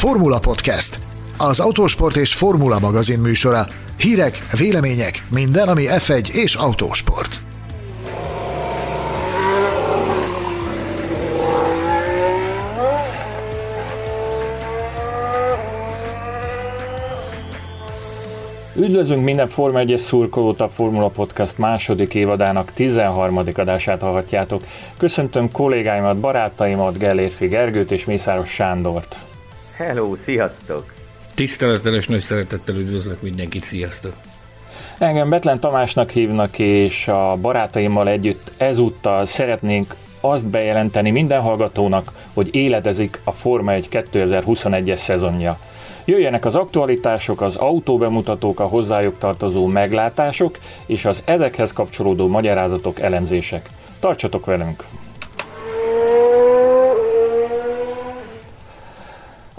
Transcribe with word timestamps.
Formula 0.00 0.38
Podcast, 0.38 0.98
az 1.38 1.60
autósport 1.60 2.16
és 2.16 2.34
formula 2.34 2.78
magazin 2.78 3.18
műsora. 3.18 3.66
Hírek, 3.96 4.46
vélemények, 4.58 5.24
minden, 5.30 5.68
ami 5.68 5.84
F1 5.88 6.28
és 6.28 6.54
autósport. 6.54 7.40
Üdvözlünk 18.76 19.24
minden 19.24 19.46
Forma 19.46 19.78
1 19.78 19.98
szurkolót 19.98 20.60
a 20.60 20.68
Formula 20.68 21.08
Podcast 21.08 21.58
második 21.58 22.14
évadának 22.14 22.72
13. 22.72 23.36
adását 23.36 24.00
hallhatjátok. 24.00 24.62
Köszöntöm 24.96 25.50
kollégáimat, 25.52 26.16
barátaimat, 26.16 26.98
Gellérfi 26.98 27.46
Gergőt 27.46 27.90
és 27.90 28.04
Mészáros 28.04 28.50
Sándort. 28.50 29.16
Hello, 29.86 30.16
sziasztok! 30.16 30.94
Tisztelettel 31.34 31.94
és 31.94 32.06
nagy 32.06 32.20
szeretettel 32.20 32.74
üdvözlök 32.74 33.22
mindenkit, 33.22 33.64
sziasztok! 33.64 34.12
Engem 34.98 35.28
Betlen 35.28 35.60
Tamásnak 35.60 36.10
hívnak, 36.10 36.58
és 36.58 37.08
a 37.08 37.36
barátaimmal 37.40 38.08
együtt 38.08 38.50
ezúttal 38.56 39.26
szeretnénk 39.26 39.94
azt 40.20 40.46
bejelenteni 40.46 41.10
minden 41.10 41.40
hallgatónak, 41.40 42.12
hogy 42.34 42.54
éledezik 42.54 43.20
a 43.24 43.32
Forma 43.32 43.72
1 43.72 43.88
2021-es 43.90 44.96
szezonja. 44.96 45.58
Jöjjenek 46.04 46.44
az 46.44 46.54
aktualitások, 46.54 47.40
az 47.40 47.56
autóbemutatók, 47.56 48.60
a 48.60 48.64
hozzájuk 48.64 49.18
tartozó 49.18 49.66
meglátások 49.66 50.58
és 50.86 51.04
az 51.04 51.22
ezekhez 51.24 51.72
kapcsolódó 51.72 52.28
magyarázatok, 52.28 53.00
elemzések. 53.00 53.68
Tartsatok 54.00 54.46
velünk! 54.46 54.84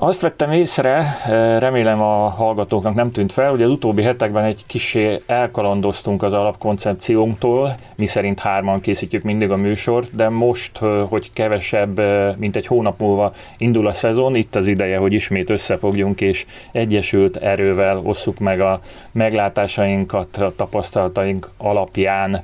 Azt 0.04 0.22
vettem 0.22 0.52
észre, 0.52 1.18
eh, 1.26 1.60
remélem 1.60 2.02
a 2.02 2.28
hallgatóknak 2.30 2.94
nem 2.94 3.12
tűnt 3.12 3.32
fel, 3.32 3.50
hogy 3.50 3.62
az 3.62 3.70
utóbbi 3.70 4.02
hetekben 4.02 4.44
egy 4.44 4.64
kicsi 4.66 5.22
elkalandoztunk 5.26 6.24
az 6.24 6.34
alapkoncepciónktól, 6.34 7.76
mi 7.96 8.06
szerint 8.06 8.40
hárman 8.40 8.80
készítjük 8.80 9.24
mindig 9.24 9.52
a 9.52 9.56
műsort, 9.56 10.16
de 10.16 10.30
most, 10.30 10.82
eh, 10.82 10.90
hogy 11.10 11.34
kevesebb, 11.34 12.00
eh, 12.00 12.36
mint 12.38 12.56
egy 12.56 12.66
hónap 12.66 13.00
múlva 13.00 13.34
indul 13.58 13.88
a 13.88 13.94
szezon, 13.94 14.36
itt 14.36 14.56
az 14.56 14.68
ideje, 14.68 14.98
hogy 14.98 15.14
ismét 15.14 15.50
összefogjunk 15.50 16.22
és 16.22 16.46
egyesült 16.72 17.36
erővel 17.36 18.02
osszuk 18.04 18.40
meg 18.40 18.62
a 18.62 18.82
meglátásainkat, 19.12 20.38
a 20.38 20.54
tapasztalataink 20.56 21.50
alapján 21.58 22.44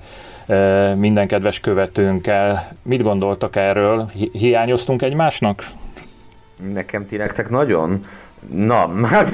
minden 0.96 1.28
kedves 1.28 1.60
követőnkkel. 1.60 2.72
Mit 2.82 3.02
gondoltak 3.02 3.56
erről? 3.56 4.10
Hiányoztunk 4.32 5.02
egymásnak? 5.02 5.64
Nekem 6.74 7.06
ti 7.06 7.18
nektek 7.18 7.50
nagyon? 7.50 8.06
Na, 8.50 8.88
már... 8.88 9.34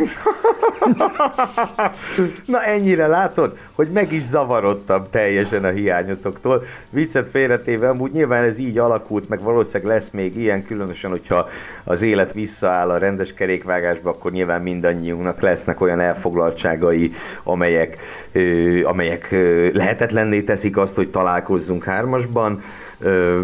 Na 2.45 2.63
ennyire 2.63 3.07
látod, 3.07 3.57
hogy 3.71 3.87
meg 3.91 4.11
is 4.11 4.23
zavarodtam 4.23 5.05
teljesen 5.09 5.63
a 5.63 5.69
hiányotoktól. 5.69 6.63
Viccet 6.89 7.29
félretéve, 7.29 7.89
amúgy 7.89 8.11
nyilván 8.11 8.43
ez 8.43 8.57
így 8.57 8.77
alakult, 8.77 9.29
meg 9.29 9.41
valószínűleg 9.41 9.93
lesz 9.93 10.09
még 10.09 10.37
ilyen, 10.37 10.65
különösen, 10.65 11.09
hogyha 11.09 11.49
az 11.83 12.01
élet 12.01 12.33
visszaáll 12.33 12.89
a 12.89 12.97
rendes 12.97 13.33
kerékvágásba, 13.33 14.09
akkor 14.09 14.31
nyilván 14.31 14.61
mindannyiunknak 14.61 15.41
lesznek 15.41 15.81
olyan 15.81 15.99
elfoglaltságai, 15.99 17.11
amelyek, 17.43 17.97
ö, 18.31 18.85
amelyek 18.85 19.27
ö, 19.31 19.69
lehetetlenné 19.73 20.41
teszik 20.41 20.77
azt, 20.77 20.95
hogy 20.95 21.09
találkozzunk 21.09 21.83
hármasban. 21.83 22.61
Ö, 22.99 23.41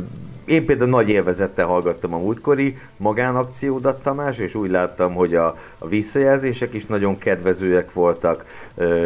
én 0.49 0.65
például 0.65 0.89
nagy 0.89 1.09
élvezettel 1.09 1.65
hallgattam 1.65 2.13
a 2.13 2.17
múltkori 2.17 2.77
magánakciódat, 2.97 4.03
Tamás, 4.03 4.37
és 4.37 4.55
úgy 4.55 4.69
láttam, 4.69 5.13
hogy 5.13 5.35
a, 5.35 5.57
a 5.77 5.87
visszajelzések 5.87 6.73
is 6.73 6.85
nagyon 6.85 7.17
kedvezőek 7.17 7.93
voltak, 7.93 8.45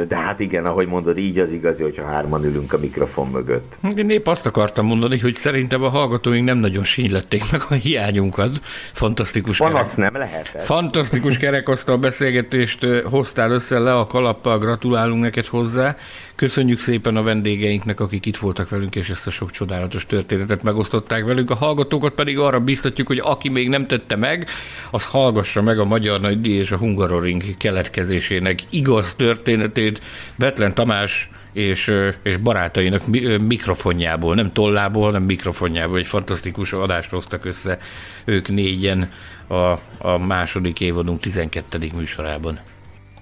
de 0.08 0.16
hát 0.16 0.40
igen, 0.40 0.66
ahogy 0.66 0.88
mondod, 0.88 1.18
így 1.18 1.40
az 1.40 1.52
igazi, 1.52 1.84
hogyha 1.84 2.06
hárman 2.06 2.44
ülünk 2.44 2.74
a 2.74 2.78
mikrofon 2.78 3.28
mögött. 3.28 3.78
Én 3.96 4.10
épp 4.10 4.28
azt 4.28 4.46
akartam 4.46 4.86
mondani, 4.86 5.20
hogy 5.20 5.36
szerintem 5.36 5.84
a 5.84 5.90
hallgatóink 5.90 6.46
nem 6.46 6.58
nagyon 6.58 6.84
sínylették 6.84 7.52
meg 7.52 7.62
a 7.70 7.74
hiányunkat. 7.74 8.60
Fantasztikus 8.94 9.58
Panasz 9.58 9.96
kerek... 9.96 10.12
nem 10.12 10.22
lehet. 10.22 10.50
Fantasztikus 10.64 11.38
kerekasztal 11.38 11.98
beszélgetést 11.98 12.86
hoztál 13.10 13.52
össze 13.52 13.80
le 13.80 13.96
a 13.96 14.08
kalappal, 14.08 14.58
gratulálunk 14.58 15.22
neked 15.22 15.46
hozzá. 15.46 15.96
Köszönjük 16.44 16.80
szépen 16.80 17.16
a 17.16 17.24
vendégeinknek, 17.24 18.00
akik 18.00 18.26
itt 18.26 18.38
voltak 18.38 18.70
velünk, 18.70 18.96
és 18.96 19.10
ezt 19.10 19.28
a 19.28 19.30
sok 19.30 19.52
csodálatos 19.52 20.06
történetet 20.06 20.64
megosztották 20.64 21.26
velünk. 21.26 21.50
A 21.50 21.56
hallgatókat 21.56 22.14
pedig 22.14 22.38
arra 22.38 22.60
biztatjuk, 22.60 23.08
hogy 23.08 23.20
aki 23.24 23.50
még 23.50 23.70
nem 23.70 23.88
tette 23.88 24.16
meg, 24.16 24.48
az 24.92 25.06
hallgassa 25.06 25.62
meg 25.62 25.80
a 25.80 25.86
Magyar 25.86 26.22
Nagy 26.22 26.48
és 26.48 26.72
a 26.72 26.78
Hungaroring 26.78 27.58
keletkezésének 27.58 28.60
igaz 28.70 29.14
történetét. 29.14 30.02
Betlen 30.36 30.74
Tamás 30.74 31.30
és, 31.54 31.94
és 32.24 32.38
barátainak 32.38 33.08
mikrofonjából, 33.48 34.36
nem 34.36 34.52
tollából, 34.52 35.04
hanem 35.04 35.24
mikrofonjából. 35.24 35.98
Egy 35.98 36.08
fantasztikus 36.08 36.74
adást 36.74 37.10
hoztak 37.10 37.46
össze 37.46 37.78
ők 38.26 38.48
négyen 38.48 39.12
a, 39.48 39.56
a 39.98 40.18
második 40.18 40.80
évadunk 40.80 41.20
12. 41.20 41.92
műsorában. 41.96 42.60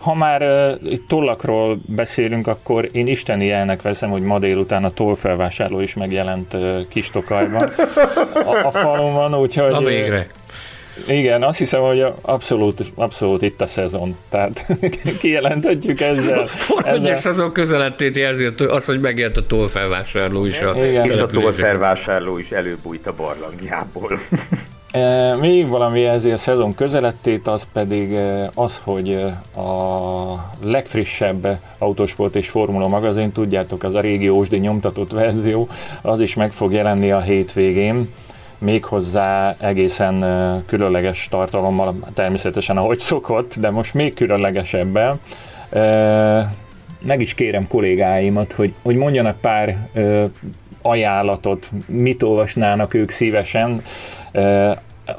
Ha 0.02 0.14
már 0.14 0.42
uh, 0.42 0.94
tollakról 1.08 1.80
beszélünk, 1.86 2.48
akkor 2.48 2.90
én 2.92 3.08
isteni 3.08 3.46
jelnek 3.46 3.82
veszem, 3.82 4.10
hogy 4.10 4.22
ma 4.22 4.40
délután 4.40 4.84
a 4.84 4.94
tollfelvásárló 4.94 5.80
is 5.80 5.94
megjelent 5.94 6.54
uh, 6.54 6.88
Kistokajban 6.88 7.70
a, 8.34 8.66
a 8.66 8.72
falon 8.72 9.36
úgyhogy... 9.36 9.72
Na 9.72 9.80
végre. 9.80 10.28
Igen, 11.08 11.44
azt 11.44 11.58
hiszem, 11.58 11.82
hogy 11.82 12.06
abszolút, 12.22 12.92
abszolút 12.96 13.42
itt 13.42 13.62
a 13.62 13.68
szezon. 13.68 14.18
Tehát 14.30 14.66
kijelenthetjük 15.20 16.02
ezzel. 16.02 16.46
Forma 16.46 16.88
ezzel... 16.88 17.16
szezon 17.16 17.52
közelettét 17.52 18.16
jelzi 18.16 18.50
az, 18.68 18.86
hogy 18.86 19.00
megjelent 19.00 19.38
a 19.38 19.46
tollfelvásárló 19.46 20.46
is. 20.46 20.60
A 20.60 20.86
Igen. 20.86 21.06
És 21.06 21.18
a 21.18 21.26
tollfelvásárló 21.26 22.38
is 22.38 22.52
előbújt 22.52 23.08
a 23.08 23.14
barlangjából. 23.14 24.20
Még 25.40 25.68
valami 25.68 26.04
ezért 26.06 26.38
szezon 26.38 26.76
közelettét, 26.76 27.48
az 27.48 27.68
pedig 27.74 28.20
az, 28.54 28.82
hogy 28.84 29.14
a 29.56 30.52
legfrissebb 30.64 31.60
autósport 31.78 32.36
és 32.36 32.50
formula 32.50 32.88
magazin, 32.88 33.32
tudjátok, 33.32 33.84
az 33.84 33.94
a 33.94 34.00
régi 34.00 34.30
Ósdi 34.30 34.58
nyomtatott 34.58 35.12
verzió, 35.12 35.68
az 36.02 36.20
is 36.20 36.36
meg 36.36 36.52
fog 36.52 36.74
jelenni 36.74 37.12
a 37.12 37.20
hétvégén 37.22 38.10
méghozzá 38.58 39.56
egészen 39.60 40.26
különleges 40.66 41.28
tartalommal, 41.30 41.96
természetesen 42.14 42.78
ahogy 42.78 43.00
szokott, 43.00 43.56
de 43.60 43.70
most 43.70 43.94
még 43.94 44.14
különlegesebben. 44.14 45.20
Meg 47.06 47.22
is 47.22 47.34
kérem 47.34 47.68
kollégáimat, 47.68 48.52
hogy, 48.52 48.74
hogy 48.82 48.96
mondjanak 48.96 49.40
pár 49.40 49.88
ajánlatot, 50.82 51.70
mit 51.86 52.24
olvasnának 52.24 52.94
ők 52.94 53.12
szívesen, 53.12 53.82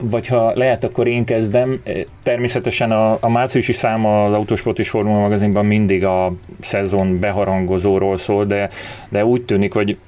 vagy 0.00 0.27
ha 0.27 0.53
lehet, 0.55 0.84
akkor 0.84 1.06
én 1.06 1.25
kezdem. 1.25 1.83
Természetesen 2.23 2.93
a, 2.93 3.17
a 3.21 3.28
márciusi 3.28 3.73
száma 3.73 4.25
az 4.25 4.33
Autosport 4.33 4.78
és 4.78 4.89
Formula 4.89 5.21
magazinban 5.21 5.67
mindig 5.67 6.05
a 6.05 6.33
szezon 6.61 7.19
beharangozóról 7.19 8.17
szól, 8.17 8.45
de, 8.45 8.71
de 9.09 9.25
úgy 9.25 9.43
tűnik, 9.43 9.73
hogy 9.73 9.99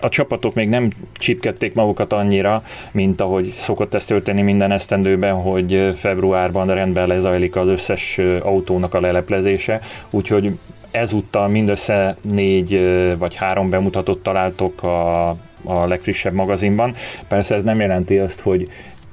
a 0.00 0.08
csapatok 0.08 0.54
még 0.54 0.68
nem 0.68 0.90
csipkedték 1.12 1.74
magukat 1.74 2.12
annyira, 2.12 2.62
mint 2.92 3.20
ahogy 3.20 3.46
szokott 3.48 3.94
ezt 3.94 4.08
történni 4.08 4.42
minden 4.42 4.72
esztendőben, 4.72 5.34
hogy 5.34 5.90
februárban 5.94 6.74
rendben 6.74 7.06
lezajlik 7.06 7.56
az 7.56 7.68
összes 7.68 8.20
autónak 8.42 8.94
a 8.94 9.00
leleplezése, 9.00 9.80
úgyhogy 10.10 10.58
ezúttal 10.90 11.48
mindössze 11.48 12.16
négy 12.20 12.80
vagy 13.18 13.34
három 13.34 13.70
bemutatót 13.70 14.22
találtok 14.22 14.82
a, 14.82 15.36
a 15.64 15.86
legfrissebb 15.86 16.32
magazinban. 16.32 16.94
Persze 17.28 17.54
ez 17.54 17.62
nem 17.62 17.80
jelenti 17.80 18.18
azt, 18.18 18.40
hogy 18.40 18.68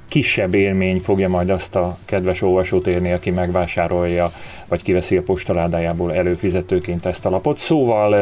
kisebb 0.08 0.54
élmény 0.54 1.00
fogja 1.00 1.28
majd 1.28 1.50
azt 1.50 1.76
a 1.76 1.98
kedves 2.04 2.42
olvasót 2.42 2.86
érni, 2.86 3.12
aki 3.12 3.30
megvásárolja, 3.30 4.30
vagy 4.68 4.82
kiveszi 4.82 5.16
a 5.16 5.22
postaládájából 5.22 6.14
előfizetőként 6.14 7.06
ezt 7.06 7.26
a 7.26 7.30
lapot. 7.30 7.58
Szóval 7.58 8.12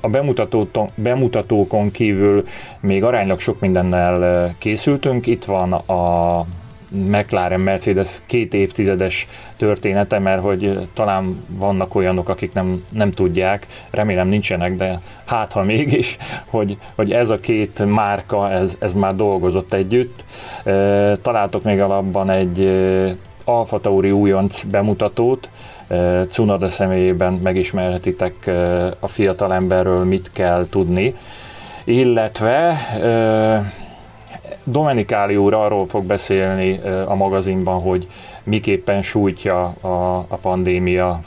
a 0.00 0.08
bemutatókon 0.94 1.90
kívül 1.90 2.44
még 2.80 3.04
aránylag 3.04 3.40
sok 3.40 3.60
mindennel 3.60 4.54
készültünk. 4.58 5.26
Itt 5.26 5.44
van 5.44 5.72
a 5.72 6.46
McLaren 6.88 7.60
Mercedes 7.60 8.20
két 8.26 8.54
évtizedes 8.54 9.28
története, 9.56 10.18
mert 10.18 10.42
hogy 10.42 10.88
talán 10.94 11.44
vannak 11.48 11.94
olyanok, 11.94 12.28
akik 12.28 12.52
nem, 12.52 12.84
nem 12.88 13.10
tudják, 13.10 13.66
remélem 13.90 14.28
nincsenek, 14.28 14.76
de 14.76 15.00
hát 15.24 15.52
ha 15.52 15.62
mégis, 15.62 16.16
hogy, 16.46 16.78
hogy 16.94 17.12
ez 17.12 17.30
a 17.30 17.40
két 17.40 17.84
márka, 17.86 18.50
ez, 18.50 18.76
ez 18.78 18.94
már 18.94 19.16
dolgozott 19.16 19.72
együtt. 19.72 20.24
Találtok 21.22 21.62
még 21.62 21.80
alapban 21.80 22.30
egy 22.30 22.70
Alfa 23.44 23.80
Tauri 23.80 24.10
újonc 24.10 24.62
bemutatót, 24.62 25.48
Cunada 26.30 26.68
személyében 26.68 27.32
megismerhetitek 27.32 28.50
a 29.00 29.08
fiatalemberről, 29.08 30.04
mit 30.04 30.30
kell 30.32 30.66
tudni, 30.70 31.14
illetve 31.84 32.76
Domenikáli 34.64 35.36
úr 35.36 35.54
arról 35.54 35.86
fog 35.86 36.04
beszélni 36.04 36.80
a 37.04 37.14
magazinban, 37.14 37.80
hogy 37.80 38.06
miképpen 38.46 39.02
sújtja 39.02 39.64
a, 39.66 40.16
a 40.28 40.36
pandémia 40.36 41.20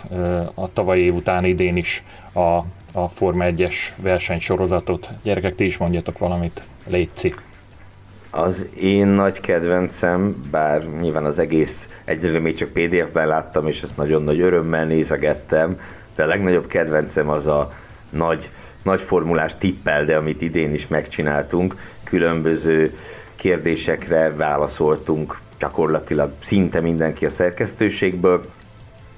a 0.54 0.74
tavalyi 0.74 1.02
év 1.02 1.16
után 1.16 1.46
idén 1.46 1.78
is 1.78 2.04
a, 2.34 2.64
a 2.92 3.08
Forma 3.08 3.46
1-es 3.48 3.76
versenysorozatot. 3.96 5.10
Gyerekek, 5.24 5.56
ti 5.56 5.66
is 5.66 5.78
mondjatok 5.78 6.18
valamit, 6.18 6.62
Léci. 6.88 7.34
Az 8.32 8.66
én 8.80 9.08
nagy 9.08 9.40
kedvencem, 9.40 10.48
bár 10.52 10.84
nyilván 11.00 11.26
az 11.26 11.40
egész 11.40 11.90
egyre 12.06 12.40
még 12.40 12.56
csak 12.56 12.70
PDF-ben 12.70 13.28
láttam, 13.28 13.68
és 13.68 13.82
ezt 13.82 13.98
nagyon 13.98 14.24
nagy 14.24 14.40
örömmel 14.40 14.86
nézegettem, 14.86 15.80
de 16.16 16.24
a 16.24 16.28
legnagyobb 16.28 16.68
kedvencem 16.68 17.30
az 17.30 17.48
a 17.48 17.72
nagy, 18.10 18.50
nagy 18.84 19.02
formulás 19.02 19.58
tippel, 19.58 20.06
de 20.06 20.16
amit 20.16 20.42
idén 20.42 20.74
is 20.74 20.88
megcsináltunk, 20.88 21.76
különböző 22.04 22.98
kérdésekre 23.36 24.36
válaszoltunk 24.36 25.40
gyakorlatilag 25.60 26.32
szinte 26.40 26.80
mindenki 26.80 27.26
a 27.26 27.30
szerkesztőségből, 27.30 28.46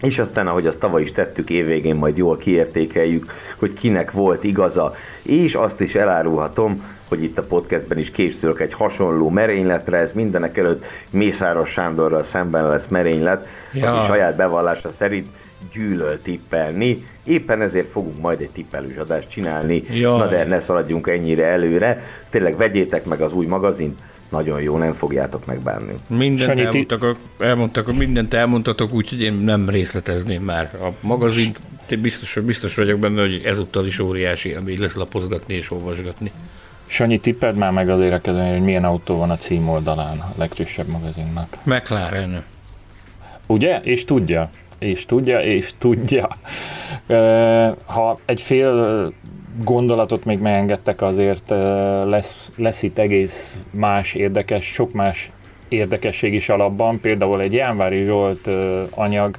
és 0.01 0.19
aztán, 0.19 0.47
ahogy 0.47 0.67
azt 0.67 0.79
tavaly 0.79 1.01
is 1.01 1.11
tettük, 1.11 1.49
évvégén 1.49 1.95
majd 1.95 2.17
jól 2.17 2.38
kiértékeljük, 2.38 3.31
hogy 3.57 3.73
kinek 3.73 4.11
volt 4.11 4.43
igaza, 4.43 4.95
és 5.21 5.55
azt 5.55 5.81
is 5.81 5.95
elárulhatom, 5.95 6.83
hogy 7.07 7.23
itt 7.23 7.38
a 7.38 7.43
podcastben 7.43 7.97
is 7.97 8.11
készülök 8.11 8.59
egy 8.59 8.73
hasonló 8.73 9.29
merényletre, 9.29 9.97
ez 9.97 10.11
mindenek 10.11 10.57
előtt 10.57 10.85
Mészáros 11.09 11.69
Sándorral 11.69 12.23
szemben 12.23 12.67
lesz 12.67 12.87
merénylet, 12.87 13.47
ja. 13.73 13.91
aki 13.91 14.05
saját 14.05 14.35
bevallása 14.35 14.91
szerint 14.91 15.27
gyűlöl 15.71 16.21
tippelni, 16.21 17.05
éppen 17.23 17.61
ezért 17.61 17.87
fogunk 17.87 18.21
majd 18.21 18.41
egy 18.41 18.49
tippelős 18.49 18.95
adást 18.95 19.29
csinálni, 19.29 19.83
Jaj. 19.94 20.17
na 20.17 20.27
de 20.27 20.44
ne 20.44 20.59
szaladjunk 20.59 21.07
ennyire 21.07 21.45
előre, 21.45 22.03
tényleg 22.29 22.57
vegyétek 22.57 23.05
meg 23.05 23.21
az 23.21 23.33
új 23.33 23.45
magazint, 23.45 23.99
nagyon 24.31 24.62
jó, 24.62 24.78
nem 24.78 24.94
fogjátok 24.94 25.45
megbánni. 25.45 25.94
Mindent 26.07 26.60
elmondtak, 26.60 27.16
elmondtak, 27.39 27.98
mindent 27.98 28.33
elmondtatok, 28.33 28.94
úgyhogy 28.94 29.22
én 29.22 29.33
nem 29.33 29.69
részletezném 29.69 30.44
már. 30.44 30.72
A 30.81 30.88
magazin, 31.00 31.51
biztos, 32.01 32.38
biztos 32.45 32.75
vagyok 32.75 33.00
benne, 33.00 33.22
hogy 33.22 33.42
ezúttal 33.45 33.86
is 33.86 34.00
óriási, 34.00 34.54
ami 34.54 34.78
lesz 34.78 34.95
lapozgatni 34.95 35.54
és 35.54 35.72
olvasgatni. 35.72 36.31
Sanyi, 36.86 37.19
tipped 37.19 37.56
már 37.56 37.72
meg 37.72 37.89
azért 37.89 38.06
érdekezően, 38.06 38.51
hogy 38.51 38.62
milyen 38.62 38.83
autó 38.83 39.18
van 39.18 39.30
a 39.30 39.38
címoldalán 39.38 40.18
a 40.18 40.33
legfrissebb 40.38 40.88
magazinnak. 40.88 41.57
McLaren. 41.63 42.44
Ugye? 43.48 43.80
És 43.83 44.06
tudja. 44.06 44.50
És 44.80 45.06
tudja, 45.06 45.39
és 45.39 45.72
tudja. 45.78 46.38
Ha 47.86 48.19
egy 48.25 48.42
fél 48.42 49.13
gondolatot 49.63 50.25
még 50.25 50.39
megengedtek, 50.39 51.01
azért 51.01 51.50
lesz, 52.06 52.51
lesz 52.56 52.83
itt 52.83 52.98
egész 52.98 53.56
más 53.69 54.13
érdekes, 54.13 54.65
sok 54.65 54.92
más 54.92 55.31
érdekesség 55.68 56.33
is 56.33 56.50
alapban, 56.50 57.00
például 57.00 57.42
egy 57.42 57.53
Jánvári 57.53 58.06
Zsolt 58.06 58.50
anyag, 58.89 59.38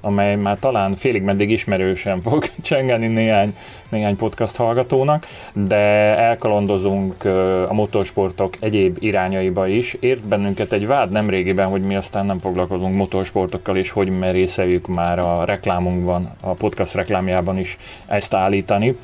amely 0.00 0.36
már 0.36 0.58
talán 0.58 0.94
félig 0.94 1.22
meddig 1.22 1.50
ismerősen 1.50 2.20
fog 2.20 2.44
csengeni 2.62 3.06
néhány, 3.06 3.56
néhány 3.88 4.16
podcast 4.16 4.56
hallgatónak, 4.56 5.26
de 5.52 5.76
elkalandozunk 6.16 7.24
a 7.68 7.72
motorsportok 7.72 8.54
egyéb 8.60 8.96
irányaiba 9.00 9.66
is. 9.66 9.96
Ért 10.00 10.26
bennünket 10.26 10.72
egy 10.72 10.86
vád 10.86 11.10
nemrégiben, 11.10 11.68
hogy 11.68 11.82
mi 11.82 11.96
aztán 11.96 12.26
nem 12.26 12.38
foglalkozunk 12.38 12.94
motorsportokkal, 12.94 13.76
és 13.76 13.90
hogy 13.90 14.18
merészeljük 14.18 14.86
már 14.86 15.18
a 15.18 15.44
reklámunkban, 15.44 16.30
a 16.40 16.50
podcast 16.50 16.94
reklámjában 16.94 17.58
is 17.58 17.76
ezt 18.06 18.34
állítani 18.34 18.96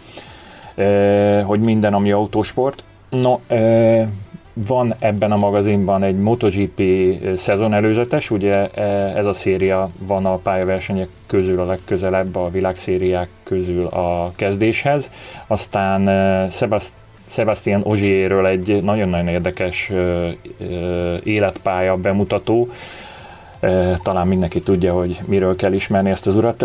hogy 1.44 1.60
minden, 1.60 1.94
ami 1.94 2.12
autósport. 2.12 2.84
No, 3.10 3.38
van 4.54 4.94
ebben 4.98 5.32
a 5.32 5.36
magazinban 5.36 6.02
egy 6.02 6.18
MotoGP 6.18 6.82
szezon 7.36 7.74
előzetes, 7.74 8.30
ugye 8.30 8.68
ez 9.14 9.26
a 9.26 9.32
széria 9.32 9.90
van 10.06 10.26
a 10.26 10.36
pályaversenyek 10.36 11.08
közül 11.26 11.60
a 11.60 11.64
legközelebb 11.64 12.36
a 12.36 12.50
világszériák 12.50 13.28
közül 13.42 13.86
a 13.86 14.32
kezdéshez. 14.36 15.10
Aztán 15.46 16.50
Sebast 16.50 16.92
Sebastian 17.26 17.80
Ozsierről 17.84 18.46
egy 18.46 18.82
nagyon-nagyon 18.82 19.28
érdekes 19.28 19.92
életpálya 21.24 21.96
bemutató, 21.96 22.68
talán 24.02 24.26
mindenki 24.26 24.60
tudja, 24.60 24.92
hogy 24.94 25.20
miről 25.24 25.56
kell 25.56 25.72
ismerni 25.72 26.10
ezt 26.10 26.26
az 26.26 26.36
urat. 26.36 26.62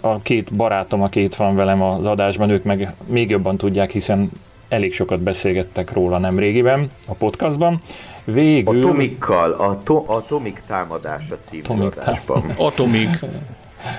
A 0.00 0.20
két 0.22 0.54
barátom, 0.54 1.02
aki 1.02 1.22
itt 1.22 1.34
van 1.34 1.56
velem 1.56 1.82
az 1.82 2.06
adásban, 2.06 2.50
ők 2.50 2.64
meg 2.64 2.94
még 3.06 3.30
jobban 3.30 3.56
tudják, 3.56 3.90
hiszen 3.90 4.30
elég 4.68 4.92
sokat 4.92 5.20
beszélgettek 5.20 5.92
róla 5.92 6.18
nem 6.18 6.38
régiben 6.38 6.90
a 7.08 7.14
podcastban. 7.14 7.80
Végül... 8.24 8.84
Atomikkal, 8.84 9.52
a 9.52 9.80
to- 9.84 10.08
Atomik 10.08 10.62
támadása 10.66 11.38
című 11.40 11.84
adásban. 11.84 12.42
Atomik. 12.56 13.18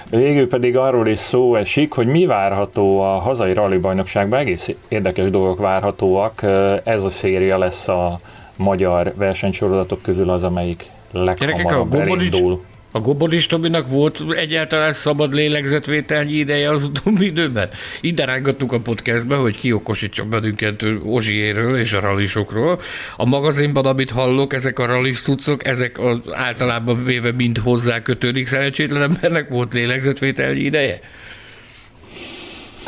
Végül 0.10 0.48
pedig 0.48 0.78
arról 0.78 1.08
is 1.08 1.20
szó 1.20 1.56
esik, 1.56 1.94
hogy 1.94 2.08
mi 2.08 2.26
várható 2.26 3.00
a 3.00 3.18
hazai 3.20 3.54
rally 3.54 3.78
bajnokságban, 3.78 4.40
egész 4.40 4.70
érdekes 4.88 5.30
dolgok 5.30 5.60
várhatóak. 5.60 6.44
Ez 6.84 7.04
a 7.04 7.10
széria 7.10 7.58
lesz 7.58 7.88
a 7.88 8.20
magyar 8.56 9.14
versenysorozatok 9.16 10.02
közül 10.02 10.30
az, 10.30 10.44
amelyik 10.44 10.86
leghamarabb 11.24 11.94
a 11.94 12.00
elindul. 12.00 12.62
A 12.92 13.00
Gobolis 13.00 13.46
Tobinak 13.46 13.90
volt 13.90 14.24
egyáltalán 14.36 14.94
szabad 14.94 15.34
lélegzetvételnyi 15.34 16.32
ideje 16.32 16.70
az 16.70 16.84
utóbbi 16.84 17.26
időben? 17.26 17.70
Ide 18.02 18.26
rángattuk 18.26 18.72
a 18.72 18.80
podcastbe, 18.80 19.36
hogy 19.36 19.60
kiokosítsa 19.60 20.24
bennünket 20.24 20.86
Ozsiéről 21.04 21.78
és 21.78 21.94
a 21.94 22.00
ralisokról. 22.00 22.80
A 23.18 23.26
magazinban, 23.26 23.86
amit 23.86 24.12
hallok, 24.12 24.54
ezek 24.54 24.80
a 24.80 24.86
ralis 24.86 25.22
cuccok, 25.22 25.68
ezek 25.68 26.00
az 26.00 26.20
általában 26.32 27.04
véve 27.04 27.32
mind 27.32 27.58
hozzá 27.58 28.02
kötődik. 28.02 28.48
Szerencsétlen 28.48 29.02
embernek 29.02 29.50
volt 29.50 29.74
lélegzetvételnyi 29.74 30.60
ideje? 30.60 31.00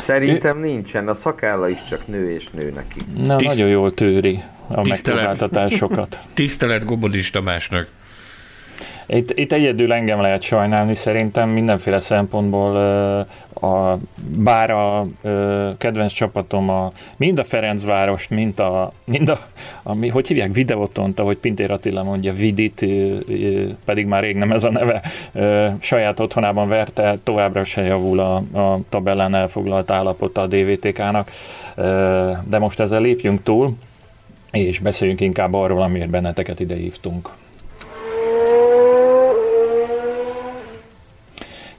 Szerintem 0.00 0.58
nincsen, 0.58 1.08
a 1.08 1.14
szakálla 1.14 1.68
is 1.68 1.78
csak 1.88 2.06
nő 2.06 2.34
és 2.34 2.48
nő 2.52 2.70
neki. 2.74 3.26
Na, 3.26 3.36
Tiszt... 3.36 3.50
nagyon 3.50 3.68
jól 3.68 3.94
tőri 3.94 4.40
a 4.68 4.88
megpróbáltatásokat. 4.88 6.18
Tisztelet 6.34 6.84
Gobolis 6.84 7.30
Tamásnak. 7.30 7.88
Itt, 9.06 9.38
itt 9.38 9.52
egyedül 9.52 9.92
engem 9.92 10.20
lehet 10.20 10.42
sajnálni, 10.42 10.94
szerintem 10.94 11.48
mindenféle 11.48 12.00
szempontból, 12.00 12.76
a, 13.60 13.98
bár 14.36 14.70
a, 14.70 15.06
kedvenc 15.78 16.12
csapatom 16.12 16.68
a, 16.68 16.92
mind 17.16 17.38
a 17.38 17.44
Ferencvárost, 17.44 18.30
mind 18.30 18.60
a, 18.60 18.92
mind 19.04 19.28
a, 19.28 19.38
a 19.82 20.10
hogy 20.10 20.26
hívják, 20.26 20.52
Videotont, 20.52 21.18
ahogy 21.18 21.36
Pintér 21.36 21.70
Attila 21.70 22.02
mondja, 22.02 22.32
Vidit, 22.32 22.86
pedig 23.84 24.06
már 24.06 24.22
rég 24.22 24.36
nem 24.36 24.52
ez 24.52 24.64
a 24.64 24.70
neve, 24.70 25.02
saját 25.80 26.20
otthonában 26.20 26.68
verte, 26.68 27.18
továbbra 27.22 27.64
se 27.64 27.82
javul 27.82 28.18
a, 28.18 28.34
a 28.60 28.80
tabellán 28.88 29.34
elfoglalt 29.34 29.90
állapota 29.90 30.40
a 30.40 30.46
DVTK-nak, 30.46 31.30
de 32.48 32.58
most 32.58 32.80
ezzel 32.80 33.00
lépjünk 33.00 33.42
túl, 33.42 33.76
és 34.52 34.78
beszéljünk 34.78 35.20
inkább 35.20 35.54
arról, 35.54 35.82
amiért 35.82 36.10
benneteket 36.10 36.60
ide 36.60 36.74
hívtunk. 36.74 37.30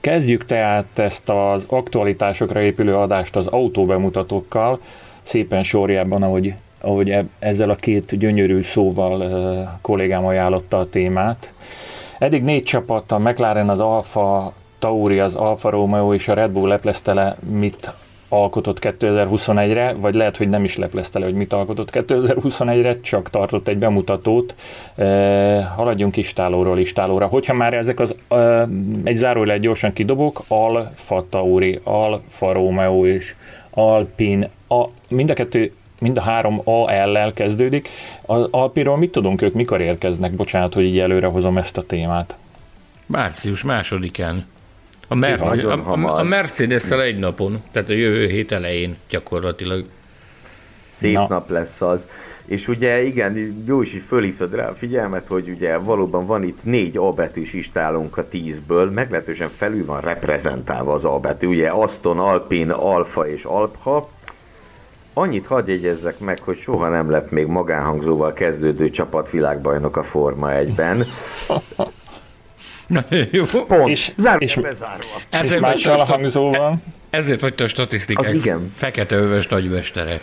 Kezdjük 0.02 0.46
tehát 0.46 1.00
ezt 1.00 1.30
az 1.30 1.64
aktualitásokra 1.68 2.62
épülő 2.62 2.96
adást 2.96 3.36
az 3.36 3.48
autóbemutatókkal, 3.48 4.80
szépen 5.24 5.64
sorjában, 5.64 6.24
ahogy, 6.24 6.54
ahogy 6.80 7.10
e, 7.10 7.26
ezzel 7.40 7.70
a 7.70 7.76
két 7.76 8.18
gyönyörű 8.18 8.62
szóval 8.62 9.22
uh, 9.22 9.68
kollégám 9.82 10.26
ajánlotta 10.26 10.80
a 10.80 10.90
témát. 10.90 11.54
Eddig 12.20 12.44
négy 12.44 12.64
csapat, 12.64 13.12
a 13.12 13.20
McLaren, 13.20 13.70
az 13.70 13.80
Alfa 13.80 14.54
Tauri, 14.80 15.20
az 15.20 15.36
Alfa 15.36 15.70
Romeo 15.70 16.14
és 16.14 16.28
a 16.28 16.34
Red 16.34 16.52
Bull 16.52 16.68
leplezte 16.68 17.38
mit 17.50 17.92
alkotott 18.32 18.78
2021-re, 18.82 19.94
vagy 19.94 20.14
lehet, 20.14 20.38
hogy 20.38 20.50
nem 20.50 20.64
is 20.64 20.78
leplezte 20.78 21.20
le, 21.20 21.26
hogy 21.26 21.34
mit 21.34 21.54
alkotott 21.54 21.90
2021-re, 21.92 23.00
csak 23.00 23.30
tartott 23.30 23.68
egy 23.68 23.78
bemutatót. 23.78 24.56
E, 24.96 25.64
haladjunk 25.64 26.18
istálóról 26.18 26.80
istálóra. 26.80 27.28
Hogyha 27.28 27.54
már 27.54 27.74
ezek 27.74 28.00
az, 28.00 28.16
e, 28.30 28.68
egy 29.04 29.16
zárójelet 29.16 29.60
gyorsan 29.60 29.94
kidobok, 29.94 30.44
Alfa 30.48 31.26
Tauri, 31.30 31.80
Alfa 31.84 32.52
Romeo 32.52 33.06
és 33.06 33.36
Alpin, 33.70 34.48
a, 34.68 34.86
mind 35.08 35.30
a 35.30 35.34
kettő 35.34 35.72
mind 36.00 36.18
a 36.18 36.22
három 36.22 36.62
AL-lel 36.64 37.34
kezdődik. 37.34 37.90
Az 38.26 38.48
Alpiról 38.52 38.98
mit 38.98 39.12
tudunk 39.12 39.42
ők, 39.42 39.54
mikor 39.54 39.82
érkeznek? 39.82 40.32
Bocsánat, 40.32 40.74
hogy 40.74 40.84
így 40.84 41.00
előre 41.00 41.28
hozom 41.28 41.58
ezt 41.58 41.78
a 41.78 41.84
témát. 41.84 42.36
Március 43.06 43.64
másodikán. 43.64 44.46
A, 45.12 45.16
Merci, 45.16 45.60
a, 45.60 45.72
a, 45.72 46.18
a 46.20 46.24
mercedes 46.24 46.92
egy 46.92 47.20
napon, 47.20 47.64
tehát 47.72 47.90
a 47.90 47.94
jövő 47.94 48.28
hét 48.28 48.52
elején 48.52 48.98
gyakorlatilag. 49.10 49.86
Szép 50.90 51.14
Na. 51.14 51.26
nap 51.30 51.50
lesz 51.50 51.82
az. 51.82 52.08
És 52.46 52.68
ugye 52.68 53.04
igen, 53.04 53.64
jó 53.68 53.82
is, 53.82 53.92
hogy 53.92 54.02
fölhívtad 54.02 54.56
rá 54.56 54.70
a 54.70 54.74
figyelmet, 54.74 55.28
hogy 55.28 55.50
ugye 55.50 55.78
valóban 55.78 56.26
van 56.26 56.44
itt 56.44 56.64
négy 56.64 56.98
A 56.98 57.12
betűs 57.12 57.54
istálunk 57.54 58.18
a 58.18 58.28
tízből, 58.28 58.92
meglehetősen 58.92 59.50
felül 59.50 59.86
van 59.86 60.02
reprezentálva 60.02 60.94
az 60.94 61.06
A 61.06 61.20
betű, 61.20 61.48
ugye 61.48 61.70
Aston, 61.70 62.20
Alpin, 62.20 62.70
Alfa 62.70 63.28
és 63.28 63.44
Alpha, 63.44 64.10
Annyit 65.14 65.46
hadd 65.46 65.70
jegyezzek 65.70 66.20
meg, 66.20 66.40
hogy 66.40 66.58
soha 66.58 66.90
nem 66.90 67.10
lett 67.10 67.32
még 67.32 67.48
magánhangzóval 67.48 68.34
kezdődő 68.34 68.90
csapat 68.90 69.30
világbajnok 69.30 69.98
a 69.98 70.04
Forma 70.04 70.50
1-ben. 70.52 71.06
Na, 72.92 73.06
jó. 73.32 73.46
Pont. 73.46 73.90
És, 73.90 74.12
Zárva 74.18 74.44
és, 74.44 74.60
és 75.42 75.60
mással 75.60 76.00
a 76.00 76.04
hangzóval. 76.04 76.82
Ezért 77.10 77.42
vagy 77.42 77.56
te 77.56 77.64
a 77.64 77.68
statisztikák 77.68 78.26
Az 78.26 78.32
igen. 78.32 78.72
fekete 78.76 79.16
öves 79.16 79.48
nagymesterek. 79.48 80.22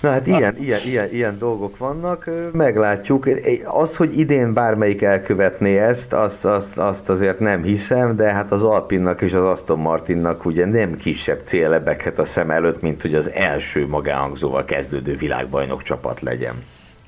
Na 0.00 0.10
hát 0.10 0.26
ilyen, 0.26 0.56
ilyen, 0.58 0.80
ilyen, 0.84 1.12
ilyen 1.12 1.38
dolgok 1.38 1.78
vannak, 1.78 2.30
meglátjuk. 2.52 3.28
Az, 3.64 3.96
hogy 3.96 4.18
idén 4.18 4.52
bármelyik 4.52 5.02
elkövetné 5.02 5.78
ezt, 5.78 6.12
azt, 6.12 6.44
azt, 6.44 6.78
azt 6.78 7.08
azért 7.08 7.38
nem 7.38 7.62
hiszem, 7.62 8.16
de 8.16 8.32
hát 8.32 8.52
az 8.52 8.62
Alpinnak 8.62 9.20
és 9.20 9.32
az 9.32 9.44
Aston 9.44 9.78
Martinnak 9.78 10.44
ugye 10.44 10.66
nem 10.66 10.96
kisebb 10.96 11.40
cél 11.44 11.68
lebeghet 11.68 12.18
a 12.18 12.24
szem 12.24 12.50
előtt, 12.50 12.80
mint 12.80 13.02
hogy 13.02 13.14
az 13.14 13.30
első 13.30 13.86
magánhangzóval 13.86 14.64
kezdődő 14.64 15.16
világbajnok 15.16 15.82
csapat 15.82 16.20
legyen. 16.20 16.54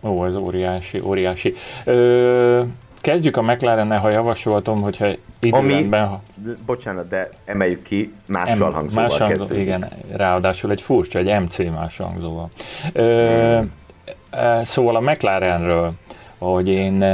Ó, 0.02 0.26
ez 0.26 0.36
óriási, 0.36 1.00
óriási. 1.00 1.54
Ö, 1.84 2.62
Kezdjük 3.00 3.36
a 3.36 3.42
mclaren 3.42 3.98
ha 3.98 4.10
javasoltam, 4.10 4.80
hogyha 4.80 5.08
időrendben... 5.38 6.02
Ami, 6.02 6.56
bocsánat, 6.66 7.08
de 7.08 7.30
emeljük 7.44 7.82
ki, 7.82 8.12
mással 8.26 8.70
M, 8.70 8.72
hangzóval 8.72 9.04
más 9.04 9.18
hangzó, 9.18 9.54
Igen, 9.54 9.88
ráadásul 10.12 10.70
egy 10.70 10.82
furcsa, 10.82 11.18
egy 11.18 11.40
MC 11.40 11.58
más 11.58 11.96
hangzóval. 11.96 12.50
Ö, 12.92 13.58
hmm. 13.58 14.64
Szóval 14.64 14.96
a 14.96 15.00
McLarenről, 15.00 15.92
hogy 16.38 16.68
én 16.68 17.04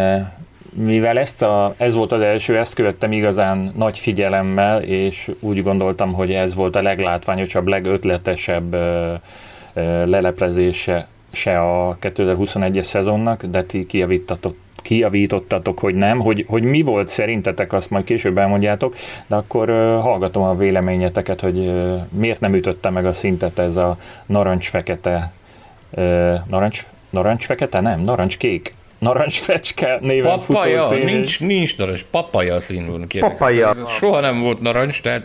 mivel 0.74 1.18
ezt 1.18 1.42
a, 1.42 1.74
ez 1.76 1.94
volt 1.94 2.12
az 2.12 2.20
első, 2.20 2.58
ezt 2.58 2.74
követtem 2.74 3.12
igazán 3.12 3.72
nagy 3.76 3.98
figyelemmel, 3.98 4.82
és 4.82 5.30
úgy 5.40 5.62
gondoltam, 5.62 6.12
hogy 6.12 6.32
ez 6.32 6.54
volt 6.54 6.76
a 6.76 6.82
leglátványosabb, 6.82 7.66
legötletesebb 7.66 8.76
leleplezése 10.04 11.08
se 11.32 11.60
a 11.60 11.96
2021-es 12.00 12.82
szezonnak, 12.82 13.44
de 13.44 13.64
ti 13.64 13.86
kijavítatok 13.86 14.56
kijavítottatok, 14.86 15.78
hogy 15.78 15.94
nem, 15.94 16.18
hogy, 16.18 16.44
hogy 16.48 16.62
mi 16.62 16.82
volt 16.82 17.08
szerintetek, 17.08 17.72
azt 17.72 17.90
majd 17.90 18.04
később 18.04 18.38
elmondjátok, 18.38 18.94
de 19.26 19.34
akkor 19.34 19.68
hallgatom 20.02 20.42
a 20.42 20.54
véleményeteket, 20.54 21.40
hogy 21.40 21.72
miért 22.08 22.40
nem 22.40 22.54
ütötte 22.54 22.90
meg 22.90 23.06
a 23.06 23.12
szintet 23.12 23.58
ez 23.58 23.76
a 23.76 23.96
narancs-fekete, 24.26 25.32
narancs, 26.46 26.86
narancs-fekete? 27.10 27.80
Nem, 27.80 28.00
narancs-kék 28.00 28.74
narancsfecske 29.06 29.98
néven 30.00 30.38
papaja, 30.46 30.84
futó 30.84 31.04
nincs, 31.04 31.40
nincs 31.40 31.76
narancs, 31.76 32.04
papaja 32.10 32.60
színűn 32.60 33.06
kérlek. 33.06 33.30
Papaja. 33.30 33.68
Ez 33.68 33.88
soha 33.88 34.20
nem 34.20 34.40
volt 34.40 34.60
narancs, 34.60 35.00
tehát 35.02 35.22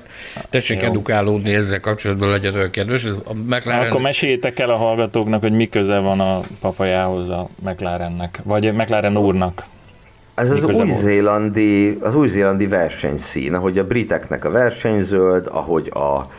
tessék 0.49 0.81
Jó. 0.81 0.87
edukálódni 0.87 1.53
ezzel 1.53 1.79
kapcsolatban, 1.79 2.29
legyen 2.29 2.53
olyan 2.53 2.69
kedves. 2.69 3.03
Ez 3.03 3.13
a 3.25 3.33
McLaren... 3.33 3.89
Akkor 3.89 4.01
meséljétek 4.01 4.59
el 4.59 4.69
a 4.69 4.75
hallgatóknak, 4.75 5.41
hogy 5.41 5.51
mi 5.51 5.69
köze 5.69 5.99
van 5.99 6.19
a 6.19 6.39
papajához 6.59 7.29
a 7.29 7.47
McLarennek, 7.63 8.39
vagy 8.43 8.73
McLaren 8.73 9.17
úrnak. 9.17 9.63
Ez 10.35 10.51
az 10.51 10.63
új-zélandi, 10.63 11.97
az 12.01 12.15
új-zélandi 12.15 12.67
versenyszín, 12.67 13.53
ahogy 13.53 13.77
a 13.77 13.83
briteknek 13.83 14.45
a 14.45 14.49
versenyzöld, 14.49 15.47
ahogy 15.51 15.87
a 15.93 16.31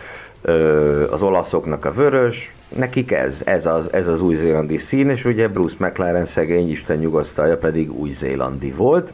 az 1.10 1.22
olaszoknak 1.22 1.84
a 1.84 1.92
vörös, 1.92 2.54
nekik 2.76 3.12
ez, 3.12 3.42
ez 3.44 3.66
az, 3.66 3.92
ez 3.92 4.06
az 4.06 4.20
új-zélandi 4.20 4.78
szín, 4.78 5.08
és 5.08 5.24
ugye 5.24 5.48
Bruce 5.48 5.76
McLaren 5.78 6.24
szegény, 6.24 6.70
Isten 6.70 6.98
nyugasztalja 6.98 7.56
pedig 7.56 7.92
új-zélandi 7.92 8.70
volt, 8.70 9.12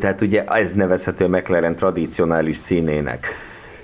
tehát 0.00 0.20
ugye 0.20 0.44
ez 0.44 0.72
nevezhető 0.72 1.26
McLaren 1.26 1.76
tradicionális 1.76 2.56
színének. 2.56 3.26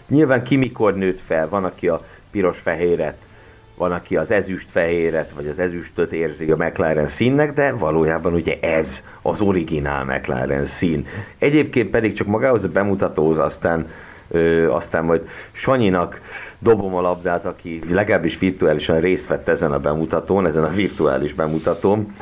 Nyilván 0.08 0.44
ki 0.44 0.56
mikor 0.56 0.94
nőtt 0.94 1.20
fel, 1.26 1.48
van, 1.48 1.64
aki 1.64 1.88
a 1.88 2.04
piros-fehéret, 2.30 3.16
van, 3.76 3.92
aki 3.92 4.16
az 4.16 4.30
ezüst-fehéret, 4.30 5.30
vagy 5.30 5.46
az 5.46 5.58
ezüstöt 5.58 6.12
érzi 6.12 6.50
a 6.50 6.56
McLaren 6.56 7.08
színnek, 7.08 7.52
de 7.52 7.72
valójában 7.72 8.34
ugye 8.34 8.58
ez 8.60 9.04
az 9.22 9.40
originál 9.40 10.04
McLaren 10.04 10.64
szín. 10.64 11.06
Egyébként 11.38 11.90
pedig 11.90 12.12
csak 12.12 12.26
magához 12.26 12.64
a 12.64 12.68
bemutatóhoz 12.68 13.38
aztán 13.38 13.86
aztán 14.68 15.04
majd 15.04 15.28
Sanyinak 15.52 16.20
dobom 16.58 16.94
a 16.94 17.00
labdát, 17.00 17.46
aki 17.46 17.80
legalábbis 17.90 18.38
virtuálisan 18.38 19.00
részt 19.00 19.28
vett 19.28 19.48
ezen 19.48 19.72
a 19.72 19.78
bemutatón, 19.78 20.46
ezen 20.46 20.64
a 20.64 20.70
virtuális 20.70 21.32
bemutatón, 21.32 22.14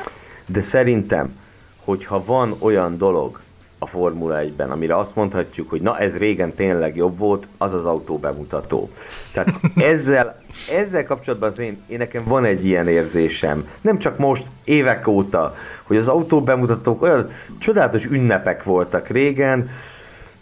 de 0.45 0.61
szerintem, 0.61 1.35
hogyha 1.83 2.23
van 2.25 2.55
olyan 2.59 2.97
dolog 2.97 3.39
a 3.83 3.87
Formula 3.87 4.39
1-ben, 4.41 4.71
amire 4.71 4.97
azt 4.97 5.15
mondhatjuk, 5.15 5.69
hogy 5.69 5.81
na 5.81 5.97
ez 5.97 6.17
régen 6.17 6.53
tényleg 6.53 6.95
jobb 6.95 7.17
volt, 7.17 7.47
az 7.57 7.73
az 7.73 7.85
autó 7.85 8.17
bemutató. 8.17 8.89
Tehát 9.33 9.49
ezzel, 9.75 10.41
ezzel 10.71 11.05
kapcsolatban 11.05 11.49
az 11.49 11.59
én, 11.59 11.81
én 11.87 11.97
nekem 11.97 12.23
van 12.23 12.45
egy 12.45 12.65
ilyen 12.65 12.87
érzésem, 12.87 13.67
nem 13.81 13.99
csak 13.99 14.17
most, 14.17 14.45
évek 14.63 15.07
óta, 15.07 15.55
hogy 15.83 15.97
az 15.97 16.07
autó 16.07 16.41
bemutatók 16.41 17.01
olyan 17.01 17.29
csodálatos 17.59 18.05
ünnepek 18.05 18.63
voltak 18.63 19.07
régen, 19.07 19.69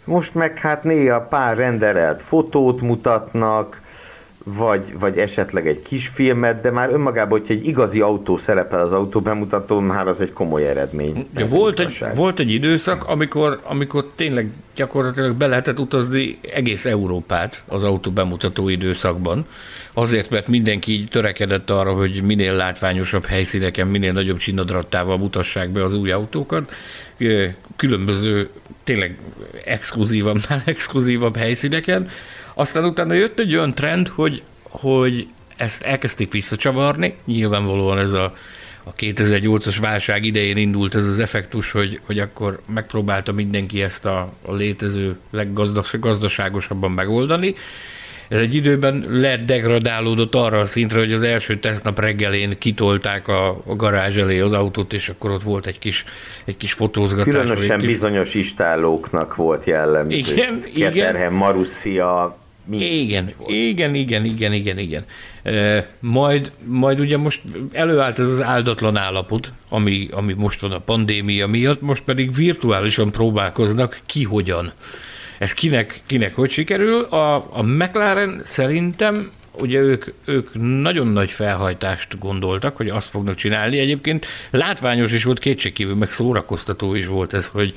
most 0.04 0.34
meg 0.34 0.58
hát 0.58 0.84
néha 0.84 1.20
pár 1.20 1.56
renderelt 1.56 2.22
fotót 2.22 2.80
mutatnak, 2.80 3.80
vagy, 4.44 4.94
vagy 4.98 5.18
esetleg 5.18 5.66
egy 5.66 5.82
kis 5.82 6.08
filmet, 6.08 6.60
de 6.60 6.70
már 6.70 6.90
önmagában, 6.90 7.38
hogyha 7.38 7.54
egy 7.54 7.66
igazi 7.66 8.00
autó 8.00 8.36
szerepel 8.36 8.80
az 8.80 8.92
autó 8.92 9.20
bemutatón, 9.20 9.82
már 9.82 10.08
az 10.08 10.20
egy 10.20 10.32
komoly 10.32 10.68
eredmény. 10.68 11.26
Ja, 11.36 11.46
volt, 11.46 11.80
egy, 11.80 12.04
volt 12.14 12.38
egy 12.38 12.52
időszak, 12.52 13.08
amikor, 13.08 13.60
amikor 13.64 14.10
tényleg 14.14 14.50
gyakorlatilag 14.74 15.34
be 15.34 15.46
lehetett 15.46 15.78
utazni 15.78 16.38
egész 16.54 16.84
Európát 16.84 17.62
az 17.66 17.84
autó 17.84 18.10
bemutató 18.10 18.68
időszakban, 18.68 19.46
azért, 19.92 20.30
mert 20.30 20.48
mindenki 20.48 20.92
így 20.92 21.08
törekedett 21.08 21.70
arra, 21.70 21.92
hogy 21.92 22.22
minél 22.22 22.54
látványosabb 22.54 23.24
helyszíneken, 23.24 23.86
minél 23.86 24.12
nagyobb 24.12 24.38
csinadrattával 24.38 25.18
mutassák 25.18 25.70
be 25.70 25.84
az 25.84 25.94
új 25.94 26.10
autókat, 26.10 26.72
különböző, 27.76 28.50
tényleg 28.84 29.18
exkluzívabbnál 29.64 30.62
exkluzívabb 30.74 31.36
helyszíneken. 31.36 32.08
Aztán 32.54 32.84
utána 32.84 33.12
jött 33.12 33.38
egy 33.38 33.54
olyan 33.54 33.74
trend, 33.74 34.08
hogy, 34.08 34.42
hogy 34.62 35.26
ezt 35.56 35.82
elkezdték 35.82 36.32
visszacsavarni, 36.32 37.16
nyilvánvalóan 37.24 37.98
ez 37.98 38.12
a 38.12 38.34
a 38.84 38.94
2008-as 38.94 39.76
válság 39.80 40.24
idején 40.24 40.56
indult 40.56 40.94
ez 40.94 41.04
az 41.04 41.18
effektus, 41.18 41.70
hogy, 41.70 42.00
hogy 42.06 42.18
akkor 42.18 42.60
megpróbálta 42.66 43.32
mindenki 43.32 43.82
ezt 43.82 44.06
a, 44.06 44.32
a 44.42 44.54
létező 44.54 45.18
leggazdaságosabban 45.30 46.90
megoldani, 46.90 47.54
ez 48.30 48.38
egy 48.38 48.54
időben 48.54 49.04
lett 49.08 49.44
degradálódott 49.44 50.34
arra 50.34 50.58
a 50.58 50.66
szintre, 50.66 50.98
hogy 50.98 51.12
az 51.12 51.22
első 51.22 51.58
tesztnap 51.58 52.00
reggelén 52.00 52.58
kitolták 52.58 53.28
a, 53.28 53.48
a 53.66 53.76
garázs 53.76 54.16
elé 54.16 54.40
az 54.40 54.52
autót, 54.52 54.92
és 54.92 55.08
akkor 55.08 55.30
ott 55.30 55.42
volt 55.42 55.66
egy 55.66 55.78
kis, 55.78 56.04
egy 56.44 56.56
kis 56.56 56.72
fotózgatás. 56.72 57.32
Különösen 57.32 57.78
kis... 57.78 57.88
bizonyos 57.88 58.34
istállóknak 58.34 59.36
volt 59.36 59.64
jellemző. 59.64 60.16
Igen, 60.16 60.60
Keterhem, 60.74 61.14
igen. 61.14 61.32
Marussia, 61.32 62.38
igen, 62.70 63.32
igen, 63.46 63.94
igen, 63.94 64.24
igen, 64.24 64.52
igen, 64.52 64.78
igen. 64.78 65.04
E, 65.42 65.86
majd, 66.00 66.52
majd 66.64 67.00
ugye 67.00 67.16
most 67.16 67.40
előállt 67.72 68.18
ez 68.18 68.26
az 68.26 68.42
áldatlan 68.42 68.96
állapot, 68.96 69.52
ami, 69.68 70.08
ami 70.10 70.32
most 70.32 70.60
van 70.60 70.72
a 70.72 70.78
pandémia 70.78 71.46
miatt, 71.46 71.80
most 71.80 72.02
pedig 72.02 72.34
virtuálisan 72.34 73.10
próbálkoznak 73.10 74.00
ki 74.06 74.24
hogyan. 74.24 74.72
Ez 75.40 75.52
kinek, 75.52 76.00
kinek 76.06 76.34
hogy 76.34 76.50
sikerül? 76.50 77.02
A, 77.02 77.34
a 77.34 77.62
McLaren 77.62 78.40
szerintem 78.44 79.32
ugye 79.52 79.78
ők, 79.78 80.04
ők 80.24 80.48
nagyon 80.82 81.06
nagy 81.06 81.30
felhajtást 81.30 82.18
gondoltak, 82.18 82.76
hogy 82.76 82.88
azt 82.88 83.08
fognak 83.08 83.34
csinálni. 83.34 83.78
Egyébként 83.78 84.26
látványos 84.50 85.12
is 85.12 85.24
volt, 85.24 85.38
kétségkívül, 85.38 85.94
meg 85.94 86.10
szórakoztató 86.10 86.94
is 86.94 87.06
volt 87.06 87.34
ez, 87.34 87.46
hogy 87.46 87.74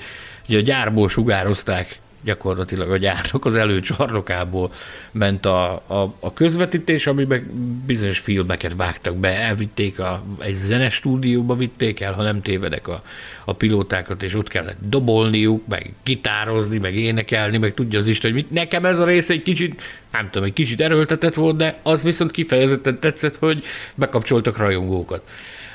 ugye 0.48 0.58
a 0.58 0.62
gyárból 0.62 1.10
sugározták 1.10 2.00
gyakorlatilag 2.24 2.92
a 2.92 2.98
gyárnak 2.98 3.46
az 3.46 3.56
előcsarnokából 3.56 4.72
ment 5.12 5.46
a, 5.46 5.74
a, 5.74 6.15
a 6.20 6.34
közvetítés, 6.34 7.08
amiben 7.08 7.51
bizonyos 7.86 8.20
filmeket 8.20 8.75
vágtak 8.75 9.18
be, 9.18 9.39
elvitték, 9.39 10.00
a, 10.00 10.24
egy 10.39 10.56
zenestúdióba 10.56 11.56
vitték 11.56 12.00
el, 12.00 12.13
ha 12.13 12.22
nem 12.22 12.42
tévedek 12.42 12.88
a, 12.88 13.01
a 13.46 13.53
pilótákat, 13.53 14.24
és 14.24 14.34
ott 14.34 14.48
kellett 14.48 14.77
dobolniuk, 14.80 15.68
meg 15.68 15.94
gitározni, 16.03 16.77
meg 16.77 16.96
énekelni, 16.96 17.58
meg 17.58 17.74
tudja 17.74 18.00
az 18.00 18.08
Isten, 18.08 18.32
hogy 18.32 18.42
mit. 18.42 18.51
Nekem 18.51 18.86
ez 18.86 19.00
a 19.00 19.06
rész 19.06 19.30
egy 19.30 19.44
kicsit, 19.44 19.82
nem 20.12 20.30
tudom, 20.30 20.48
egy 20.48 20.53
kicsit 20.53 20.82
erőltetett 20.82 21.34
volt, 21.34 21.56
de 21.56 21.80
az 21.84 22.03
viszont 22.03 22.32
kifejezetten 22.32 23.00
tetszett, 23.00 23.36
hogy 23.36 23.63
bekapcsoltak 23.96 24.58
rajongókat 24.58 25.27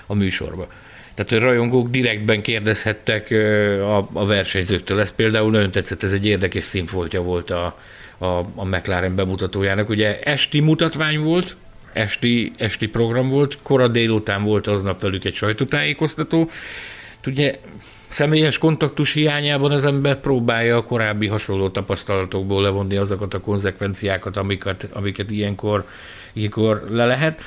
a 0.07 0.15
műsorba. 0.15 0.69
Tehát 1.19 1.45
a 1.45 1.47
rajongók 1.47 1.89
direktben 1.89 2.43
kérdezhettek 2.43 3.31
a, 3.81 3.97
a 4.13 4.27
versenyzőktől. 4.27 5.01
Ez 5.01 5.11
például 5.11 5.51
nagyon 5.51 5.71
tetszett, 5.71 6.03
ez 6.03 6.13
egy 6.13 6.27
érdekes 6.27 6.65
színfoltja 6.65 7.23
volt 7.23 7.51
a, 7.51 7.79
a, 8.19 8.25
a 8.55 8.65
McLaren 8.65 9.15
bemutatójának. 9.15 9.89
Ugye 9.89 10.21
esti 10.21 10.61
mutatvány 10.61 11.21
volt, 11.21 11.57
esti, 11.93 12.53
esti 12.57 12.87
program 12.87 13.29
volt, 13.29 13.59
kora 13.63 13.89
délután 13.89 14.43
volt 14.45 14.67
aznap 14.67 15.01
velük 15.01 15.25
egy 15.25 15.35
sajtótájékoztató. 15.35 16.51
Ugye 17.27 17.59
személyes 18.09 18.59
kontaktus 18.59 19.13
hiányában 19.13 19.71
az 19.71 19.85
ember 19.85 20.21
próbálja 20.21 20.77
a 20.77 20.83
korábbi 20.83 21.27
hasonló 21.27 21.69
tapasztalatokból 21.69 22.63
levonni 22.63 22.97
azokat 22.97 23.35
a 23.35 23.41
konzekvenciákat, 23.41 24.37
amiket, 24.37 24.89
amiket 24.93 25.31
ilyenkor, 25.31 25.89
ilyenkor 26.33 26.87
le 26.91 27.07
lehet. 27.07 27.43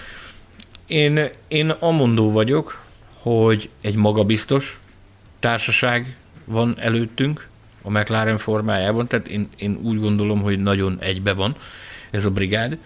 Én, 0.88 1.30
én 1.48 1.70
amondó 1.70 2.32
vagyok, 2.32 2.80
hogy 3.22 3.70
egy 3.82 3.96
magabiztos 3.96 4.80
társaság 5.40 6.16
van 6.46 6.76
előttünk 6.80 7.48
a 7.82 7.90
McLaren 7.90 8.38
formájában, 8.38 9.08
tehát 9.08 9.28
én, 9.28 9.50
én 9.56 9.80
úgy 9.82 10.00
gondolom, 10.00 10.42
hogy 10.42 10.60
nagyon 10.60 10.98
egybe 11.00 11.34
van 11.34 11.56
ez 12.12 12.26
a 12.26 12.32
brigád. 12.32 12.78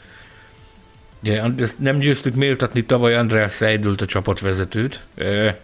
Ugye, 1.21 1.41
ezt 1.57 1.79
nem 1.79 1.97
győztük 1.97 2.35
méltatni 2.35 2.85
tavaly 2.85 3.15
András 3.15 3.53
Seidült 3.53 4.01
a 4.01 4.05
csapatvezetőt. 4.05 5.05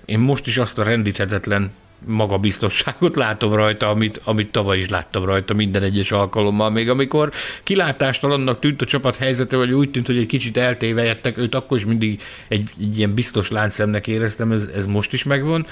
Én 0.06 0.20
most 0.20 0.48
is 0.48 0.58
azt 0.58 0.80
a 0.80 0.84
rendíthetetlen 0.84 1.72
magabiztosságot 2.06 3.16
látom 3.16 3.54
rajta, 3.54 3.90
amit, 3.90 4.22
amit 4.24 4.52
tavaly 4.52 4.80
is 4.80 4.90
láttam 4.90 5.26
rajta 5.26 5.54
minden 5.54 5.84
egyes 5.84 6.12
alkalommal. 6.12 6.70
Még 6.70 6.90
amikor 6.90 7.32
kilátástalannak 7.64 8.60
tűnt 8.60 8.82
a 8.82 8.86
csapat 8.86 9.16
helyzete, 9.16 9.58
vagy 9.58 9.72
úgy 9.72 9.92
tűnt, 9.92 10.06
hogy 10.06 10.18
egy 10.18 10.26
kicsit 10.26 10.58
eltévejettek, 10.58 11.38
őt 11.38 11.56
akkor 11.56 11.78
is 11.78 11.86
mindig 11.86 12.22
egy, 12.48 12.70
egy 12.80 12.98
ilyen 12.98 13.14
biztos 13.14 13.50
láncszemnek 13.50 14.08
éreztem, 14.08 14.52
ez, 14.52 14.70
ez 14.76 14.86
most 14.86 15.14
is 15.14 15.24
megvan. 15.24 15.66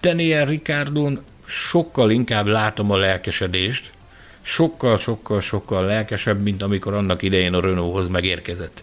Daniel 0.00 0.46
Ricardon 0.46 1.20
sokkal 1.44 2.10
inkább 2.10 2.46
látom 2.46 2.90
a 2.90 2.96
lelkesedést, 2.96 3.90
sokkal, 4.42 4.98
sokkal, 4.98 5.40
sokkal 5.40 5.84
lelkesebb, 5.84 6.42
mint 6.42 6.62
amikor 6.62 6.94
annak 6.94 7.22
idején 7.22 7.54
a 7.54 7.60
Renaulthoz 7.60 8.08
megérkezett. 8.08 8.82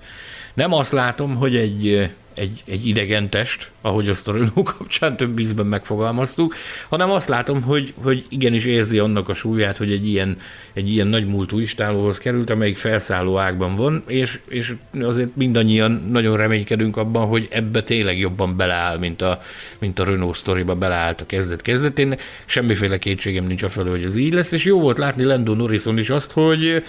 Nem 0.54 0.74
azt 0.74 0.92
látom, 0.92 1.36
hogy 1.36 1.56
egy 1.56 2.10
egy, 2.36 2.64
egy 2.66 2.88
idegen 2.88 3.30
test, 3.30 3.72
ahogy 3.82 4.10
azt 4.10 4.28
a 4.28 4.32
Renault 4.32 4.74
kapcsán 4.78 5.18
több 5.18 5.40
ízben 5.40 5.66
megfogalmaztuk, 5.66 6.56
hanem 6.90 7.12
azt 7.12 7.28
látom, 7.28 7.62
hogy, 7.62 7.94
hogy 8.02 8.26
igenis 8.30 8.66
érzi 8.66 9.00
annak 9.00 9.30
a 9.30 9.34
súlyát, 9.34 9.78
hogy 9.78 9.92
egy 9.92 10.08
ilyen, 10.08 10.38
egy 10.74 10.90
ilyen 10.90 11.08
nagy 11.08 11.28
múltú 11.28 11.60
istálóhoz 11.60 12.18
került, 12.18 12.50
amelyik 12.50 12.78
felszálló 12.78 13.38
ágban 13.38 13.76
van, 13.76 14.04
és, 14.08 14.40
és 14.48 14.74
azért 15.02 15.36
mindannyian 15.36 15.92
nagyon 16.10 16.38
reménykedünk 16.38 16.98
abban, 16.98 17.28
hogy 17.28 17.48
ebbe 17.52 17.84
tényleg 17.84 18.20
jobban 18.20 18.58
beleáll, 18.58 18.98
mint 18.98 19.22
a, 19.22 19.42
mint 19.78 20.00
a 20.00 20.04
Renault 20.04 20.36
sztoriba 20.36 20.76
beleállt 20.76 21.22
a 21.22 21.26
kezdet 21.26 21.62
kezdetén. 21.62 22.18
Semmiféle 22.46 22.98
kétségem 22.98 23.46
nincs 23.46 23.64
a 23.64 23.70
felől, 23.70 23.92
hogy 23.92 24.04
ez 24.04 24.16
így 24.16 24.34
lesz, 24.34 24.52
és 24.52 24.64
jó 24.64 24.80
volt 24.80 24.98
látni 24.98 25.24
Lando 25.24 25.54
Norrison 25.54 25.98
is 25.98 26.10
azt, 26.10 26.32
hogy 26.32 26.84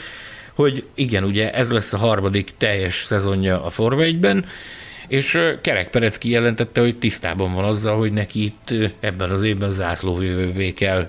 hogy 0.57 0.85
igen, 0.95 1.25
ugye 1.25 1.53
ez 1.53 1.71
lesz 1.71 1.93
a 1.93 1.97
harmadik 1.97 2.53
teljes 2.59 3.05
szezonja 3.05 3.65
a 3.65 3.71
Forma 3.71 4.03
1-ben, 4.05 4.45
és 5.09 5.39
Kerek 5.61 5.91
Perec 5.91 6.19
kijelentette, 6.19 6.81
hogy 6.81 6.97
tisztában 6.97 7.55
van 7.55 7.65
azzal, 7.65 7.97
hogy 7.99 8.13
neki 8.13 8.45
itt 8.45 8.93
ebben 9.01 9.31
az 9.31 9.43
évben 9.43 9.71
zászlóvívővé 9.71 10.75
kell 10.75 11.09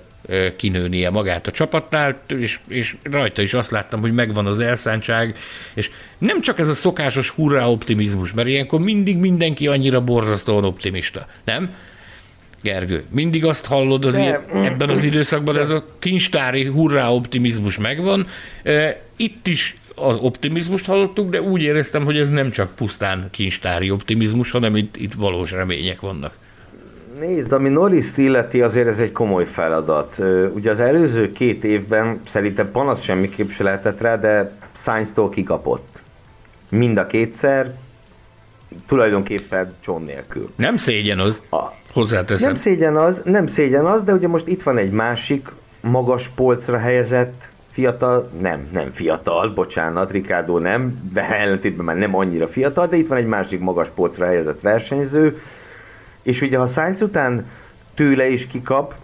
kinőnie 0.55 1.09
magát 1.09 1.47
a 1.47 1.51
csapatnál, 1.51 2.19
és, 2.27 2.59
és 2.67 2.95
rajta 3.03 3.41
is 3.41 3.53
azt 3.53 3.71
láttam, 3.71 3.99
hogy 3.99 4.13
megvan 4.13 4.45
az 4.45 4.59
elszántság, 4.59 5.37
és 5.73 5.89
nem 6.17 6.41
csak 6.41 6.59
ez 6.59 6.69
a 6.69 6.73
szokásos 6.73 7.29
hurrá 7.29 7.67
optimizmus, 7.67 8.33
mert 8.33 8.47
ilyenkor 8.47 8.79
mindig 8.79 9.17
mindenki 9.17 9.67
annyira 9.67 10.01
borzasztóan 10.01 10.63
optimista, 10.63 11.27
nem? 11.43 11.75
Gergő, 12.61 13.03
mindig 13.09 13.45
azt 13.45 13.65
hallod 13.65 14.05
az 14.05 14.15
ilyen, 14.15 14.41
ebben 14.51 14.89
az 14.89 15.03
időszakban, 15.03 15.57
ez 15.57 15.69
a 15.69 15.85
kincstári 15.99 16.65
hurrá 16.65 17.09
optimizmus 17.09 17.77
megvan. 17.77 18.27
Itt 19.15 19.47
is 19.47 19.75
az 19.99 20.15
optimizmust 20.15 20.85
hallottuk, 20.85 21.29
de 21.29 21.41
úgy 21.41 21.61
éreztem, 21.61 22.05
hogy 22.05 22.17
ez 22.17 22.29
nem 22.29 22.49
csak 22.49 22.75
pusztán 22.75 23.27
kincstári 23.31 23.91
optimizmus, 23.91 24.51
hanem 24.51 24.75
itt, 24.75 24.95
itt 24.97 25.13
valós 25.13 25.51
remények 25.51 25.99
vannak. 25.99 26.37
Nézd, 27.19 27.51
ami 27.51 27.69
Norris 27.69 28.17
illeti, 28.17 28.61
azért 28.61 28.87
ez 28.87 28.99
egy 28.99 29.11
komoly 29.11 29.45
feladat. 29.45 30.21
Ugye 30.53 30.71
az 30.71 30.79
előző 30.79 31.31
két 31.31 31.63
évben 31.63 32.21
szerintem 32.25 32.71
panasz 32.71 33.03
semmiképp 33.03 33.49
se 33.49 33.63
lehetett 33.63 34.01
rá, 34.01 34.15
de 34.15 34.51
Sainz-tól 34.73 35.29
kikapott. 35.29 36.01
Mind 36.69 36.97
a 36.97 37.07
kétszer, 37.07 37.73
tulajdonképpen 38.87 39.73
John 39.85 40.03
nélkül. 40.03 40.49
Nem 40.55 40.77
szégyen 40.77 41.19
az, 41.19 41.41
a, 41.49 41.63
hozzáteszem. 41.93 42.47
Nem 42.47 42.55
szégyen 42.55 42.95
az, 42.95 43.21
nem 43.25 43.47
szégyen 43.47 43.85
az, 43.85 44.03
de 44.03 44.13
ugye 44.13 44.27
most 44.27 44.47
itt 44.47 44.63
van 44.63 44.77
egy 44.77 44.91
másik 44.91 45.47
magas 45.81 46.27
polcra 46.27 46.77
helyezett 46.77 47.49
fiatal, 47.77 48.29
nem, 48.39 48.67
nem 48.71 48.91
fiatal, 48.91 49.49
bocsánat, 49.49 50.11
Ricardo 50.11 50.57
nem, 50.57 51.09
de 51.13 51.29
ellentétben 51.39 51.85
már 51.85 51.95
nem 51.95 52.15
annyira 52.15 52.47
fiatal, 52.47 52.87
de 52.87 52.95
itt 52.95 53.07
van 53.07 53.17
egy 53.17 53.25
másik 53.25 53.59
magas 53.59 53.87
polcra 53.89 54.25
helyezett 54.25 54.61
versenyző, 54.61 55.41
és 56.23 56.41
ugye 56.41 56.57
ha 56.57 56.65
Sainz 56.65 57.01
után 57.01 57.45
tőle 57.95 58.27
is 58.27 58.47
kikap, 58.47 58.95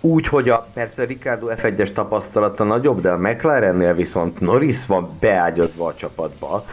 úgy, 0.00 0.28
hogy 0.28 0.48
a, 0.48 0.68
persze 0.74 1.04
Ricardo 1.04 1.46
F1-es 1.50 1.92
tapasztalata 1.92 2.64
nagyobb, 2.64 3.00
de 3.00 3.10
a 3.10 3.18
McLarennél 3.18 3.94
viszont 3.94 4.40
Norris 4.40 4.86
van 4.86 5.10
beágyazva 5.20 5.86
a 5.86 5.94
csapatba, 5.94 6.64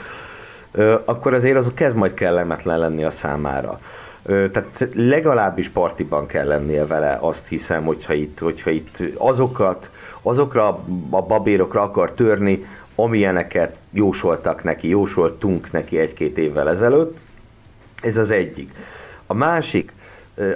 akkor 1.06 1.34
azért 1.34 1.58
az 1.58 1.72
kezd 1.74 1.96
majd 1.96 2.14
kellemetlen 2.14 2.80
lenni 2.80 3.04
a 3.04 3.12
számára. 3.12 3.80
Tehát 4.24 4.90
legalábbis 4.94 5.70
partiban 5.70 6.26
kell 6.26 6.48
lennie 6.48 6.86
vele, 6.86 7.18
azt 7.22 7.48
hiszem, 7.48 7.84
hogyha 7.84 8.14
itt, 8.14 8.40
hogyha 8.40 8.70
itt 8.70 8.98
azokat 9.18 9.90
azokra 10.22 10.68
a 11.10 11.22
babérokra 11.22 11.82
akar 11.82 12.12
törni, 12.12 12.66
amilyeneket 12.96 13.78
jósoltak 13.92 14.64
neki, 14.64 14.88
jósoltunk 14.88 15.72
neki 15.72 15.98
egy-két 15.98 16.38
évvel 16.38 16.70
ezelőtt. 16.70 17.18
Ez 18.02 18.18
az 18.18 18.32
egyik. 18.32 18.72
A 19.26 19.34
másik, 19.34 19.94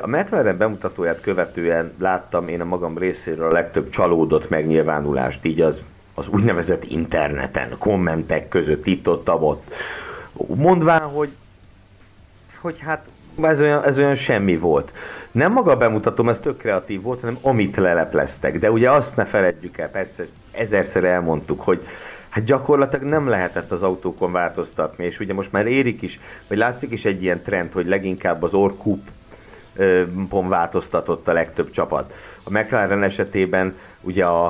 a 0.02 0.08
McLaren 0.08 0.58
bemutatóját 0.58 1.22
követően 1.22 1.94
láttam 2.00 2.48
én 2.48 2.62
a 2.62 2.66
magam 2.66 2.98
részéről 2.98 3.50
a 3.50 3.54
legtöbb 3.54 3.90
csalódott 3.90 4.50
megnyilvánulást, 4.50 5.46
így 5.46 5.62
az, 5.62 5.82
az 6.14 6.28
úgynevezett 6.28 6.84
interneten, 6.84 7.76
kommentek 7.78 8.48
között 8.48 8.86
itt 8.86 9.10
ott, 9.10 9.30
ott 9.30 9.74
mondván, 10.48 11.02
hogy, 11.02 11.30
hogy 12.60 12.80
hát 12.80 13.06
ez 13.42 13.62
olyan, 13.62 13.84
ez 13.84 13.98
olyan 13.98 14.16
semmi 14.16 14.58
volt. 14.58 14.94
Nem 15.32 15.52
maga 15.52 15.76
bemutatom, 15.78 16.30
ez 16.30 16.40
tök 16.40 16.58
kreatív 16.58 17.02
volt, 17.02 17.20
hanem 17.20 17.38
amit 17.42 17.78
lelepleztek. 17.78 18.60
De 18.60 18.72
ugye 18.72 18.92
azt 18.92 19.16
ne 19.16 19.26
feledjük 19.26 19.78
el, 19.78 19.90
persze 19.90 20.24
ezerszer 20.52 21.04
elmondtuk, 21.04 21.62
hogy 21.62 21.88
hát 22.30 22.44
gyakorlatilag 22.44 23.06
nem 23.06 23.28
lehetett 23.28 23.72
az 23.72 23.84
autókon 23.84 24.32
változtatni, 24.32 25.06
és 25.06 25.20
ugye 25.20 25.34
most 25.34 25.52
már 25.52 25.66
érik 25.66 26.02
is, 26.02 26.20
vagy 26.48 26.58
látszik 26.58 26.92
is 26.92 27.06
egy 27.06 27.24
ilyen 27.24 27.42
trend, 27.42 27.74
hogy 27.74 27.88
leginkább 27.88 28.44
az 28.44 28.54
Orkup 28.54 29.00
pont 30.30 30.50
változtatott 30.50 31.28
a 31.28 31.34
legtöbb 31.34 31.72
csapat. 31.72 32.14
A 32.44 32.52
McLaren 32.52 33.04
esetében 33.04 33.78
ugye 34.02 34.26
a, 34.26 34.46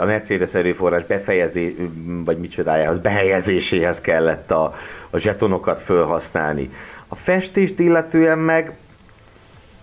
a 0.00 0.04
Mercedes 0.04 0.54
erőforrás 0.54 1.04
befejezé, 1.04 1.90
vagy 2.24 2.38
micsodájához, 2.38 2.98
behelyezéséhez 2.98 4.00
kellett 4.00 4.50
a, 4.50 4.74
a 5.10 5.18
zsetonokat 5.18 5.80
felhasználni. 5.80 6.70
A 7.12 7.14
festést 7.14 7.78
illetően 7.78 8.38
meg 8.38 8.76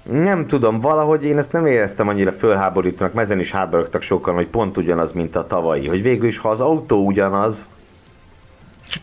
nem 0.03 0.45
tudom, 0.45 0.79
valahogy 0.79 1.23
én 1.23 1.37
ezt 1.37 1.51
nem 1.51 1.65
éreztem 1.65 2.07
annyira 2.07 2.31
fölháborítónak, 2.31 3.13
mert 3.13 3.27
ezen 3.27 3.39
is 3.39 3.51
háborogtak 3.51 4.01
sokan, 4.01 4.33
hogy 4.33 4.47
pont 4.47 4.77
ugyanaz, 4.77 5.11
mint 5.11 5.35
a 5.35 5.47
tavalyi. 5.47 5.87
Hogy 5.87 6.01
végül 6.01 6.27
is, 6.27 6.37
ha 6.37 6.49
az 6.49 6.61
autó 6.61 7.05
ugyanaz, 7.05 7.67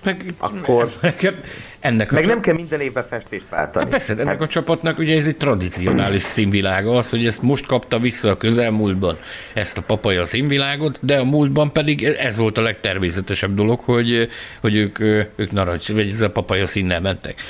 meg, 0.03 0.35
akkor... 0.39 0.93
Meg, 1.01 1.35
ennek 1.81 2.11
meg 2.11 2.27
nem 2.27 2.41
kell 2.41 2.55
minden 2.55 2.81
évben 2.81 3.05
festést 3.05 3.49
váltani. 3.49 3.85
Hát 3.85 3.93
persze, 3.93 4.13
ennek 4.13 4.27
hát... 4.27 4.41
a 4.41 4.47
csapatnak 4.47 4.99
ugye 4.99 5.17
ez 5.17 5.27
egy 5.27 5.37
tradicionális 5.37 6.23
színvilága 6.23 6.97
az, 6.97 7.11
hogy 7.11 7.27
ezt 7.27 7.43
most 7.43 7.67
kapta 7.67 7.99
vissza 7.99 8.31
a 8.31 8.37
közelmúltban, 8.37 9.19
ezt 9.53 9.79
a 9.79 9.83
papaja 9.83 10.27
színvilágot, 10.27 10.99
de 11.01 11.19
a 11.19 11.25
múltban 11.25 11.73
pedig 11.73 12.05
ez 12.05 12.37
volt 12.37 12.59
a 12.59 12.63
legtermészetesebb 12.63 13.55
dolog, 13.55 13.81
hogy, 13.81 14.29
hogy 14.61 14.77
ők, 14.77 15.01
ők 15.37 15.51
narancs, 15.51 15.93
vagy 15.93 16.11
ez 16.11 16.21
a 16.21 16.31
papaja 16.31 16.67
színnel 16.67 17.01
mentek. 17.01 17.41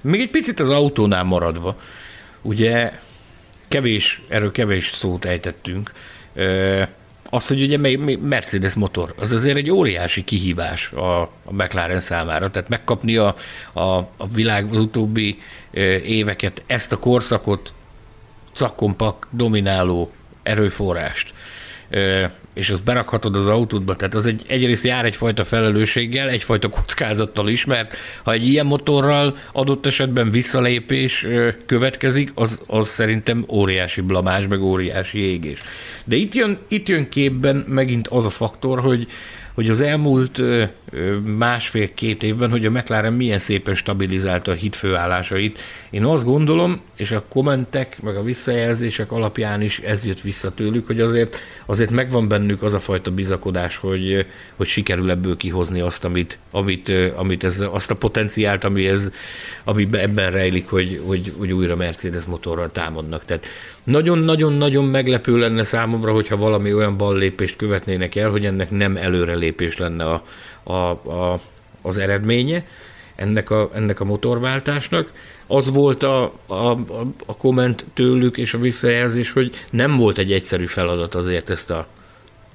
Még 0.00 0.20
egy 0.20 0.30
picit 0.30 0.60
az 0.60 0.70
autónál 0.70 1.24
maradva, 1.24 1.80
ugye 2.42 2.92
kevés, 3.68 4.22
erről 4.28 4.52
kevés 4.52 4.90
szót 4.90 5.24
ejtettünk, 5.24 5.92
az, 7.30 7.46
hogy 7.46 7.62
ugye 7.62 7.98
Mercedes 8.20 8.74
motor, 8.74 9.14
az 9.18 9.32
azért 9.32 9.56
egy 9.56 9.70
óriási 9.70 10.24
kihívás 10.24 10.92
a, 10.92 11.20
a 11.20 11.30
McLaren 11.50 12.00
számára, 12.00 12.50
tehát 12.50 12.68
megkapni 12.68 13.16
a, 13.16 13.36
a, 13.72 13.82
a 13.98 14.28
világ 14.32 14.72
az 14.72 14.78
utóbbi 14.78 15.38
éveket, 16.04 16.62
ezt 16.66 16.92
a 16.92 16.98
korszakot 16.98 17.72
cakkompak 18.52 19.26
domináló 19.30 20.12
erőforrást, 20.42 21.34
és 22.56 22.70
azt 22.70 22.82
berakhatod 22.82 23.36
az 23.36 23.46
autódba, 23.46 23.96
tehát 23.96 24.14
az 24.14 24.26
egy, 24.26 24.42
egyrészt 24.46 24.84
jár 24.84 25.04
egyfajta 25.04 25.44
felelősséggel, 25.44 26.28
egyfajta 26.28 26.68
kockázattal 26.68 27.48
is, 27.48 27.64
mert 27.64 27.96
ha 28.22 28.32
egy 28.32 28.48
ilyen 28.48 28.66
motorral 28.66 29.36
adott 29.52 29.86
esetben 29.86 30.30
visszalépés 30.30 31.26
következik, 31.66 32.32
az, 32.34 32.60
az 32.66 32.88
szerintem 32.88 33.44
óriási 33.48 34.00
blamás, 34.00 34.46
meg 34.46 34.62
óriási 34.62 35.18
égés. 35.18 35.60
De 36.04 36.16
itt 36.16 36.34
jön, 36.34 36.58
itt 36.68 36.88
jön 36.88 37.08
képben 37.08 37.56
megint 37.68 38.08
az 38.08 38.24
a 38.24 38.30
faktor, 38.30 38.80
hogy 38.80 39.06
hogy 39.56 39.70
az 39.70 39.80
elmúlt 39.80 40.42
másfél-két 41.36 42.22
évben, 42.22 42.50
hogy 42.50 42.66
a 42.66 42.70
McLaren 42.70 43.12
milyen 43.12 43.38
szépen 43.38 43.74
stabilizálta 43.74 44.50
a 44.50 44.54
hitfőállásait. 44.54 45.60
Én 45.96 46.04
azt 46.04 46.24
gondolom, 46.24 46.80
és 46.96 47.10
a 47.10 47.24
kommentek, 47.28 48.02
meg 48.02 48.16
a 48.16 48.22
visszajelzések 48.22 49.12
alapján 49.12 49.62
is 49.62 49.78
ez 49.78 50.04
jött 50.04 50.20
vissza 50.20 50.54
tőlük, 50.54 50.86
hogy 50.86 51.00
azért, 51.00 51.36
azért 51.66 51.90
megvan 51.90 52.28
bennük 52.28 52.62
az 52.62 52.72
a 52.72 52.78
fajta 52.78 53.10
bizakodás, 53.10 53.76
hogy, 53.76 54.26
hogy 54.56 54.66
sikerül 54.66 55.10
ebből 55.10 55.36
kihozni 55.36 55.80
azt, 55.80 56.04
amit, 56.04 56.38
amit, 56.50 56.92
amit 57.14 57.44
ez, 57.44 57.64
azt 57.70 57.90
a 57.90 57.94
potenciált, 57.94 58.64
ami, 58.64 58.86
ez, 58.88 59.10
ami 59.64 59.88
ebben 59.92 60.30
rejlik, 60.30 60.68
hogy, 60.68 61.00
hogy, 61.06 61.32
hogy 61.38 61.52
újra 61.52 61.76
Mercedes 61.76 62.24
motorral 62.24 62.72
támadnak. 62.72 63.24
Tehát 63.24 63.46
nagyon-nagyon-nagyon 63.84 64.84
meglepő 64.84 65.38
lenne 65.38 65.64
számomra, 65.64 66.12
hogyha 66.12 66.36
valami 66.36 66.74
olyan 66.74 66.96
ballépést 66.96 67.56
követnének 67.56 68.14
el, 68.14 68.30
hogy 68.30 68.46
ennek 68.46 68.70
nem 68.70 68.96
előrelépés 68.96 69.76
lenne 69.76 70.04
a, 70.04 70.24
a, 70.62 70.90
a, 70.90 71.40
az 71.82 71.98
eredménye 71.98 72.64
ennek 73.16 73.50
a, 73.50 73.70
ennek 73.74 74.00
a 74.00 74.04
motorváltásnak. 74.04 75.12
Az 75.46 75.68
volt 75.70 76.02
a, 76.02 76.32
a, 76.46 76.70
a 77.26 77.36
komment 77.38 77.84
tőlük 77.94 78.36
és 78.36 78.54
a 78.54 78.58
visszajelzés, 78.58 79.32
hogy 79.32 79.54
nem 79.70 79.96
volt 79.96 80.18
egy 80.18 80.32
egyszerű 80.32 80.66
feladat 80.66 81.14
azért 81.14 81.50
ezt 81.50 81.70
a, 81.70 81.86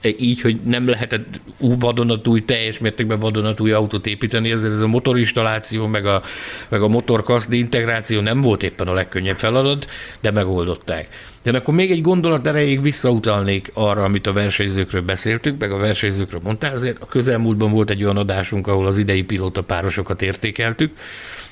így, 0.03 0.41
hogy 0.41 0.59
nem 0.63 0.89
lehetett 0.89 1.39
vadonatúj, 1.57 2.45
teljes 2.45 2.79
mértékben 2.79 3.19
vadonatúj 3.19 3.71
autót 3.71 4.07
építeni, 4.07 4.51
ezért 4.51 4.73
ez 4.73 4.79
a 4.79 4.87
motorinstalláció, 4.87 5.87
meg 5.87 6.05
a, 6.05 6.21
meg 6.69 6.81
a 6.81 6.87
motorkaszdi 6.87 7.57
integráció 7.57 8.21
nem 8.21 8.41
volt 8.41 8.63
éppen 8.63 8.87
a 8.87 8.93
legkönnyebb 8.93 9.37
feladat, 9.37 9.89
de 10.19 10.31
megoldották. 10.31 11.07
De 11.43 11.51
akkor 11.51 11.73
még 11.73 11.91
egy 11.91 12.01
gondolat 12.01 12.47
erejéig 12.47 12.81
visszautalnék 12.81 13.71
arra, 13.73 14.03
amit 14.03 14.27
a 14.27 14.33
versenyzőkről 14.33 15.01
beszéltünk, 15.01 15.59
meg 15.59 15.71
a 15.71 15.77
versenyzőkről 15.77 16.41
mondtál, 16.43 16.75
azért 16.75 17.01
a 17.01 17.05
közelmúltban 17.05 17.71
volt 17.71 17.89
egy 17.89 18.03
olyan 18.03 18.17
adásunk, 18.17 18.67
ahol 18.67 18.87
az 18.87 18.97
idei 18.97 19.23
pilóta 19.23 19.63
párosokat 19.63 20.21
értékeltük, 20.21 20.97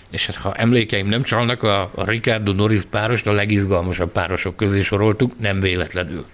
és 0.09 0.25
hát 0.25 0.35
ha 0.35 0.53
emlékeim 0.53 1.07
nem 1.07 1.23
csalnak, 1.23 1.63
a, 1.63 1.81
a 1.95 2.05
Ricardo 2.05 2.51
Norris 2.51 2.83
párost 2.89 3.27
a 3.27 3.31
legizgalmasabb 3.31 4.11
párosok 4.11 4.55
közé 4.55 4.81
soroltuk, 4.81 5.39
nem 5.39 5.59
véletlenül. 5.59 6.25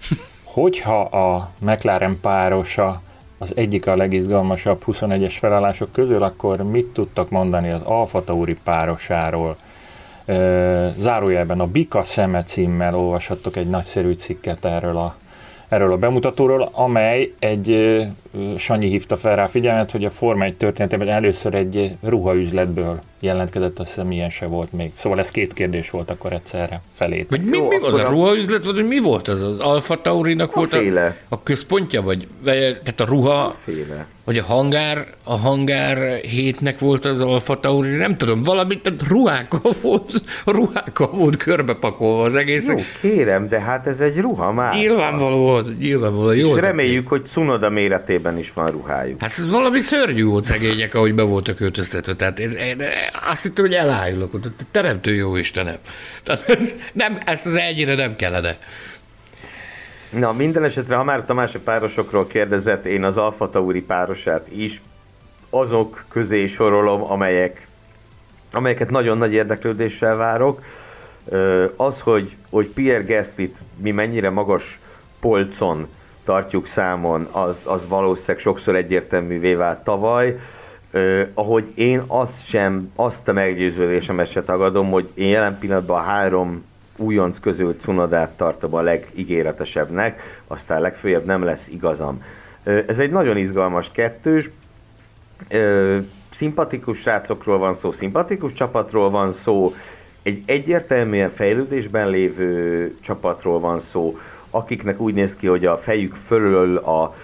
Hogyha 0.56 1.00
a 1.00 1.50
McLaren 1.58 2.18
párosa 2.20 3.00
az 3.38 3.56
egyik 3.56 3.86
a 3.86 3.96
legizgalmasabb 3.96 4.82
21-es 4.86 5.34
felállások 5.38 5.92
közül, 5.92 6.22
akkor 6.22 6.62
mit 6.62 6.86
tudtak 6.86 7.30
mondani 7.30 7.70
az 7.70 7.80
Alfa 7.82 8.24
Tauri 8.24 8.56
párosáról? 8.64 9.56
Zárójelben 10.96 11.60
a 11.60 11.66
Bika 11.66 12.02
szeme 12.02 12.42
címmel 12.42 12.94
olvashattok 12.94 13.56
egy 13.56 13.68
nagyszerű 13.68 14.12
cikket 14.12 14.64
erről 14.64 14.96
a 14.96 15.14
erről 15.68 15.92
a 15.92 15.96
bemutatóról, 15.96 16.68
amely 16.72 17.32
egy, 17.38 17.70
Sanyi 18.56 18.88
hívta 18.88 19.16
fel 19.16 19.36
rá 19.36 19.46
figyelmet, 19.46 19.90
hogy 19.90 20.04
a 20.04 20.10
Forma 20.10 20.44
1 20.44 20.54
történetében 20.54 21.08
először 21.08 21.54
egy 21.54 21.96
ruhaüzletből 22.02 23.00
jelentkezett, 23.20 23.78
azt 23.78 23.94
hiszem 23.94 24.10
ilyen 24.10 24.30
se 24.30 24.46
volt 24.46 24.72
még. 24.72 24.90
Szóval 24.94 25.18
ez 25.18 25.30
két 25.30 25.52
kérdés 25.52 25.90
volt 25.90 26.10
akkor 26.10 26.32
egyszerre 26.32 26.80
felé. 26.92 27.26
Vagy 27.30 27.40
mi, 27.42 27.58
mi 27.58 27.78
volt 27.80 27.98
a 27.98 28.08
ruhaüzlet, 28.08 28.64
vagy 28.64 28.86
mi 28.86 28.98
volt 28.98 29.28
az? 29.28 29.42
Az 29.42 29.58
Alfa 29.58 30.00
Taurinak 30.00 30.54
volt 30.54 30.72
a, 30.72 30.78
a 31.28 31.42
központja, 31.42 32.02
vagy 32.02 32.26
tehát 32.44 33.00
a 33.00 33.04
ruha, 33.04 33.44
a 33.44 33.54
féle. 33.64 34.06
vagy 34.24 34.38
a 34.38 34.44
hangár, 34.44 35.06
a 35.24 35.36
hangár 35.36 36.14
hétnek 36.14 36.78
volt 36.78 37.04
az 37.04 37.20
Alfa 37.20 37.60
Tauri, 37.60 37.96
nem 37.96 38.16
tudom, 38.16 38.42
valamit, 38.42 38.82
tehát 38.82 39.02
ruhákkal 39.08 39.72
volt, 39.82 40.22
ruhákkal 40.44 41.10
volt 41.10 41.36
körbepakolva 41.36 42.22
az 42.22 42.34
egész. 42.34 42.66
Jó, 42.66 42.76
kérem, 43.00 43.48
de 43.48 43.60
hát 43.60 43.86
ez 43.86 44.00
egy 44.00 44.18
ruha 44.18 44.52
már. 44.52 44.74
Nyilvánvaló, 44.74 45.60
nyilvánvaló. 45.78 46.32
Jó, 46.32 46.54
És 46.54 46.60
reméljük, 46.60 47.08
hogy 47.08 47.26
Cunoda 47.26 47.70
méretében 47.70 48.25
is 48.34 48.52
van 48.52 48.70
ruhájuk. 48.70 49.20
Hát 49.20 49.30
ez 49.38 49.50
valami 49.50 49.80
szörnyű 49.80 50.24
volt 50.24 50.44
szegények, 50.44 50.94
ahogy 50.94 51.14
be 51.14 51.22
voltak 51.22 51.60
öltöztetve. 51.60 52.14
Tehát 52.14 52.38
én, 52.38 52.50
én, 52.50 52.82
azt 53.30 53.42
hittem, 53.42 53.64
hogy 53.64 53.74
elájulok, 53.74 54.30
hogy 54.30 54.50
teremtő 54.70 55.14
jó 55.14 55.36
Istenem. 55.36 55.76
Tehát 56.22 56.48
ez, 56.48 56.74
nem, 56.92 57.18
ezt 57.24 57.46
az 57.46 57.54
egyre 57.54 57.94
nem 57.94 58.16
kellene. 58.16 58.56
Na, 60.10 60.32
minden 60.32 60.64
esetre, 60.64 60.96
ha 60.96 61.04
már 61.04 61.24
Tamás 61.24 61.54
a 61.54 61.58
párosokról 61.58 62.26
kérdezett, 62.26 62.84
én 62.84 63.04
az 63.04 63.16
Alfa 63.16 63.50
Tauri 63.50 63.82
párosát 63.82 64.48
is 64.50 64.80
azok 65.50 66.04
közé 66.08 66.46
sorolom, 66.46 67.02
amelyek, 67.02 67.66
amelyeket 68.52 68.90
nagyon 68.90 69.18
nagy 69.18 69.32
érdeklődéssel 69.32 70.16
várok. 70.16 70.62
Az, 71.76 72.00
hogy, 72.00 72.36
hogy 72.50 72.66
Pierre 72.66 73.14
Gaslyt 73.14 73.56
mi 73.76 73.90
mennyire 73.90 74.30
magas 74.30 74.78
polcon 75.20 75.88
tartjuk 76.26 76.66
számon, 76.66 77.28
az, 77.30 77.62
az 77.64 77.88
valószínűleg 77.88 78.38
sokszor 78.38 78.74
egyértelművé 78.76 79.54
vált 79.54 79.84
tavaly. 79.84 80.38
Uh, 80.92 81.20
ahogy 81.34 81.72
én 81.74 82.02
azt 82.06 82.46
sem, 82.46 82.92
azt 82.96 83.28
a 83.28 83.32
meggyőződésemet 83.32 84.30
se 84.30 84.42
tagadom, 84.42 84.90
hogy 84.90 85.08
én 85.14 85.28
jelen 85.28 85.58
pillanatban 85.58 85.98
a 85.98 86.02
három 86.02 86.64
újonc 86.96 87.38
közül 87.38 87.76
Cunodát 87.80 88.30
tartom 88.30 88.74
a 88.74 88.80
legígéretesebbnek, 88.80 90.40
aztán 90.46 90.80
legfőjebb 90.80 91.24
nem 91.24 91.42
lesz 91.42 91.68
igazam. 91.68 92.22
Uh, 92.66 92.82
ez 92.86 92.98
egy 92.98 93.10
nagyon 93.10 93.36
izgalmas 93.36 93.90
kettős, 93.90 94.50
uh, 95.52 95.96
szimpatikus 96.30 96.98
srácokról 96.98 97.58
van 97.58 97.72
szó, 97.72 97.92
szimpatikus 97.92 98.52
csapatról 98.52 99.10
van 99.10 99.32
szó, 99.32 99.74
egy 100.22 100.42
egyértelműen 100.46 101.30
fejlődésben 101.30 102.08
lévő 102.08 102.94
csapatról 103.00 103.60
van 103.60 103.78
szó, 103.78 104.18
akiknek 104.56 105.00
úgy 105.00 105.14
néz 105.14 105.36
ki, 105.36 105.46
hogy 105.46 105.66
a 105.66 105.78
fejük 105.78 106.14
fölül 106.14 106.76
a 106.76 107.14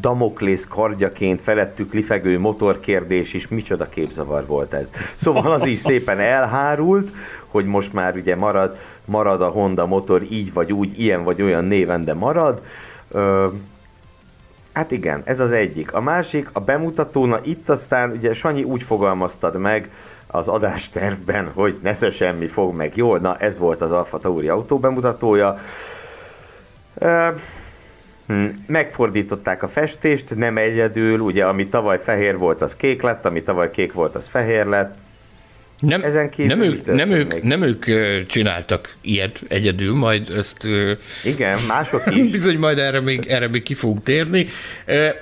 Damoklész 0.00 0.66
kardjaként 0.66 1.40
felettük 1.40 1.92
lifegő 1.92 2.38
motorkérdés 2.38 3.34
is, 3.34 3.48
micsoda 3.48 3.88
képzavar 3.88 4.46
volt 4.46 4.72
ez. 4.72 4.90
Szóval 5.14 5.52
az 5.52 5.66
is 5.66 5.78
szépen 5.78 6.18
elhárult, 6.18 7.10
hogy 7.46 7.64
most 7.64 7.92
már 7.92 8.16
ugye 8.16 8.36
marad, 8.36 8.76
marad 9.04 9.42
a 9.42 9.48
Honda 9.48 9.86
motor 9.86 10.22
így 10.30 10.52
vagy 10.52 10.72
úgy, 10.72 11.00
ilyen 11.00 11.24
vagy 11.24 11.42
olyan 11.42 11.64
néven, 11.64 12.04
de 12.04 12.14
marad. 12.14 12.62
Ö, 13.10 13.46
hát 14.72 14.90
igen, 14.90 15.22
ez 15.24 15.40
az 15.40 15.50
egyik. 15.50 15.92
A 15.92 16.00
másik, 16.00 16.50
a 16.52 16.60
bemutató, 16.60 17.26
na 17.26 17.38
itt 17.42 17.68
aztán 17.68 18.10
ugye 18.10 18.32
Sanyi 18.32 18.62
úgy 18.62 18.82
fogalmaztad 18.82 19.56
meg, 19.56 19.90
az 20.30 20.48
adástervben, 20.48 21.50
hogy 21.54 21.78
nesze 21.82 22.10
semmi 22.10 22.46
fog 22.46 22.74
meg 22.74 22.96
jól, 22.96 23.18
na 23.18 23.36
ez 23.36 23.58
volt 23.58 23.80
az 23.80 23.92
Alfa 23.92 24.18
Tauri 24.18 24.48
autó 24.48 24.78
bemutatója. 24.78 25.58
Hm, 28.26 28.46
megfordították 28.66 29.62
a 29.62 29.68
festést, 29.68 30.34
nem 30.34 30.56
egyedül, 30.56 31.20
ugye 31.20 31.44
ami 31.44 31.68
tavaly 31.68 31.98
fehér 32.02 32.36
volt, 32.36 32.62
az 32.62 32.76
kék 32.76 33.02
lett, 33.02 33.24
ami 33.24 33.42
tavaly 33.42 33.70
kék 33.70 33.92
volt, 33.92 34.14
az 34.14 34.26
fehér 34.26 34.66
lett. 34.66 34.96
Nem, 35.78 36.02
Ezen 36.02 36.30
nem, 36.36 36.62
ők, 36.62 36.86
nem, 36.86 37.10
ők, 37.10 37.42
nem 37.42 37.62
ők 37.62 37.84
csináltak 38.26 38.94
ilyet 39.00 39.40
egyedül, 39.48 39.94
majd 39.94 40.30
ezt... 40.30 40.68
Igen, 41.24 41.58
mások 41.68 42.02
is. 42.14 42.30
Bizony 42.30 42.58
majd 42.58 42.78
erre 42.78 43.00
még, 43.00 43.26
erre 43.26 43.48
még 43.48 43.62
ki 43.62 43.74
fogunk 43.74 44.02
térni. 44.02 44.46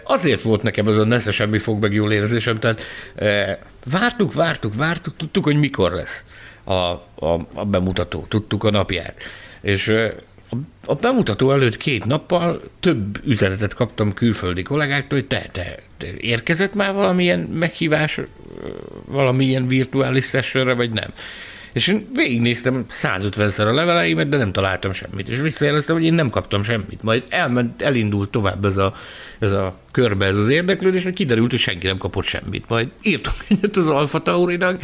Azért 0.02 0.42
volt 0.42 0.62
nekem 0.62 0.86
az 0.86 0.98
a 0.98 1.04
nesze 1.04 1.30
semmi 1.30 1.58
fog 1.58 1.82
meg 1.82 1.92
jól 1.92 2.12
érzésem, 2.12 2.56
tehát 2.58 2.80
vártuk, 3.90 4.34
vártuk, 4.34 4.74
vártuk, 4.74 5.16
tudtuk, 5.16 5.44
hogy 5.44 5.58
mikor 5.58 5.92
lesz 5.92 6.24
a, 6.64 6.72
a, 6.72 7.46
a 7.54 7.64
bemutató, 7.64 8.26
tudtuk 8.28 8.64
a 8.64 8.70
napját. 8.70 9.20
És 9.60 9.92
a 10.86 10.94
bemutató 10.94 11.52
előtt 11.52 11.76
két 11.76 12.04
nappal 12.04 12.62
több 12.80 13.20
üzenetet 13.24 13.74
kaptam 13.74 14.14
külföldi 14.14 14.62
kollégáktól, 14.62 15.18
hogy 15.18 15.28
te, 15.28 15.46
te, 15.52 15.78
te 15.96 16.06
érkezett 16.16 16.74
már 16.74 16.94
valamilyen 16.94 17.40
meghívás, 17.40 18.20
valamilyen 19.06 19.66
virtuális 19.66 20.26
sessionre, 20.26 20.74
vagy 20.74 20.90
nem. 20.90 21.08
És 21.72 21.86
én 21.86 22.06
végignéztem 22.14 22.86
150-szer 22.90 23.66
a 23.66 23.72
leveleimet, 23.72 24.28
de 24.28 24.36
nem 24.36 24.52
találtam 24.52 24.92
semmit. 24.92 25.28
És 25.28 25.38
visszajeleztem, 25.38 25.96
hogy 25.96 26.04
én 26.04 26.14
nem 26.14 26.30
kaptam 26.30 26.62
semmit. 26.62 27.02
Majd 27.02 27.22
elment, 27.28 27.82
elindult 27.82 28.30
tovább 28.30 28.64
ez 28.64 28.76
a, 28.76 28.94
ez 29.38 29.52
a 29.52 29.78
körbe 29.90 30.26
ez 30.26 30.36
az 30.36 30.48
érdeklődés, 30.48 31.04
és 31.04 31.12
kiderült, 31.14 31.50
hogy 31.50 31.60
senki 31.60 31.86
nem 31.86 31.98
kapott 31.98 32.24
semmit. 32.24 32.68
Majd 32.68 32.88
írtunk 33.02 33.36
egyet 33.48 33.76
az 33.76 33.88
Alfa 33.88 34.22
Taurinak, 34.22 34.80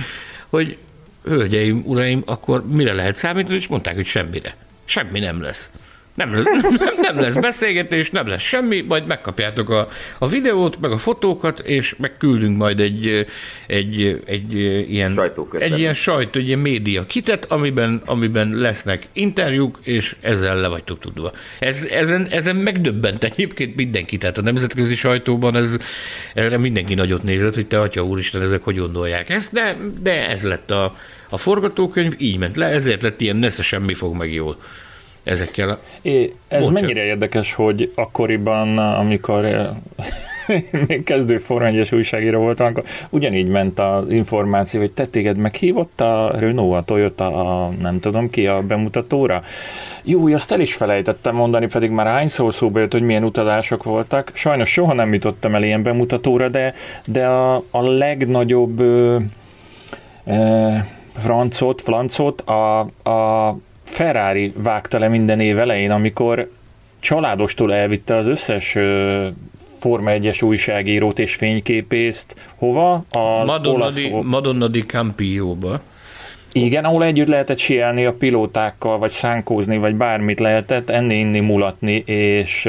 hogy 0.48 0.76
hölgyeim, 1.24 1.82
uraim, 1.84 2.22
akkor 2.26 2.66
mire 2.66 2.92
lehet 2.92 3.16
számítani, 3.16 3.56
és 3.56 3.66
mondták, 3.66 3.94
hogy 3.94 4.06
semmire. 4.06 4.56
Semmi 4.84 5.18
nem 5.18 5.42
lesz. 5.42 5.70
Nem 6.14 6.34
lesz, 6.34 6.44
nem, 6.44 6.94
nem 7.10 7.20
lesz 7.20 7.34
beszélgetés, 7.34 8.10
nem 8.10 8.26
lesz 8.26 8.42
semmi, 8.42 8.80
majd 8.80 9.06
megkapjátok 9.06 9.70
a, 9.70 9.88
a 10.18 10.28
videót, 10.28 10.80
meg 10.80 10.90
a 10.90 10.98
fotókat, 10.98 11.60
és 11.60 11.94
megküldünk 11.98 12.56
majd 12.56 12.80
egy, 12.80 13.26
egy, 13.66 14.22
egy 14.24 14.54
ilyen, 14.54 15.20
egy 15.58 15.78
ilyen 15.78 15.94
sajtó, 15.94 16.40
egy 16.40 16.46
ilyen 16.46 16.58
média 16.58 17.06
kitet, 17.06 17.44
amiben, 17.44 18.02
amiben 18.04 18.50
lesznek 18.54 19.06
interjúk, 19.12 19.78
és 19.82 20.16
ezzel 20.20 20.60
le 20.60 20.68
vagytok 20.68 20.98
tudva. 20.98 21.32
Ez, 21.58 21.82
ezen, 21.90 22.26
ezen 22.30 22.56
megdöbbent 22.56 23.24
egyébként 23.24 23.76
mindenki, 23.76 24.18
tehát 24.18 24.38
a 24.38 24.42
nemzetközi 24.42 24.94
sajtóban 24.94 25.56
ez, 25.56 25.70
erre 26.34 26.58
mindenki 26.58 26.94
nagyot 26.94 27.22
nézett, 27.22 27.54
hogy 27.54 27.66
te 27.66 27.80
atya 27.80 28.04
úristen, 28.04 28.42
ezek 28.42 28.62
hogy 28.62 28.78
gondolják 28.78 29.30
ezt, 29.30 29.52
de, 29.52 29.76
de 30.00 30.28
ez 30.28 30.42
lett 30.42 30.70
a, 30.70 30.96
a 31.32 31.36
forgatókönyv, 31.36 32.14
így 32.18 32.38
ment 32.38 32.56
le, 32.56 32.66
ezért 32.66 33.02
lett 33.02 33.20
ilyen 33.20 33.36
nesze 33.36 33.62
semmi 33.62 33.94
fog 33.94 34.16
meg 34.16 34.32
jól 34.32 34.56
ezekkel 35.22 35.70
a... 35.70 35.78
É, 36.02 36.32
ez 36.48 36.58
Bocsán. 36.58 36.72
mennyire 36.72 37.04
érdekes, 37.04 37.52
hogy 37.54 37.92
akkoriban, 37.94 38.78
amikor 38.78 39.70
még 40.86 41.02
kezdő 41.02 41.36
Forma 41.36 41.66
1 41.66 41.88
újságíró 41.94 42.40
voltam, 42.40 42.66
akkor 42.66 42.84
ugyanígy 43.10 43.48
ment 43.48 43.78
az 43.78 44.10
információ, 44.10 44.80
hogy 44.80 44.90
te 44.90 45.06
téged 45.06 45.36
meghívott 45.36 46.00
a 46.00 46.32
Renault, 46.38 46.74
a 46.74 46.82
Toyota, 46.82 47.26
a 47.26 47.70
nem 47.80 48.00
tudom 48.00 48.30
ki 48.30 48.46
a 48.46 48.62
bemutatóra. 48.62 49.42
Jó, 50.02 50.26
azt 50.32 50.52
el 50.52 50.60
is 50.60 50.74
felejtettem 50.74 51.34
mondani, 51.34 51.66
pedig 51.66 51.90
már 51.90 52.06
hányszor 52.06 52.54
szóba 52.54 52.78
jött, 52.78 52.92
hogy 52.92 53.02
milyen 53.02 53.24
utazások 53.24 53.82
voltak. 53.82 54.30
Sajnos 54.34 54.70
soha 54.70 54.92
nem 54.92 55.12
jutottam 55.12 55.54
el 55.54 55.62
ilyen 55.62 55.82
bemutatóra, 55.82 56.48
de, 56.48 56.74
de 57.04 57.26
a, 57.26 57.64
a 57.70 57.82
legnagyobb 57.82 58.80
ö, 58.80 59.18
ö, 60.24 60.74
francot, 61.12 61.82
flancot 61.82 62.40
a, 62.40 62.80
a 63.10 63.56
Ferrari 63.84 64.52
vágta 64.56 64.98
le 64.98 65.08
minden 65.08 65.40
év 65.40 65.58
elején, 65.58 65.90
amikor 65.90 66.50
családostól 67.00 67.74
elvitte 67.74 68.14
az 68.14 68.26
összes 68.26 68.76
Forma 69.78 70.10
1-es 70.14 70.44
újságírót 70.44 71.18
és 71.18 71.34
fényképészt. 71.34 72.34
Hova? 72.56 72.92
A 73.10 73.44
Madonna, 73.44 73.90
di, 73.90 74.08
Madonna 74.22 74.68
di 74.68 74.84
Campio-ba. 74.84 75.80
Igen, 76.54 76.84
ahol 76.84 77.04
együtt 77.04 77.28
lehetett 77.28 77.58
sielni 77.58 78.04
a 78.04 78.12
pilótákkal, 78.12 78.98
vagy 78.98 79.10
szánkózni, 79.10 79.78
vagy 79.78 79.94
bármit 79.94 80.40
lehetett, 80.40 80.90
enni, 80.90 81.14
inni, 81.14 81.40
mulatni, 81.40 82.02
és 82.06 82.68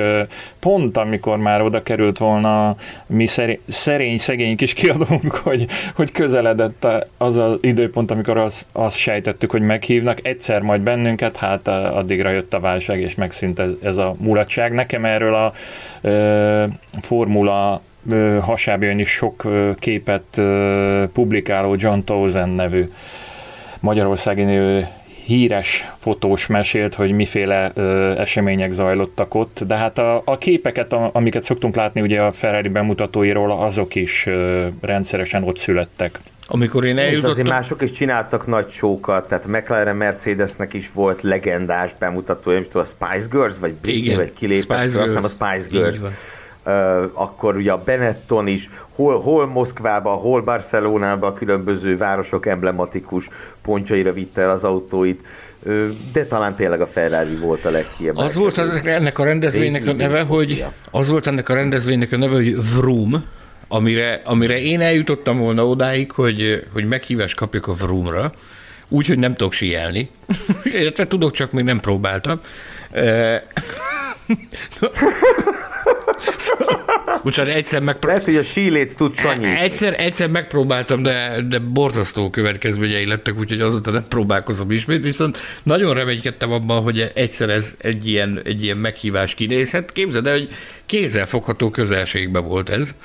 pont 0.59 0.97
amikor 0.97 1.37
már 1.37 1.61
oda 1.61 1.83
került 1.83 2.17
volna 2.17 2.75
mi 3.07 3.27
szerény, 3.67 4.17
szegény 4.17 4.55
kis 4.55 4.73
kiadónk, 4.73 5.35
hogy, 5.35 5.65
hogy 5.95 6.11
közeledett 6.11 6.87
az 7.17 7.37
az 7.37 7.57
időpont, 7.61 8.11
amikor 8.11 8.37
azt 8.37 8.65
az 8.71 8.95
sejtettük, 8.95 9.51
hogy 9.51 9.61
meghívnak, 9.61 10.27
egyszer 10.27 10.61
majd 10.61 10.81
bennünket, 10.81 11.37
hát 11.37 11.67
addigra 11.67 12.29
jött 12.29 12.53
a 12.53 12.59
válság, 12.59 12.99
és 12.99 13.15
megszűnt 13.15 13.59
ez, 13.59 13.71
ez 13.81 13.97
a 13.97 14.15
mulatság. 14.17 14.73
Nekem 14.73 15.05
erről 15.05 15.35
a 15.35 15.53
ö, 16.01 16.65
formula 17.01 17.81
hasábjön 18.41 18.99
is 18.99 19.09
sok 19.09 19.47
képet 19.79 20.41
publikáló 21.13 21.75
John 21.77 21.99
Towson 21.99 22.49
nevű 22.49 22.89
magyarországi 23.83 24.45
híres 25.25 25.89
fotós 25.93 26.47
mesélt, 26.47 26.95
hogy 26.95 27.11
miféle 27.11 27.71
ö, 27.73 28.11
események 28.17 28.71
zajlottak 28.71 29.35
ott, 29.35 29.59
de 29.67 29.75
hát 29.75 29.97
a, 29.97 30.21
a 30.25 30.37
képeket, 30.37 30.93
a, 30.93 31.09
amiket 31.13 31.43
szoktunk 31.43 31.75
látni 31.75 32.01
ugye 32.01 32.21
a 32.21 32.31
Ferrari 32.31 32.67
bemutatóiról, 32.67 33.51
azok 33.51 33.95
is 33.95 34.25
ö, 34.25 34.67
rendszeresen 34.81 35.43
ott 35.43 35.57
születtek. 35.57 36.19
Amikor 36.47 36.85
én 36.85 36.97
eljutottam... 36.97 37.29
És 37.29 37.33
azért 37.33 37.47
mások 37.47 37.81
is 37.81 37.91
csináltak 37.91 38.47
nagy 38.47 38.69
sókat, 38.69 39.27
tehát 39.27 39.45
McLaren 39.45 39.95
Mercedesnek 39.95 40.73
is 40.73 40.91
volt 40.93 41.21
legendás 41.21 41.91
bemutatója, 41.99 42.57
nem 42.57 42.65
tudom, 42.65 42.81
a 42.81 42.85
Spice 42.85 43.27
Girls, 43.31 43.55
vagy 43.59 43.73
Britney, 43.73 44.03
Igen, 44.03 44.17
vagy 44.17 44.33
kilépett, 44.33 44.79
Spice 44.81 45.03
Girls. 45.03 45.23
a 45.23 45.27
Spice 45.27 45.67
Girls 45.69 45.99
akkor 47.13 47.55
ugye 47.55 47.71
a 47.71 47.81
Benetton 47.85 48.47
is, 48.47 48.69
hol, 48.95 49.21
hol 49.21 49.47
Moszkvába, 49.47 50.09
hol 50.09 50.41
Barcelonába 50.41 51.27
a 51.27 51.33
különböző 51.33 51.97
városok 51.97 52.45
emblematikus 52.45 53.29
pontjaira 53.61 54.13
vitte 54.13 54.41
el 54.41 54.49
az 54.49 54.63
autóit, 54.63 55.27
de 56.13 56.25
talán 56.25 56.55
tényleg 56.55 56.81
a 56.81 56.87
Ferrari 56.87 57.35
volt 57.35 57.65
a 57.65 57.69
legkiemelkedőbb. 57.69 58.29
Az 58.29 58.35
volt 58.35 58.57
az, 58.57 58.81
ennek 58.85 59.19
a 59.19 59.23
rendezvénynek 59.23 59.87
a 59.87 59.93
neve, 59.93 60.21
hogy 60.21 60.65
az 60.91 61.09
volt 61.09 61.27
ennek 61.27 61.49
a 61.49 61.53
rendezvénynek 61.53 62.11
a 62.11 62.17
neve, 62.17 62.33
hogy 62.33 62.75
Vroom, 62.75 63.25
amire, 63.67 64.21
amire 64.25 64.61
én 64.61 64.81
eljutottam 64.81 65.37
volna 65.37 65.67
odáig, 65.67 66.11
hogy, 66.11 66.63
hogy 66.73 66.87
meghívást 66.87 67.35
kapjak 67.35 67.67
a 67.67 67.73
Vroomra, 67.73 68.31
úgyhogy 68.87 69.17
nem 69.17 69.35
tudok 69.35 69.53
sielni, 69.53 70.09
illetve 70.79 71.07
tudok, 71.07 71.31
csak 71.31 71.51
még 71.51 71.63
nem 71.63 71.79
próbáltam. 71.79 72.39
Bocsánat, 77.23 77.53
egyszer 77.53 77.81
megpróbáltam. 77.81 78.09
Lehet, 78.09 78.25
hogy 78.25 78.35
a 78.35 78.43
síléc 78.43 78.93
tud 78.93 79.15
sanyi. 79.15 79.45
Egyszer, 79.45 79.95
egyszer 79.99 80.29
megpróbáltam, 80.29 81.03
de, 81.03 81.41
de 81.47 81.59
borzasztó 81.59 82.29
következményei 82.29 83.05
lettek, 83.05 83.37
úgyhogy 83.39 83.61
azóta 83.61 83.91
nem 83.91 84.05
próbálkozom 84.07 84.71
ismét, 84.71 85.03
viszont 85.03 85.37
nagyon 85.63 85.93
reménykedtem 85.93 86.51
abban, 86.51 86.81
hogy 86.81 87.11
egyszer 87.15 87.49
ez 87.49 87.75
egy 87.77 88.07
ilyen, 88.07 88.41
egy 88.43 88.63
ilyen 88.63 88.77
meghívás 88.77 89.33
kinézhet. 89.33 89.91
Képzeld 89.91 90.27
el, 90.27 90.33
hogy 90.33 90.49
kézzelfogható 90.85 91.69
közelségben 91.69 92.47
volt 92.47 92.69
ez, 92.69 92.95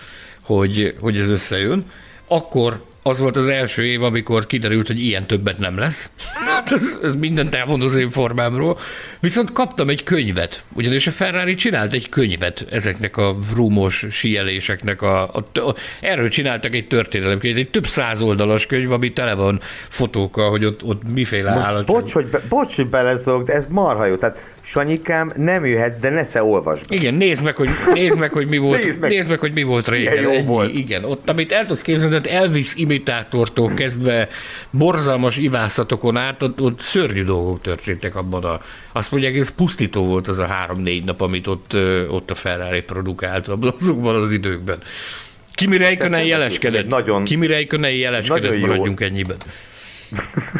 hogy, 0.43 0.95
hogy 1.01 1.19
ez 1.19 1.29
összejön. 1.29 1.85
Akkor 2.27 2.85
az 3.09 3.19
volt 3.19 3.37
az 3.37 3.47
első 3.47 3.85
év, 3.85 4.03
amikor 4.03 4.47
kiderült, 4.47 4.87
hogy 4.87 5.01
ilyen 5.01 5.27
többet 5.27 5.59
nem 5.59 5.79
lesz. 5.79 6.11
Hát 6.35 6.73
ez, 6.73 6.99
ez 7.03 7.15
mindent 7.15 7.55
elmond 7.55 7.83
az 7.83 7.97
én 7.97 8.11
formámról. 8.11 8.79
Viszont 9.21 9.53
kaptam 9.53 9.89
egy 9.89 10.03
könyvet, 10.03 10.63
ugyanis 10.73 11.07
a 11.07 11.11
Ferrari 11.11 11.55
csinált 11.55 11.93
egy 11.93 12.09
könyvet 12.09 12.67
ezeknek 12.71 13.17
a 13.17 13.37
vrumos 13.53 14.07
síeléseknek. 14.11 15.03
A, 15.03 15.23
a, 15.23 15.39
a, 15.39 15.75
erről 16.01 16.29
csináltak 16.29 16.75
egy 16.75 16.87
történelemkönyvet, 16.87 17.61
egy 17.61 17.71
több 17.71 17.87
száz 17.87 18.23
oldalas 18.23 18.67
könyv, 18.67 18.93
ami 18.93 19.13
tele 19.13 19.35
van 19.35 19.61
fotókkal, 19.89 20.51
hogy 20.51 20.65
ott, 20.65 20.85
ott 20.85 21.03
miféle 21.15 21.51
állat. 21.51 21.87
Bocs, 21.87 22.13
hogy, 22.13 22.27
be, 22.27 22.43
bocs, 22.49 22.77
hogy 22.77 22.89
belezog, 22.89 23.45
de 23.45 23.53
ez 23.53 23.67
marha 23.69 24.07
jó. 24.07 24.17
Tehát 24.17 24.39
Sanyikám, 24.71 25.33
nem 25.37 25.65
jöhetsz, 25.65 25.97
de 25.97 26.11
nesze 26.11 26.43
olvasd. 26.43 26.85
Igen, 26.89 27.15
nézd 27.15 27.43
meg, 27.43 27.57
hogy, 27.57 27.69
nézd 27.93 28.19
meg, 28.19 28.33
hogy 28.33 28.47
mi 28.47 28.59
volt, 28.59 28.85
nézd 28.85 29.01
meg, 29.01 29.11
nézd 29.11 29.29
meg, 29.29 29.39
hogy 29.39 29.53
mi 29.53 29.63
volt 29.63 29.89
régen. 29.89 30.13
Igen, 30.13 30.25
jó 30.25 30.31
Ennyi, 30.31 30.47
volt. 30.47 30.75
Igen, 30.75 31.05
ott, 31.05 31.29
amit 31.29 31.53
el 31.53 31.67
tudsz 31.67 31.83
képzelni, 31.83 32.15
hogy 32.15 32.27
Elvis 32.27 32.75
imitátortól 32.75 33.75
kezdve 33.75 34.29
borzalmas 34.71 35.37
ivászatokon 35.37 36.17
át, 36.17 36.43
ott, 36.43 36.61
ott 36.61 36.81
szörnyű 36.81 37.25
dolgok 37.25 37.61
történtek 37.61 38.17
abban 38.17 38.45
a... 38.45 38.61
Azt 38.93 39.11
mondják, 39.11 39.37
ez 39.37 39.51
pusztító 39.51 40.05
volt 40.05 40.29
az 40.29 40.39
a 40.39 40.47
három-négy 40.47 41.05
nap, 41.05 41.21
amit 41.21 41.47
ott, 41.47 41.77
ott 42.11 42.31
a 42.31 42.35
Ferrari 42.35 42.83
produkált 42.83 43.49
azokban 43.49 44.15
az 44.15 44.33
időkben. 44.33 44.79
Kimi 45.55 45.77
Räikkönen 45.77 46.25
jeleskedett. 46.25 46.89
Nagyon, 46.89 47.25
Kimi 47.25 47.47
Räikkönen 47.47 47.93
jeleskedett, 47.93 48.61
maradjunk 48.61 49.01
ennyiben. 49.01 49.37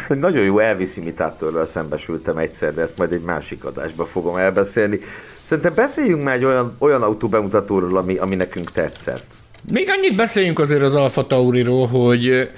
Nagyon 0.07 0.43
jó 0.43 0.59
Elvis 0.59 0.97
imitátorral 0.97 1.65
szembesültem 1.65 2.37
egyszer, 2.37 2.73
de 2.73 2.81
ezt 2.81 2.97
majd 2.97 3.11
egy 3.11 3.21
másik 3.21 3.63
adásban 3.63 4.05
fogom 4.07 4.35
elbeszélni. 4.35 4.99
Szerintem 5.41 5.73
beszéljünk 5.73 6.23
már 6.23 6.35
egy 6.35 6.45
olyan, 6.45 6.75
olyan 6.77 7.01
autó 7.01 7.27
bemutatóról, 7.27 7.97
ami, 7.97 8.17
ami 8.17 8.35
nekünk 8.35 8.71
tetszett. 8.71 9.25
Még 9.71 9.89
annyit 9.89 10.15
beszéljünk 10.15 10.59
azért 10.59 10.81
az 10.81 10.95
Alfa 10.95 11.27
Tauriról, 11.27 11.87
hogy, 11.87 12.49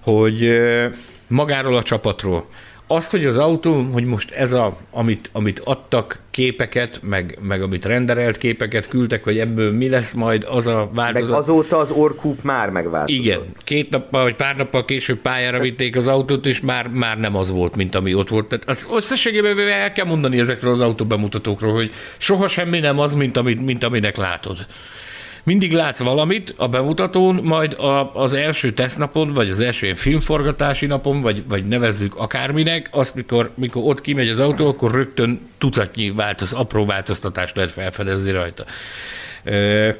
hogy 0.00 0.60
magáról 1.26 1.76
a 1.76 1.82
csapatról 1.82 2.46
azt, 2.92 3.10
hogy 3.10 3.24
az 3.26 3.36
autó, 3.36 3.86
hogy 3.92 4.04
most 4.04 4.30
ez 4.30 4.52
a, 4.52 4.76
amit, 4.90 5.30
amit 5.32 5.60
adtak 5.64 6.18
képeket, 6.30 7.00
meg, 7.02 7.38
meg 7.40 7.62
amit 7.62 7.84
renderelt 7.84 8.36
képeket 8.36 8.88
küldtek, 8.88 9.24
hogy 9.24 9.38
ebből 9.38 9.72
mi 9.72 9.88
lesz 9.88 10.12
majd 10.12 10.46
az 10.50 10.66
a 10.66 10.90
változat. 10.94 11.28
Meg 11.28 11.38
azóta 11.38 11.76
az 11.76 11.90
orkúp 11.90 12.42
már 12.42 12.70
megváltozott. 12.70 13.24
Igen, 13.24 13.40
két 13.64 13.90
nappal 13.90 14.22
vagy 14.22 14.34
pár 14.34 14.56
nappal 14.56 14.84
később 14.84 15.18
pályára 15.18 15.60
vitték 15.60 15.96
az 15.96 16.06
autót, 16.06 16.46
és 16.46 16.60
már, 16.60 16.88
már 16.88 17.18
nem 17.18 17.36
az 17.36 17.50
volt, 17.50 17.76
mint 17.76 17.94
ami 17.94 18.14
ott 18.14 18.28
volt. 18.28 18.46
Tehát 18.46 18.68
az 18.68 18.86
összességében 18.94 19.58
el 19.58 19.92
kell 19.92 20.06
mondani 20.06 20.38
ezekről 20.38 20.72
az 20.72 20.80
autóbemutatókról, 20.80 21.72
hogy 21.72 21.92
soha 22.16 22.48
semmi 22.48 22.78
nem 22.78 22.98
az, 22.98 23.14
mint, 23.14 23.36
amit, 23.36 23.64
mint 23.64 23.84
aminek 23.84 24.16
látod 24.16 24.66
mindig 25.50 25.72
látsz 25.72 25.98
valamit 25.98 26.54
a 26.56 26.68
bemutatón, 26.68 27.34
majd 27.34 27.72
a, 27.72 28.14
az 28.14 28.32
első 28.32 28.72
tesztnapon, 28.72 29.32
vagy 29.34 29.50
az 29.50 29.60
első 29.60 29.94
filmforgatási 29.94 30.86
napon, 30.86 31.20
vagy, 31.20 31.42
vagy 31.48 31.64
nevezzük 31.64 32.16
akárminek, 32.16 32.88
azt 32.90 33.14
mikor, 33.14 33.50
mikor 33.54 33.82
ott 33.86 34.00
kimegy 34.00 34.28
az 34.28 34.38
autó, 34.38 34.66
akkor 34.66 34.92
rögtön 34.92 35.40
tucatnyi 35.58 36.10
változ, 36.10 36.52
apró 36.52 36.84
változtatást 36.84 37.56
lehet 37.56 37.72
felfedezni 37.72 38.30
rajta. 38.30 38.64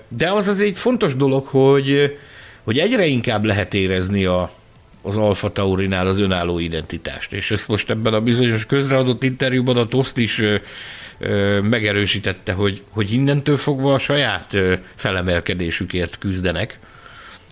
De 0.09 0.33
az 0.33 0.49
az 0.49 0.61
egy 0.61 0.79
fontos 0.79 1.17
dolog, 1.17 1.47
hogy, 1.47 2.19
hogy 2.65 2.79
egyre 2.79 3.07
inkább 3.07 3.45
lehet 3.45 3.75
érezni 3.75 4.25
a, 4.25 4.51
az 5.03 5.17
Alfa 5.17 5.53
Taurinál 5.53 6.07
az 6.07 6.19
önálló 6.19 6.59
identitást. 6.59 7.33
És 7.33 7.51
ezt 7.51 7.69
most 7.69 7.91
ebben 7.91 8.15
a 8.15 8.21
bizonyos 8.21 8.67
közreadott 8.67 9.23
interjúban 9.23 9.77
a 9.77 9.87
Toszt 9.87 10.19
is 10.19 10.43
megerősítette, 11.63 12.53
hogy, 12.53 12.83
hogy 12.91 13.13
innentől 13.13 13.57
fogva 13.57 13.95
a 13.95 13.99
saját 13.99 14.57
felemelkedésükért 14.95 16.19
küzdenek, 16.19 16.79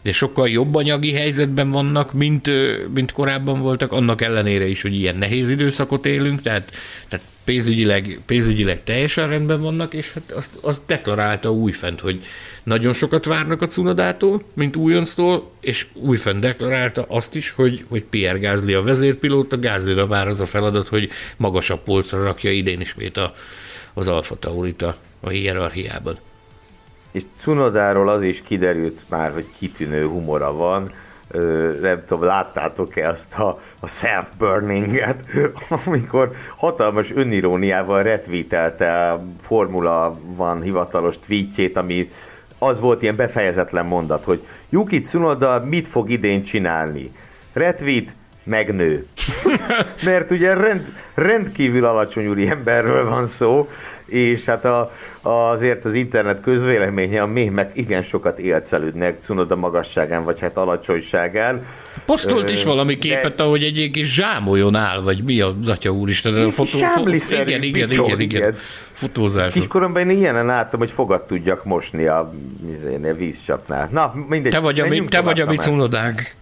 és 0.03 0.17
sokkal 0.17 0.49
jobb 0.49 0.75
anyagi 0.75 1.13
helyzetben 1.13 1.71
vannak, 1.71 2.13
mint, 2.13 2.51
mint 2.95 3.13
korábban 3.13 3.61
voltak, 3.61 3.93
annak 3.93 4.21
ellenére 4.21 4.67
is, 4.67 4.83
hogy 4.83 4.95
ilyen 4.95 5.17
nehéz 5.17 5.51
időszakot 5.51 6.07
élünk, 6.07 6.43
tehát, 6.43 6.73
tehát 7.09 7.27
pénzügyileg, 7.45 8.21
pénzügyileg 8.27 8.85
teljesen 8.85 9.29
rendben 9.29 9.61
vannak, 9.61 9.95
és 9.95 10.13
hát 10.13 10.31
azt, 10.31 10.65
azt 10.65 10.83
deklarálta 10.87 11.53
újfent, 11.53 12.01
hogy 12.01 12.23
nagyon 12.63 12.93
sokat 12.93 13.25
várnak 13.25 13.63
a 13.63 13.67
Cunodától, 13.67 14.43
mint 14.55 14.77
újonctól, 14.77 15.51
és 15.61 15.87
újfent 15.93 16.41
deklarálta 16.41 17.05
azt 17.09 17.35
is, 17.35 17.51
hogy, 17.51 17.85
hogy 17.89 18.03
Pierre 18.03 18.39
Gázli 18.39 18.75
a 18.75 18.83
vezérpilóta, 18.83 19.59
Gázlira 19.59 20.07
vár 20.07 20.29
az 20.29 20.41
a 20.41 20.47
feladat, 20.47 20.89
hogy 20.89 21.11
magasabb 21.37 21.83
polcra 21.83 22.23
rakja 22.23 22.51
idén 22.51 22.81
ismét 22.81 23.17
a, 23.17 23.35
az 23.95 24.09
Alfa 24.09 24.39
Taurita 24.39 24.97
a 25.21 25.29
hierarchiában. 25.29 26.19
És 27.11 27.23
Cunodáról 27.37 28.09
az 28.09 28.23
is 28.23 28.42
kiderült 28.42 29.01
már, 29.09 29.33
hogy 29.33 29.47
kitűnő 29.59 30.07
humora 30.07 30.53
van, 30.53 30.92
nem 31.81 32.03
tudom, 32.07 32.25
láttátok-e 32.25 33.09
azt 33.09 33.35
a, 33.35 33.61
a 33.81 33.87
self-burninget, 33.87 35.25
amikor 35.87 36.33
hatalmas 36.57 37.12
öniróniával 37.14 38.03
retvítelte 38.03 39.11
a 39.11 39.23
Formula 39.40 40.18
van 40.37 40.62
hivatalos 40.62 41.18
tweetjét, 41.18 41.77
ami 41.77 42.11
az 42.59 42.81
volt 42.81 43.03
ilyen 43.03 43.16
befejezetlen 43.16 43.87
mondat, 43.87 44.25
hogy 44.25 44.47
Yuki 44.68 45.01
Tsunoda 45.01 45.64
mit 45.64 45.88
fog 45.88 46.11
idén 46.11 46.42
csinálni? 46.42 47.12
Retweet, 47.53 48.14
megnő. 48.42 49.07
Mert 50.05 50.31
ugye 50.31 50.55
rend, 50.55 50.92
rendkívül 51.14 51.85
alacsony 51.85 52.27
úri 52.27 52.49
emberről 52.49 53.09
van 53.09 53.27
szó, 53.27 53.68
és 54.09 54.44
hát 54.44 54.64
a, 54.64 54.92
azért 55.23 55.85
az 55.85 55.92
internet 55.92 56.40
közvéleménye 56.40 57.23
a 57.23 57.27
mémek 57.27 57.71
igen 57.75 58.03
sokat 58.03 58.38
élcelődnek 58.38 59.21
Cunoda 59.21 59.57
magasságán, 59.57 60.25
vagy 60.25 60.40
hát 60.40 60.57
alacsonyságán. 60.57 61.66
Posztolt 62.07 62.51
is 62.51 62.64
valami 62.64 62.99
képet, 62.99 63.35
de... 63.35 63.42
ahogy 63.42 63.62
egy 63.62 63.90
kis 63.92 64.14
zsámoljon 64.14 64.75
áll, 64.75 65.01
vagy 65.01 65.23
mi 65.25 65.40
az 65.40 65.68
atya 65.68 65.90
úristen, 65.90 66.35
a 66.35 66.51
fotó... 66.51 66.79
Igen, 66.79 67.62
igen, 67.62 67.62
igen, 67.62 67.90
igen, 67.90 68.21
igen. 68.21 68.55
Fotózás. 68.92 69.53
Kiskoromban 69.53 70.11
én 70.11 70.16
ilyenen 70.16 70.47
láttam, 70.47 70.79
hogy 70.79 70.90
fogat 70.90 71.27
tudjak 71.27 71.64
mosni 71.64 72.07
a, 72.07 72.33
a 73.03 73.14
vízcsapnál. 73.16 73.88
Na, 73.92 74.14
mindegy. 74.29 74.53
Te 74.53 74.59
vagy 74.59 74.81
a, 74.81 74.87
mi, 74.87 75.05
te 75.05 75.21
vagy 75.21 75.40
a 75.40 75.47
mi 75.47 75.57
cunodánk. 75.57 76.37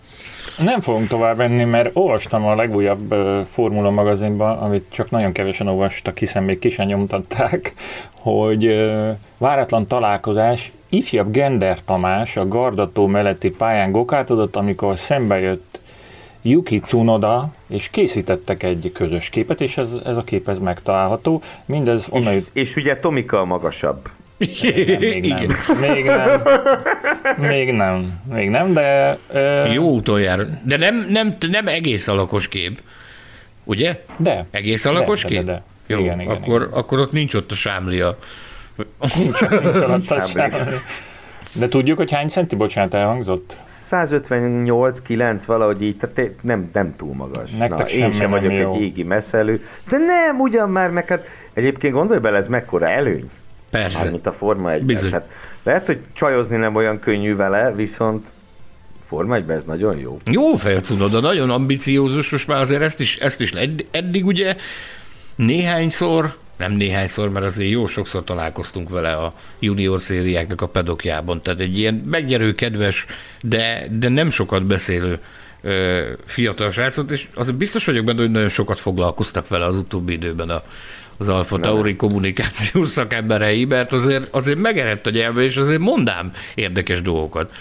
Nem 0.58 0.80
fogunk 0.80 1.08
tovább 1.08 1.36
menni, 1.36 1.64
mert 1.64 1.90
olvastam 1.92 2.44
a 2.44 2.54
legújabb 2.54 3.12
uh, 3.12 3.40
Formula 3.40 3.90
magazinban, 3.90 4.58
amit 4.58 4.86
csak 4.88 5.10
nagyon 5.10 5.32
kevesen 5.32 5.68
olvastak, 5.68 6.18
hiszen 6.18 6.42
még 6.42 6.58
ki 6.58 6.68
sem 6.68 6.86
nyomtatták, 6.86 7.74
hogy 8.20 8.66
uh, 8.66 9.08
váratlan 9.38 9.86
találkozás, 9.86 10.72
ifjabb 10.88 11.30
Gender 11.30 11.84
Tamás 11.84 12.36
a 12.36 12.48
Gardató 12.48 13.06
melletti 13.06 13.50
pályán 13.50 13.92
gokátodott, 13.92 14.56
amikor 14.56 14.98
szembe 14.98 15.40
jött 15.40 15.78
Yuki 16.42 16.80
Tsunoda, 16.80 17.48
és 17.66 17.88
készítettek 17.88 18.62
egy 18.62 18.90
közös 18.94 19.28
képet, 19.28 19.60
és 19.60 19.76
ez, 19.76 19.88
ez 20.04 20.16
a 20.16 20.24
kép 20.24 20.48
ez 20.48 20.58
megtalálható. 20.58 21.42
Mindez 21.64 22.06
onnan... 22.10 22.32
És, 22.32 22.44
és 22.52 22.76
ugye 22.76 22.96
Tomika 22.96 23.40
a 23.40 23.44
magasabb. 23.44 24.08
Nem, 24.38 25.00
még 25.00 25.24
nem. 25.28 25.46
Még 25.80 26.04
nem. 26.04 26.42
Még 27.36 27.72
nem. 27.72 28.20
Még 28.32 28.50
nem, 28.50 28.72
de... 28.72 29.18
Uh... 29.34 29.72
Jó 29.72 29.94
utoljára. 29.94 30.44
De 30.64 30.76
nem, 30.76 31.06
nem, 31.08 31.36
nem 31.50 31.68
egész 31.68 32.08
alakos 32.08 32.48
kép. 32.48 32.80
Ugye? 33.64 34.02
De. 34.16 34.46
Egész 34.50 34.84
alakos 34.84 35.22
de, 35.22 35.28
kép? 35.28 35.38
De, 35.38 35.44
de, 35.44 35.52
de. 35.52 35.62
Jó, 35.94 36.00
igen, 36.00 36.20
igen, 36.20 36.36
akkor, 36.36 36.62
igen. 36.62 36.72
akkor 36.72 36.98
ott 36.98 37.12
nincs 37.12 37.34
ott 37.34 37.50
a 37.50 37.54
sámlia. 37.54 38.18
Nincs, 39.16 39.40
nincs 39.48 39.80
ott 39.80 40.10
a 40.10 40.20
sámlia. 40.26 40.64
De 41.52 41.68
tudjuk, 41.68 41.98
hogy 41.98 42.12
hány 42.12 42.28
centi, 42.28 42.56
bocsánat, 42.56 42.94
elhangzott? 42.94 43.56
158-9, 43.90 45.42
valahogy 45.46 45.82
így, 45.82 45.96
tehát 45.96 46.30
nem, 46.42 46.70
nem 46.72 46.96
túl 46.96 47.14
magas. 47.14 47.50
Nektek 47.50 47.78
Na, 47.78 47.92
én 47.92 48.10
sem 48.10 48.30
vagyok 48.30 48.52
jó. 48.52 48.74
egy 48.74 48.80
égi 48.80 49.02
messzelő. 49.02 49.64
De 49.88 49.98
nem, 49.98 50.40
ugyan 50.40 50.70
már, 50.70 50.90
meg 50.90 51.06
hát 51.08 51.28
egyébként 51.52 51.94
gondolj 51.94 52.20
bele, 52.20 52.36
ez 52.36 52.48
mekkora 52.48 52.88
előny. 52.88 53.30
Persze. 53.80 54.02
Mármint 54.02 54.26
a 54.26 54.32
Forma 54.32 54.72
1 54.72 55.08
hát 55.10 55.28
lehet, 55.62 55.86
hogy 55.86 55.98
csajozni 56.12 56.56
nem 56.56 56.74
olyan 56.74 56.98
könnyű 57.00 57.36
vele, 57.36 57.72
viszont 57.72 58.28
Forma 59.04 59.34
1 59.34 59.44
ez 59.48 59.64
nagyon 59.64 59.98
jó. 59.98 60.20
Jó 60.24 60.54
fej 60.54 60.80
de 61.10 61.20
nagyon 61.20 61.50
ambiciózus, 61.50 62.30
most 62.30 62.46
már 62.46 62.60
azért 62.60 62.82
ezt 62.82 63.00
is, 63.00 63.16
ezt 63.16 63.40
is 63.40 63.52
eddig, 63.52 63.86
eddig 63.90 64.26
ugye 64.26 64.56
néhányszor, 65.36 66.36
nem 66.56 66.72
néhányszor, 66.72 67.30
mert 67.30 67.44
azért 67.44 67.70
jó 67.70 67.86
sokszor 67.86 68.24
találkoztunk 68.24 68.88
vele 68.88 69.12
a 69.12 69.32
junior 69.58 70.02
szériáknak 70.02 70.60
a 70.60 70.68
pedokjában, 70.68 71.42
tehát 71.42 71.60
egy 71.60 71.78
ilyen 71.78 71.94
megnyerő, 71.94 72.52
kedves, 72.52 73.06
de, 73.40 73.86
de 73.90 74.08
nem 74.08 74.30
sokat 74.30 74.64
beszélő 74.64 75.18
ö, 75.62 76.02
fiatal 76.24 76.70
srácot, 76.70 77.10
és 77.10 77.28
azért 77.34 77.56
biztos 77.56 77.84
vagyok 77.84 78.04
benne, 78.04 78.20
hogy 78.20 78.30
nagyon 78.30 78.48
sokat 78.48 78.78
foglalkoztak 78.78 79.48
vele 79.48 79.64
az 79.64 79.76
utóbbi 79.76 80.12
időben 80.12 80.50
a, 80.50 80.62
az 81.18 81.28
Alfa 81.28 81.58
Tauri 81.58 81.96
kommunikációs 81.96 82.88
szakemberei, 82.88 83.64
mert 83.64 83.92
azért, 83.92 84.28
azért 84.30 84.58
megerett 84.58 85.06
a 85.06 85.10
nyelve, 85.10 85.42
és 85.42 85.56
azért 85.56 85.78
mondám 85.78 86.32
érdekes 86.54 87.02
dolgokat. 87.02 87.52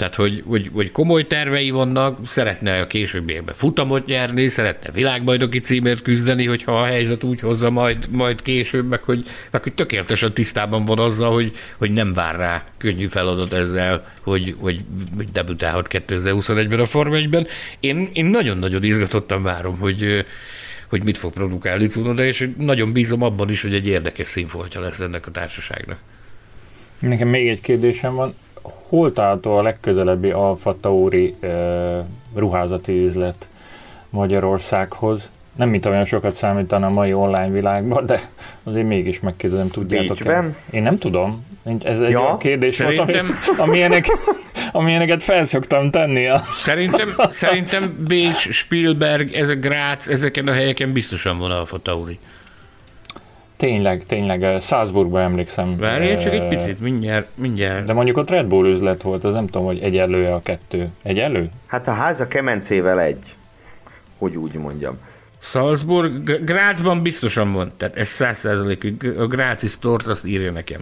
Tehát, 0.00 0.14
hogy, 0.14 0.42
hogy, 0.46 0.70
hogy 0.72 0.90
komoly 0.90 1.26
tervei 1.26 1.70
vannak, 1.70 2.18
szeretne 2.26 2.80
a 2.80 2.86
későbbiekben 2.86 3.54
futamot 3.54 4.06
nyerni, 4.06 4.48
szeretne 4.48 4.90
világbajnoki 4.90 5.58
címért 5.58 6.02
küzdeni, 6.02 6.46
hogyha 6.46 6.80
a 6.80 6.84
helyzet 6.84 7.22
úgy 7.22 7.40
hozza 7.40 7.70
majd, 7.70 8.08
majd 8.10 8.42
később, 8.42 8.88
meg 8.88 9.02
hogy, 9.02 9.24
meg 9.50 9.62
hogy 9.62 9.72
tökéletesen 9.72 10.32
tisztában 10.32 10.84
van 10.84 10.98
azzal, 10.98 11.32
hogy, 11.32 11.52
hogy 11.76 11.90
nem 11.90 12.12
vár 12.12 12.36
rá 12.36 12.64
könnyű 12.78 13.06
feladat 13.06 13.52
ezzel, 13.52 14.06
hogy, 14.20 14.54
hogy, 14.58 14.80
hogy 15.16 15.30
debütálhat 15.32 15.88
2021-ben 15.90 16.80
a 16.80 16.86
Form 16.86 17.12
1-ben. 17.12 17.46
Én, 17.80 18.10
én 18.12 18.24
nagyon-nagyon 18.24 18.84
izgatottan 18.84 19.42
várom, 19.42 19.78
hogy, 19.78 20.24
hogy 20.90 21.04
mit 21.04 21.16
fog 21.16 21.32
produkálni 21.32 21.86
Cunoda, 21.86 22.24
és 22.24 22.50
nagyon 22.58 22.92
bízom 22.92 23.22
abban 23.22 23.50
is, 23.50 23.62
hogy 23.62 23.74
egy 23.74 23.86
érdekes 23.86 24.26
színfoltja 24.26 24.80
lesz 24.80 25.00
ennek 25.00 25.26
a 25.26 25.30
társaságnak. 25.30 25.98
Nekem 26.98 27.28
még 27.28 27.48
egy 27.48 27.60
kérdésem 27.60 28.14
van. 28.14 28.34
Hol 28.62 29.12
található 29.12 29.56
a 29.56 29.62
legközelebbi 29.62 30.30
Alfa 30.30 30.76
Tauri 30.80 31.34
e, 31.40 31.48
ruházati 32.34 33.04
üzlet 33.04 33.48
Magyarországhoz? 34.10 35.30
Nem 35.56 35.68
mint 35.68 35.86
olyan 35.86 36.04
sokat 36.04 36.32
számítana 36.32 36.86
a 36.86 36.90
mai 36.90 37.12
online 37.12 37.48
világban, 37.48 38.06
de 38.06 38.20
azért 38.62 38.86
mégis 38.86 39.20
megkérdezem, 39.20 39.68
tudjátok 39.68 40.08
Bécsben? 40.08 40.56
Én 40.70 40.82
nem 40.82 40.98
tudom. 40.98 41.46
Ez 41.82 42.00
egy 42.00 42.10
ja, 42.10 42.20
olyan 42.20 42.38
kérdés 42.38 42.74
Szerintem... 42.74 43.26
volt, 43.26 43.58
ami, 43.58 43.68
amilyenek 43.68 44.06
amilyeneket 44.72 45.22
felszoktam 45.22 45.90
tenni. 45.90 46.26
A... 46.26 46.44
Szerintem, 46.54 47.14
szerintem 47.30 48.04
Bécs, 48.08 48.50
Spielberg, 48.50 49.32
ezek 49.32 49.60
Grác, 49.60 50.06
ezeken 50.06 50.48
a 50.48 50.52
helyeken 50.52 50.92
biztosan 50.92 51.38
van 51.38 51.50
Alfa 51.50 51.78
Tauri. 51.78 52.18
Tényleg, 53.56 54.04
tényleg, 54.06 54.60
Salzburgban 54.60 55.22
emlékszem. 55.22 55.76
Várjál 55.76 56.18
csak 56.18 56.32
egy 56.32 56.48
picit, 56.48 56.80
mindjárt, 56.80 57.28
mindjárt. 57.34 57.84
De 57.84 57.92
mondjuk 57.92 58.16
ott 58.16 58.30
Red 58.30 58.46
Bull 58.46 58.66
üzlet 58.66 59.02
volt, 59.02 59.24
az 59.24 59.32
nem 59.32 59.46
tudom, 59.46 59.66
hogy 59.66 59.78
egyenlő 59.80 60.26
a 60.26 60.40
kettő. 60.42 60.88
Egyenlő? 61.02 61.50
Hát 61.66 61.88
a 61.88 61.92
ház 61.92 62.20
a 62.20 62.28
kemencével 62.28 63.00
egy, 63.00 63.22
hogy 64.18 64.36
úgy 64.36 64.52
mondjam. 64.52 64.98
Salzburg, 65.38 66.44
Grácsban 66.44 67.02
biztosan 67.02 67.52
van, 67.52 67.72
tehát 67.76 67.96
ez 67.96 68.08
száz 68.08 68.38
százalék, 68.38 68.94
a 69.18 69.26
Gráci 69.26 69.66
sztort 69.66 70.06
azt 70.06 70.26
írja 70.26 70.52
nekem 70.52 70.80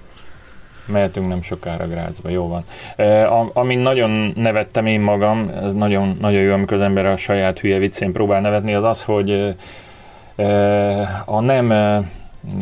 mehetünk 0.88 1.28
nem 1.28 1.42
sokára 1.42 1.86
Grácsba, 1.86 2.28
jó 2.28 2.48
van. 2.48 2.64
E, 2.96 3.28
amin 3.52 3.78
nagyon 3.78 4.32
nevettem 4.36 4.86
én 4.86 5.00
magam, 5.00 5.50
ez 5.62 5.74
nagyon, 5.74 6.16
nagyon 6.20 6.42
jó, 6.42 6.52
amikor 6.52 6.76
az 6.76 6.82
ember 6.82 7.06
a 7.06 7.16
saját 7.16 7.58
hülye 7.58 7.78
viccén 7.78 8.12
próbál 8.12 8.40
nevetni, 8.40 8.74
az 8.74 8.84
az, 8.84 9.04
hogy 9.04 9.54
e, 10.36 10.44
a 11.24 11.40
nem 11.40 11.72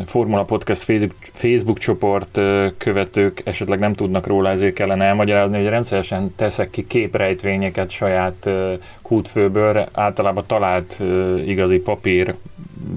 Formula 0.05 0.43
Podcast 0.43 0.83
Facebook 1.31 1.77
csoport 1.77 2.39
követők 2.77 3.41
esetleg 3.45 3.79
nem 3.79 3.93
tudnak 3.93 4.27
róla, 4.27 4.49
ezért 4.49 4.73
kellene 4.73 5.05
elmagyarázni, 5.05 5.57
hogy 5.57 5.67
rendszeresen 5.67 6.33
teszek 6.35 6.69
ki 6.69 6.87
képrejtvényeket 6.87 7.89
saját 7.89 8.49
kútfőből, 9.01 9.87
általában 9.93 10.43
talált 10.47 10.99
igazi 11.45 11.79
papír 11.79 12.35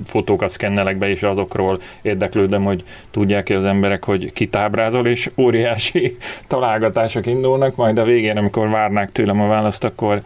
fotókat 0.07 0.51
szkennelek 0.51 0.97
be, 0.97 1.09
és 1.09 1.23
azokról 1.23 1.81
érdeklődöm, 2.03 2.65
hogy 2.65 2.85
tudják-e 3.11 3.57
az 3.57 3.65
emberek, 3.65 4.05
hogy 4.05 4.33
kitábrázol, 4.33 5.07
és 5.07 5.31
óriási 5.37 6.17
találgatások 6.47 7.27
indulnak, 7.27 7.77
majd 7.77 7.99
a 7.99 8.05
végén, 8.05 8.37
amikor 8.37 8.69
várnák 8.69 9.13
tőlem 9.13 9.41
a 9.41 9.47
választ, 9.47 9.85
akkor 9.85 10.23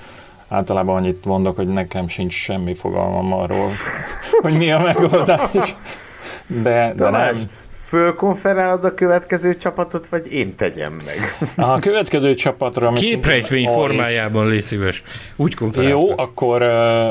általában 0.49 0.97
annyit 0.97 1.25
mondok, 1.25 1.57
hogy 1.57 1.69
nekem 1.69 2.09
sincs 2.09 2.35
semmi 2.35 2.75
fogalmam 2.75 3.33
arról, 3.33 3.71
hogy 4.43 4.57
mi 4.57 4.73
a 4.73 4.79
megoldás. 4.79 5.77
De, 6.47 6.93
de 6.97 7.11
nem. 7.11 7.51
Fölkonferálod 7.87 8.85
a 8.85 8.95
következő 8.95 9.57
csapatot, 9.57 10.07
vagy 10.07 10.33
én 10.33 10.57
tegyem 10.57 10.93
meg? 10.93 11.39
A 11.57 11.79
következő 11.79 12.35
csapatra... 12.35 12.93
Képrejtvény 12.93 13.67
formájában 13.67 14.47
légy 14.47 14.65
szíves. 14.65 15.03
Úgy 15.37 15.55
konferálod. 15.55 16.03
Jó, 16.03 16.11
akkor, 16.17 16.63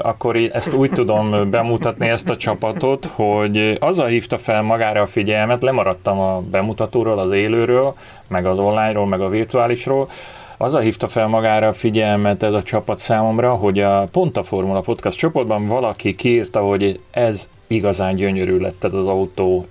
akkor 0.02 0.36
ezt 0.36 0.74
úgy 0.74 0.92
tudom 0.92 1.50
bemutatni, 1.50 2.08
ezt 2.08 2.30
a 2.30 2.38
csapatot, 2.38 3.06
hogy 3.06 3.78
azzal 3.80 4.08
hívta 4.08 4.38
fel 4.38 4.62
magára 4.62 5.02
a 5.02 5.06
figyelmet, 5.06 5.62
lemaradtam 5.62 6.20
a 6.20 6.40
bemutatóról, 6.40 7.20
az 7.20 7.32
élőről, 7.32 7.96
meg 8.28 8.46
az 8.46 8.58
onlineról, 8.58 9.08
meg 9.08 9.22
a 9.22 9.30
virtuálisról, 9.30 10.10
azzal 10.58 10.82
hívta 10.82 11.08
fel 11.08 11.28
magára 11.28 11.68
a 11.68 11.74
figyelmet 11.74 12.44
ez 12.44 12.54
a 12.54 12.64
csapat 12.64 13.00
számomra, 13.00 13.54
hogy 13.54 13.80
a 13.80 14.08
Pont 14.12 14.38
a 14.38 14.44
Formula 14.44 14.82
Podcast 14.82 15.18
csoportban 15.18 15.68
valaki 15.68 16.16
kiírta, 16.16 16.60
hogy 16.60 17.00
ez 17.12 17.48
igazán 17.74 18.16
gyönyörű 18.16 18.58
lett 18.58 18.84
ez 18.84 18.94
az 18.94 19.08
autó, 19.08 19.68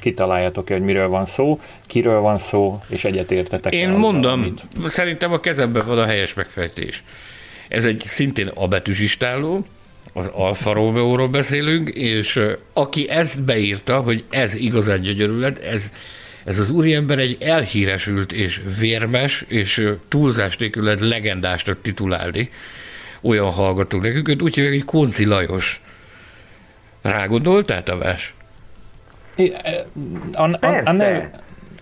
kitaláljátok-e, 0.00 0.74
hogy 0.74 0.82
miről 0.82 1.08
van 1.08 1.26
szó, 1.26 1.60
kiről 1.86 2.20
van 2.20 2.38
szó, 2.38 2.82
és 2.88 3.04
egyetértetek 3.04 3.72
Én 3.72 3.90
mondom, 3.90 4.32
amit... 4.32 4.62
szerintem 4.86 5.32
a 5.32 5.40
kezemben 5.40 5.82
van 5.86 5.98
a 5.98 6.04
helyes 6.04 6.34
megfejtés. 6.34 7.02
Ez 7.68 7.84
egy 7.84 8.02
szintén 8.06 8.46
abetűs 8.54 9.00
istáló, 9.00 9.64
az 10.12 10.30
Alfa 10.32 10.72
Romeo-ról 10.72 11.28
beszélünk, 11.28 11.88
és 11.88 12.40
aki 12.72 13.08
ezt 13.08 13.42
beírta, 13.42 14.00
hogy 14.00 14.24
ez 14.30 14.54
igazán 14.54 15.00
gyönyörű 15.00 15.38
lett, 15.38 15.58
ez, 15.58 15.92
ez 16.44 16.58
az 16.58 16.70
úriember 16.70 17.18
egy 17.18 17.36
elhíresült 17.40 18.32
és 18.32 18.60
vérmes, 18.78 19.44
és 19.48 19.90
túlzás 20.08 20.56
nélkül 20.56 20.96
legendásnak 21.00 21.78
titulálni. 21.82 22.50
Olyan 23.20 23.50
hallgatók 23.50 24.02
nekünk, 24.02 24.42
úgy 24.42 24.54
hívják, 24.54 24.72
hogy 24.72 24.84
Konci 24.84 25.24
Lajos 25.24 25.81
Rágondoltál, 27.02 27.82
Tavás? 27.82 28.34
A, 30.32 30.66
a, 30.84 30.92
nev, 30.92 31.22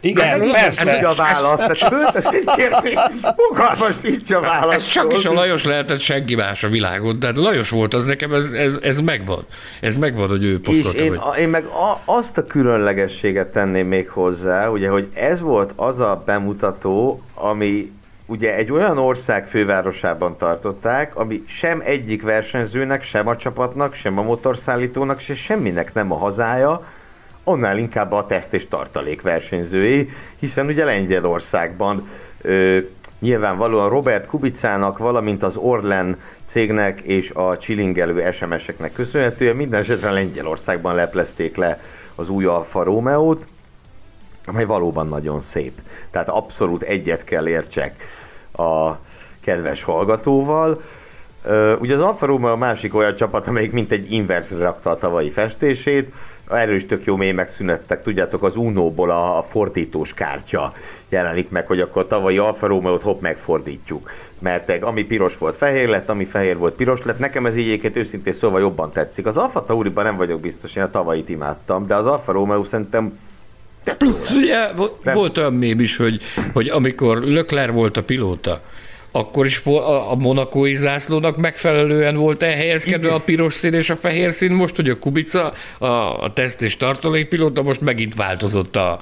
Igen, 0.00 0.42
ez 0.42 0.52
persze. 0.52 0.98
Ez 0.98 1.04
a 1.04 1.14
válasz. 1.14 1.58
Tehát 1.58 1.78
föltesz 1.78 2.26
egy 2.26 2.48
kérdést, 2.56 3.02
és 3.08 3.14
fogalmas 3.36 3.98
sincs 3.98 4.30
a 4.30 4.40
válasz. 4.40 4.74
Ez 4.74 4.86
csak 4.86 5.12
is 5.12 5.24
a 5.24 5.32
Lajos 5.32 5.64
lehetett 5.64 6.00
senki 6.00 6.34
más 6.34 6.64
a 6.64 6.68
világon. 6.68 7.18
Tehát 7.18 7.36
Lajos 7.36 7.68
volt 7.70 7.94
az 7.94 8.04
nekem, 8.04 8.34
ez, 8.34 8.50
ez, 8.50 8.78
ez 8.82 9.00
megvan. 9.00 9.46
Ez 9.80 9.96
megvan, 9.96 10.28
hogy 10.28 10.44
ő 10.44 10.60
És 10.62 10.82
posztolta. 10.82 10.98
én, 10.98 11.16
hogy... 11.16 11.38
én 11.38 11.48
meg 11.48 11.64
a, 11.64 12.00
azt 12.04 12.38
a 12.38 12.46
különlegességet 12.46 13.52
tenném 13.52 13.86
még 13.86 14.08
hozzá, 14.08 14.68
ugye, 14.68 14.88
hogy 14.88 15.08
ez 15.14 15.40
volt 15.40 15.72
az 15.76 15.98
a 15.98 16.22
bemutató, 16.26 17.22
ami 17.34 17.92
ugye 18.30 18.54
egy 18.54 18.72
olyan 18.72 18.98
ország 18.98 19.46
fővárosában 19.46 20.36
tartották, 20.36 21.16
ami 21.16 21.42
sem 21.46 21.82
egyik 21.84 22.22
versenyzőnek, 22.22 23.02
sem 23.02 23.26
a 23.26 23.36
csapatnak, 23.36 23.94
sem 23.94 24.18
a 24.18 24.22
motorszállítónak, 24.22 25.20
se 25.20 25.34
semminek 25.34 25.94
nem 25.94 26.12
a 26.12 26.16
hazája, 26.16 26.84
annál 27.44 27.78
inkább 27.78 28.12
a 28.12 28.26
teszt 28.26 28.54
és 28.54 28.68
tartalék 28.68 29.22
versenyzői, 29.22 30.10
hiszen 30.38 30.66
ugye 30.66 30.84
Lengyelországban 30.84 32.08
ö, 32.42 32.78
nyilvánvalóan 33.18 33.88
Robert 33.88 34.26
Kubicának, 34.26 34.98
valamint 34.98 35.42
az 35.42 35.56
Orlen 35.56 36.20
cégnek 36.44 37.00
és 37.00 37.30
a 37.30 37.56
csilingelő 37.56 38.30
SMS-eknek 38.32 38.92
köszönhetően 38.92 39.56
minden 39.56 39.80
esetre 39.80 40.10
Lengyelországban 40.10 40.94
leplezték 40.94 41.56
le 41.56 41.80
az 42.14 42.28
új 42.28 42.44
Alfa 42.44 42.82
Romeo-t, 42.82 43.46
amely 44.46 44.64
valóban 44.64 45.08
nagyon 45.08 45.40
szép. 45.40 45.72
Tehát 46.10 46.28
abszolút 46.28 46.82
egyet 46.82 47.24
kell 47.24 47.48
értsek 47.48 48.04
a 48.60 48.98
kedves 49.40 49.82
hallgatóval. 49.82 50.80
Ugye 51.78 51.94
az 51.94 52.02
Alfa 52.02 52.26
Romeo 52.26 52.50
a 52.50 52.56
másik 52.56 52.94
olyan 52.94 53.14
csapat, 53.14 53.46
amelyik 53.46 53.72
mint 53.72 53.92
egy 53.92 54.12
inverzre 54.12 54.58
rakta 54.58 54.90
a 54.90 54.98
tavalyi 54.98 55.30
festését, 55.30 56.12
erről 56.50 56.74
is 56.74 56.86
tök 56.86 57.04
jó 57.04 57.16
mély 57.16 57.32
megszünettek, 57.32 58.02
tudjátok, 58.02 58.42
az 58.42 58.56
Uno-ból 58.56 59.10
a, 59.10 59.38
a 59.38 59.42
fordítós 59.42 60.14
kártya 60.14 60.72
jelenik 61.08 61.50
meg, 61.50 61.66
hogy 61.66 61.80
akkor 61.80 62.06
tavalyi 62.06 62.38
Alfa 62.38 62.66
Romeo-t 62.66 63.02
hopp 63.02 63.20
megfordítjuk. 63.20 64.10
Mert 64.38 64.82
ami 64.82 65.04
piros 65.04 65.38
volt, 65.38 65.56
fehér 65.56 65.88
lett, 65.88 66.08
ami 66.08 66.24
fehér 66.24 66.56
volt, 66.56 66.74
piros 66.74 67.04
lett. 67.04 67.18
Nekem 67.18 67.46
ez 67.46 67.56
így 67.56 67.66
egyébként 67.66 67.96
őszintén 67.96 68.32
szóval 68.32 68.60
jobban 68.60 68.92
tetszik. 68.92 69.26
Az 69.26 69.36
Alfa 69.36 69.64
Tauriban 69.64 70.04
nem 70.04 70.16
vagyok 70.16 70.40
biztos, 70.40 70.76
én 70.76 70.82
a 70.82 70.90
tavalyit 70.90 71.28
imádtam, 71.28 71.86
de 71.86 71.94
az 71.94 72.06
Alfa 72.06 72.32
Romeo 72.32 72.64
szerintem 72.64 73.18
lett. 73.84 74.02
Ugye, 74.34 74.58
Nem. 75.02 75.14
volt 75.14 75.38
olyan 75.38 75.54
mém 75.54 75.80
is, 75.80 75.96
hogy, 75.96 76.20
hogy 76.52 76.68
amikor 76.68 77.18
Lökler 77.18 77.72
volt 77.72 77.96
a 77.96 78.02
pilóta, 78.02 78.60
akkor 79.10 79.46
is 79.46 79.66
a, 80.10 80.14
monakói 80.14 80.76
zászlónak 80.76 81.36
megfelelően 81.36 82.16
volt 82.16 82.42
elhelyezkedve 82.42 83.12
a 83.12 83.20
piros 83.20 83.54
szín 83.54 83.74
és 83.74 83.90
a 83.90 83.96
fehér 83.96 84.32
szín. 84.32 84.52
Most, 84.52 84.76
hogy 84.76 84.88
a 84.88 84.98
Kubica, 84.98 85.52
a, 85.78 85.86
a 86.22 86.32
teszt 86.32 86.62
és 86.62 86.76
tartalékpilóta, 86.76 87.62
most 87.62 87.80
megint 87.80 88.14
változott 88.14 88.76
a 88.76 88.98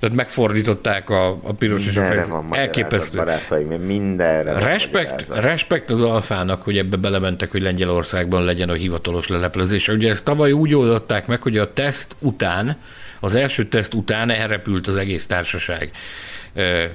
tehát 0.00 0.16
megfordították 0.16 1.10
a, 1.10 1.28
a 1.28 1.52
piros 1.52 1.86
és 1.86 1.96
a 1.96 2.00
Mindenre 2.00 2.22
fehér 2.22 2.42
van 2.42 2.58
Elképesztő. 2.58 3.18
barátaim, 3.18 3.66
mindenre 3.68 4.52
van 4.52 4.62
Respekt, 4.62 5.10
magyarázat. 5.10 5.50
respekt 5.50 5.90
az 5.90 6.02
alfának, 6.02 6.62
hogy 6.62 6.78
ebbe 6.78 6.96
belementek, 6.96 7.50
hogy 7.50 7.62
Lengyelországban 7.62 8.44
legyen 8.44 8.68
a 8.68 8.72
hivatalos 8.72 9.28
leleplezés. 9.28 9.88
Ugye 9.88 10.10
ezt 10.10 10.24
tavaly 10.24 10.52
úgy 10.52 10.74
oldották 10.74 11.26
meg, 11.26 11.42
hogy 11.42 11.58
a 11.58 11.72
teszt 11.72 12.14
után, 12.18 12.76
az 13.20 13.34
első 13.34 13.68
teszt 13.68 13.94
után 13.94 14.30
elrepült 14.30 14.86
az 14.86 14.96
egész 14.96 15.26
társaság. 15.26 15.90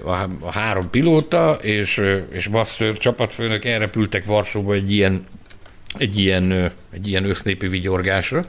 A, 0.05 0.49
három 0.51 0.89
pilóta 0.89 1.57
és, 1.61 2.01
és 2.31 2.45
Vasször 2.45 2.97
csapatfőnök 2.97 3.65
elrepültek 3.65 4.25
Varsóba 4.25 4.73
egy 4.73 4.91
ilyen, 4.91 5.27
egy 5.97 6.19
ilyen, 6.19 6.71
egy 6.91 7.07
ilyen 7.07 7.25
össznépi 7.25 7.67
vigyorgásra 7.67 8.45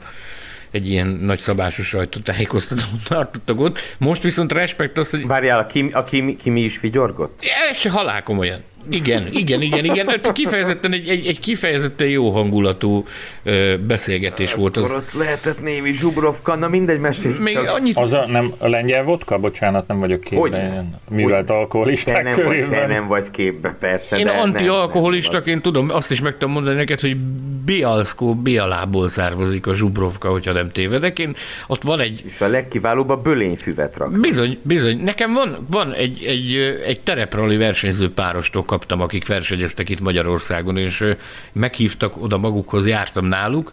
egy 0.75 0.89
ilyen 0.89 1.07
nagyszabású 1.07 1.83
sajtótájékoztatót 1.83 3.03
tartottak 3.07 3.59
ott. 3.59 3.79
Most 3.97 4.23
viszont 4.23 4.51
respekt 4.51 4.97
az, 4.97 5.09
hogy 5.09 5.27
Várjál, 5.27 5.59
a 5.59 5.65
Kimi, 5.65 5.91
a 5.91 6.03
Kimi, 6.03 6.35
Kimi 6.35 6.61
is 6.61 6.79
vigyorgott? 6.79 7.43
ez 7.69 7.77
se 7.77 7.89
halál 7.89 8.23
komolyan. 8.23 8.63
Igen, 8.89 9.27
igen, 9.31 9.61
igen, 9.61 9.85
igen. 9.85 10.07
Hát 10.07 10.31
Kifejezetten 10.31 10.91
egy, 10.93 11.07
egy, 11.07 11.27
egy 11.27 11.39
kifejezetten 11.39 12.07
jó 12.07 12.29
hangulatú 12.29 13.05
ö, 13.43 13.73
beszélgetés 13.87 14.53
volt 14.53 14.77
Akkor 14.77 14.95
az. 14.95 15.01
ott 15.01 15.13
lehetett 15.13 15.61
némi 15.61 15.93
zsubrovka, 15.93 16.55
na 16.55 16.67
mindegy, 16.67 16.99
mesélj 16.99 17.33
Még 17.39 17.53
csak. 17.53 17.69
annyit 17.69 17.97
Az 17.97 18.13
a, 18.13 18.25
nem, 18.27 18.53
a 18.57 18.67
lengyel 18.67 19.03
vodka? 19.03 19.37
Bocsánat, 19.37 19.87
nem 19.87 19.99
vagyok 19.99 20.21
képben. 20.21 20.99
Művelt 21.09 21.45
Te 21.45 21.53
alkoholisták 21.53 22.23
nem, 22.23 22.35
vagy, 22.35 22.43
körében. 22.43 22.69
te 22.69 22.87
nem 22.87 23.07
vagy 23.07 23.31
képbe, 23.31 23.75
persze. 23.79 24.17
Én 24.17 24.25
nem, 24.25 24.39
antialkoholistaként 24.39 25.61
tudom, 25.61 25.89
azt 25.89 26.11
is 26.11 26.21
meg 26.21 26.33
tudom 26.33 26.51
mondani 26.51 26.75
neked, 26.75 26.99
hogy 26.99 27.17
Bialszkó 27.65 28.35
Bialából 28.35 29.09
származik 29.09 29.67
a 29.67 29.73
Zsubrovka, 29.73 30.29
hogyha 30.29 30.51
nem 30.51 30.71
tévedek. 30.71 31.19
Én, 31.19 31.35
ott 31.67 31.81
van 31.83 31.99
egy, 31.99 32.23
És 32.25 32.41
a 32.41 32.47
legkiválóbb 32.47 33.09
a 33.09 33.17
bölényfüvet 33.17 33.97
rak. 33.97 34.19
Bizony, 34.19 34.57
bizony. 34.61 34.97
Nekem 35.03 35.33
van, 35.33 35.57
van 35.69 35.93
egy, 35.93 36.23
egy, 36.25 36.55
egy 36.85 36.99
tereprali 36.99 37.57
versenyző 37.57 38.11
párostól 38.11 38.65
kaptam, 38.75 39.01
akik 39.01 39.27
versenyeztek 39.27 39.89
itt 39.89 39.99
Magyarországon, 39.99 40.77
és 40.77 41.03
meghívtak 41.51 42.21
oda 42.23 42.37
magukhoz, 42.37 42.87
jártam 42.87 43.25
náluk, 43.25 43.71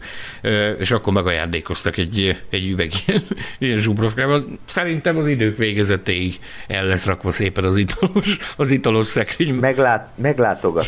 és 0.79 0.91
akkor 0.91 1.13
megajándékoztak 1.13 1.97
egy, 1.97 2.41
egy 2.49 2.69
üveg 2.69 2.91
ilyen, 3.05 3.21
ilyen 3.57 3.77
zsubrovkával. 3.79 4.45
Szerintem 4.65 5.17
az 5.17 5.27
idők 5.27 5.57
végezetéig 5.57 6.39
el 6.67 6.85
lesz 6.85 7.05
rakva 7.05 7.31
szépen 7.31 7.63
az 7.63 7.77
italos, 7.77 8.37
az 8.55 8.71
italos 8.71 9.07
szekrény. 9.07 9.53
Meglát, 9.53 10.09
meglátogat. 10.15 10.87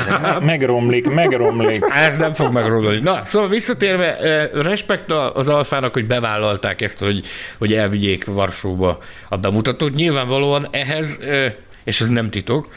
Megromlik, 0.40 1.10
megromlik. 1.10 1.84
Ez 1.92 2.16
nem 2.16 2.32
fog 2.32 2.52
megromlani. 2.52 3.00
Na, 3.00 3.24
szóval 3.24 3.48
visszatérve, 3.48 4.16
respekt 4.54 5.10
a- 5.10 5.34
az 5.36 5.48
alfának, 5.48 5.92
hogy 5.92 6.06
bevállalták 6.06 6.80
ezt, 6.80 6.98
hogy, 6.98 7.26
hogy 7.58 7.72
elvigyék 7.72 8.24
Varsóba 8.24 8.98
a 9.28 9.36
bemutatót. 9.36 9.94
Nyilvánvalóan 9.94 10.68
ehhez, 10.70 11.18
eh, 11.20 11.52
és 11.84 12.00
ez 12.00 12.08
nem 12.08 12.30
titok, 12.30 12.68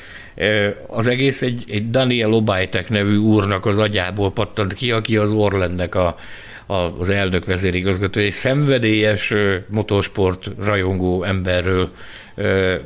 az 0.88 1.08
egész 1.08 1.42
egy, 1.42 1.64
egy 1.68 1.90
Daniel 1.90 2.34
Obajtek 2.34 2.90
nevű 2.90 3.16
úrnak 3.16 3.66
az 3.66 3.78
agyából 3.78 4.32
pattant 4.32 4.74
ki, 4.74 4.92
aki 4.92 5.18
az 5.18 5.32
Orlennek 5.32 5.96
a, 5.96 6.18
a, 6.66 6.74
az 6.74 7.10
elnök 7.10 7.46
vezérigazgató, 7.46 8.20
egy 8.20 8.32
szenvedélyes 8.32 9.34
motorsport 9.68 10.50
rajongó 10.60 11.24
emberről 11.24 11.92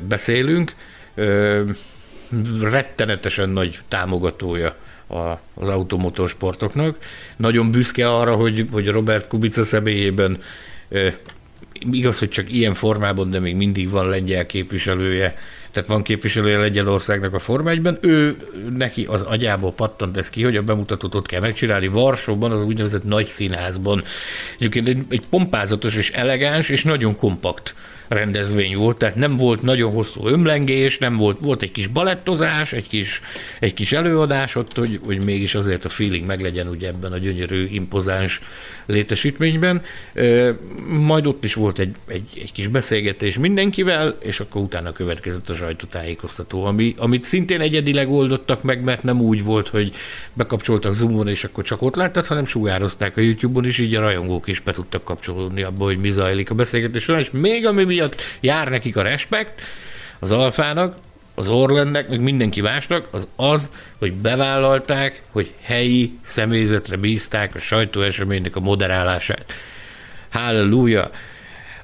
beszélünk. 0.08 0.72
Rettenetesen 2.60 3.48
nagy 3.48 3.78
támogatója 3.88 4.76
az 5.54 5.68
automotorsportoknak. 5.68 6.98
Nagyon 7.36 7.70
büszke 7.70 8.14
arra, 8.14 8.34
hogy, 8.34 8.66
hogy 8.70 8.88
Robert 8.88 9.28
Kubica 9.28 9.64
személyében 9.64 10.38
igaz, 11.90 12.18
hogy 12.18 12.28
csak 12.28 12.52
ilyen 12.52 12.74
formában, 12.74 13.30
de 13.30 13.38
még 13.38 13.56
mindig 13.56 13.90
van 13.90 14.08
lengyel 14.08 14.46
képviselője, 14.46 15.36
tehát 15.74 15.88
van 15.88 16.02
képviselője 16.02 16.58
Lengyelországnak 16.58 17.34
a 17.34 17.38
Forma 17.38 17.70
1-ben, 17.74 17.98
ő 18.00 18.36
neki 18.76 19.06
az 19.08 19.22
agyából 19.22 19.72
pattant 19.72 20.16
ez 20.16 20.30
ki, 20.30 20.42
hogy 20.42 20.56
a 20.56 20.62
bemutatót 20.62 21.14
ott 21.14 21.26
kell 21.26 21.40
megcsinálni 21.40 21.86
Varsóban, 21.86 22.50
az 22.50 22.64
úgynevezett 22.64 23.04
nagy 23.04 23.26
színházban. 23.26 24.02
Egyébként 24.56 24.88
egy, 24.88 25.04
egy 25.08 25.22
pompázatos 25.30 25.96
és 25.96 26.10
elegáns 26.10 26.68
és 26.68 26.82
nagyon 26.82 27.16
kompakt 27.16 27.74
rendezvény 28.08 28.76
volt, 28.76 28.96
tehát 28.96 29.14
nem 29.14 29.36
volt 29.36 29.62
nagyon 29.62 29.92
hosszú 29.92 30.26
ömlengés, 30.26 30.98
nem 30.98 31.16
volt, 31.16 31.38
volt 31.38 31.62
egy 31.62 31.70
kis 31.70 31.86
balettozás, 31.86 32.72
egy 32.72 32.88
kis, 32.88 33.20
egy 33.60 33.74
kis 33.74 33.92
előadás 33.92 34.56
ott, 34.56 34.76
hogy, 34.76 35.00
hogy 35.04 35.24
mégis 35.24 35.54
azért 35.54 35.84
a 35.84 35.88
feeling 35.88 36.26
meglegyen 36.26 36.68
ugye 36.68 36.88
ebben 36.88 37.12
a 37.12 37.18
gyönyörű, 37.18 37.68
impozáns 37.70 38.40
létesítményben. 38.86 39.82
Majd 40.88 41.26
ott 41.26 41.44
is 41.44 41.54
volt 41.54 41.78
egy, 41.78 41.94
egy, 42.06 42.26
egy 42.34 42.52
kis 42.52 42.66
beszélgetés 42.66 43.38
mindenkivel, 43.38 44.16
és 44.20 44.40
akkor 44.40 44.62
utána 44.62 44.92
következett 44.92 45.48
a 45.48 45.54
sajtótájékoztató, 45.54 46.64
ami, 46.64 46.94
amit 46.98 47.24
szintén 47.24 47.60
egyedileg 47.60 48.10
oldottak 48.10 48.62
meg, 48.62 48.84
mert 48.84 49.02
nem 49.02 49.20
úgy 49.20 49.44
volt, 49.44 49.68
hogy 49.68 49.94
bekapcsoltak 50.32 50.94
Zoomon, 50.94 51.28
és 51.28 51.44
akkor 51.44 51.64
csak 51.64 51.82
ott 51.82 51.94
láttad, 51.94 52.26
hanem 52.26 52.46
sugározták 52.46 53.16
a 53.16 53.20
YouTube-on, 53.20 53.64
és 53.64 53.78
így 53.78 53.94
a 53.94 54.00
rajongók 54.00 54.48
is 54.48 54.60
be 54.60 54.72
tudtak 54.72 55.04
kapcsolódni 55.04 55.62
abba, 55.62 55.84
hogy 55.84 55.98
mi 55.98 56.10
zajlik 56.10 56.50
a 56.50 56.54
beszélgetés 56.54 57.08
és 57.08 57.30
még 57.30 57.66
ami 57.66 57.84
miatt 57.94 58.16
jár 58.40 58.68
nekik 58.68 58.96
a 58.96 59.02
respekt, 59.02 59.60
az 60.18 60.30
alfának, 60.30 60.96
az 61.34 61.48
Orlennek, 61.48 62.08
meg 62.08 62.20
mindenki 62.20 62.60
másnak, 62.60 63.08
az 63.10 63.26
az, 63.36 63.70
hogy 63.98 64.12
bevállalták, 64.12 65.22
hogy 65.30 65.52
helyi 65.62 66.18
személyzetre 66.24 66.96
bízták 66.96 67.54
a 67.54 67.58
sajtóeseménynek 67.58 68.56
a 68.56 68.60
moderálását. 68.60 69.44
Halleluja! 70.30 71.10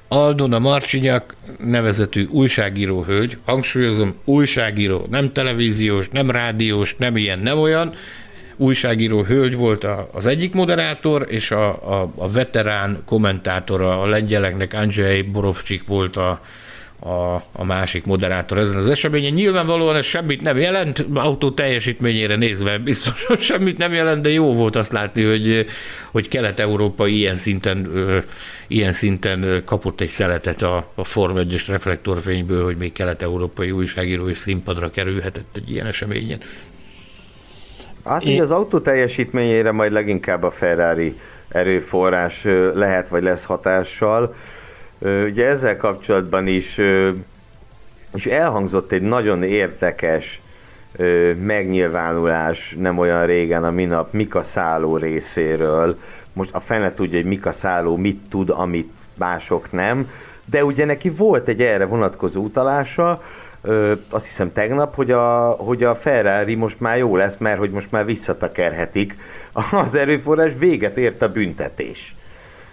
Aldona 0.07 0.59
Marcsinyak 0.59 1.35
nevezetű 1.65 2.27
újságíró 2.29 3.03
hölgy, 3.03 3.37
hangsúlyozom, 3.45 4.15
újságíró, 4.23 5.07
nem 5.09 5.33
televíziós, 5.33 6.09
nem 6.09 6.31
rádiós, 6.31 6.95
nem 6.97 7.17
ilyen, 7.17 7.39
nem 7.39 7.57
olyan, 7.57 7.93
újságíró 8.55 9.23
hölgy 9.23 9.55
volt 9.55 9.83
a, 9.83 10.09
az 10.13 10.25
egyik 10.25 10.53
moderátor, 10.53 11.25
és 11.29 11.51
a, 11.51 11.67
a, 11.69 12.11
a 12.15 12.31
veterán 12.31 13.01
kommentátora 13.05 14.01
a 14.01 14.05
lengyeleknek 14.05 14.73
Andrzej 14.73 15.21
Borovcsik 15.21 15.87
volt 15.87 16.17
a, 16.17 16.41
a, 17.01 17.35
a 17.51 17.63
másik 17.63 18.05
moderátor 18.05 18.57
ezen 18.57 18.75
az 18.75 18.89
eseményen. 18.89 19.33
Nyilvánvalóan 19.33 19.95
ez 19.95 20.05
semmit 20.05 20.41
nem 20.41 20.57
jelent, 20.57 21.05
autó 21.13 21.51
teljesítményére 21.51 22.35
nézve 22.35 22.77
biztos, 22.77 23.25
semmit 23.39 23.77
nem 23.77 23.93
jelent, 23.93 24.21
de 24.21 24.29
jó 24.29 24.53
volt 24.53 24.75
azt 24.75 24.91
látni, 24.91 25.23
hogy, 25.23 25.65
hogy 26.11 26.27
Kelet-Európa 26.27 27.07
ilyen 27.07 27.35
szinten, 27.35 27.91
ilyen 28.67 28.91
szinten 28.91 29.61
kapott 29.65 30.01
egy 30.01 30.07
szeletet 30.07 30.61
a, 30.61 30.91
a 30.95 31.03
Form 31.03 31.37
1 31.37 31.63
reflektorfényből, 31.67 32.63
hogy 32.63 32.77
még 32.77 32.91
kelet-európai 32.91 33.71
újságíró 33.71 34.27
is 34.27 34.37
színpadra 34.37 34.91
kerülhetett 34.91 35.55
egy 35.55 35.71
ilyen 35.71 35.85
eseményen. 35.85 36.39
Hát 38.05 38.25
így 38.25 38.39
az 38.39 38.51
autó 38.51 38.79
teljesítményére 38.79 39.71
majd 39.71 39.91
leginkább 39.91 40.43
a 40.43 40.51
Ferrari 40.51 41.19
erőforrás 41.49 42.43
lehet 42.73 43.09
vagy 43.09 43.23
lesz 43.23 43.43
hatással. 43.43 44.35
Ugye 44.99 45.47
ezzel 45.47 45.77
kapcsolatban 45.77 46.47
is, 46.47 46.79
is 48.13 48.25
elhangzott 48.25 48.91
egy 48.91 49.01
nagyon 49.01 49.43
érdekes 49.43 50.41
megnyilvánulás 51.45 52.75
nem 52.79 52.97
olyan 52.97 53.25
régen 53.25 53.63
a 53.63 53.71
minap 53.71 54.13
Mika 54.13 54.43
Szálló 54.43 54.97
részéről. 54.97 55.97
Most 56.33 56.53
a 56.53 56.59
fene 56.59 56.93
tudja, 56.93 57.17
hogy 57.17 57.27
Mika 57.27 57.51
Szálló 57.51 57.97
mit 57.97 58.19
tud, 58.29 58.49
amit 58.49 58.91
mások 59.17 59.71
nem, 59.71 60.09
de 60.45 60.65
ugye 60.65 60.85
neki 60.85 61.09
volt 61.09 61.47
egy 61.47 61.61
erre 61.61 61.85
vonatkozó 61.85 62.43
utalása, 62.43 63.21
ö, 63.61 63.93
azt 64.09 64.25
hiszem 64.25 64.53
tegnap, 64.53 64.95
hogy 64.95 65.11
a, 65.11 65.49
hogy 65.49 65.83
a 65.83 65.95
Ferrari 65.95 66.55
most 66.55 66.79
már 66.79 66.97
jó 66.97 67.15
lesz, 67.15 67.37
mert 67.37 67.59
hogy 67.59 67.71
most 67.71 67.91
már 67.91 68.05
visszatakerhetik 68.05 69.17
az 69.71 69.95
erőforrás, 69.95 70.53
véget 70.57 70.97
ért 70.97 71.21
a 71.21 71.31
büntetés. 71.31 72.15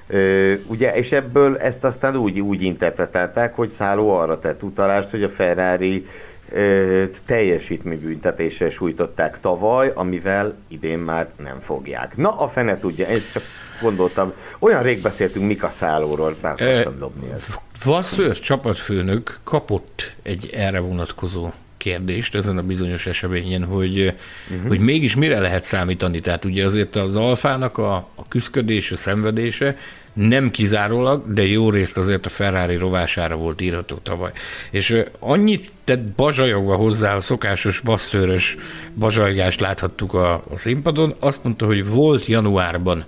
Ö, 0.07 0.55
ugye, 0.67 0.95
és 0.95 1.13
ebből 1.13 1.57
ezt 1.57 1.85
aztán 1.85 2.17
úgy, 2.17 2.41
úgy 2.41 2.63
interpretálták, 2.63 3.55
hogy 3.55 3.71
Szálló 3.71 4.11
arra 4.11 4.39
tett 4.39 4.63
utalást, 4.63 5.11
hogy 5.11 5.23
a 5.23 5.29
Ferrari 5.29 6.07
ö, 6.53 7.05
teljesítménybüntetésre 7.27 8.71
sújtották 8.71 9.41
tavaly, 9.41 9.93
amivel 9.95 10.55
idén 10.69 10.99
már 10.99 11.29
nem 11.37 11.61
fogják. 11.61 12.17
Na, 12.17 12.41
a 12.41 12.49
fene 12.49 12.79
tudja, 12.79 13.07
ez 13.07 13.31
csak 13.31 13.43
gondoltam, 13.81 14.33
olyan 14.59 14.83
rég 14.83 15.03
beszéltünk 15.03 15.47
Mika 15.47 15.69
Szállóról, 15.69 16.37
be 16.41 16.49
akartam 16.49 16.99
dobni 16.99 17.31
ezt. 17.33 17.61
Vasször 17.85 18.39
csapatfőnök 18.39 19.39
kapott 19.45 20.15
egy 20.23 20.51
erre 20.53 20.81
vonatkozó 20.81 21.51
kérdést 21.77 22.35
ezen 22.35 22.59
a 22.59 22.63
bizonyos 22.63 23.07
eseményen, 23.07 23.65
hogy, 23.65 24.15
uh-huh. 24.51 24.69
hogy 24.69 24.79
mégis 24.79 25.17
mire 25.17 25.41
lehet 25.41 25.65
számítani. 25.65 26.21
Tehát 26.21 26.45
ugye 26.45 26.65
azért 26.65 26.97
az 26.97 27.17
alfának 27.17 27.79
a, 27.79 27.95
a 27.95 28.29
küzdködése, 28.29 28.97
szenvedése 28.97 29.77
nem 30.13 30.51
kizárólag, 30.51 31.33
de 31.33 31.47
jó 31.47 31.71
részt 31.71 31.97
azért 31.97 32.27
a 32.27 32.29
Ferrari 32.29 32.77
rovására 32.77 33.37
volt 33.37 33.61
írható 33.61 33.97
tavaly. 33.97 34.31
És 34.71 35.03
annyit 35.19 35.71
tett 35.85 36.03
bazsajogva 36.03 36.77
hozzá 36.77 37.17
a 37.17 37.21
szokásos 37.21 37.79
vasszőrös 37.79 38.57
bazsajgást 38.95 39.61
láthattuk 39.61 40.15
a, 40.15 40.33
a 40.33 40.57
színpadon, 40.57 41.15
azt 41.19 41.45
mondta, 41.45 41.67
hogy 41.67 41.87
volt 41.87 42.27
januárban 42.27 43.05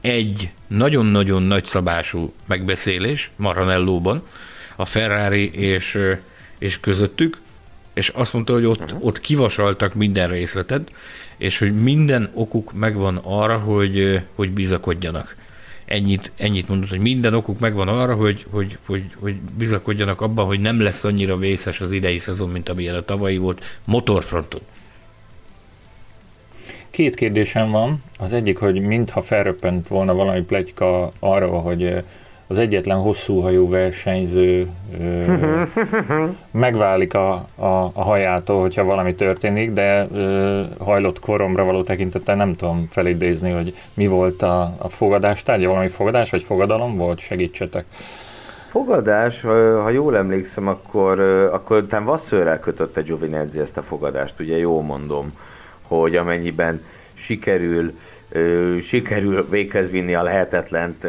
egy 0.00 0.50
nagyon-nagyon 0.66 1.42
nagyszabású 1.42 2.32
megbeszélés 2.46 3.30
Maranellóban, 3.36 4.22
a 4.76 4.84
Ferrari 4.84 5.50
és, 5.52 5.98
és 6.58 6.80
közöttük, 6.80 7.38
és 7.92 8.08
azt 8.08 8.32
mondta, 8.32 8.52
hogy 8.52 8.64
ott, 8.64 8.80
uh-huh. 8.80 9.04
ott 9.04 9.20
kivasaltak 9.20 9.94
minden 9.94 10.28
részletet, 10.28 10.92
és 11.36 11.58
hogy 11.58 11.82
minden 11.82 12.30
okuk 12.34 12.72
megvan 12.72 13.20
arra, 13.22 13.58
hogy, 13.58 14.20
hogy 14.34 14.50
bizakodjanak. 14.50 15.36
Ennyit, 15.84 16.32
ennyit 16.36 16.68
mondott, 16.68 16.88
hogy 16.88 16.98
minden 16.98 17.34
okuk 17.34 17.58
megvan 17.58 17.88
arra, 17.88 18.14
hogy, 18.14 18.46
hogy, 18.50 18.78
hogy, 18.86 19.04
hogy 19.14 19.34
bizakodjanak 19.34 20.20
abban, 20.20 20.46
hogy 20.46 20.60
nem 20.60 20.80
lesz 20.80 21.04
annyira 21.04 21.36
vészes 21.36 21.80
az 21.80 21.92
idei 21.92 22.18
szezon, 22.18 22.50
mint 22.50 22.68
amilyen 22.68 22.94
a 22.94 23.04
tavalyi 23.04 23.36
volt 23.36 23.78
motorfronton. 23.84 24.60
Két 27.00 27.14
kérdésem 27.14 27.70
van. 27.70 28.02
Az 28.18 28.32
egyik, 28.32 28.58
hogy 28.58 28.80
mintha 28.80 29.22
felröppent 29.22 29.88
volna 29.88 30.14
valami 30.14 30.40
plegyka 30.40 31.10
arról, 31.18 31.60
hogy 31.60 32.04
az 32.46 32.58
egyetlen 32.58 32.98
hosszú 32.98 33.40
hajú 33.40 33.68
versenyző 33.68 34.68
ö, 35.00 35.62
megválik 36.50 37.14
a, 37.14 37.32
a, 37.54 37.90
a 37.92 38.02
hajától, 38.02 38.60
hogyha 38.60 38.84
valami 38.84 39.14
történik, 39.14 39.72
de 39.72 40.06
ö, 40.12 40.62
hajlott 40.78 41.18
koromra 41.18 41.64
való 41.64 41.82
tekintettel 41.82 42.36
nem 42.36 42.54
tudom 42.54 42.86
felidézni, 42.90 43.50
hogy 43.50 43.74
mi 43.94 44.06
volt 44.06 44.42
a, 44.42 44.74
a 44.78 44.88
fogadás 44.88 45.42
tárgya, 45.42 45.68
valami 45.68 45.88
fogadás 45.88 46.30
vagy 46.30 46.42
fogadalom 46.42 46.96
volt, 46.96 47.18
segítsetek. 47.18 47.84
Fogadás, 48.70 49.40
ha 49.82 49.90
jól 49.90 50.16
emlékszem, 50.16 50.68
akkor, 50.68 51.20
akkor 51.52 51.76
utána 51.76 52.04
Vasszőrrel 52.04 52.60
kötötte 52.60 53.00
Giovinazzi 53.00 53.60
ezt 53.60 53.76
a 53.76 53.82
fogadást, 53.82 54.34
ugye 54.40 54.58
jól 54.58 54.82
mondom 54.82 55.32
hogy 55.98 56.16
amennyiben 56.16 56.84
sikerül 57.14 57.92
sikerül 58.82 59.48
véghez 59.48 59.90
vinni 59.90 60.14
a 60.14 60.22
lehetetlent 60.22 61.04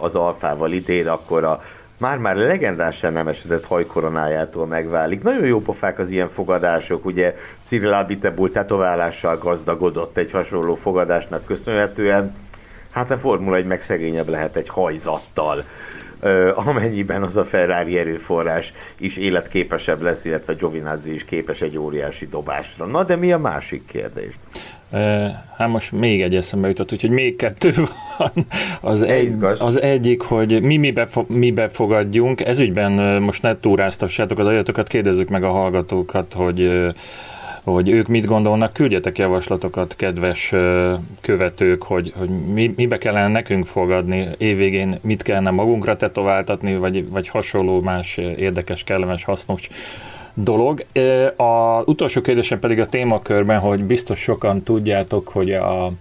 az 0.00 0.14
alfával 0.14 0.72
idén, 0.72 1.06
akkor 1.06 1.44
a 1.44 1.62
már-már 1.98 2.36
legendásan 2.36 3.12
nem 3.12 3.28
esedett 3.28 3.64
hajkoronájától 3.64 4.66
megválik. 4.66 5.22
Nagyon 5.22 5.46
jó 5.46 5.60
pofák 5.60 5.98
az 5.98 6.10
ilyen 6.10 6.28
fogadások, 6.28 7.04
ugye 7.04 7.36
Cyril 7.62 7.92
Abitebul 7.92 8.50
tetoválással 8.50 9.38
gazdagodott 9.38 10.16
egy 10.16 10.30
hasonló 10.30 10.74
fogadásnak 10.74 11.44
köszönhetően. 11.44 12.34
Hát 12.90 13.10
a 13.10 13.18
Formula 13.18 13.56
egy 13.56 13.66
megszegényebb 13.66 14.28
lehet 14.28 14.56
egy 14.56 14.68
hajzattal 14.68 15.64
amennyiben 16.54 17.22
az 17.22 17.36
a 17.36 17.44
Ferrari 17.44 17.98
erőforrás 17.98 18.72
is 18.98 19.16
életképesebb 19.16 20.02
lesz, 20.02 20.24
illetve 20.24 20.52
Giovinazzi 20.52 21.14
is 21.14 21.24
képes 21.24 21.60
egy 21.60 21.78
óriási 21.78 22.28
dobásra. 22.28 22.86
Na, 22.86 23.04
de 23.04 23.16
mi 23.16 23.32
a 23.32 23.38
másik 23.38 23.82
kérdés? 23.86 24.34
Hát 25.56 25.68
most 25.68 25.92
még 25.92 26.22
egy 26.22 26.34
eszembe 26.34 26.68
jutott, 26.68 26.92
úgyhogy 26.92 27.10
még 27.10 27.36
kettő 27.36 27.72
van. 28.18 28.32
Az, 28.80 29.02
egy, 29.02 29.36
az 29.58 29.80
egyik, 29.80 30.22
hogy 30.22 30.62
mi 30.62 30.76
mibe, 30.76 31.06
fo- 31.06 31.28
mibe 31.28 31.68
fogadjunk. 31.68 32.40
Ezügyben 32.40 33.22
most 33.22 33.42
ne 33.42 33.60
túráztassátok 33.60 34.38
az 34.38 34.46
ajatokat, 34.46 34.88
kérdezzük 34.88 35.28
meg 35.28 35.42
a 35.42 35.50
hallgatókat, 35.50 36.32
hogy 36.32 36.88
hogy 37.72 37.88
ők 37.88 38.06
mit 38.06 38.26
gondolnak, 38.26 38.72
küldjetek 38.72 39.18
javaslatokat, 39.18 39.96
kedves 39.96 40.54
követők, 41.20 41.82
hogy, 41.82 42.12
hogy 42.16 42.28
mi, 42.28 42.72
mibe 42.76 42.98
kellene 42.98 43.28
nekünk 43.28 43.66
fogadni 43.66 44.26
évvégén, 44.38 44.94
mit 45.00 45.22
kellene 45.22 45.50
magunkra 45.50 45.96
tetováltatni, 45.96 46.76
vagy, 46.76 47.10
vagy 47.10 47.28
hasonló 47.28 47.80
más 47.80 48.16
érdekes, 48.16 48.84
kellemes, 48.84 49.24
hasznos 49.24 49.68
dolog. 50.34 50.84
A 51.36 51.82
utolsó 51.84 52.20
kérdésem 52.20 52.58
pedig 52.58 52.80
a 52.80 52.88
témakörben, 52.88 53.58
hogy 53.58 53.84
biztos 53.84 54.18
sokan 54.18 54.62
tudjátok, 54.62 55.28
hogy 55.28 55.50
a 55.50 55.92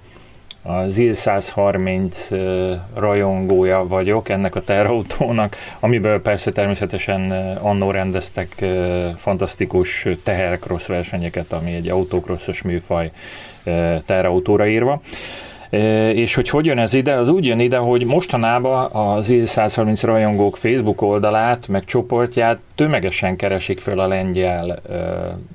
a 0.62 0.88
ZIL 0.88 1.14
130 1.14 2.28
rajongója 2.96 3.86
vagyok 3.88 4.30
ennek 4.30 4.56
a 4.56 4.62
terautónak, 4.62 5.56
amiből 5.80 6.22
persze 6.22 6.52
természetesen 6.52 7.32
annó 7.62 7.92
rendeztek 7.92 8.66
fantasztikus 9.16 10.08
tehercross 10.24 10.88
versenyeket, 10.88 11.54
ami 11.54 11.74
egy 11.74 11.90
autókrosszos 11.90 12.62
műfaj 12.62 13.12
terautóra 14.06 14.68
írva. 14.68 15.02
És 16.14 16.36
hogy 16.36 16.50
hogy 16.50 16.66
jön 16.66 16.78
ez 16.78 16.94
ide? 16.94 17.14
Az 17.14 17.28
úgy 17.28 17.46
jön 17.46 17.60
ide, 17.60 17.78
hogy 17.78 18.06
mostanában 18.06 18.92
az 18.92 19.30
I-130 19.30 20.02
rajongók 20.04 20.58
Facebook 20.58 21.02
oldalát, 21.02 21.68
meg 21.68 21.86
csoportját 21.86 22.58
tömegesen 22.76 23.36
keresik 23.36 23.80
föl 23.80 24.00
a 24.00 24.08
lengyel, 24.08 24.82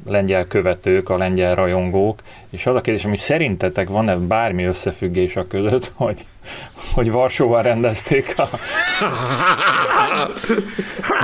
lengyel 0.07 0.47
követők, 0.47 1.09
a 1.09 1.17
lengyel 1.17 1.55
rajongók, 1.55 2.21
és 2.51 2.67
az 2.67 2.75
a 2.75 2.81
kérdés, 2.81 3.05
hogy 3.05 3.19
szerintetek 3.19 3.89
van-e 3.89 4.17
bármi 4.17 4.65
összefüggés 4.65 5.37
a 5.37 5.47
között, 5.47 5.93
hogy, 5.95 6.25
hogy 6.95 7.11
Varsóval 7.11 7.63
rendezték 7.63 8.35
a... 8.37 8.49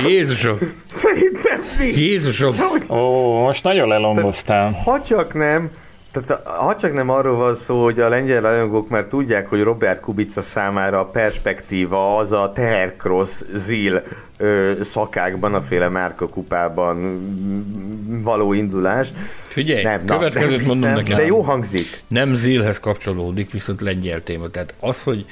Jézusom! 0.07 0.57
Szerintem 0.87 1.61
mi? 1.79 2.01
Jézusom! 2.01 2.55
Ó, 2.89 3.39
most 3.39 3.63
nagyon 3.63 3.87
lelomboztál. 3.87 4.71
Ha 4.83 5.01
csak 5.01 5.33
nem, 5.33 5.71
tehát 6.11 6.47
ha 6.47 6.75
csak 6.75 6.93
nem 6.93 7.09
arról 7.09 7.35
van 7.35 7.55
szó, 7.55 7.83
hogy 7.83 7.99
a 7.99 8.09
lengyel 8.09 8.41
rajongók 8.41 8.89
már 8.89 9.03
tudják, 9.03 9.47
hogy 9.47 9.63
Robert 9.63 9.99
Kubica 9.99 10.41
számára 10.41 10.99
a 10.99 11.05
perspektíva 11.05 12.17
az 12.17 12.31
a 12.31 12.51
Tercross 12.55 13.41
Zil 13.53 14.03
ö, 14.37 14.71
szakákban, 14.81 15.53
a 15.53 15.61
féle 15.61 15.87
Márka 15.87 16.27
kupában 16.27 17.19
való 18.23 18.53
indulás. 18.53 19.07
Figyelj, 19.47 19.83
nem, 19.83 20.05
következőt 20.05 20.61
na, 20.61 20.67
mondom 20.67 20.93
nekem. 20.93 21.17
De 21.17 21.25
jó 21.25 21.41
hangzik. 21.41 22.01
Nem 22.07 22.33
Zilhez 22.33 22.79
kapcsolódik, 22.79 23.51
viszont 23.51 23.81
lengyel 23.81 24.23
téma. 24.23 24.47
Tehát 24.47 24.73
az, 24.79 25.03
hogy 25.03 25.25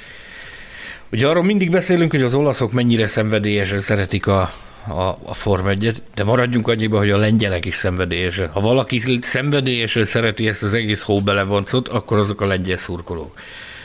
Ugye 1.12 1.26
arról 1.26 1.44
mindig 1.44 1.70
beszélünk, 1.70 2.10
hogy 2.10 2.22
az 2.22 2.34
olaszok 2.34 2.72
mennyire 2.72 3.06
szenvedélyesen 3.06 3.80
szeretik 3.80 4.26
a, 4.26 4.52
a, 4.90 5.18
a 5.24 5.34
Form 5.34 5.66
1 5.66 6.02
de 6.14 6.24
maradjunk 6.24 6.68
annyiba, 6.68 6.98
hogy 6.98 7.10
a 7.10 7.16
lengyelek 7.16 7.64
is 7.64 7.74
szenvedélyesen. 7.74 8.48
Ha 8.48 8.60
valaki 8.60 9.20
szenvedélyesen 9.20 10.04
szereti 10.04 10.48
ezt 10.48 10.62
az 10.62 10.74
egész 10.74 11.02
hóbelevoncot, 11.02 11.88
akkor 11.88 12.18
azok 12.18 12.40
a 12.40 12.46
lengyel 12.46 12.76
szurkolók. 12.76 13.40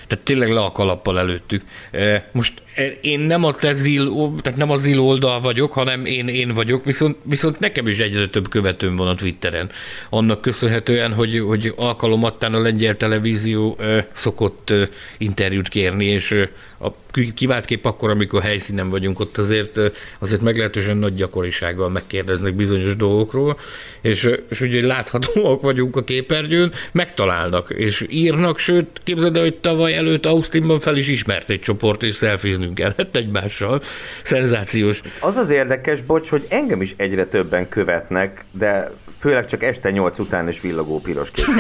Tehát 0.07 0.25
tényleg 0.25 0.51
le 0.51 0.61
a 0.61 0.71
kalappal 0.71 1.19
előttük. 1.19 1.63
E, 1.91 2.27
most 2.31 2.61
én 3.01 3.19
nem 3.19 3.43
a 3.43 3.55
te 3.55 3.74
zil, 3.74 4.34
tehát 4.41 4.59
nem 4.59 4.71
a 4.71 4.78
zil 4.78 4.99
oldal 4.99 5.41
vagyok, 5.41 5.74
hanem 5.74 6.05
én, 6.05 6.28
én 6.28 6.53
vagyok, 6.53 6.86
viszont, 6.86 7.15
viszont 7.24 7.59
nekem 7.59 7.88
is 7.88 7.97
egyre 7.97 8.28
több 8.28 8.49
követőm 8.49 8.95
van 8.95 9.07
a 9.07 9.15
Twitteren. 9.15 9.69
Annak 10.09 10.41
köszönhetően, 10.41 11.13
hogy, 11.13 11.39
hogy 11.39 11.74
alkalomattán 11.76 12.53
a 12.53 12.61
lengyel 12.61 12.97
televízió 12.97 13.78
szokott 14.13 14.74
interjút 15.17 15.67
kérni, 15.67 16.05
és 16.05 16.47
a 16.84 16.91
kivált 17.36 17.65
kép 17.65 17.86
akkor, 17.86 18.09
amikor 18.09 18.41
helyszínen 18.41 18.89
vagyunk, 18.89 19.19
ott 19.19 19.38
azért, 19.38 19.80
azért 20.19 20.41
meglehetősen 20.41 20.97
nagy 20.97 21.15
gyakorisággal 21.15 21.89
megkérdeznek 21.89 22.53
bizonyos 22.53 22.95
dolgokról, 22.95 23.57
és, 24.01 24.30
és 24.49 24.61
ugye 24.61 24.86
láthatóak 24.86 25.61
vagyunk 25.61 25.95
a 25.95 26.03
képernyőn, 26.03 26.71
megtalálnak, 26.91 27.69
és 27.69 28.05
írnak, 28.09 28.59
sőt, 28.59 28.88
képzeld 29.03 29.36
el, 29.36 29.43
hogy 29.43 29.55
tavaly 29.55 29.93
előtt 29.93 30.26
Austinban 30.26 30.80
fel 30.80 30.97
is 30.97 31.07
ismert 31.07 31.49
egy 31.49 31.61
csoport, 31.61 32.03
és 32.03 32.15
szelfiznünk 32.64 32.76
kellett 32.76 33.16
egymással. 33.16 33.82
Szenzációs. 34.24 35.01
Az 35.20 35.36
az 35.36 35.49
érdekes, 35.49 36.01
bocs, 36.01 36.30
hogy 36.30 36.45
engem 36.49 36.82
is 36.82 36.93
egyre 36.97 37.26
többen 37.26 37.70
követnek, 37.70 38.45
de 38.51 38.91
főleg 39.20 39.45
csak 39.45 39.64
este 39.64 39.91
nyolc 39.91 40.20
után 40.20 40.47
is 40.47 40.61
villogó 40.61 40.99
piros 40.99 41.32
kép. 41.32 41.45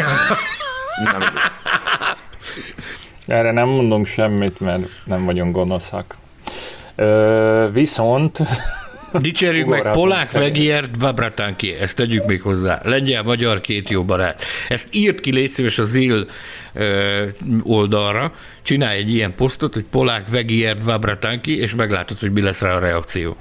Nem, 1.11 1.23
erre 3.27 3.51
nem 3.51 3.67
mondunk 3.67 4.05
semmit, 4.05 4.59
mert 4.59 4.87
nem 5.05 5.25
vagyunk 5.25 5.55
gonoszak. 5.55 6.15
Ö, 6.95 7.67
viszont... 7.71 8.39
Dicsérjük 9.21 9.67
meg 9.67 9.91
Polák 9.91 10.31
Vegiert 10.31 10.89
Vabratánki, 10.99 11.73
ezt 11.73 11.95
tegyük 11.95 12.25
még 12.25 12.41
hozzá. 12.41 12.81
Lengyel-magyar 12.83 13.61
két 13.61 13.89
jó 13.89 14.03
barát. 14.03 14.41
Ezt 14.69 14.87
írt 14.91 15.19
ki, 15.19 15.31
légy 15.31 15.49
szíves 15.49 15.77
a 15.77 15.83
ZIL 15.83 16.25
oldalra, 17.63 18.33
csinálj 18.61 18.97
egy 18.97 19.13
ilyen 19.13 19.35
posztot, 19.35 19.73
hogy 19.73 19.85
Polák 19.91 20.29
Vegiert 20.29 20.83
Vabratánki, 20.83 21.59
és 21.59 21.75
meglátod, 21.75 22.19
hogy 22.19 22.31
mi 22.31 22.41
lesz 22.41 22.61
rá 22.61 22.75
a 22.75 22.79
reakció. 22.79 23.35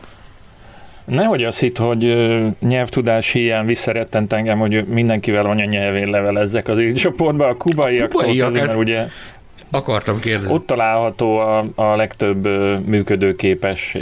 Nehogy 1.04 1.44
azt 1.44 1.60
hitt, 1.60 1.76
hogy 1.76 2.16
nyelvtudás 2.60 3.30
hiány 3.30 3.66
visszarettent 3.66 4.32
engem, 4.32 4.58
hogy 4.58 4.84
mindenkivel 4.84 5.46
anyanyelvén 5.46 6.08
levelezzek 6.08 6.68
az 6.68 6.80
így 6.80 6.94
csoportban. 6.94 7.48
A 7.48 7.56
kubaiaktól, 7.56 8.22
Kubaiak, 8.22 8.48
azért, 8.48 8.66
mert 8.66 8.78
ugye 8.78 9.06
Akartam 9.74 10.20
kérdezni. 10.20 10.54
Ott 10.54 10.66
található 10.66 11.38
a, 11.38 11.64
a 11.74 11.96
legtöbb 11.96 12.48
működőképes, 12.86 13.96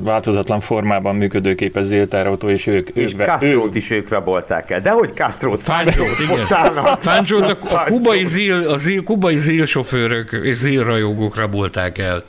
változatlan 0.00 0.60
formában 0.60 1.16
működőképes 1.16 1.84
zéltárautó, 1.84 2.48
és 2.48 2.66
ők... 2.66 2.88
És 2.88 3.12
ők, 3.12 3.24
Castro-t 3.24 3.74
is 3.74 3.90
ők 3.90 4.08
rabolták 4.08 4.70
el. 4.70 4.80
De 4.80 4.90
hogy 4.90 5.14
Castro-t? 5.14 5.60
Fáncsót, 5.60 6.18
igen. 6.20 6.36
Bocsánat. 6.36 7.02
Fáncsót 7.02 7.42
a, 7.42 7.74
a 7.74 7.84
kubai 7.84 8.24
zil, 8.24 8.68
a 8.68 8.76
zil, 8.76 9.02
kubai 9.02 9.36
zil 9.36 9.64
sofőrök 9.64 10.40
és 10.42 10.56
zil 10.56 10.84
rajongók 10.84 11.36
rabolták 11.36 11.98
el. 11.98 12.22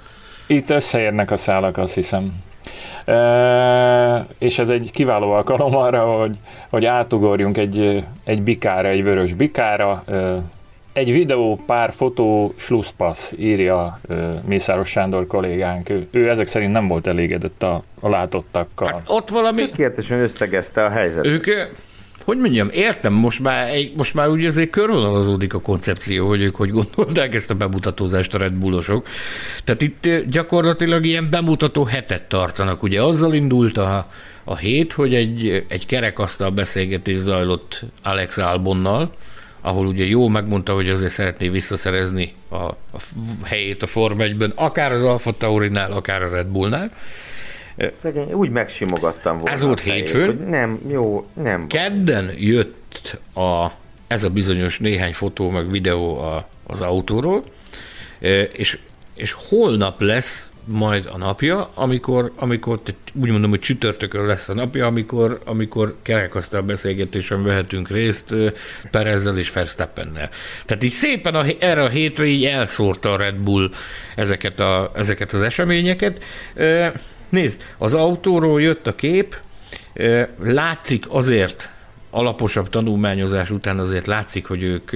Itt 0.48 0.70
összeérnek 0.70 1.32
a 1.32 1.38
szálak, 1.38 1.78
azt 1.78 1.94
hiszem. 1.94 2.34
E, 3.06 4.28
és 4.38 4.60
ez 4.60 4.70
egy 4.70 4.90
kiváló 4.94 5.32
alkalom 5.32 5.76
arra, 5.76 6.04
hogy, 6.04 6.36
hogy 6.70 6.86
átugorjunk 6.86 7.58
egy, 7.58 8.04
egy 8.24 8.42
bikára, 8.42 8.88
egy 8.88 9.04
vörös 9.04 9.34
bikára, 9.34 10.04
e, 10.08 10.42
egy 10.94 11.12
videó, 11.12 11.64
pár 11.66 11.92
fotó, 11.92 12.54
slusszpassz, 12.58 13.34
írja 13.38 14.00
Mészáros 14.46 14.90
Sándor 14.90 15.28
kollégánk. 15.28 15.90
Ő, 15.90 16.08
ő 16.12 16.30
ezek 16.30 16.48
szerint 16.48 16.72
nem 16.72 16.88
volt 16.88 17.08
elégedett 17.08 17.64
a, 17.64 17.84
a 18.00 18.10
látottakkal. 18.10 18.88
Hát 18.88 19.04
ott 19.08 19.30
valami... 19.30 19.70
Tökéletesen 19.70 20.22
összegezte 20.22 20.86
a 20.86 20.90
helyzetet. 20.90 21.32
Ők, 21.32 21.46
hogy 22.24 22.38
mondjam, 22.38 22.70
értem, 22.72 23.14
most 23.14 23.40
már, 23.40 23.70
most 23.98 24.14
már 24.14 24.30
úgy 24.30 24.46
azért 24.46 24.70
körvonalazódik 24.70 25.54
a 25.54 25.62
koncepció, 25.62 26.28
hogy 26.28 26.42
ők 26.42 26.56
hogy 26.56 26.70
gondolták 26.70 27.34
ezt 27.34 27.50
a 27.50 27.56
bemutatózást 27.56 28.36
a 28.36 28.38
Red 28.38 28.54
Bullosok. 28.54 29.08
Tehát 29.64 29.82
itt 29.82 30.08
gyakorlatilag 30.30 31.06
ilyen 31.06 31.30
bemutató 31.30 31.84
hetet 31.84 32.24
tartanak. 32.24 32.84
Ugye 32.84 33.04
azzal 33.04 33.34
indult 33.34 33.78
a, 33.78 34.08
a 34.44 34.56
hét, 34.56 34.92
hogy 34.92 35.14
egy, 35.14 35.66
egy 35.68 35.86
kerekasztal 35.86 36.50
beszélgetés 36.50 37.18
zajlott 37.18 37.82
Alex 38.04 38.38
Albonnal, 38.38 39.12
ahol 39.66 39.88
ugye 39.88 40.06
jó 40.06 40.28
megmondta, 40.28 40.74
hogy 40.74 40.90
azért 40.90 41.12
szeretné 41.12 41.50
visszaszerezni 41.50 42.34
a, 42.50 42.56
a 42.56 43.00
helyét 43.44 43.84
a 43.84 43.88
Form 43.88 44.20
1-ben, 44.20 44.52
akár 44.56 44.92
az 44.92 45.04
Alfa 45.04 45.32
Taurinál, 45.38 45.92
akár 45.92 46.24
a 46.24 46.30
Red 46.30 46.48
Bullnál. 46.48 46.92
Szegény, 47.94 48.34
úgy 48.34 48.50
megsimogattam 48.50 49.38
volna. 49.38 49.52
Ez 49.52 49.62
volt 49.62 49.80
hétfőn. 49.80 50.48
Nem, 50.50 50.80
jó, 50.88 51.28
nem. 51.34 51.68
Kedden 51.68 52.32
jött 52.38 53.18
a, 53.34 53.68
ez 54.08 54.24
a 54.24 54.30
bizonyos 54.30 54.80
néhány 54.80 55.14
fotó 55.14 55.50
meg 55.50 55.72
videó 55.72 56.20
a, 56.20 56.48
az 56.64 56.82
autóról, 56.82 57.44
és, 58.52 58.80
és 59.16 59.32
holnap 59.32 60.02
lesz 60.02 60.52
majd 60.66 61.10
a 61.14 61.18
napja, 61.18 61.70
amikor, 61.74 62.32
amikor 62.36 62.80
úgy 63.14 63.30
mondom, 63.30 63.50
hogy 63.50 63.60
csütörtökön 63.60 64.26
lesz 64.26 64.50
a 64.50 64.54
napja, 64.54 64.86
amikor, 64.86 65.40
amikor 65.46 65.96
kerekasztal 66.02 66.62
beszélgetésen 66.62 67.44
vehetünk 67.44 67.90
részt 67.90 68.36
Perezzel 68.92 69.38
és 69.38 69.52
Verstappennel. 69.52 70.30
Tehát 70.66 70.84
így 70.84 70.92
szépen 70.92 71.36
a, 71.36 71.46
erre 71.60 71.82
a 71.82 71.90
hétre 71.90 72.26
így 72.26 72.46
elszórta 72.46 73.14
a 73.14 73.18
Red 73.18 73.36
Bull 73.36 73.72
ezeket, 74.16 74.60
a, 74.60 74.92
ezeket 74.96 75.34
az 75.34 75.42
eseményeket. 75.42 76.24
Nézd, 77.30 77.62
az 77.78 77.94
autóról 77.94 78.62
jött 78.62 78.88
a 78.88 78.96
kép, 78.96 79.36
látszik 80.44 81.06
azért 81.10 81.70
alaposabb 82.10 82.70
tanulmányozás 82.70 83.50
után 83.50 83.80
azért 83.80 84.08
látszik, 84.08 84.46
hogy 84.46 84.64
ők 84.64 84.92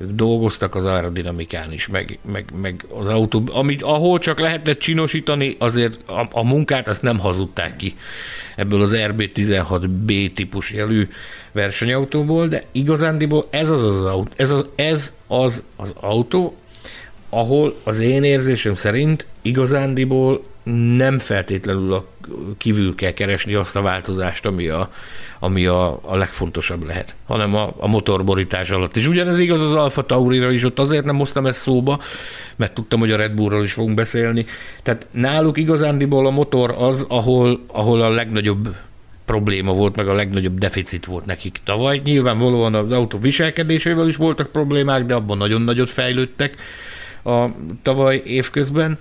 ők 0.00 0.10
dolgoztak 0.10 0.74
az 0.74 0.84
aerodinamikán 0.84 1.72
is, 1.72 1.88
meg, 1.88 2.18
meg, 2.32 2.44
meg 2.60 2.84
az 2.98 3.06
autó, 3.06 3.42
amit, 3.52 3.82
ahol 3.82 4.18
csak 4.18 4.40
lehetett 4.40 4.78
csinosítani, 4.78 5.56
azért 5.58 6.08
a, 6.08 6.28
a 6.32 6.44
munkát 6.44 6.88
azt 6.88 7.02
nem 7.02 7.18
hazudták 7.18 7.76
ki 7.76 7.96
ebből 8.56 8.82
az 8.82 8.92
RB16B 8.94 10.32
típus 10.32 10.72
jelű 10.72 11.08
versenyautóból, 11.52 12.48
de 12.48 12.64
igazándiból 12.72 13.46
ez 13.50 13.70
az 13.70 13.84
az, 13.84 14.04
autó, 14.04 14.32
ez 14.36 14.50
az, 14.50 14.64
ez 14.74 15.12
az, 15.26 15.62
az 15.76 15.92
autó, 16.00 16.56
ahol 17.28 17.76
az 17.82 18.00
én 18.00 18.22
érzésem 18.22 18.74
szerint 18.74 19.26
igazándiból 19.42 20.44
nem 20.62 21.18
feltétlenül 21.18 21.92
a 21.92 22.06
kívül 22.58 22.94
kell 22.94 23.12
keresni 23.12 23.54
azt 23.54 23.76
a 23.76 23.82
változást, 23.82 24.46
ami 24.46 24.68
a, 24.68 24.92
ami 25.38 25.66
a, 25.66 26.00
a 26.02 26.16
legfontosabb 26.16 26.86
lehet, 26.86 27.14
hanem 27.26 27.54
a, 27.54 27.74
a 27.76 27.86
motorborítás 27.86 28.70
alatt. 28.70 28.96
És 28.96 29.06
ugyanez 29.06 29.38
igaz 29.38 29.60
az 29.60 29.74
Alfa 29.74 30.02
Taurira 30.02 30.50
is, 30.50 30.64
ott 30.64 30.78
azért 30.78 31.04
nem 31.04 31.16
hoztam 31.16 31.46
ezt 31.46 31.58
szóba, 31.58 32.00
mert 32.56 32.72
tudtam, 32.72 33.00
hogy 33.00 33.12
a 33.12 33.16
Red 33.16 33.32
Bullról 33.32 33.62
is 33.62 33.72
fogunk 33.72 33.94
beszélni. 33.94 34.46
Tehát 34.82 35.06
náluk 35.10 35.58
igazándiból 35.58 36.26
a 36.26 36.30
motor 36.30 36.74
az, 36.78 37.04
ahol, 37.08 37.60
ahol 37.66 38.00
a 38.00 38.10
legnagyobb 38.10 38.76
probléma 39.24 39.72
volt, 39.72 39.96
meg 39.96 40.08
a 40.08 40.14
legnagyobb 40.14 40.58
deficit 40.58 41.06
volt 41.06 41.26
nekik 41.26 41.58
tavaly. 41.64 42.00
Nyilvánvalóan 42.04 42.74
az 42.74 42.92
autó 42.92 43.18
viselkedésével 43.18 44.08
is 44.08 44.16
voltak 44.16 44.50
problémák, 44.50 45.06
de 45.06 45.14
abban 45.14 45.36
nagyon 45.36 45.62
nagyot 45.62 45.90
fejlődtek 45.90 46.56
a 47.24 47.46
tavaly 47.82 48.22
évközben. 48.24 48.98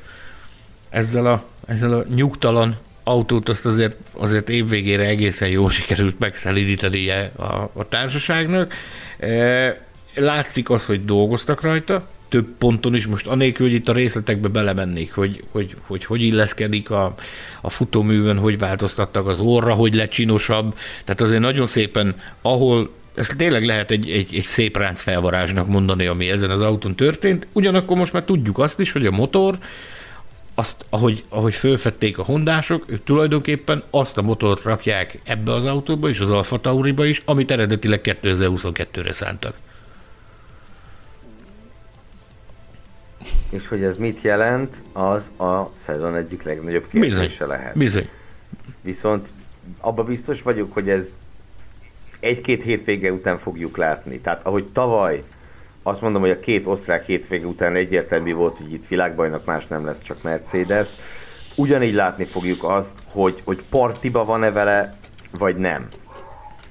Ezzel 0.89 1.25
a, 1.25 1.43
ezzel 1.67 1.93
a 1.93 2.05
nyugtalan 2.15 2.77
autót 3.03 3.49
azt 3.49 3.65
azért, 3.65 3.95
azért 4.11 4.49
évvégére 4.49 5.05
egészen 5.05 5.49
jól 5.49 5.69
sikerült 5.69 6.19
megszelidítenie 6.19 7.31
a, 7.35 7.69
a 7.73 7.87
társaságnak. 7.89 8.73
E, 9.19 9.87
látszik 10.15 10.69
az, 10.69 10.85
hogy 10.85 11.05
dolgoztak 11.05 11.61
rajta, 11.61 12.07
több 12.29 12.47
ponton 12.57 12.95
is, 12.95 13.07
most 13.07 13.27
anélkül, 13.27 13.67
hogy 13.67 13.75
itt 13.75 13.89
a 13.89 13.93
részletekbe 13.93 14.47
belemennék, 14.47 15.13
hogy 15.13 15.43
hogy, 15.51 15.75
hogy, 15.81 16.05
hogy 16.05 16.21
illeszkedik 16.21 16.89
a, 16.89 17.15
a 17.61 17.69
futóművön, 17.69 18.37
hogy 18.37 18.57
változtattak 18.57 19.27
az 19.27 19.39
orra, 19.39 19.73
hogy 19.73 19.95
lett 19.95 20.09
csinosabb, 20.09 20.77
tehát 21.03 21.21
azért 21.21 21.41
nagyon 21.41 21.67
szépen, 21.67 22.15
ahol 22.41 22.89
ez 23.15 23.27
tényleg 23.37 23.65
lehet 23.65 23.91
egy, 23.91 24.09
egy, 24.09 24.35
egy 24.35 24.43
szép 24.43 24.77
ránc 24.77 25.01
felvarázsnak 25.01 25.67
mondani, 25.67 26.05
ami 26.05 26.29
ezen 26.29 26.49
az 26.49 26.61
autón 26.61 26.95
történt, 26.95 27.47
ugyanakkor 27.51 27.97
most 27.97 28.13
már 28.13 28.23
tudjuk 28.23 28.57
azt 28.57 28.79
is, 28.79 28.91
hogy 28.91 29.05
a 29.05 29.11
motor 29.11 29.57
azt, 30.59 30.85
ahogy, 30.89 31.23
ahogy 31.29 31.53
fölfedték 31.53 32.17
a 32.17 32.23
hondások, 32.23 32.83
ők 32.87 33.03
tulajdonképpen 33.03 33.83
azt 33.89 34.17
a 34.17 34.21
motort 34.21 34.63
rakják 34.63 35.19
ebbe 35.23 35.53
az 35.53 35.65
autóba 35.65 36.09
és 36.09 36.19
az 36.19 36.29
Alfa 36.29 36.59
Tauriba 36.59 37.05
is, 37.05 37.21
amit 37.25 37.51
eredetileg 37.51 38.01
2022-re 38.03 39.13
szántak. 39.13 39.55
És 43.49 43.67
hogy 43.67 43.83
ez 43.83 43.97
mit 43.97 44.21
jelent, 44.21 44.75
az 44.91 45.31
a 45.37 45.71
szezon 45.75 46.15
egyik 46.15 46.43
legnagyobb 46.43 46.87
kérdése 46.89 47.45
lehet. 47.45 47.77
Bizony. 47.77 48.09
Viszont 48.81 49.27
abba 49.79 50.03
biztos 50.03 50.41
vagyok, 50.41 50.73
hogy 50.73 50.89
ez 50.89 51.15
egy-két 52.19 52.63
hétvége 52.63 53.11
után 53.11 53.37
fogjuk 53.37 53.77
látni. 53.77 54.19
Tehát 54.19 54.45
ahogy 54.45 54.65
tavaly 54.65 55.23
azt 55.83 56.01
mondom, 56.01 56.21
hogy 56.21 56.29
a 56.29 56.39
két 56.39 56.67
osztrák 56.67 57.05
hétvége 57.05 57.45
után 57.45 57.75
egyértelmű 57.75 58.33
volt, 58.33 58.57
hogy 58.57 58.73
itt 58.73 58.87
világbajnak 58.87 59.45
más 59.45 59.67
nem 59.67 59.85
lesz, 59.85 60.01
csak 60.01 60.23
Mercedes. 60.23 60.89
Ugyanígy 61.55 61.93
látni 61.93 62.25
fogjuk 62.25 62.63
azt, 62.63 62.93
hogy, 63.11 63.41
hogy 63.45 63.63
partiba 63.69 64.25
van-e 64.25 64.51
vele, 64.51 64.95
vagy 65.39 65.55
nem. 65.55 65.87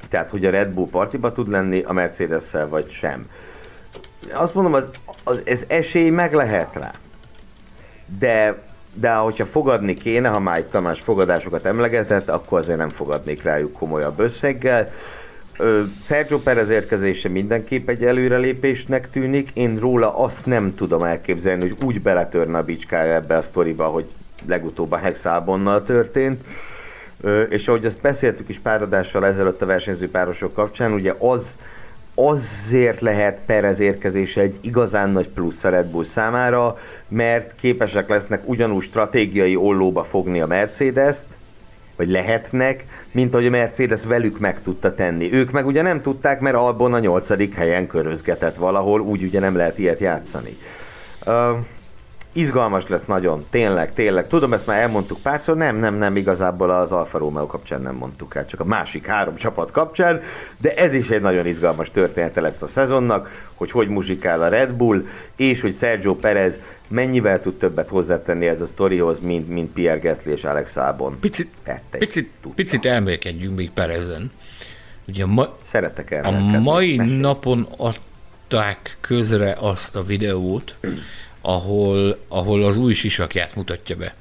Tehát, 0.08 0.30
hogy 0.30 0.44
a 0.44 0.50
Red 0.50 0.68
Bull 0.68 0.88
partiba 0.90 1.32
tud 1.32 1.48
lenni 1.48 1.82
a 1.82 1.92
mercedes 1.92 2.44
vagy 2.68 2.90
sem. 2.90 3.26
Azt 4.32 4.54
mondom, 4.54 4.72
az, 4.72 4.84
az, 5.24 5.42
ez 5.44 5.64
esély 5.68 6.10
meg 6.10 6.34
lehet 6.34 6.76
rá. 6.76 6.92
De 8.18 8.66
de 9.00 9.12
hogyha 9.14 9.46
fogadni 9.46 9.94
kéne, 9.94 10.28
ha 10.28 10.38
már 10.38 10.56
egy 10.56 10.66
Tamás 10.66 11.00
fogadásokat 11.00 11.66
emlegetett, 11.66 12.28
akkor 12.28 12.58
azért 12.58 12.78
nem 12.78 12.88
fogadnék 12.88 13.42
rájuk 13.42 13.72
komolyabb 13.72 14.18
összeggel. 14.18 14.92
Sergio 16.02 16.38
Perez 16.38 16.68
érkezése 16.68 17.28
mindenképp 17.28 17.88
egy 17.88 18.04
előrelépésnek 18.04 19.10
tűnik. 19.10 19.50
Én 19.54 19.78
róla 19.78 20.18
azt 20.18 20.46
nem 20.46 20.74
tudom 20.74 21.02
elképzelni, 21.02 21.68
hogy 21.68 21.76
úgy 21.84 22.02
beletörne 22.02 22.58
a 22.58 22.62
bicskája 22.62 23.14
ebbe 23.14 23.36
a 23.36 23.42
sztoriba, 23.42 23.84
hogy 23.84 24.04
legutóbb 24.46 24.92
a 24.92 24.96
Hexábonnal 24.96 25.82
történt. 25.82 26.44
És 27.48 27.68
ahogy 27.68 27.84
azt 27.84 28.00
beszéltük 28.00 28.48
is 28.48 28.58
páradással 28.58 29.26
ezelőtt 29.26 29.62
a 29.62 29.66
versenyző 29.66 30.10
párosok 30.10 30.54
kapcsán, 30.54 30.92
ugye 30.92 31.14
az 31.18 31.56
azért 32.14 33.00
lehet 33.00 33.40
Perez 33.46 33.80
érkezése 33.80 34.40
egy 34.40 34.58
igazán 34.60 35.10
nagy 35.10 35.28
plusz 35.28 35.64
a 35.64 35.68
Red 35.68 35.86
Bull 35.86 36.04
számára, 36.04 36.78
mert 37.08 37.54
képesek 37.54 38.08
lesznek 38.08 38.42
ugyanúgy 38.48 38.82
stratégiai 38.82 39.56
ollóba 39.56 40.04
fogni 40.04 40.40
a 40.40 40.46
Mercedes-t, 40.46 41.24
vagy 41.98 42.08
lehetnek, 42.10 42.84
mint 43.10 43.34
ahogy 43.34 43.46
a 43.46 43.50
Mercedes 43.50 44.04
velük 44.04 44.38
meg 44.38 44.62
tudta 44.62 44.94
tenni. 44.94 45.32
Ők 45.32 45.50
meg 45.50 45.66
ugye 45.66 45.82
nem 45.82 46.02
tudták, 46.02 46.40
mert 46.40 46.56
Albon 46.56 46.94
a 46.94 46.98
nyolcadik 46.98 47.54
helyen 47.54 47.86
körözgetett 47.86 48.56
valahol, 48.56 49.00
úgy 49.00 49.22
ugye 49.22 49.40
nem 49.40 49.56
lehet 49.56 49.78
ilyet 49.78 49.98
játszani. 49.98 50.56
Uh, 51.26 51.58
izgalmas 52.32 52.86
lesz 52.86 53.04
nagyon, 53.04 53.44
tényleg, 53.50 53.94
tényleg. 53.94 54.28
Tudom, 54.28 54.52
ezt 54.52 54.66
már 54.66 54.80
elmondtuk 54.80 55.18
párszor, 55.18 55.56
nem, 55.56 55.76
nem, 55.76 55.94
nem, 55.94 56.16
igazából 56.16 56.70
az 56.70 56.92
Alfa 56.92 57.18
Romeo 57.18 57.46
kapcsán 57.46 57.80
nem 57.80 57.94
mondtuk 57.94 58.34
el, 58.34 58.46
csak 58.46 58.60
a 58.60 58.64
másik 58.64 59.06
három 59.06 59.34
csapat 59.34 59.70
kapcsán, 59.70 60.20
de 60.56 60.74
ez 60.74 60.94
is 60.94 61.10
egy 61.10 61.20
nagyon 61.20 61.46
izgalmas 61.46 61.90
története 61.90 62.40
lesz 62.40 62.62
a 62.62 62.66
szezonnak, 62.66 63.46
hogy 63.54 63.70
hogy 63.70 63.88
muzsikál 63.88 64.42
a 64.42 64.48
Red 64.48 64.72
Bull, 64.72 65.06
és 65.36 65.60
hogy 65.60 65.74
Sergio 65.74 66.14
Perez 66.14 66.58
mennyivel 66.88 67.40
tud 67.40 67.54
többet 67.54 67.88
hozzátenni 67.88 68.46
ez 68.46 68.60
a 68.60 68.66
sztorihoz, 68.66 69.18
mint, 69.20 69.48
mint 69.48 69.72
Pierre 69.72 70.00
Gasly 70.00 70.30
és 70.30 70.44
Alex 70.44 70.76
Albon. 70.76 71.18
Picit, 71.20 71.48
picit, 71.90 72.30
picit 72.54 72.84
elmélkedjünk 72.84 73.56
még 73.56 73.70
Perezen. 73.70 74.30
Ugye 75.08 75.26
ma, 75.26 75.56
Szeretek 75.64 76.20
A 76.22 76.30
mai 76.60 76.96
Mesélj. 76.96 77.18
napon 77.18 77.66
adták 77.76 78.96
közre 79.00 79.56
azt 79.60 79.96
a 79.96 80.02
videót, 80.02 80.76
ahol, 81.48 82.18
ahol 82.28 82.64
az 82.64 82.76
új 82.76 82.94
sisakját 82.94 83.54
mutatja 83.54 83.96
be. 83.96 84.14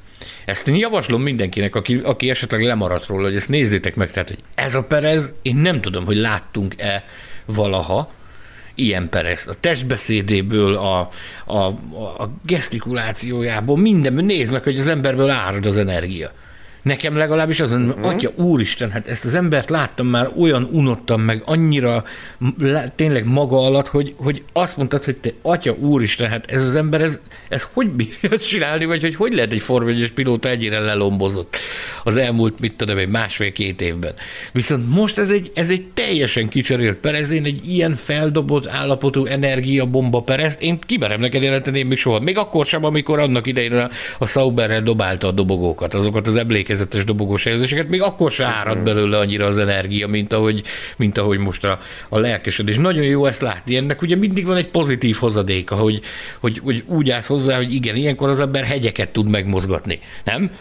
Ezt 0.45 0.67
én 0.67 0.75
javaslom 0.75 1.21
mindenkinek, 1.21 1.75
aki, 1.75 1.95
aki 2.03 2.29
esetleg 2.29 2.63
lemaradt 2.63 3.05
róla, 3.05 3.23
hogy 3.23 3.35
ezt 3.35 3.49
nézzétek 3.49 3.95
meg, 3.95 4.11
tehát, 4.11 4.27
hogy 4.27 4.43
ez 4.55 4.75
a 4.75 4.83
Perez, 4.83 5.33
én 5.41 5.55
nem 5.55 5.81
tudom, 5.81 6.05
hogy 6.05 6.17
láttunk-e 6.17 7.03
valaha 7.45 8.11
ilyen 8.75 9.09
Perez. 9.09 9.47
A 9.47 9.55
testbeszédéből, 9.59 10.75
a, 10.75 11.09
a, 11.45 11.63
a 12.23 12.29
gesztikulációjából, 12.45 13.77
mindenből 13.77 14.25
nézd 14.25 14.51
meg, 14.51 14.63
hogy 14.63 14.79
az 14.79 14.87
emberből 14.87 15.29
árad 15.29 15.65
az 15.65 15.77
energia. 15.77 16.31
Nekem 16.87 17.17
legalábbis 17.17 17.59
az, 17.59 17.71
uh-huh. 17.71 18.07
atya 18.07 18.31
úristen, 18.35 18.91
hát 18.91 19.07
ezt 19.07 19.25
az 19.25 19.33
embert 19.33 19.69
láttam 19.69 20.07
már, 20.07 20.29
olyan 20.37 20.69
unottam 20.71 21.21
meg, 21.21 21.41
annyira 21.45 22.03
tényleg 22.95 23.25
maga 23.25 23.57
alatt, 23.57 23.87
hogy, 23.87 24.13
hogy 24.17 24.43
azt 24.53 24.77
mondtad, 24.77 25.03
hogy 25.03 25.15
te 25.15 25.33
atya 25.41 25.73
úristen, 25.73 26.29
hát 26.29 26.51
ez 26.51 26.63
az 26.63 26.75
ember, 26.75 27.01
ez, 27.01 27.19
ez 27.49 27.67
hogy 27.73 27.89
bírja 27.89 28.29
ezt 28.31 28.47
csinálni, 28.47 28.85
vagy 28.85 29.01
hogy 29.01 29.15
hogy 29.15 29.33
lehet 29.33 29.53
egy 29.53 29.61
formányos 29.61 30.09
pilóta 30.09 30.49
ennyire 30.49 30.79
lelombozott 30.79 31.57
az 32.03 32.17
elmúlt, 32.17 32.59
mit 32.59 32.73
tudom, 32.73 32.97
egy 32.97 33.09
másfél-két 33.09 33.81
évben. 33.81 34.13
Viszont 34.51 34.89
most 34.89 35.17
ez 35.17 35.29
egy, 35.29 35.51
ez 35.53 35.69
egy 35.69 35.85
teljesen 35.93 36.49
kicserélt 36.49 36.97
Perez, 36.97 37.29
én 37.29 37.45
egy 37.45 37.69
ilyen 37.69 37.95
feldobott 37.95 38.67
állapotú 38.67 39.25
energiabomba 39.25 40.21
Perez, 40.21 40.55
én 40.59 40.79
kimerem 40.79 41.19
neked 41.19 41.41
jelenteni, 41.41 41.83
még 41.83 41.97
soha. 41.97 42.19
Még 42.19 42.37
akkor 42.37 42.65
sem, 42.65 42.83
amikor 42.83 43.19
annak 43.19 43.47
idején 43.47 43.73
a, 43.73 43.89
a 44.17 44.25
Sauberrel 44.25 44.81
dobálta 44.81 45.27
a 45.27 45.31
dobogókat, 45.31 45.93
azokat 45.93 46.27
az 46.27 46.35
emlékezet 46.35 46.76
emlékezetes 46.77 47.03
dobogós 47.03 47.43
helyezéseket, 47.43 47.89
még 47.89 48.01
akkor 48.01 48.31
se 48.31 48.45
árad 48.45 48.83
belőle 48.83 49.17
annyira 49.17 49.45
az 49.45 49.57
energia, 49.57 50.07
mint 50.07 50.33
ahogy, 50.33 50.63
mint 50.97 51.17
ahogy 51.17 51.37
most 51.37 51.63
a, 51.63 51.79
a 52.09 52.19
lelkesedés. 52.19 52.77
Nagyon 52.77 53.03
jó 53.03 53.25
ezt 53.25 53.41
látni. 53.41 53.75
Ennek 53.75 54.01
ugye 54.01 54.15
mindig 54.15 54.45
van 54.45 54.57
egy 54.57 54.67
pozitív 54.67 55.15
hozadéka, 55.15 55.75
hogy, 55.75 56.01
hogy, 56.39 56.59
hogy 56.63 56.83
úgy 56.85 57.09
állsz 57.09 57.27
hozzá, 57.27 57.55
hogy 57.55 57.73
igen, 57.73 57.95
ilyenkor 57.95 58.29
az 58.29 58.39
ember 58.39 58.63
hegyeket 58.63 59.09
tud 59.09 59.29
megmozgatni, 59.29 59.99
nem? 60.23 60.51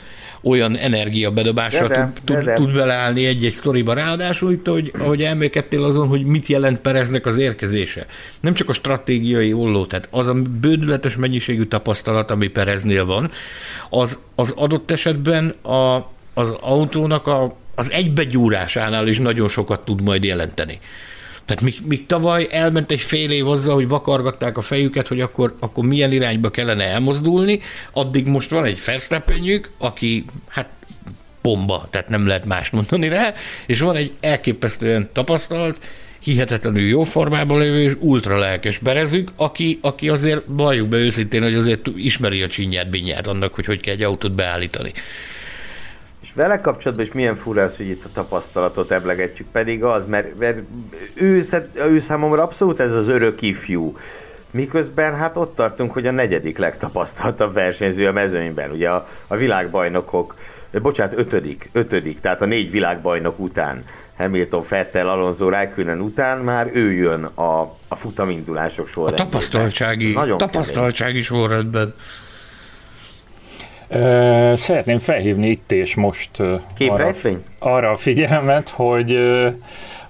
Olyan 0.47 0.77
energiabedobásra 0.77 1.89
tud, 2.25 2.37
tud, 2.39 2.53
tud 2.55 2.73
beleállni 2.73 3.27
egy-egy 3.27 3.53
sztoriba. 3.53 3.93
Ráadásul 3.93 4.53
itt, 4.53 4.67
hogy, 4.67 4.93
ahogy 4.99 5.23
elmélkedtél 5.23 5.85
azon, 5.85 6.09
hogy 6.09 6.25
mit 6.25 6.47
jelent 6.47 6.79
Pereznek 6.79 7.27
az 7.27 7.37
érkezése. 7.37 8.07
Nem 8.41 8.55
csak 8.55 8.69
a 8.69 8.73
stratégiai 8.73 9.53
olló, 9.53 9.87
tehát 9.87 10.09
az 10.11 10.27
a 10.27 10.35
bődületes 10.61 11.17
mennyiségű 11.17 11.65
tapasztalat, 11.65 12.31
ami 12.31 12.49
Pereznél 12.49 13.07
van, 13.07 13.31
az, 13.91 14.19
az 14.35 14.53
adott 14.57 14.91
esetben 14.91 15.49
a, 15.63 16.11
az 16.35 16.51
autónak 16.61 17.27
a, 17.27 17.57
az 17.75 17.91
egybegyúrásánál 17.91 19.09
is 19.09 19.19
nagyon 19.19 19.49
sokat 19.49 19.85
tud 19.85 20.03
majd 20.03 20.25
jelenteni. 20.25 20.79
Tehát 21.47 21.63
míg, 21.63 21.75
míg 21.85 22.07
tavaly 22.07 22.49
elment 22.51 22.91
egy 22.91 23.01
fél 23.01 23.31
év 23.31 23.49
azzal, 23.49 23.75
hogy 23.75 23.89
vakargatták 23.89 24.59
a 24.59 24.61
fejüket, 24.61 25.07
hogy 25.09 25.21
akkor, 25.21 25.55
akkor 25.61 25.85
milyen 25.85 26.13
irányba 26.13 26.51
kellene 26.51 26.85
elmozdulni, 26.85 27.61
addig 27.93 28.27
most 28.27 28.51
van 28.51 28.65
egy 28.65 28.81
Verstappenjük, 28.85 29.71
aki 29.79 30.25
hát 30.49 30.69
bomba, 31.43 31.87
tehát 31.91 32.09
nem 32.09 32.27
lehet 32.27 32.45
más 32.45 32.71
mondani 32.71 33.09
rá, 33.09 33.35
és 33.67 33.81
van 33.81 33.97
egy 33.97 34.13
elképesztően 34.21 35.09
tapasztalt, 35.13 35.81
hihetetlenül 36.19 36.83
jó 36.83 37.03
formában 37.03 37.59
lévő 37.59 37.83
és 37.83 37.93
ultra 37.99 38.39
lelkes 38.39 38.79
berezük, 38.79 39.31
aki, 39.37 39.79
aki 39.81 40.09
azért 40.09 40.43
valljuk 40.47 40.89
be 40.89 40.97
őszintén, 40.97 41.43
hogy 41.43 41.55
azért 41.55 41.87
ismeri 41.97 42.43
a 42.43 42.49
csinyát, 42.49 42.91
binyát 42.91 43.27
annak, 43.27 43.55
hogy 43.55 43.65
hogy 43.65 43.81
kell 43.81 43.95
egy 43.95 44.03
autót 44.03 44.33
beállítani. 44.33 44.93
Vele 46.37 46.61
kapcsolatban 46.61 47.07
is 47.07 47.13
milyen 47.13 47.37
fura 47.37 47.63
az, 47.63 47.77
hogy 47.77 47.89
itt 47.89 48.05
a 48.05 48.09
tapasztalatot 48.13 48.91
eblegetjük, 48.91 49.49
pedig 49.53 49.85
az, 49.85 50.07
mert, 50.07 50.39
mert 50.39 50.59
ő, 51.15 51.45
ő 51.75 51.99
számomra 51.99 52.43
abszolút 52.43 52.81
ez 52.81 52.93
az 52.93 53.09
örök 53.09 53.43
ifjú. 53.43 53.97
Miközben 54.51 55.15
hát 55.15 55.37
ott 55.37 55.55
tartunk, 55.55 55.93
hogy 55.93 56.07
a 56.07 56.11
negyedik 56.11 56.59
legtapasztaltabb 56.59 57.53
versenyző 57.53 58.07
a 58.07 58.13
mezőnyben. 58.13 58.71
Ugye 58.71 58.89
a, 58.89 59.09
a 59.27 59.37
világbajnokok, 59.37 60.35
bocsánat, 60.83 61.19
ötödik, 61.19 61.69
ötödik, 61.73 62.21
tehát 62.21 62.43
a 62.43 62.47
négy 62.47 62.71
világbajnok 62.71 63.39
után 63.39 63.83
Hamilton, 64.17 64.63
Fettel, 64.63 65.09
Alonso, 65.09 65.49
Raikkonen 65.49 66.01
után 66.01 66.39
már 66.39 66.71
ő 66.73 66.93
jön 66.93 67.25
a, 67.25 67.61
a 67.89 67.97
futamindulások 67.97 68.89
sorrendben. 68.89 69.27
A 69.27 69.29
tapasztaltsági, 69.29 70.19
tapasztaltsági 70.37 71.21
sorrendben. 71.21 71.95
Szeretném 74.55 74.99
felhívni 74.99 75.49
itt 75.49 75.73
és 75.73 75.95
most 75.95 76.31
arra, 76.79 77.13
arra 77.59 77.91
a 77.91 77.97
figyelmet, 77.97 78.69
hogy 78.69 79.19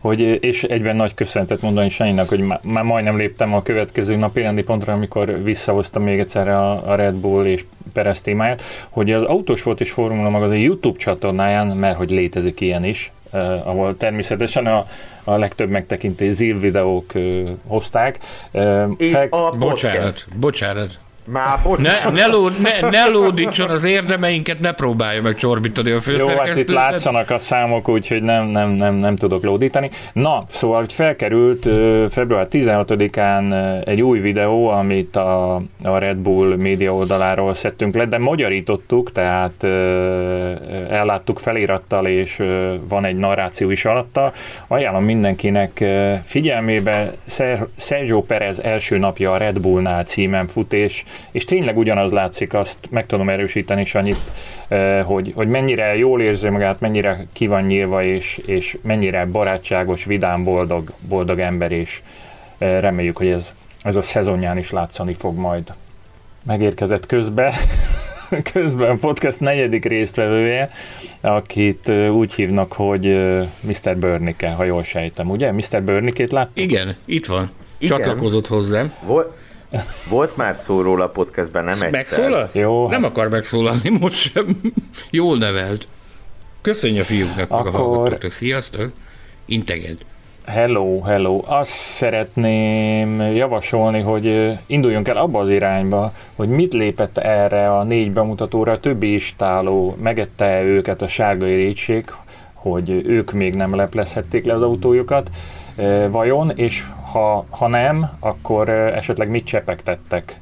hogy, 0.06 0.44
és 0.44 0.62
egyben 0.62 0.96
nagy 0.96 1.14
köszöntet 1.14 1.60
mondani 1.60 1.88
Sanyinak, 1.88 2.28
hogy 2.28 2.44
már 2.62 2.84
majdnem 2.84 3.16
léptem 3.16 3.54
a 3.54 3.62
következő 3.62 4.16
napi 4.16 4.40
rendi 4.40 4.62
pontra, 4.62 4.92
amikor 4.92 5.42
visszahoztam 5.42 6.02
még 6.02 6.18
egyszer 6.18 6.48
a, 6.48 6.90
a 6.90 6.94
Red 6.94 7.14
Bull 7.14 7.46
és 7.46 7.64
Perez 7.92 8.20
témáját, 8.20 8.62
hogy 8.88 9.12
az 9.12 9.22
Autós 9.22 9.62
volt 9.62 9.80
és 9.80 9.90
Formula 9.90 10.28
magazin 10.28 10.60
YouTube 10.60 10.98
csatornáján, 10.98 11.66
mert 11.66 11.96
hogy 11.96 12.10
létezik 12.10 12.60
ilyen 12.60 12.84
is, 12.84 13.12
eh, 13.30 13.68
ahol 13.68 13.96
természetesen 13.96 14.66
a, 14.66 14.86
a 15.24 15.36
legtöbb 15.36 15.70
megtekintés 15.70 16.32
zív 16.32 16.60
videók 16.60 17.14
eh, 17.14 17.22
hozták. 17.66 18.18
Eh, 18.50 18.84
és 18.96 19.10
fel... 19.10 19.26
a 19.30 19.50
podcast. 19.50 19.58
Bocsánat, 19.58 20.24
bocsánat. 20.40 20.98
Már 21.26 21.58
ne, 21.78 22.10
ne, 22.10 22.26
ló, 22.26 22.48
ne, 22.48 22.88
ne 22.90 23.06
lódítson 23.08 23.70
az 23.70 23.84
érdemeinket, 23.84 24.60
ne 24.60 24.72
próbálja 24.72 25.22
meg 25.22 25.34
csorbítani 25.34 25.90
a 25.90 26.00
főszerkesztőt. 26.00 26.38
Jó, 26.38 26.46
hát 26.46 26.56
itt 26.56 26.70
látszanak 26.70 27.30
a 27.30 27.38
számok, 27.38 27.88
úgyhogy 27.88 28.22
nem, 28.22 28.46
nem, 28.46 28.70
nem, 28.70 28.94
nem 28.94 29.16
tudok 29.16 29.44
lódítani. 29.44 29.90
Na, 30.12 30.44
szóval 30.50 30.78
hogy 30.78 30.92
felkerült 30.92 31.68
február 32.12 32.46
16-án 32.50 33.54
egy 33.88 34.02
új 34.02 34.20
videó, 34.20 34.68
amit 34.68 35.16
a, 35.16 35.54
a 35.82 35.98
Red 35.98 36.16
Bull 36.16 36.56
média 36.56 36.94
oldaláról 36.94 37.54
szedtünk 37.54 37.94
le, 37.94 38.06
de 38.06 38.18
magyarítottuk, 38.18 39.12
tehát 39.12 39.64
elláttuk 40.90 41.38
felirattal, 41.38 42.06
és 42.06 42.42
van 42.88 43.04
egy 43.04 43.16
narráció 43.16 43.70
is 43.70 43.84
alatta. 43.84 44.32
Ajánlom 44.66 45.04
mindenkinek 45.04 45.84
figyelmébe 46.24 47.12
Sergio 47.76 48.22
Perez 48.22 48.58
első 48.58 48.98
napja 48.98 49.32
a 49.32 49.36
Red 49.36 49.60
Bullnál 49.60 50.04
címen 50.04 50.46
fut, 50.46 50.72
és 50.72 51.04
és 51.30 51.44
tényleg 51.44 51.76
ugyanaz 51.76 52.10
látszik, 52.10 52.54
azt 52.54 52.78
meg 52.90 53.06
tudom 53.06 53.28
erősíteni 53.28 53.84
annyit, 53.92 54.32
eh, 54.68 55.04
hogy, 55.04 55.32
hogy 55.34 55.48
mennyire 55.48 55.96
jól 55.96 56.22
érzi 56.22 56.48
magát, 56.48 56.80
mennyire 56.80 57.26
ki 57.32 57.46
van 57.46 57.62
nyílva, 57.62 58.04
és, 58.04 58.40
és 58.46 58.76
mennyire 58.82 59.24
barátságos, 59.24 60.04
vidám, 60.04 60.44
boldog, 60.44 60.92
boldog 61.08 61.38
ember, 61.38 61.72
és 61.72 62.02
eh, 62.58 62.80
reméljük, 62.80 63.16
hogy 63.16 63.28
ez, 63.28 63.54
ez 63.82 63.96
a 63.96 64.02
szezonján 64.02 64.58
is 64.58 64.70
látszani 64.70 65.14
fog 65.14 65.36
majd. 65.36 65.72
Megérkezett 66.42 67.06
közbe, 67.06 67.54
közben 68.52 68.98
podcast 68.98 69.40
negyedik 69.40 69.84
résztvevője, 69.84 70.70
akit 71.20 71.88
eh, 71.88 72.14
úgy 72.14 72.32
hívnak, 72.32 72.72
hogy 72.72 73.04
Mr. 73.60 73.96
Burnike, 73.96 74.50
ha 74.50 74.64
jól 74.64 74.82
sejtem, 74.82 75.30
ugye? 75.30 75.52
Mr. 75.52 75.82
Burnikét 75.82 76.32
lát? 76.32 76.50
Igen, 76.52 76.96
itt 77.04 77.26
van. 77.26 77.50
Igen. 77.78 77.98
Csatlakozott 77.98 78.46
hozzám. 78.46 78.92
Volt, 79.04 79.34
Volt 80.08 80.36
már 80.36 80.56
szó 80.56 80.80
róla 80.82 81.04
a 81.04 81.08
podcastben, 81.08 81.64
nem 81.64 81.72
egyszer. 81.72 81.90
Megszólal? 81.90 82.48
Jó, 82.52 82.88
Nem 82.88 83.02
hát- 83.02 83.10
akar 83.10 83.28
megszólalni 83.28 83.88
most 84.00 84.32
sem. 84.32 84.60
Jól 85.10 85.38
nevelt. 85.38 85.88
Köszönj 86.60 87.00
a 87.00 87.04
fiúknak, 87.04 87.36
meg 87.36 87.50
a 87.50 87.56
Akkor- 87.56 87.72
hallgatóknak. 87.72 88.32
Sziasztok. 88.32 88.92
Integed. 89.44 89.96
Hello, 90.46 91.00
hello. 91.00 91.40
Azt 91.46 91.70
szeretném 91.70 93.20
javasolni, 93.20 94.00
hogy 94.00 94.52
induljunk 94.66 95.08
el 95.08 95.16
abba 95.16 95.40
az 95.40 95.50
irányba, 95.50 96.12
hogy 96.34 96.48
mit 96.48 96.72
lépett 96.72 97.18
erre 97.18 97.72
a 97.72 97.82
négy 97.82 98.12
bemutatóra 98.12 98.72
a 98.72 98.80
többi 98.80 99.14
istáló, 99.14 99.96
megette 100.02 100.62
őket 100.62 101.02
a 101.02 101.08
sárga 101.08 101.46
érítség, 101.46 102.04
hogy 102.52 102.90
ők 102.90 103.32
még 103.32 103.54
nem 103.54 103.74
leplezhették 103.74 104.44
le 104.44 104.54
az 104.54 104.62
autójukat, 104.62 105.30
vajon, 106.08 106.50
és 106.54 106.84
ha, 107.12 107.46
ha 107.50 107.68
nem, 107.68 108.10
akkor 108.20 108.68
esetleg 108.68 109.28
mit 109.28 109.46
csepegtettek 109.46 110.40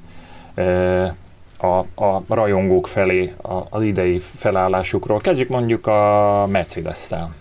a, 1.59 2.05
a 2.05 2.23
rajongók 2.29 2.87
felé 2.87 3.33
a- 3.43 3.63
az 3.71 3.83
idei 3.83 4.19
felállásukról. 4.19 5.19
Kezdjük 5.19 5.49
mondjuk 5.49 5.87
a 5.87 6.47
Mercedes-tel. 6.51 7.35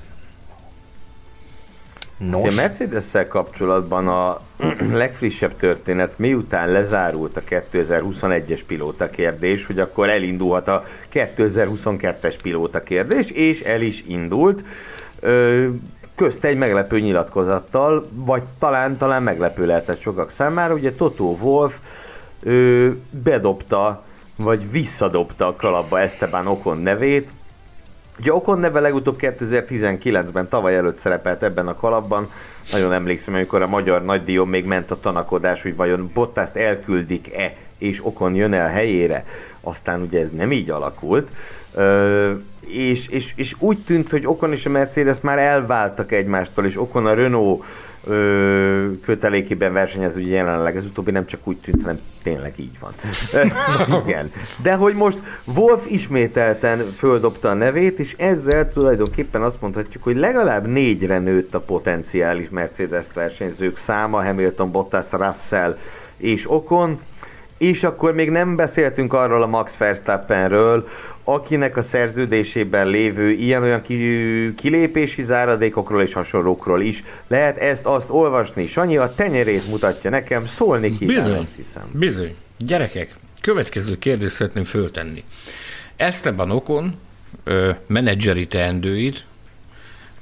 Nos. 2.17 2.47
A 2.47 2.51
mercedes 2.51 3.05
kapcsolatban 3.27 4.07
a 4.07 4.39
legfrissebb 5.03 5.55
történet, 5.57 6.17
miután 6.17 6.71
lezárult 6.71 7.37
a 7.37 7.41
2021-es 7.41 8.61
pilóta 8.67 9.09
kérdés, 9.09 9.65
hogy 9.65 9.79
akkor 9.79 10.09
elindulhat 10.09 10.67
a 10.67 10.83
2022-es 11.13 12.35
pilóta 12.41 12.83
kérdés, 12.83 13.31
és 13.31 13.61
el 13.61 13.81
is 13.81 14.03
indult. 14.07 14.63
Ö, 15.19 15.67
közt 16.15 16.43
egy 16.43 16.57
meglepő 16.57 16.99
nyilatkozattal, 16.99 18.07
vagy 18.13 18.41
talán, 18.59 18.97
talán 18.97 19.23
meglepő 19.23 19.65
lehetett 19.65 19.99
sokak 19.99 20.29
számára, 20.29 20.73
ugye 20.73 20.93
Toto 20.93 21.23
Wolf 21.23 21.75
ö, 22.43 22.89
bedobta, 23.09 24.03
vagy 24.35 24.71
visszadobta 24.71 25.47
a 25.47 25.55
kalapba 25.55 25.99
Esteban 25.99 26.47
Okon 26.47 26.77
nevét, 26.77 27.31
Ugye 28.19 28.33
Okon 28.33 28.59
neve 28.59 28.79
legutóbb 28.79 29.15
2019-ben, 29.19 30.47
tavaly 30.47 30.75
előtt 30.75 30.97
szerepelt 30.97 31.43
ebben 31.43 31.67
a 31.67 31.75
kalapban. 31.75 32.31
Nagyon 32.71 32.93
emlékszem, 32.93 33.33
amikor 33.33 33.61
a 33.61 33.67
magyar 33.67 34.03
nagydíjon 34.03 34.47
még 34.47 34.65
ment 34.65 34.91
a 34.91 34.99
tanakodás, 34.99 35.61
hogy 35.61 35.75
vajon 35.75 36.11
Bottaszt 36.13 36.55
elküldik-e, 36.55 37.55
és 37.77 38.05
Okon 38.05 38.35
jön 38.35 38.53
el 38.53 38.67
helyére. 38.67 39.25
Aztán 39.61 40.01
ugye 40.01 40.19
ez 40.19 40.29
nem 40.29 40.51
így 40.51 40.69
alakult. 40.69 41.29
Ö, 41.73 42.31
és, 42.67 43.07
és, 43.07 43.33
és 43.35 43.55
úgy 43.59 43.77
tűnt, 43.83 44.09
hogy 44.09 44.25
Okon 44.25 44.51
és 44.51 44.65
a 44.65 44.69
Mercedes 44.69 45.21
már 45.21 45.39
elváltak 45.39 46.11
egymástól, 46.11 46.65
és 46.65 46.79
Okon 46.79 47.05
a 47.05 47.13
Renault 47.13 47.63
ö, 48.03 48.91
kötelékében 49.05 49.73
versenyez, 49.73 50.15
ugye 50.15 50.35
jelenleg 50.35 50.75
ez 50.75 50.85
utóbbi 50.85 51.11
nem 51.11 51.25
csak 51.25 51.39
úgy 51.43 51.57
tűnt, 51.57 51.81
hanem 51.81 51.99
tényleg 52.23 52.53
így 52.55 52.79
van. 52.79 52.93
Igen. 54.05 54.31
De 54.61 54.73
hogy 54.73 54.95
most 54.95 55.21
Wolf 55.43 55.85
ismételten 55.89 56.91
földobta 56.97 57.49
a 57.49 57.53
nevét, 57.53 57.99
és 57.99 58.15
ezzel 58.17 58.71
tulajdonképpen 58.71 59.41
azt 59.41 59.61
mondhatjuk, 59.61 60.03
hogy 60.03 60.15
legalább 60.15 60.67
négyre 60.67 61.19
nőtt 61.19 61.55
a 61.55 61.59
potenciális 61.59 62.49
Mercedes 62.49 63.07
versenyzők 63.13 63.77
száma, 63.77 64.23
Hamilton, 64.23 64.71
Bottas, 64.71 65.11
Russell 65.11 65.77
és 66.17 66.51
Okon, 66.51 66.99
és 67.63 67.83
akkor 67.83 68.13
még 68.13 68.29
nem 68.29 68.55
beszéltünk 68.55 69.13
arról 69.13 69.41
a 69.43 69.47
Max 69.47 69.77
Verstappenről, 69.77 70.87
akinek 71.23 71.77
a 71.77 71.81
szerződésében 71.81 72.87
lévő 72.87 73.29
ilyen-olyan 73.29 73.81
ki- 73.81 74.53
kilépési 74.55 75.23
záradékokról 75.23 76.01
és 76.01 76.13
hasonlókról 76.13 76.81
is 76.81 77.03
lehet 77.27 77.57
ezt-azt 77.57 78.09
olvasni. 78.09 78.67
Sanyi 78.67 78.97
a 78.97 79.13
tenyerét 79.15 79.67
mutatja 79.67 80.09
nekem, 80.09 80.45
szólni 80.45 80.97
kíván, 80.97 81.15
Bizony. 81.15 81.37
azt 81.37 81.55
hiszem. 81.55 81.83
Bizony. 81.93 82.35
Gyerekek, 82.57 83.15
következő 83.41 83.97
kérdést 83.97 84.35
szeretném 84.35 84.63
föltenni. 84.63 85.23
Esteban 85.95 86.51
Okon 86.51 86.95
ö, 87.43 87.71
menedzseri 87.87 88.47
teendőit, 88.47 89.25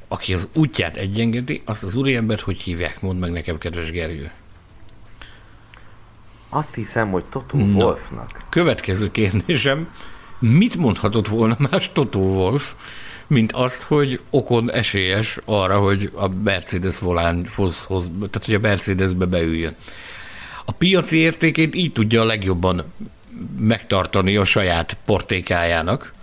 aki 0.07 0.33
az 0.33 0.47
útját 0.53 0.97
egyengedi, 0.97 1.61
azt 1.65 1.83
az 1.83 1.95
úriembert 1.95 2.41
hogy 2.41 2.57
hívják? 2.57 3.01
Mondd 3.01 3.19
meg 3.19 3.31
nekem, 3.31 3.57
kedves 3.57 3.91
Gergő. 3.91 4.31
Azt 6.53 6.75
hiszem, 6.75 7.11
hogy 7.11 7.23
Toto 7.23 7.57
Na. 7.57 7.63
Wolfnak. 7.63 8.43
Következő 8.49 9.11
kérdésem, 9.11 9.87
mit 10.39 10.75
mondhatott 10.75 11.27
volna 11.27 11.55
más 11.71 11.91
Toto 11.91 12.19
Wolf, 12.19 12.73
mint 13.27 13.51
azt, 13.51 13.81
hogy 13.81 14.19
Okon 14.29 14.71
esélyes 14.71 15.39
arra, 15.45 15.79
hogy 15.79 16.11
a 16.13 16.27
Mercedes 16.27 16.99
volánhoz, 16.99 17.83
hoz, 17.83 18.03
tehát 18.17 18.45
hogy 18.45 18.53
a 18.53 18.59
Mercedesbe 18.59 19.25
beüljön. 19.25 19.75
A 20.65 20.71
piaci 20.71 21.17
értékét 21.17 21.75
így 21.75 21.91
tudja 21.91 22.21
a 22.21 22.25
legjobban 22.25 22.83
megtartani 23.57 24.35
a 24.35 24.45
saját 24.45 24.97
portékájának. 25.05 26.13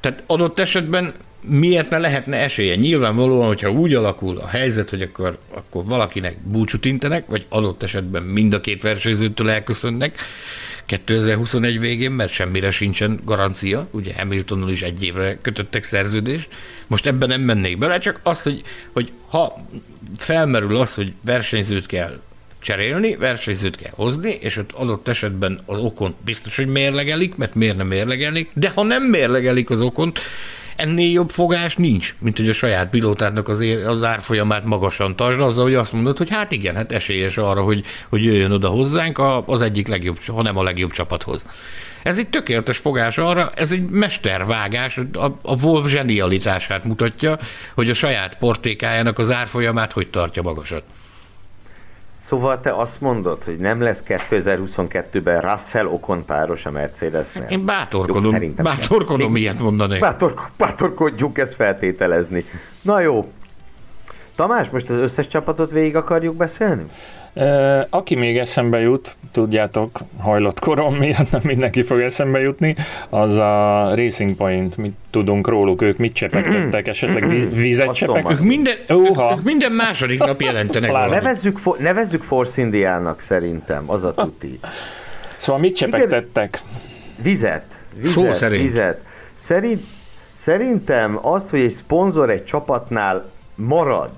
Tehát 0.00 0.22
adott 0.26 0.58
esetben 0.58 1.14
miért 1.40 1.90
ne 1.90 1.98
lehetne 1.98 2.36
esélye? 2.36 2.74
Nyilvánvalóan, 2.74 3.46
hogyha 3.46 3.70
úgy 3.70 3.94
alakul 3.94 4.38
a 4.38 4.46
helyzet, 4.46 4.90
hogy 4.90 5.02
akkor, 5.02 5.38
akkor 5.50 5.84
valakinek 5.84 6.36
búcsút 6.42 6.84
intenek, 6.84 7.26
vagy 7.26 7.44
adott 7.48 7.82
esetben 7.82 8.22
mind 8.22 8.52
a 8.52 8.60
két 8.60 8.82
versenyzőtől 8.82 9.50
elköszönnek 9.50 10.18
2021 10.88 11.80
végén, 11.80 12.10
mert 12.10 12.32
semmire 12.32 12.70
sincsen 12.70 13.20
garancia, 13.24 13.88
ugye 13.90 14.14
Hamiltonnal 14.14 14.70
is 14.70 14.82
egy 14.82 15.04
évre 15.04 15.38
kötöttek 15.42 15.84
szerződést. 15.84 16.48
Most 16.86 17.06
ebben 17.06 17.28
nem 17.28 17.40
mennék 17.40 17.78
bele, 17.78 17.98
csak 17.98 18.20
az, 18.22 18.42
hogy, 18.42 18.62
hogy 18.92 19.12
ha 19.28 19.66
felmerül 20.16 20.76
az, 20.76 20.94
hogy 20.94 21.12
versenyzőt 21.20 21.86
kell 21.86 22.20
cserélni, 22.58 23.16
versenyzőt 23.16 23.76
kell 23.76 23.92
hozni, 23.94 24.38
és 24.40 24.56
ott 24.56 24.72
adott 24.72 25.08
esetben 25.08 25.60
az 25.66 25.78
okon 25.78 26.14
biztos, 26.24 26.56
hogy 26.56 26.66
mérlegelik, 26.66 27.36
mert 27.36 27.54
miért 27.54 27.76
nem 27.76 27.86
mérlegelik, 27.86 28.50
de 28.52 28.72
ha 28.74 28.82
nem 28.82 29.02
mérlegelik 29.02 29.70
az 29.70 29.80
okont, 29.80 30.18
ennél 30.78 31.10
jobb 31.10 31.30
fogás 31.30 31.76
nincs, 31.76 32.14
mint 32.18 32.36
hogy 32.36 32.48
a 32.48 32.52
saját 32.52 32.90
pilótádnak 32.90 33.48
az, 33.48 33.60
ér, 33.60 33.86
az 33.86 34.04
árfolyamát 34.04 34.64
magasan 34.64 35.16
tartsd, 35.16 35.40
azzal, 35.40 35.64
hogy 35.64 35.74
azt 35.74 35.92
mondod, 35.92 36.16
hogy 36.16 36.30
hát 36.30 36.52
igen, 36.52 36.74
hát 36.74 36.92
esélyes 36.92 37.38
arra, 37.38 37.62
hogy, 37.62 37.84
hogy 38.08 38.24
jöjjön 38.24 38.50
oda 38.50 38.68
hozzánk 38.68 39.20
az 39.46 39.60
egyik 39.60 39.88
legjobb, 39.88 40.18
ha 40.26 40.42
nem 40.42 40.56
a 40.56 40.62
legjobb 40.62 40.90
csapathoz. 40.90 41.44
Ez 42.02 42.18
egy 42.18 42.28
tökéletes 42.28 42.78
fogás 42.78 43.18
arra, 43.18 43.52
ez 43.54 43.72
egy 43.72 43.88
mestervágás, 43.88 45.00
a, 45.12 45.24
a 45.42 45.62
Wolf 45.62 45.88
zsenialitását 45.88 46.84
mutatja, 46.84 47.38
hogy 47.74 47.90
a 47.90 47.94
saját 47.94 48.38
portékájának 48.38 49.18
az 49.18 49.30
árfolyamát 49.30 49.92
hogy 49.92 50.08
tartja 50.08 50.42
magasat. 50.42 50.82
Szóval 52.20 52.60
te 52.60 52.72
azt 52.74 53.00
mondod, 53.00 53.44
hogy 53.44 53.56
nem 53.56 53.80
lesz 53.82 54.02
2022-ben 54.06 55.40
Russell 55.40 55.86
Okon 55.86 56.24
páros 56.24 56.66
a 56.66 56.70
Mercedesnél? 56.70 57.46
Én 57.48 57.64
bátorkodom, 57.64 58.24
Jó, 58.24 58.30
szerintem 58.30 58.66
sem. 58.66 58.76
bátorkodom 58.76 59.32
Még- 59.32 59.42
ilyet 59.42 59.58
mondani. 59.58 59.98
Bátor, 59.98 60.34
bátorkodjunk 60.56 61.38
ezt 61.38 61.54
feltételezni. 61.54 62.44
Na 62.82 63.00
jó. 63.00 63.32
Tamás, 64.34 64.70
most 64.70 64.90
az 64.90 64.96
összes 64.96 65.26
csapatot 65.26 65.70
végig 65.70 65.96
akarjuk 65.96 66.36
beszélni? 66.36 66.84
Aki 67.90 68.14
még 68.14 68.38
eszembe 68.38 68.80
jut, 68.80 69.16
tudjátok, 69.32 69.98
hajlott 70.18 70.58
korom 70.60 70.94
miatt 70.96 71.30
nem 71.30 71.40
mindenki 71.44 71.82
fog 71.82 72.00
eszembe 72.00 72.38
jutni, 72.40 72.76
az 73.08 73.36
a 73.36 73.92
Racing 73.94 74.34
Point, 74.36 74.76
mit 74.76 74.94
tudunk 75.10 75.48
róluk, 75.48 75.82
ők 75.82 75.96
mit 75.96 76.12
csepegtettek, 76.14 76.86
esetleg 76.86 77.28
vi- 77.28 77.54
vizet 77.54 77.86
tudom, 77.98 78.16
Ők 78.16 78.22
csepegtettek? 78.22 78.40
minden, 78.46 78.76
Uha. 78.88 79.34
ők 79.38 79.44
minden 79.44 79.72
második 79.72 80.18
nap 80.18 80.40
jelentenek. 80.40 80.90
Nevezzük, 80.92 81.58
fo- 81.58 81.78
nevezzük 81.78 82.22
Force 82.22 82.60
Indiának 82.60 83.20
szerintem, 83.20 83.84
az 83.86 84.04
a 84.04 84.14
tuti. 84.14 84.58
Szóval 85.36 85.60
mit 85.60 85.76
csepegtettek? 85.76 86.60
Vizet. 87.22 87.64
Vizet. 87.96 88.12
Szó 88.12 88.32
szerint. 88.32 88.62
Vizet. 88.62 89.00
Szerint, 89.34 89.82
szerintem 90.34 91.18
azt, 91.22 91.50
hogy 91.50 91.60
egy 91.60 91.70
szponzor 91.70 92.30
egy 92.30 92.44
csapatnál 92.44 93.30
marad, 93.54 94.10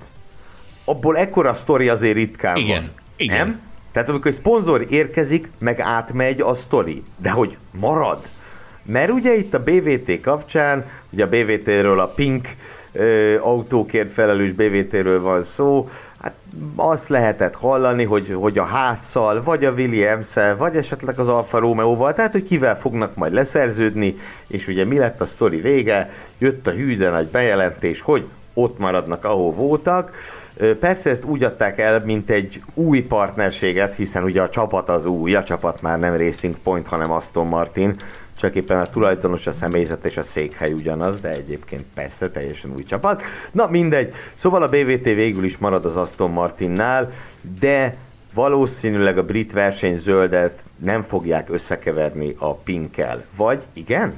abból 0.85 1.17
ekkora 1.17 1.53
sztori 1.53 1.89
azért 1.89 2.15
ritkán 2.15 2.55
Igen, 2.55 2.81
van. 2.81 2.91
Igen. 3.21 3.47
Nem? 3.47 3.61
Tehát 3.91 4.09
amikor 4.09 4.31
egy 4.31 4.37
szponzor 4.37 4.85
érkezik, 4.89 5.49
meg 5.57 5.79
átmegy 5.79 6.41
a 6.41 6.53
sztori. 6.53 7.03
De 7.17 7.29
hogy 7.29 7.57
marad? 7.79 8.29
Mert 8.83 9.11
ugye 9.11 9.35
itt 9.35 9.53
a 9.53 9.63
BVT 9.63 10.21
kapcsán, 10.21 10.85
ugye 11.09 11.23
a 11.23 11.27
BVT-ről 11.27 11.99
a 11.99 12.07
Pink 12.07 12.47
ö, 12.91 13.35
autókért 13.39 14.11
felelős 14.11 14.51
BVT-ről 14.51 15.21
van 15.21 15.43
szó, 15.43 15.89
hát 16.21 16.33
azt 16.75 17.07
lehetett 17.07 17.55
hallani, 17.55 18.03
hogy, 18.03 18.33
hogy 18.33 18.57
a 18.57 18.63
Hásszal, 18.63 19.43
vagy 19.43 19.65
a 19.65 19.71
williams 19.71 20.33
vagy 20.57 20.75
esetleg 20.75 21.19
az 21.19 21.27
Alfa 21.27 21.59
Romeo-val, 21.59 22.13
tehát 22.13 22.31
hogy 22.31 22.43
kivel 22.43 22.79
fognak 22.79 23.15
majd 23.15 23.33
leszerződni, 23.33 24.17
és 24.47 24.67
ugye 24.67 24.85
mi 24.85 24.97
lett 24.97 25.21
a 25.21 25.25
sztori 25.25 25.61
vége, 25.61 26.13
jött 26.37 26.67
a 26.67 26.71
hű 26.71 26.97
de 26.97 27.09
nagy 27.09 27.27
bejelentés, 27.27 28.01
hogy 28.01 28.25
ott 28.53 28.77
maradnak, 28.77 29.25
ahol 29.25 29.51
voltak. 29.51 30.11
Persze 30.79 31.09
ezt 31.09 31.23
úgy 31.23 31.43
adták 31.43 31.79
el, 31.79 32.01
mint 32.05 32.29
egy 32.29 32.61
új 32.73 33.01
partnerséget, 33.01 33.95
hiszen 33.95 34.23
ugye 34.23 34.41
a 34.41 34.49
csapat 34.49 34.89
az 34.89 35.05
új, 35.05 35.35
a 35.35 35.43
csapat 35.43 35.81
már 35.81 35.99
nem 35.99 36.15
Racing 36.15 36.55
Point, 36.63 36.87
hanem 36.87 37.11
Aston 37.11 37.47
Martin, 37.47 37.95
csak 38.37 38.55
éppen 38.55 38.79
a 38.79 38.89
tulajdonos, 38.89 39.47
a 39.47 39.51
személyzet 39.51 40.05
és 40.05 40.17
a 40.17 40.23
székhely 40.23 40.71
ugyanaz, 40.73 41.19
de 41.19 41.29
egyébként 41.29 41.85
persze 41.93 42.29
teljesen 42.29 42.73
új 42.75 42.83
csapat. 42.83 43.21
Na 43.51 43.67
mindegy, 43.67 44.13
szóval 44.33 44.61
a 44.61 44.69
BVT 44.69 45.03
végül 45.03 45.43
is 45.43 45.57
marad 45.57 45.85
az 45.85 45.95
Aston 45.95 46.31
Martinnál, 46.31 47.11
de 47.59 47.95
valószínűleg 48.33 49.17
a 49.17 49.23
brit 49.23 49.51
verseny 49.51 49.97
zöldet 49.97 50.61
nem 50.77 51.01
fogják 51.01 51.49
összekeverni 51.49 52.35
a 52.37 52.53
pinkkel. 52.53 53.23
Vagy 53.35 53.63
igen? 53.73 54.13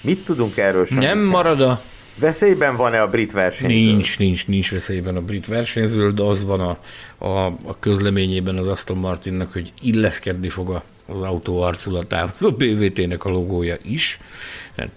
Mit 0.00 0.24
tudunk 0.24 0.56
erről? 0.56 0.86
Nem 0.90 1.18
marad 1.18 1.60
a... 1.60 1.80
Veszélyben 2.16 2.76
van-e 2.76 3.02
a 3.02 3.10
brit 3.10 3.32
versenyző? 3.32 3.74
Nincs, 3.74 4.18
nincs, 4.18 4.46
nincs 4.46 4.70
veszélyben 4.70 5.16
a 5.16 5.20
brit 5.20 5.46
versenyző, 5.46 6.12
de 6.12 6.22
az 6.22 6.44
van 6.44 6.60
a, 6.60 6.78
a, 7.26 7.46
a 7.46 7.76
közleményében 7.80 8.56
az 8.56 8.66
Aston 8.66 8.96
Martinnak, 8.96 9.52
hogy 9.52 9.72
illeszkedni 9.82 10.48
fog 10.48 10.70
a, 10.70 10.82
az 11.06 11.22
autó 11.22 11.60
arculatához 11.62 12.42
a 12.42 12.50
BVT-nek 12.50 13.24
a 13.24 13.30
logója 13.30 13.76
is. 13.82 14.18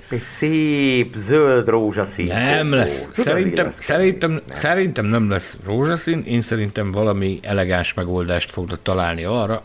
Egy 0.09 0.19
szép 0.19 1.13
zöld 1.15 1.67
rózsaszín. 1.67 2.25
Nem 2.25 2.73
lesz. 2.73 3.09
szerintem, 3.11 3.71
szerintem, 3.71 4.31
nem. 4.31 4.41
szerintem 4.53 5.05
nem 5.05 5.29
lesz 5.29 5.57
rózsaszín, 5.65 6.23
én 6.27 6.41
szerintem 6.41 6.91
valami 6.91 7.39
elegáns 7.41 7.93
megoldást 7.93 8.51
fognak 8.51 8.79
találni 8.81 9.23
arra, 9.23 9.61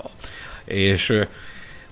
és 0.64 1.12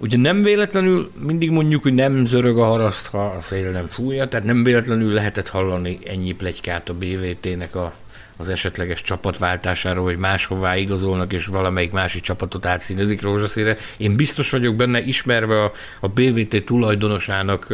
Ugye 0.03 0.17
nem 0.17 0.43
véletlenül 0.43 1.11
mindig 1.19 1.51
mondjuk, 1.51 1.83
hogy 1.83 1.95
nem 1.95 2.25
zörög 2.25 2.59
a 2.59 2.65
haraszt, 2.65 3.07
ha 3.07 3.25
a 3.25 3.41
szél 3.41 3.71
nem 3.71 3.87
fújja, 3.87 4.29
tehát 4.29 4.47
nem 4.47 4.65
véletlenül 4.65 5.13
lehetett 5.13 5.49
hallani 5.49 5.99
ennyi 6.07 6.33
plegykát 6.33 6.89
a 6.89 6.95
BVT-nek 6.95 7.75
a, 7.75 7.95
az 8.37 8.49
esetleges 8.49 9.03
csapatváltásáról, 9.03 10.05
hogy 10.05 10.17
máshová 10.17 10.77
igazolnak, 10.77 11.33
és 11.33 11.47
valamelyik 11.47 11.93
másik 11.93 12.23
csapatot 12.23 12.67
átszínezik 12.67 13.23
rózsaszínre. 13.23 13.77
Én 13.97 14.17
biztos 14.17 14.51
vagyok 14.51 14.77
benne, 14.77 15.03
ismerve 15.03 15.63
a, 15.63 15.73
a 16.01 16.09
BVT 16.09 16.65
tulajdonosának 16.65 17.71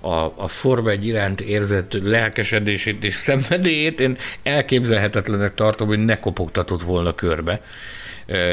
a, 0.00 0.24
a 0.24 0.48
Forma 0.48 0.92
iránt 0.92 1.40
érzett 1.40 1.92
lelkesedését 2.02 3.04
és 3.04 3.14
szenvedélyét, 3.14 4.00
én 4.00 4.16
elképzelhetetlenek 4.42 5.54
tartom, 5.54 5.88
hogy 5.88 6.04
ne 6.04 6.18
kopogtatott 6.18 6.82
volna 6.82 7.14
körbe 7.14 7.60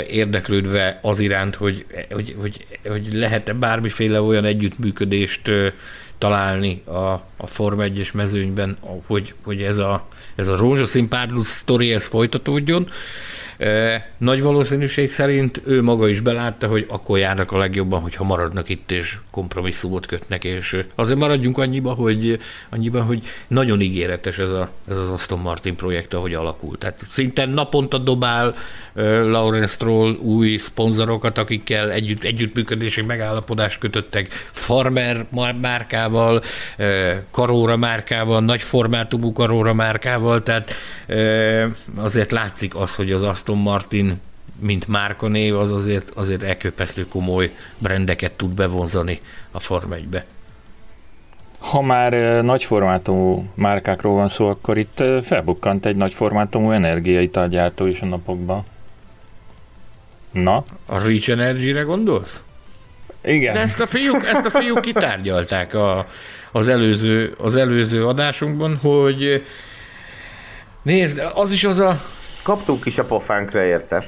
érdeklődve 0.09 0.99
az 1.01 1.19
iránt, 1.19 1.55
hogy, 1.55 1.85
hogy, 2.11 2.35
hogy, 2.39 2.65
hogy 2.87 3.07
lehet-e 3.13 3.53
bármiféle 3.53 4.21
olyan 4.21 4.45
együttműködést 4.45 5.51
találni 6.17 6.81
a, 6.85 6.97
a 7.37 7.47
Forma 7.47 7.83
1-es 7.85 8.13
mezőnyben, 8.13 8.77
hogy, 9.05 9.33
hogy 9.43 9.61
ez 9.61 9.77
a, 9.77 10.07
ez 10.35 10.47
a 10.47 10.57
rózsaszín 10.57 11.07
párlus 11.07 11.47
sztori 11.47 11.93
ez 11.93 12.05
folytatódjon. 12.05 12.89
Nagy 14.17 14.41
valószínűség 14.41 15.11
szerint 15.11 15.61
ő 15.65 15.81
maga 15.81 16.07
is 16.07 16.19
belátta, 16.19 16.67
hogy 16.67 16.85
akkor 16.89 17.17
járnak 17.17 17.51
a 17.51 17.57
legjobban, 17.57 18.01
hogyha 18.01 18.23
maradnak 18.23 18.69
itt 18.69 18.91
és 18.91 19.17
kompromisszumot 19.37 20.05
kötnek, 20.05 20.43
és 20.43 20.83
azért 20.95 21.19
maradjunk 21.19 21.57
annyiba, 21.57 21.93
hogy, 21.93 22.39
annyiba, 22.69 23.03
hogy 23.03 23.23
nagyon 23.47 23.81
ígéretes 23.81 24.37
ez, 24.37 24.51
a, 24.51 24.69
ez 24.89 24.97
az 24.97 25.09
Aston 25.09 25.39
Martin 25.39 25.75
projekt, 25.75 26.13
ahogy 26.13 26.33
alakult. 26.33 26.79
Tehát 26.79 26.99
szinte 26.99 27.45
naponta 27.45 27.97
dobál 27.97 28.55
Lawrence 28.93 29.73
Stroll 29.73 30.13
új 30.13 30.57
szponzorokat, 30.57 31.37
akikkel 31.37 31.91
együtt, 31.91 32.23
együttműködési 32.23 33.01
megállapodást 33.01 33.79
kötöttek, 33.79 34.49
Farmer 34.51 35.25
márkával, 35.61 36.43
Karóra 37.31 37.77
márkával, 37.77 38.41
nagy 38.41 38.61
formátumú 38.61 39.33
Karóra 39.33 39.73
márkával, 39.73 40.43
tehát 40.43 40.73
azért 41.95 42.31
látszik 42.31 42.75
az, 42.75 42.95
hogy 42.95 43.11
az 43.11 43.23
Aston 43.23 43.57
Martin 43.57 44.19
mint 44.59 44.87
márkanév, 44.87 45.55
az 45.55 45.71
azért, 45.71 46.09
azért 46.09 46.43
elköpesztő 46.43 47.07
komoly 47.07 47.53
brendeket 47.77 48.31
tud 48.31 48.49
bevonzani 48.49 49.21
a 49.51 49.59
Form 49.59 49.91
1-be. 49.91 50.25
Ha 51.59 51.81
már 51.81 52.11
nagyformátumú 52.43 53.45
márkákról 53.53 54.13
van 54.13 54.29
szó, 54.29 54.47
akkor 54.47 54.77
itt 54.77 55.03
felbukkant 55.21 55.85
egy 55.85 55.95
nagyformátumú 55.95 56.71
energiaitalgyártó 56.71 57.85
is 57.85 58.01
a 58.01 58.05
napokban. 58.05 58.63
Na? 60.31 60.65
A 60.85 60.99
Reach 60.99 61.29
Energy-re 61.29 61.81
gondolsz? 61.81 62.43
Igen. 63.23 63.53
De 63.53 63.59
ezt 63.59 63.79
a 63.79 63.87
fiúk, 63.87 64.25
ezt 64.25 64.45
a 64.45 64.49
fiúk 64.49 64.81
kitárgyalták 64.81 65.73
a, 65.73 66.07
az, 66.51 66.69
előző, 66.69 67.35
az 67.37 67.55
előző 67.55 68.07
adásunkban, 68.07 68.77
hogy 68.77 69.45
nézd, 70.81 71.21
az 71.33 71.51
is 71.51 71.63
az 71.63 71.79
a... 71.79 72.01
Kaptunk 72.43 72.85
is 72.85 72.97
a 72.97 73.03
pofánkra 73.03 73.63
érte. 73.63 74.07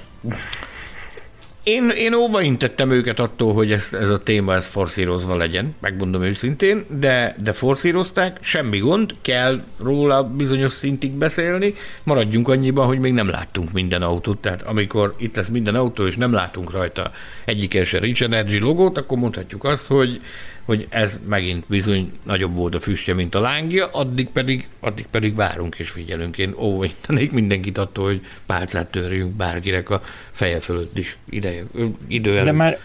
Én, 1.63 1.89
én 1.89 2.13
óvaintettem 2.13 2.91
őket 2.91 3.19
attól, 3.19 3.53
hogy 3.53 3.71
ez, 3.71 3.89
ez 3.93 4.09
a 4.09 4.23
téma 4.23 4.53
ez 4.53 4.67
forszírozva 4.67 5.35
legyen, 5.35 5.75
megmondom 5.79 6.21
őszintén, 6.23 6.85
de, 6.99 7.35
de 7.43 7.53
forszírozták, 7.53 8.37
semmi 8.41 8.77
gond, 8.77 9.13
kell 9.21 9.63
róla 9.79 10.23
bizonyos 10.23 10.71
szintig 10.71 11.11
beszélni, 11.11 11.73
maradjunk 12.03 12.47
annyiban, 12.47 12.85
hogy 12.85 12.99
még 12.99 13.13
nem 13.13 13.29
láttunk 13.29 13.71
minden 13.71 14.01
autót, 14.01 14.37
tehát 14.37 14.61
amikor 14.61 15.15
itt 15.17 15.35
lesz 15.35 15.47
minden 15.47 15.75
autó, 15.75 16.07
és 16.07 16.15
nem 16.15 16.33
látunk 16.33 16.71
rajta 16.71 17.11
egyik 17.45 17.85
se 17.85 17.99
Rich 17.99 18.23
Energy 18.23 18.59
logót, 18.59 18.97
akkor 18.97 19.17
mondhatjuk 19.17 19.63
azt, 19.63 19.87
hogy 19.87 20.21
hogy 20.69 20.87
ez 20.89 21.19
megint 21.27 21.63
bizony 21.67 22.11
nagyobb 22.23 22.55
volt 22.55 22.75
a 22.75 22.79
füstje, 22.79 23.13
mint 23.13 23.35
a 23.35 23.39
lángja, 23.39 23.89
addig 23.91 24.29
pedig, 24.29 24.67
addig 24.79 25.07
pedig 25.11 25.35
várunk 25.35 25.75
és 25.75 25.89
figyelünk. 25.89 26.37
Én 26.37 26.53
óvaintanék 26.57 27.31
mindenkit 27.31 27.77
attól, 27.77 28.05
hogy 28.05 28.21
pálcát 28.45 28.91
törjünk 28.91 29.31
bárkinek 29.31 29.89
a 29.89 30.01
feje 30.31 30.59
fölött 30.59 30.97
is 30.97 31.17
ideje, 31.29 31.63
idő 32.07 32.31
előtt. 32.31 32.45
De 32.45 32.51
már 32.51 32.77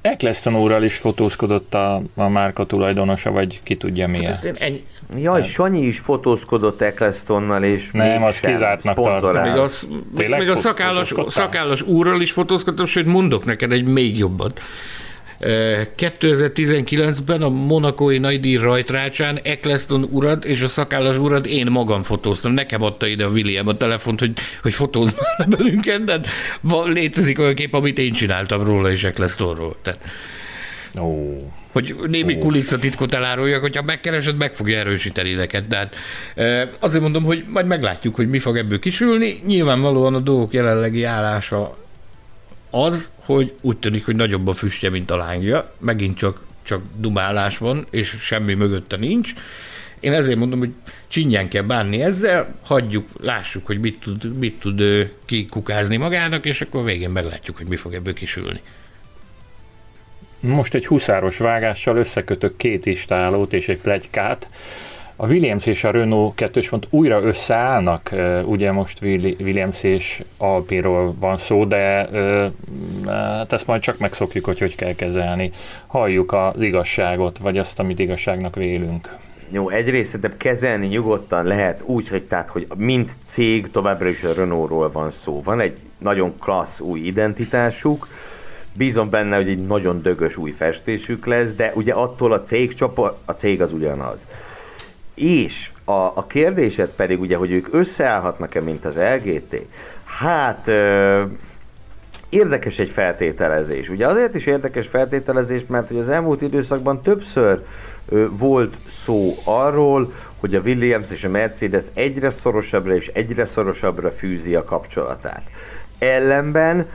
Eccleston 0.00 0.56
úrral 0.56 0.82
is 0.82 0.96
fotózkodott 0.96 1.74
a, 1.74 2.02
a 2.14 2.28
márka 2.28 2.66
tulajdonosa, 2.66 3.30
vagy 3.30 3.60
ki 3.62 3.76
tudja 3.76 4.08
milyen. 4.08 4.32
Hát 4.32 4.44
ennyi... 4.44 4.84
Jaj, 5.16 5.44
Sanyi 5.44 5.86
is 5.86 5.98
fotózkodott 5.98 6.80
Ecclestonnal, 6.80 7.62
és 7.62 7.90
Nem, 7.92 8.22
az 8.22 8.40
kizártnak 8.40 9.02
tartom. 9.02 9.42
Még, 9.42 9.56
az, 9.56 9.86
még 10.14 10.50
a 10.50 10.56
szakállas, 10.56 11.14
szakállas 11.28 11.82
úrral 11.82 12.20
is 12.20 12.32
fotózkodtam, 12.32 12.86
sőt 12.86 13.06
mondok 13.06 13.44
neked 13.44 13.72
egy 13.72 13.84
még 13.84 14.18
jobbat. 14.18 14.60
2019-ben 15.42 17.42
a 17.42 17.48
monakói 17.48 18.18
nagydíj 18.18 18.56
rajtrácsán 18.56 19.40
Eccleston 19.42 20.08
urat 20.10 20.44
és 20.44 20.60
a 20.60 20.68
szakállas 20.68 21.16
urat 21.16 21.46
én 21.46 21.66
magam 21.66 22.02
fotóztam. 22.02 22.52
Nekem 22.52 22.82
adta 22.82 23.06
ide 23.06 23.24
a 23.24 23.28
William 23.28 23.68
a 23.68 23.76
telefont, 23.76 24.20
hogy, 24.20 24.32
hogy 24.62 24.74
fotózz 24.74 25.10
már 25.38 25.48
belünket, 25.48 26.04
de 26.04 26.20
van, 26.60 26.92
létezik 26.92 27.38
olyan 27.38 27.54
kép, 27.54 27.74
amit 27.74 27.98
én 27.98 28.12
csináltam 28.12 28.64
róla 28.64 28.90
és 28.90 29.04
Ecclestonról. 29.04 29.76
Tehát, 29.82 30.00
oh. 30.94 31.42
Hogy 31.72 31.96
némi 32.06 32.34
oh. 32.34 32.40
kulisszatitkot 32.40 33.14
eláruljak, 33.14 33.60
hogyha 33.60 33.82
megkeresed, 33.82 34.36
meg 34.36 34.54
fogja 34.54 34.78
erősíteni 34.78 35.32
neked. 35.32 35.66
Tehát 35.68 35.94
azért 36.78 37.02
mondom, 37.02 37.24
hogy 37.24 37.44
majd 37.48 37.66
meglátjuk, 37.66 38.14
hogy 38.14 38.28
mi 38.28 38.38
fog 38.38 38.56
ebből 38.56 38.78
kisülni. 38.78 39.42
Nyilvánvalóan 39.46 40.14
a 40.14 40.18
dolgok 40.18 40.52
jelenlegi 40.52 41.04
állása 41.04 41.76
az, 42.70 43.10
hogy 43.24 43.52
úgy 43.60 43.76
tűnik, 43.76 44.04
hogy 44.04 44.16
nagyobb 44.16 44.46
a 44.46 44.52
füstje, 44.52 44.90
mint 44.90 45.10
a 45.10 45.16
lángja, 45.16 45.74
megint 45.78 46.16
csak, 46.16 46.44
csak 46.62 46.82
dumálás 46.96 47.58
van, 47.58 47.86
és 47.90 48.08
semmi 48.08 48.54
mögötte 48.54 48.96
nincs. 48.96 49.32
Én 50.00 50.12
ezért 50.12 50.38
mondom, 50.38 50.58
hogy 50.58 50.72
csinyán 51.08 51.48
kell 51.48 51.62
bánni 51.62 52.02
ezzel, 52.02 52.54
hagyjuk, 52.62 53.08
lássuk, 53.20 53.66
hogy 53.66 53.80
mit 53.80 54.00
tud, 54.00 54.38
mit 54.38 54.60
tud 54.60 55.10
kikukázni 55.24 55.96
magának, 55.96 56.44
és 56.44 56.60
akkor 56.60 56.84
végén 56.84 57.10
meglátjuk, 57.10 57.56
hogy 57.56 57.66
mi 57.66 57.76
fog 57.76 57.94
ebből 57.94 58.14
kisülni. 58.14 58.60
Most 60.40 60.74
egy 60.74 60.86
huszáros 60.86 61.38
vágással 61.38 61.96
összekötök 61.96 62.56
két 62.56 62.86
istálót 62.86 63.52
és 63.52 63.68
egy 63.68 63.78
plegykát, 63.78 64.48
a 65.22 65.26
Williams 65.26 65.66
és 65.66 65.84
a 65.84 65.90
Renault 65.90 66.34
kettős 66.34 66.68
pont 66.68 66.86
újra 66.90 67.22
összeállnak, 67.22 68.10
ugye 68.44 68.72
most 68.72 69.02
Williams 69.02 69.82
és 69.82 70.22
Alpinról 70.36 71.14
van 71.18 71.36
szó, 71.36 71.64
de 71.64 72.08
hát 73.06 73.52
ezt 73.52 73.66
majd 73.66 73.80
csak 73.80 73.98
megszokjuk, 73.98 74.44
hogy 74.44 74.58
hogy 74.58 74.74
kell 74.74 74.94
kezelni. 74.94 75.50
Halljuk 75.86 76.32
az 76.32 76.60
igazságot, 76.60 77.38
vagy 77.38 77.58
azt, 77.58 77.78
amit 77.78 77.98
igazságnak 77.98 78.54
vélünk. 78.54 79.16
Jó, 79.50 79.68
egyrészt 79.68 80.20
de 80.20 80.30
kezelni 80.36 80.86
nyugodtan 80.86 81.44
lehet 81.44 81.82
úgy, 81.84 82.08
hogy, 82.08 82.22
tehát, 82.22 82.48
hogy 82.50 82.66
mint 82.76 83.10
cég 83.24 83.70
továbbra 83.70 84.08
is 84.08 84.22
a 84.22 84.32
Renaultról 84.32 84.90
van 84.92 85.10
szó. 85.10 85.42
Van 85.44 85.60
egy 85.60 85.78
nagyon 85.98 86.38
klassz 86.38 86.80
új 86.80 87.00
identitásuk, 87.00 88.08
bízom 88.72 89.10
benne, 89.10 89.36
hogy 89.36 89.48
egy 89.48 89.66
nagyon 89.66 90.02
dögös 90.02 90.36
új 90.36 90.50
festésük 90.50 91.26
lesz, 91.26 91.52
de 91.52 91.72
ugye 91.74 91.92
attól 91.92 92.32
a 92.32 92.42
cég 92.42 92.74
csoport, 92.74 93.18
a 93.24 93.32
cég 93.32 93.62
az 93.62 93.72
ugyanaz. 93.72 94.26
És 95.14 95.70
a, 95.84 95.92
a 95.92 96.26
kérdésed 96.28 96.88
pedig 96.88 97.20
ugye, 97.20 97.36
hogy 97.36 97.50
ők 97.50 97.68
összeállhatnak-e, 97.70 98.60
mint 98.60 98.84
az 98.84 98.96
LGT, 98.96 99.56
hát 100.04 100.66
ö, 100.66 101.22
érdekes 102.28 102.78
egy 102.78 102.90
feltételezés. 102.90 103.88
Ugye 103.88 104.06
azért 104.06 104.34
is 104.34 104.46
érdekes 104.46 104.88
feltételezés, 104.88 105.62
mert 105.66 105.88
hogy 105.88 105.98
az 105.98 106.08
elmúlt 106.08 106.42
időszakban 106.42 107.02
többször 107.02 107.64
ö, 108.08 108.26
volt 108.30 108.76
szó 108.86 109.34
arról, 109.44 110.12
hogy 110.40 110.54
a 110.54 110.60
Williams 110.60 111.10
és 111.10 111.24
a 111.24 111.28
Mercedes 111.28 111.84
egyre 111.94 112.30
szorosabbra 112.30 112.94
és 112.94 113.06
egyre 113.06 113.44
szorosabbra 113.44 114.10
fűzi 114.10 114.54
a 114.54 114.64
kapcsolatát. 114.64 115.42
Ellenben 115.98 116.86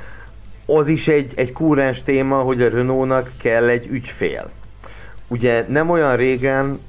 az 0.66 0.88
is 0.88 1.08
egy, 1.08 1.34
egy 1.36 1.54
kúrens 1.54 2.04
téma, 2.04 2.38
hogy 2.38 2.62
a 2.62 2.70
Renault-nak 2.70 3.32
kell 3.42 3.68
egy 3.68 3.88
ügyfél. 3.88 4.50
Ugye 5.28 5.66
nem 5.68 5.90
olyan 5.90 6.16
régen 6.16 6.80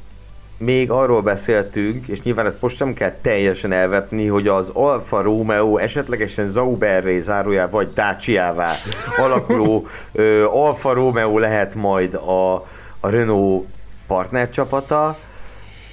még 0.58 0.90
arról 0.90 1.22
beszéltünk, 1.22 2.08
és 2.08 2.22
nyilván 2.22 2.46
ezt 2.46 2.60
most 2.60 2.76
sem 2.76 2.94
kell 2.94 3.14
teljesen 3.22 3.72
elvetni, 3.72 4.26
hogy 4.26 4.48
az 4.48 4.70
Alfa 4.72 5.22
Romeo 5.22 5.76
esetlegesen 5.76 6.50
Zauberré 6.50 7.20
zárójá 7.20 7.68
vagy 7.68 7.92
Dacia-vá 7.92 8.72
alakuló 9.16 9.86
ö, 10.12 10.44
Alfa 10.44 10.92
Romeo 10.92 11.38
lehet 11.38 11.74
majd 11.74 12.14
a, 12.14 12.54
a 13.00 13.08
Renault 13.08 13.66
partnercsapata. 14.06 15.18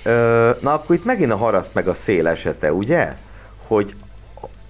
Ö, 0.04 0.50
na 0.60 0.74
akkor 0.74 0.96
itt 0.96 1.06
megint 1.06 1.32
a 1.32 1.36
haraszt 1.36 1.74
meg 1.74 1.88
a 1.88 1.94
szél 1.94 2.28
esete, 2.28 2.74
ugye? 2.74 3.16
Hogy 3.68 3.96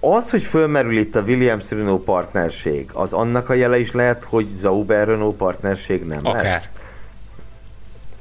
az, 0.00 0.30
hogy 0.30 0.42
fölmerül 0.42 0.96
itt 0.96 1.16
a 1.16 1.20
Williams-Renault 1.20 2.04
partnerség, 2.04 2.90
az 2.92 3.12
annak 3.12 3.48
a 3.48 3.54
jele 3.54 3.78
is 3.78 3.92
lehet, 3.92 4.24
hogy 4.28 4.46
Zauber-Renault 4.52 5.36
partnerség 5.36 6.06
nem 6.06 6.20
Akár. 6.22 6.42
lesz? 6.42 6.68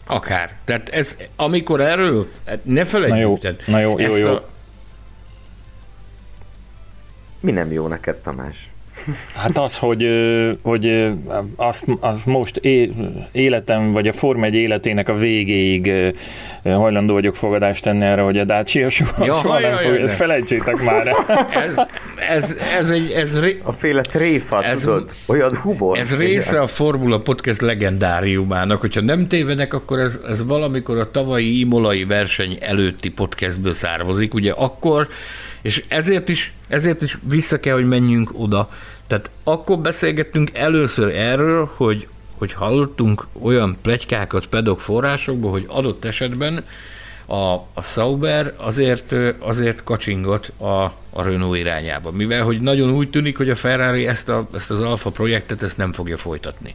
Akár. 0.05 0.53
Tehát 0.65 0.89
ez, 0.89 1.17
amikor 1.35 1.81
erről, 1.81 2.27
ne 2.63 2.85
felejtjük. 2.85 3.17
Na 3.17 3.29
jó, 3.29 3.37
tehát 3.37 3.67
na 3.67 3.79
jó, 3.79 3.99
jó, 3.99 4.15
jó. 4.15 4.33
A, 4.33 4.47
Mi 7.39 7.51
nem 7.51 7.71
jó 7.71 7.87
neked, 7.87 8.15
Tamás? 8.15 8.69
Hát 9.35 9.57
az, 9.57 9.77
hogy, 9.77 10.07
hogy 10.61 11.11
azt, 11.55 11.85
azt 11.99 12.25
most 12.25 12.57
é, 12.57 12.91
életem, 13.31 13.91
vagy 13.91 14.07
a 14.07 14.11
Forma 14.11 14.45
1 14.45 14.53
életének 14.53 15.09
a 15.09 15.15
végéig 15.17 15.91
hajlandó 16.63 17.13
vagyok 17.13 17.35
fogadást 17.35 17.83
tenni 17.83 18.05
erre, 18.05 18.21
hogy 18.21 18.37
a 18.37 18.43
Dacia 18.43 18.89
soha, 18.89 19.25
Ja, 19.25 19.33
soha 19.33 19.59
nem 19.59 19.77
fog, 19.77 19.95
ezt 19.95 20.15
felejtsétek 20.15 20.81
már 20.83 21.07
el. 21.07 21.47
ez, 21.51 21.81
ez, 22.29 22.57
ez, 22.77 22.89
egy, 22.89 23.11
ez, 23.11 23.39
ré- 23.39 23.61
A 23.63 23.71
féle 23.71 24.01
tréfa, 24.01 24.63
Ez- 24.63 24.79
tudod? 24.79 25.11
Olyan 25.25 25.55
humor. 25.57 25.97
Ez 25.97 26.17
része 26.17 26.61
a 26.61 26.67
Formula 26.67 27.19
Podcast 27.19 27.61
legendáriumának. 27.61 28.79
Hogyha 28.81 29.01
nem 29.01 29.27
tévedek, 29.27 29.73
akkor 29.73 29.99
ez, 29.99 30.19
ez 30.27 30.45
valamikor 30.47 30.97
a 30.99 31.11
tavalyi 31.11 31.59
imolai 31.59 32.05
verseny 32.05 32.57
előtti 32.61 33.09
podcastből 33.09 33.73
származik. 33.73 34.33
Ugye 34.33 34.51
akkor, 34.51 35.07
és 35.61 35.83
ezért 35.87 36.29
is, 36.29 36.53
ezért 36.67 37.01
is 37.01 37.17
vissza 37.29 37.59
kell, 37.59 37.73
hogy 37.73 37.87
menjünk 37.87 38.31
oda. 38.33 38.69
Tehát 39.07 39.29
akkor 39.43 39.79
beszélgettünk 39.79 40.53
először 40.53 41.15
erről, 41.15 41.69
hogy, 41.75 42.07
hogy 42.37 42.53
hallottunk 42.53 43.27
olyan 43.41 43.77
plegykákat 43.81 44.45
pedok 44.45 44.81
forrásokból, 44.81 45.51
hogy 45.51 45.65
adott 45.67 46.05
esetben 46.05 46.63
a, 47.25 47.53
a 47.73 47.81
Sauber 47.81 48.53
azért, 48.57 49.15
azért 49.39 49.83
kacsingott 49.83 50.51
a, 50.57 50.83
a 51.09 51.23
Renault 51.23 51.57
irányába, 51.57 52.11
mivel 52.11 52.43
hogy 52.43 52.61
nagyon 52.61 52.91
úgy 52.91 53.09
tűnik, 53.09 53.37
hogy 53.37 53.49
a 53.49 53.55
Ferrari 53.55 54.07
ezt, 54.07 54.29
a, 54.29 54.47
ezt 54.53 54.71
az 54.71 54.79
Alfa 54.79 55.09
projektet 55.09 55.63
ezt 55.63 55.77
nem 55.77 55.91
fogja 55.91 56.17
folytatni. 56.17 56.73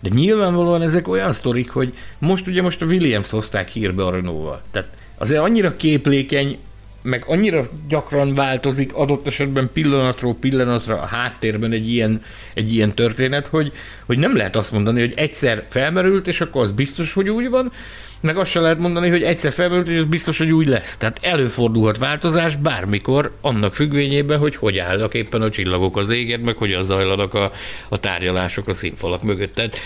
De 0.00 0.08
nyilvánvalóan 0.12 0.82
ezek 0.82 1.08
olyan 1.08 1.32
sztorik, 1.32 1.70
hogy 1.70 1.94
most 2.18 2.46
ugye 2.46 2.62
most 2.62 2.82
a 2.82 2.86
Williams 2.86 3.30
hozták 3.30 3.68
hírbe 3.68 4.04
a 4.04 4.10
Renault-val. 4.10 4.62
Tehát 4.70 4.88
azért 5.18 5.40
annyira 5.40 5.76
képlékeny, 5.76 6.58
meg 7.04 7.24
annyira 7.26 7.68
gyakran 7.88 8.34
változik 8.34 8.94
adott 8.94 9.26
esetben 9.26 9.70
pillanatról 9.72 10.34
pillanatra 10.34 11.00
a 11.00 11.06
háttérben 11.06 11.72
egy 11.72 11.90
ilyen, 11.90 12.22
egy 12.54 12.74
ilyen 12.74 12.94
történet, 12.94 13.46
hogy, 13.46 13.72
hogy 14.06 14.18
nem 14.18 14.36
lehet 14.36 14.56
azt 14.56 14.72
mondani, 14.72 15.00
hogy 15.00 15.12
egyszer 15.16 15.64
felmerült, 15.68 16.26
és 16.26 16.40
akkor 16.40 16.62
az 16.62 16.72
biztos, 16.72 17.12
hogy 17.12 17.30
úgy 17.30 17.50
van, 17.50 17.72
meg 18.20 18.36
azt 18.36 18.50
se 18.50 18.60
lehet 18.60 18.78
mondani, 18.78 19.08
hogy 19.08 19.22
egyszer 19.22 19.52
felmerült, 19.52 19.88
és 19.88 19.98
az 19.98 20.04
biztos, 20.04 20.38
hogy 20.38 20.50
úgy 20.50 20.66
lesz. 20.66 20.96
Tehát 20.96 21.18
előfordulhat 21.22 21.98
változás 21.98 22.56
bármikor, 22.56 23.32
annak 23.40 23.74
függvényében, 23.74 24.38
hogy 24.38 24.56
hogy 24.56 24.78
állnak 24.78 25.14
éppen 25.14 25.42
a 25.42 25.50
csillagok 25.50 25.96
az 25.96 26.10
égen, 26.10 26.40
meg 26.40 26.56
hogyan 26.56 26.84
zajlanak 26.84 27.34
a, 27.34 27.52
a 27.88 28.00
tárgyalások 28.00 28.68
a 28.68 28.74
színfalak 28.74 29.22
mögött. 29.22 29.54
Tehát 29.54 29.76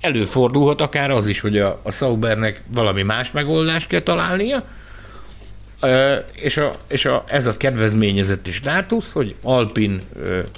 előfordulhat 0.00 0.80
akár 0.80 1.10
az 1.10 1.26
is, 1.26 1.40
hogy 1.40 1.58
a, 1.58 1.80
a 1.82 1.90
Saubernek 1.90 2.62
valami 2.74 3.02
más 3.02 3.30
megoldást 3.30 3.88
kell 3.88 4.00
találnia, 4.00 4.64
és, 6.32 6.56
a, 6.56 6.74
és 6.88 7.04
a, 7.04 7.24
ez 7.26 7.46
a 7.46 7.56
kedvezményezett 7.56 8.50
státusz, 8.50 9.12
hogy 9.12 9.34
Alpin 9.42 10.00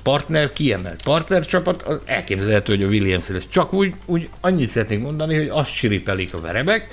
partner, 0.03 0.53
kiemelt 0.53 1.03
partnercsapat, 1.03 1.83
az 1.83 1.99
elképzelhető, 2.05 2.75
hogy 2.77 2.85
a 2.85 2.89
Williams 2.89 3.29
lesz. 3.29 3.47
Csak 3.49 3.73
úgy, 3.73 3.95
úgy 4.07 4.29
annyit 4.41 4.69
szeretnék 4.69 5.01
mondani, 5.01 5.37
hogy 5.37 5.49
azt 5.49 5.73
siripelik 5.73 6.35
a 6.35 6.41
verebek, 6.41 6.89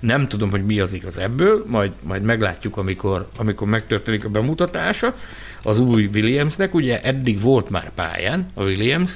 nem 0.00 0.28
tudom, 0.28 0.50
hogy 0.50 0.64
mi 0.64 0.80
az 0.80 0.92
igaz 0.92 1.18
ebből, 1.18 1.64
majd, 1.66 1.92
majd 2.02 2.22
meglátjuk, 2.22 2.76
amikor, 2.76 3.28
amikor 3.36 3.68
megtörténik 3.68 4.24
a 4.24 4.28
bemutatása 4.28 5.14
az 5.62 5.78
új 5.78 6.10
Williamsnek. 6.14 6.74
Ugye 6.74 7.02
eddig 7.02 7.40
volt 7.40 7.70
már 7.70 7.90
pályán 7.94 8.46
a 8.54 8.62
Williams, 8.62 9.12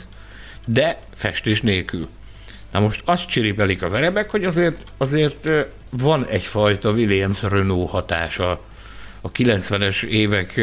de 0.65 1.01
festés 1.15 1.61
nélkül. 1.61 2.09
Na 2.73 2.81
most 2.81 3.03
azt 3.05 3.29
csiripelik 3.29 3.83
a 3.83 3.89
verebek, 3.89 4.31
hogy 4.31 4.45
azért, 4.45 4.77
azért 4.97 5.49
van 5.99 6.27
egyfajta 6.27 6.91
Williams-Renault 6.91 7.91
hatása 7.91 8.61
a 9.21 9.33
90-es 9.33 10.03
évek 10.03 10.61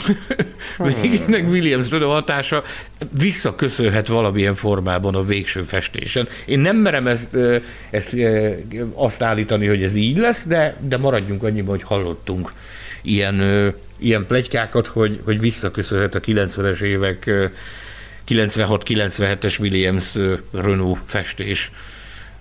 végének 1.00 1.48
Williams 1.48 1.90
Renault 1.90 2.12
hatása 2.12 2.62
visszaköszönhet 3.18 4.06
valamilyen 4.06 4.54
formában 4.54 5.14
a 5.14 5.24
végső 5.24 5.62
festésen. 5.62 6.28
Én 6.44 6.58
nem 6.58 6.76
merem 6.76 7.06
ezt, 7.06 7.36
ezt 7.90 8.16
azt 8.94 9.22
állítani, 9.22 9.66
hogy 9.66 9.82
ez 9.82 9.94
így 9.94 10.18
lesz, 10.18 10.44
de, 10.46 10.76
de 10.80 10.96
maradjunk 10.96 11.42
annyiban, 11.42 11.70
hogy 11.70 11.82
hallottunk 11.82 12.52
ilyen, 13.02 13.42
ilyen 13.98 14.26
plegykákat, 14.26 14.86
hogy, 14.86 15.20
hogy 15.24 15.40
visszaköszönhet 15.40 16.14
a 16.14 16.20
90-es 16.20 16.80
évek 16.80 17.26
ö, 17.26 17.46
96-97-es 18.28 19.60
Williams 19.60 20.14
Renault 20.52 20.98
festés 21.06 21.70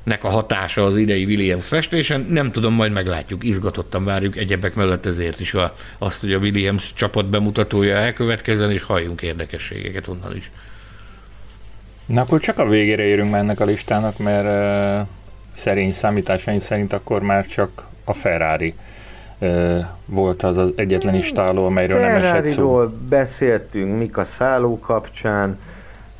nek 0.03 0.23
a 0.23 0.29
hatása 0.29 0.83
az 0.83 0.97
idei 0.97 1.25
Williams 1.25 1.67
festésen. 1.67 2.25
Nem 2.29 2.51
tudom, 2.51 2.73
majd 2.73 2.91
meglátjuk, 2.91 3.43
izgatottan 3.43 4.05
várjuk 4.05 4.37
egyebek 4.37 4.75
mellett 4.75 5.05
ezért 5.05 5.39
is 5.39 5.53
a, 5.53 5.73
azt, 5.97 6.19
hogy 6.19 6.33
a 6.33 6.37
Williams 6.37 6.93
csapat 6.93 7.29
bemutatója 7.29 7.95
elkövetkezzen, 7.95 8.71
és 8.71 8.81
halljunk 8.81 9.21
érdekességeket 9.21 10.07
onnan 10.07 10.35
is. 10.35 10.51
Na 12.05 12.21
akkor 12.21 12.39
csak 12.39 12.59
a 12.59 12.67
végére 12.67 13.03
érünk 13.03 13.31
már 13.31 13.39
ennek 13.39 13.59
a 13.59 13.65
listának, 13.65 14.17
mert 14.17 14.45
uh, 15.01 15.07
szerény 15.55 15.91
számításaim 15.91 16.59
szerint 16.59 16.93
akkor 16.93 17.21
már 17.21 17.45
csak 17.45 17.85
a 18.03 18.13
Ferrari 18.13 18.73
uh, 19.37 19.85
volt 20.05 20.43
az 20.43 20.57
az 20.57 20.69
egyetlen 20.75 21.15
istáló, 21.15 21.65
amelyről 21.65 21.99
nem 21.99 22.15
esett 22.15 22.45
szó. 22.45 22.51
Ferrari-ról 22.51 22.93
beszéltünk 23.09 23.97
Mika 23.97 24.25
Szálló 24.25 24.79
kapcsán, 24.79 25.59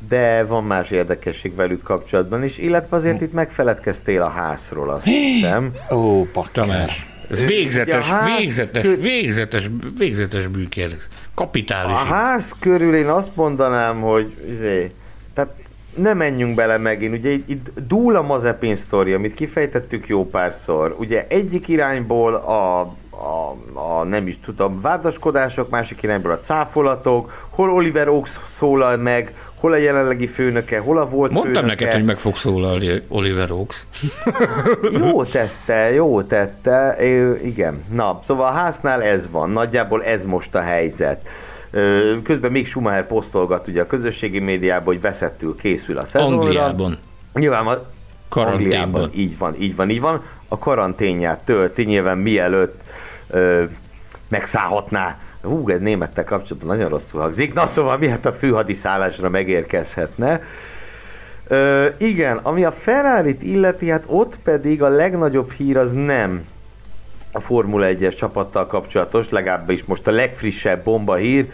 de 0.08 0.44
van 0.44 0.64
más 0.64 0.90
érdekesség 0.90 1.54
velük 1.54 1.82
kapcsolatban 1.82 2.44
is, 2.44 2.58
illetve 2.58 2.96
azért 2.96 3.20
itt 3.20 3.32
megfeledkeztél 3.32 4.22
a 4.22 4.28
házról, 4.28 4.90
azt 4.90 5.04
hiszem. 5.04 5.72
Ó. 5.90 6.26
Tamás. 6.52 7.06
Ez 7.30 7.44
végzetes, 7.44 8.08
Ja, 8.08 8.14
ház 8.14 8.38
végzetes, 8.38 8.82
kö- 8.82 9.00
végzetes, 9.00 9.70
végzetes 9.98 10.46
bűkérdés. 10.46 11.08
Kapitális. 11.34 11.92
A 11.92 11.94
ház 11.94 12.54
körül 12.60 12.94
én 12.94 13.06
azt 13.08 13.36
mondanám, 13.36 14.00
hogy 14.00 14.32
izé, 14.50 14.92
tehát 15.34 15.50
ne 15.96 16.14
menjünk 16.14 16.54
bele 16.54 16.78
megint, 16.78 17.18
ugye 17.18 17.30
itt, 17.30 17.48
itt 17.48 17.70
dúl 17.86 18.16
a 18.16 18.22
Mazepin 18.22 18.74
sztori, 18.74 19.12
amit 19.12 19.34
kifejtettük 19.34 20.08
jó 20.08 20.26
párszor. 20.26 20.96
Ugye 20.98 21.26
egyik 21.28 21.68
irányból 21.68 22.34
a, 22.34 22.80
a, 23.10 23.56
a 23.74 24.04
nem 24.04 24.26
is 24.26 24.40
tudom, 24.40 24.80
vádaskodások, 24.80 25.70
másik 25.70 26.02
irányból 26.02 26.30
a 26.30 26.38
cáfolatok, 26.38 27.46
hol 27.48 27.70
Oliver 27.70 28.08
Oaks 28.08 28.30
szólal 28.46 28.96
meg, 28.96 29.34
hol 29.62 29.72
a 29.72 29.76
jelenlegi 29.76 30.26
főnöke, 30.26 30.78
hol 30.78 30.98
a 30.98 31.08
volt 31.08 31.32
Mondtam 31.32 31.54
főnöke. 31.62 31.74
neked, 31.74 31.92
hogy 31.92 32.04
meg 32.04 32.18
fog 32.18 32.36
szólalni 32.36 33.02
Oliver 33.08 33.50
Oaks. 33.50 33.86
Jó 35.00 35.24
tette, 35.24 35.92
jó 35.92 36.22
tette, 36.22 36.96
Ö, 36.98 37.34
igen. 37.34 37.84
Na, 37.92 38.18
szóval 38.22 38.46
a 38.46 38.50
háznál 38.50 39.02
ez 39.02 39.30
van, 39.30 39.50
nagyjából 39.50 40.04
ez 40.04 40.24
most 40.24 40.54
a 40.54 40.60
helyzet. 40.60 41.28
Közben 42.22 42.50
még 42.50 42.66
Schumacher 42.66 43.06
posztolgat 43.06 43.68
ugye 43.68 43.80
a 43.80 43.86
közösségi 43.86 44.38
médiában, 44.38 44.84
hogy 44.84 45.00
veszettül 45.00 45.56
készül 45.56 45.98
a 45.98 46.04
szezonra. 46.04 46.36
Angliában. 46.40 46.98
Nyilván 47.34 47.66
a 47.66 47.82
Karanténban. 48.28 48.72
Angliában, 48.78 49.10
így 49.14 49.38
van, 49.38 49.54
így 49.58 49.76
van, 49.76 49.90
így 49.90 50.00
van. 50.00 50.22
A 50.48 50.58
karanténját 50.58 51.38
tölti 51.44 51.82
nyilván 51.84 52.18
mielőtt 52.18 52.80
ö, 53.30 53.64
megszállhatná. 54.28 55.18
Hú, 55.42 55.68
ez 55.68 55.80
némettel 55.80 56.24
kapcsolatban 56.24 56.76
nagyon 56.76 56.90
rosszul 56.90 57.20
hangzik. 57.20 57.54
Na 57.54 57.66
szóval 57.66 57.98
miért 57.98 58.26
a 58.26 58.32
főhadiszállásra 58.32 59.28
megérkezhetne. 59.28 60.42
Ö, 61.46 61.86
igen, 61.98 62.36
ami 62.36 62.64
a 62.64 62.72
Ferrari-t 62.72 63.42
illeti, 63.42 63.90
hát 63.90 64.04
ott 64.06 64.38
pedig 64.42 64.82
a 64.82 64.88
legnagyobb 64.88 65.52
hír 65.52 65.76
az 65.76 65.92
nem 65.92 66.44
a 67.32 67.40
Formula 67.40 67.86
1-es 67.88 68.16
csapattal 68.16 68.66
kapcsolatos, 68.66 69.28
legalábbis 69.28 69.84
most 69.84 70.06
a 70.06 70.10
legfrissebb 70.10 70.84
bomba 70.84 71.14
hír, 71.14 71.46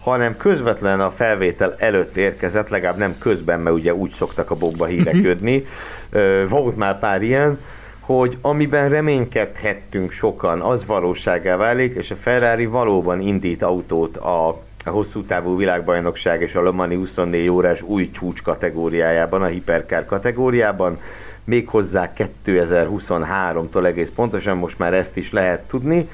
hanem 0.00 0.36
közvetlen 0.36 1.00
a 1.00 1.10
felvétel 1.10 1.74
előtt 1.78 2.16
érkezett, 2.16 2.68
legalább 2.68 2.98
nem 2.98 3.18
közben, 3.18 3.60
mert 3.60 3.76
ugye 3.76 3.94
úgy 3.94 4.10
szoktak 4.10 4.50
a 4.50 4.54
bomba 4.54 4.86
hírek 4.86 5.16
jönni. 5.16 5.66
Ö, 6.10 6.44
Volt 6.48 6.76
már 6.76 6.98
pár 6.98 7.22
ilyen, 7.22 7.58
hogy 8.06 8.38
amiben 8.40 8.88
reménykedhettünk 8.88 10.10
sokan, 10.10 10.60
az 10.60 10.86
valóságá 10.86 11.56
válik, 11.56 11.94
és 11.94 12.10
a 12.10 12.16
Ferrari 12.16 12.66
valóban 12.66 13.20
indít 13.20 13.62
autót 13.62 14.16
a, 14.16 14.48
a 14.84 14.90
hosszú 14.90 15.22
távú 15.22 15.56
világbajnokság 15.56 16.40
és 16.42 16.54
a 16.54 16.62
Le 16.62 16.70
Mani 16.70 16.94
24 16.94 17.48
órás 17.48 17.82
új 17.82 18.10
csúcs 18.10 18.42
kategóriájában, 18.42 19.42
a 19.42 19.46
hiperkár 19.46 20.06
kategóriában. 20.06 21.00
méghozzá 21.44 22.12
2023-tól 22.46 23.84
egész 23.84 24.10
pontosan, 24.14 24.56
most 24.56 24.78
már 24.78 24.94
ezt 24.94 25.16
is 25.16 25.32
lehet 25.32 25.68
tudni, 25.68 26.08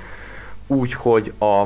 úgyhogy 0.66 1.32
a 1.38 1.64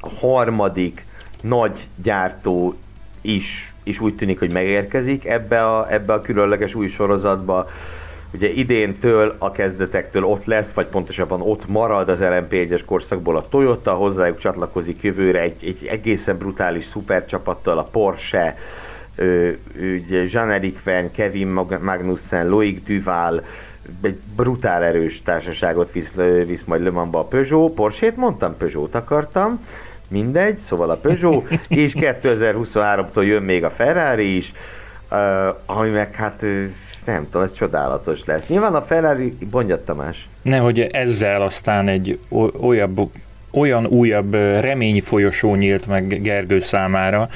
harmadik 0.00 1.04
nagy 1.40 1.88
gyártó 2.02 2.74
is, 3.20 3.72
is 3.82 4.00
úgy 4.00 4.16
tűnik, 4.16 4.38
hogy 4.38 4.52
megérkezik 4.52 5.26
ebbe 5.26 5.66
a, 5.66 5.92
ebbe 5.92 6.12
a 6.12 6.20
különleges 6.20 6.74
új 6.74 6.88
sorozatba. 6.88 7.66
Ugye 8.34 8.48
idéntől 8.48 9.34
a 9.38 9.50
kezdetektől 9.50 10.24
ott 10.24 10.44
lesz, 10.44 10.72
vagy 10.72 10.86
pontosabban 10.86 11.40
ott 11.40 11.68
marad 11.68 12.08
az 12.08 12.18
LMP1-es 12.22 12.82
korszakból 12.86 13.36
a 13.36 13.48
Toyota, 13.48 13.92
hozzájuk 13.92 14.38
csatlakozik 14.38 15.02
jövőre 15.02 15.40
egy, 15.40 15.56
egy 15.64 15.86
egészen 15.90 16.36
brutális 16.36 16.84
szupercsapattal 16.84 17.78
a 17.78 17.84
Porsche, 17.84 18.56
ugye 19.76 20.24
Jean-Éric 20.28 20.82
Verne, 20.82 21.10
Kevin 21.10 21.48
Magnussen, 21.80 22.48
Loic 22.48 22.84
Duval, 22.86 23.44
egy 24.02 24.18
brutál 24.36 24.82
erős 24.82 25.22
társaságot 25.22 25.92
visz, 25.92 26.14
visz 26.46 26.64
majd 26.64 26.82
Le 26.82 26.90
Mansba 26.90 27.18
a 27.18 27.24
Peugeot, 27.24 27.72
Porsche-t 27.74 28.16
mondtam, 28.16 28.56
Peugeot 28.56 28.94
akartam, 28.94 29.66
mindegy, 30.08 30.56
szóval 30.56 30.90
a 30.90 30.96
Peugeot, 30.96 31.50
és 31.68 31.94
2023-tól 31.98 33.26
jön 33.26 33.42
még 33.42 33.64
a 33.64 33.70
Ferrari 33.70 34.36
is, 34.36 34.52
ami 35.66 35.88
meg 35.88 36.14
hát 36.14 36.44
nem 37.06 37.24
tudom, 37.24 37.42
ez 37.42 37.52
csodálatos 37.52 38.24
lesz. 38.24 38.48
Nyilván 38.48 38.74
a 38.74 38.82
Ferrari, 38.82 39.36
mondja 39.50 39.84
Tamás. 39.84 40.28
Nehogy 40.42 40.80
ezzel 40.80 41.42
aztán 41.42 41.88
egy 41.88 42.18
olyan, 42.60 43.10
olyan 43.52 43.86
újabb 43.86 44.34
reményfolyosó 44.34 45.54
nyílt 45.54 45.86
meg 45.86 46.22
Gergő 46.22 46.58
számára, 46.58 47.28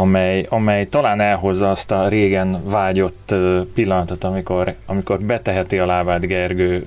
amely, 0.00 0.46
amely 0.48 0.84
talán 0.84 1.20
elhozza 1.20 1.70
azt 1.70 1.90
a 1.90 2.08
régen 2.08 2.62
vágyott 2.64 3.34
pillanatot, 3.74 4.24
amikor, 4.24 4.74
amikor 4.86 5.20
beteheti 5.20 5.78
a 5.78 5.86
lábát 5.86 6.26
Gergő 6.26 6.86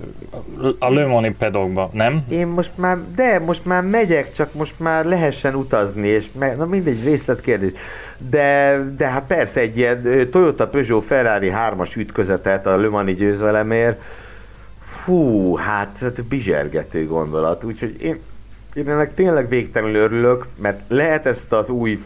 a 0.80 0.90
Lömoni 0.90 1.36
pedokba, 1.38 1.90
nem? 1.94 2.26
Én 2.30 2.48
most 2.48 2.72
már, 2.76 2.98
de 3.16 3.40
most 3.40 3.66
már 3.66 3.84
megyek, 3.84 4.32
csak 4.32 4.54
most 4.54 4.80
már 4.80 5.06
lehessen 5.06 5.56
utazni, 5.56 6.08
és 6.08 6.26
meg, 6.40 6.58
na 6.58 6.66
mindegy, 6.66 7.04
részletkérdés. 7.04 7.72
De, 8.30 8.80
de 8.98 9.08
hát 9.08 9.24
persze 9.28 9.60
egy 9.60 9.78
ilyen 9.78 10.28
Toyota 10.32 10.68
Peugeot 10.68 11.04
Ferrari 11.04 11.52
3-as 11.56 11.98
ütközetet 11.98 12.66
a 12.66 12.78
Le 12.78 12.90
Mani 12.90 13.14
győzelemért, 13.14 14.02
fú, 14.86 15.56
hát, 15.56 15.98
hát 16.02 16.24
bizsergető 16.24 17.08
gondolat, 17.08 17.64
úgyhogy 17.64 17.96
én, 18.02 18.20
én 18.74 18.90
ennek 18.90 19.14
tényleg 19.14 19.50
végtelenül 19.50 19.96
örülök, 19.96 20.46
mert 20.62 20.82
lehet 20.88 21.26
ezt 21.26 21.54
az 21.54 21.70
új 21.70 22.00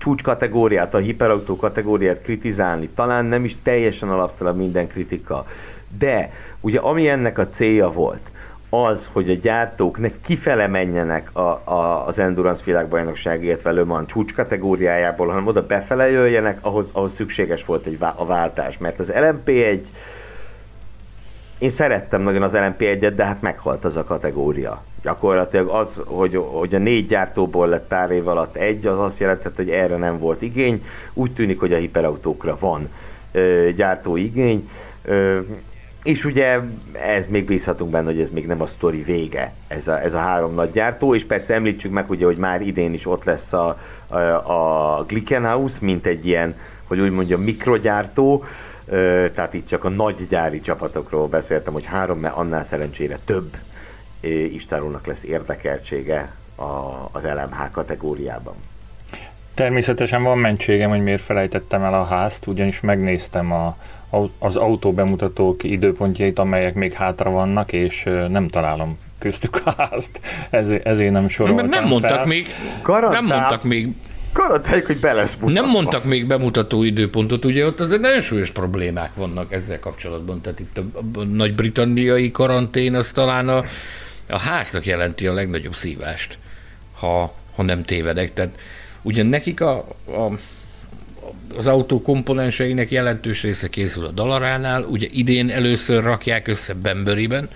csúcs 0.00 0.22
kategóriát, 0.22 0.94
a 0.94 0.98
hiperautó 0.98 1.56
kategóriát 1.56 2.22
kritizálni, 2.22 2.88
talán 2.88 3.24
nem 3.24 3.44
is 3.44 3.56
teljesen 3.62 4.08
alaptalan 4.08 4.56
minden 4.56 4.88
kritika, 4.88 5.46
de 5.98 6.32
ugye 6.60 6.78
ami 6.78 7.08
ennek 7.08 7.38
a 7.38 7.48
célja 7.48 7.92
volt, 7.92 8.30
az, 8.70 9.08
hogy 9.12 9.30
a 9.30 9.34
gyártók 9.34 9.98
ne 9.98 10.08
kifele 10.20 10.66
menjenek 10.66 11.36
a, 11.36 11.40
a, 11.64 12.06
az 12.06 12.18
Endurance 12.18 12.62
világbajnokság, 12.64 13.44
illetve 13.44 13.70
Le 13.70 13.84
Mans 13.84 14.12
csúcs 14.12 14.34
kategóriájából, 14.34 15.26
hanem 15.26 15.46
oda 15.46 15.66
befele 15.66 16.10
jöjjenek, 16.10 16.58
ahhoz, 16.60 16.90
ahhoz 16.92 17.12
szükséges 17.12 17.64
volt 17.64 17.86
egy 17.86 17.98
a 18.14 18.26
váltás, 18.26 18.78
mert 18.78 18.98
az 19.00 19.12
LMP1 19.14 19.80
én 21.58 21.70
szerettem 21.70 22.22
nagyon 22.22 22.42
az 22.42 22.52
LMP1-et, 22.54 23.12
de 23.16 23.24
hát 23.24 23.42
meghalt 23.42 23.84
az 23.84 23.96
a 23.96 24.04
kategória 24.04 24.82
gyakorlatilag 25.02 25.68
az, 25.68 26.00
hogy, 26.06 26.44
hogy 26.50 26.74
a 26.74 26.78
négy 26.78 27.06
gyártóból 27.06 27.68
lett 27.68 27.86
pár 27.86 28.10
év 28.10 28.28
alatt 28.28 28.56
egy, 28.56 28.86
az 28.86 28.98
azt 28.98 29.18
jelentett, 29.20 29.56
hogy 29.56 29.70
erre 29.70 29.96
nem 29.96 30.18
volt 30.18 30.42
igény. 30.42 30.84
Úgy 31.14 31.32
tűnik, 31.32 31.60
hogy 31.60 31.72
a 31.72 31.76
hiperautókra 31.76 32.56
van 32.60 32.88
ö, 33.32 33.68
gyártó 33.76 34.16
igény. 34.16 34.68
Ö, 35.04 35.40
és 36.02 36.24
ugye 36.24 36.60
ez 36.92 37.26
még 37.26 37.44
bízhatunk 37.44 37.90
benne, 37.90 38.06
hogy 38.06 38.20
ez 38.20 38.30
még 38.30 38.46
nem 38.46 38.60
a 38.60 38.66
sztori 38.66 39.02
vége, 39.02 39.52
ez 39.68 39.88
a, 39.88 40.00
ez 40.00 40.14
a 40.14 40.18
három 40.18 40.54
nagy 40.54 40.70
gyártó, 40.70 41.14
és 41.14 41.24
persze 41.24 41.54
említsük 41.54 41.92
meg, 41.92 42.10
ugye, 42.10 42.24
hogy 42.24 42.36
már 42.36 42.60
idén 42.60 42.92
is 42.92 43.06
ott 43.06 43.24
lesz 43.24 43.52
a, 43.52 43.78
a, 44.08 44.16
a 44.96 45.04
Glickenhaus, 45.06 45.80
mint 45.80 46.06
egy 46.06 46.26
ilyen, 46.26 46.54
hogy 46.86 47.00
úgy 47.00 47.10
mondjam, 47.10 47.40
mikrogyártó, 47.40 48.44
tehát 49.34 49.54
itt 49.54 49.66
csak 49.66 49.84
a 49.84 49.88
nagy 49.88 50.26
gyári 50.28 50.60
csapatokról 50.60 51.26
beszéltem, 51.26 51.72
hogy 51.72 51.84
három, 51.84 52.18
mert 52.18 52.36
annál 52.36 52.64
szerencsére 52.64 53.18
több 53.24 53.56
Istárónak 54.52 55.06
lesz 55.06 55.22
érdekeltsége 55.22 56.32
a, 56.56 56.62
az 57.12 57.22
LMH 57.22 57.70
kategóriában. 57.70 58.54
Természetesen 59.54 60.22
van 60.22 60.38
mentségem, 60.38 60.90
hogy 60.90 61.02
miért 61.02 61.22
felejtettem 61.22 61.82
el 61.82 61.94
a 61.94 62.04
házt, 62.04 62.46
ugyanis 62.46 62.80
megnéztem 62.80 63.52
a, 63.52 63.76
az 64.38 64.56
autó 64.56 64.94
időpontjait, 65.62 66.38
amelyek 66.38 66.74
még 66.74 66.92
hátra 66.92 67.30
vannak, 67.30 67.72
és 67.72 68.02
nem 68.28 68.48
találom 68.48 68.98
köztük 69.18 69.60
a 69.64 69.74
házt, 69.76 70.20
ezért, 70.50 70.86
ezért 70.86 71.12
nem 71.12 71.28
soroltam 71.28 71.68
nem 71.68 71.84
mondtak 71.84 72.10
fel. 72.10 72.26
még, 72.26 72.46
Garantál. 72.82 73.22
nem 73.22 73.38
mondtak 73.38 73.62
még 73.62 73.94
Garantáljuk, 74.32 74.86
hogy 74.86 75.00
be 75.00 75.12
lesz 75.12 75.34
mutatva. 75.34 75.60
Nem 75.60 75.70
mondtak 75.70 76.04
még 76.04 76.26
bemutató 76.26 76.82
időpontot, 76.82 77.44
ugye 77.44 77.66
ott 77.66 77.80
azért 77.80 78.00
nagyon 78.00 78.20
súlyos 78.20 78.50
problémák 78.50 79.14
vannak 79.14 79.52
ezzel 79.52 79.78
kapcsolatban, 79.78 80.40
tehát 80.40 80.60
itt 80.60 80.78
a, 80.78 80.82
a 81.18 81.24
nagy-britanniai 81.24 82.30
karantén 82.30 82.94
az 82.94 83.10
talán 83.10 83.48
a 83.48 83.64
a 84.30 84.38
háznak 84.38 84.86
jelenti 84.86 85.26
a 85.26 85.32
legnagyobb 85.32 85.74
szívást, 85.74 86.38
ha, 86.92 87.34
ha 87.54 87.62
nem 87.62 87.82
tévedek. 87.82 88.34
Tehát 88.34 88.58
ugyan 89.02 89.26
nekik 89.26 89.60
a, 89.60 89.76
a 90.06 90.38
az 91.56 91.66
autó 91.66 92.02
komponenseinek 92.02 92.90
jelentős 92.90 93.42
része 93.42 93.68
készül 93.68 94.04
a 94.04 94.10
Dalaránál, 94.10 94.82
ugye 94.82 95.06
idén 95.10 95.50
először 95.50 96.02
rakják 96.02 96.48
össze 96.48 96.74
Bemberiben, 96.74 97.48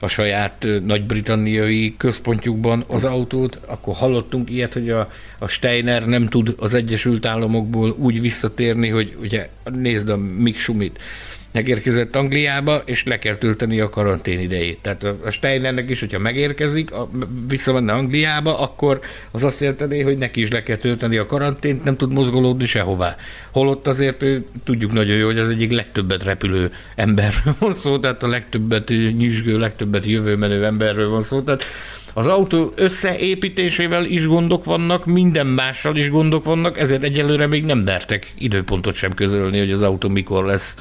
a 0.00 0.08
saját 0.08 0.66
nagy-britanniai 0.84 1.94
központjukban 1.96 2.84
az 2.86 3.04
autót, 3.04 3.60
akkor 3.66 3.94
hallottunk 3.94 4.50
ilyet, 4.50 4.72
hogy 4.72 4.90
a, 4.90 5.10
a 5.38 5.46
Steiner 5.46 6.06
nem 6.06 6.28
tud 6.28 6.54
az 6.58 6.74
Egyesült 6.74 7.26
Államokból 7.26 7.94
úgy 7.98 8.20
visszatérni, 8.20 8.88
hogy 8.88 9.16
ugye 9.20 9.48
nézd 9.64 10.08
a 10.08 10.16
Mick 10.16 10.58
Schumit, 10.58 11.00
megérkezett 11.56 12.16
Angliába, 12.16 12.82
és 12.84 13.04
le 13.04 13.18
kell 13.18 13.34
tölteni 13.34 13.80
a 13.80 13.88
karantén 13.88 14.40
idejét. 14.40 14.78
Tehát 14.82 15.04
a 15.24 15.30
Steinernek 15.30 15.90
is, 15.90 16.00
hogyha 16.00 16.18
megérkezik, 16.18 16.92
a, 16.92 17.10
visszamenne 17.48 17.92
Angliába, 17.92 18.58
akkor 18.58 19.00
az 19.30 19.44
azt 19.44 19.60
jelenteni, 19.60 20.02
hogy 20.02 20.18
neki 20.18 20.40
is 20.40 20.50
le 20.50 20.62
kell 20.62 20.76
tölteni 20.76 21.16
a 21.16 21.26
karantént, 21.26 21.84
nem 21.84 21.96
tud 21.96 22.12
mozgolódni 22.12 22.66
sehová. 22.66 23.16
Holott 23.50 23.86
azért 23.86 24.24
tudjuk 24.64 24.92
nagyon 24.92 25.16
jó, 25.16 25.26
hogy 25.26 25.38
az 25.38 25.48
egyik 25.48 25.72
legtöbbet 25.72 26.24
repülő 26.24 26.72
emberről 26.94 27.54
van 27.58 27.74
szó, 27.74 27.98
tehát 27.98 28.22
a 28.22 28.28
legtöbbet 28.28 28.88
nyisgő, 29.16 29.58
legtöbbet 29.58 30.04
jövőmenő 30.04 30.64
emberről 30.64 31.08
van 31.08 31.22
szó. 31.22 31.40
Tehát 31.40 31.64
az 32.14 32.26
autó 32.26 32.72
összeépítésével 32.74 34.04
is 34.04 34.26
gondok 34.26 34.64
vannak, 34.64 35.06
minden 35.06 35.46
mással 35.46 35.96
is 35.96 36.10
gondok 36.10 36.44
vannak, 36.44 36.78
ezért 36.78 37.02
egyelőre 37.02 37.46
még 37.46 37.64
nem 37.64 37.78
mertek 37.78 38.32
időpontot 38.38 38.94
sem 38.94 39.14
közölni, 39.14 39.58
hogy 39.58 39.72
az 39.72 39.82
autó 39.82 40.08
mikor 40.08 40.44
lesz 40.44 40.74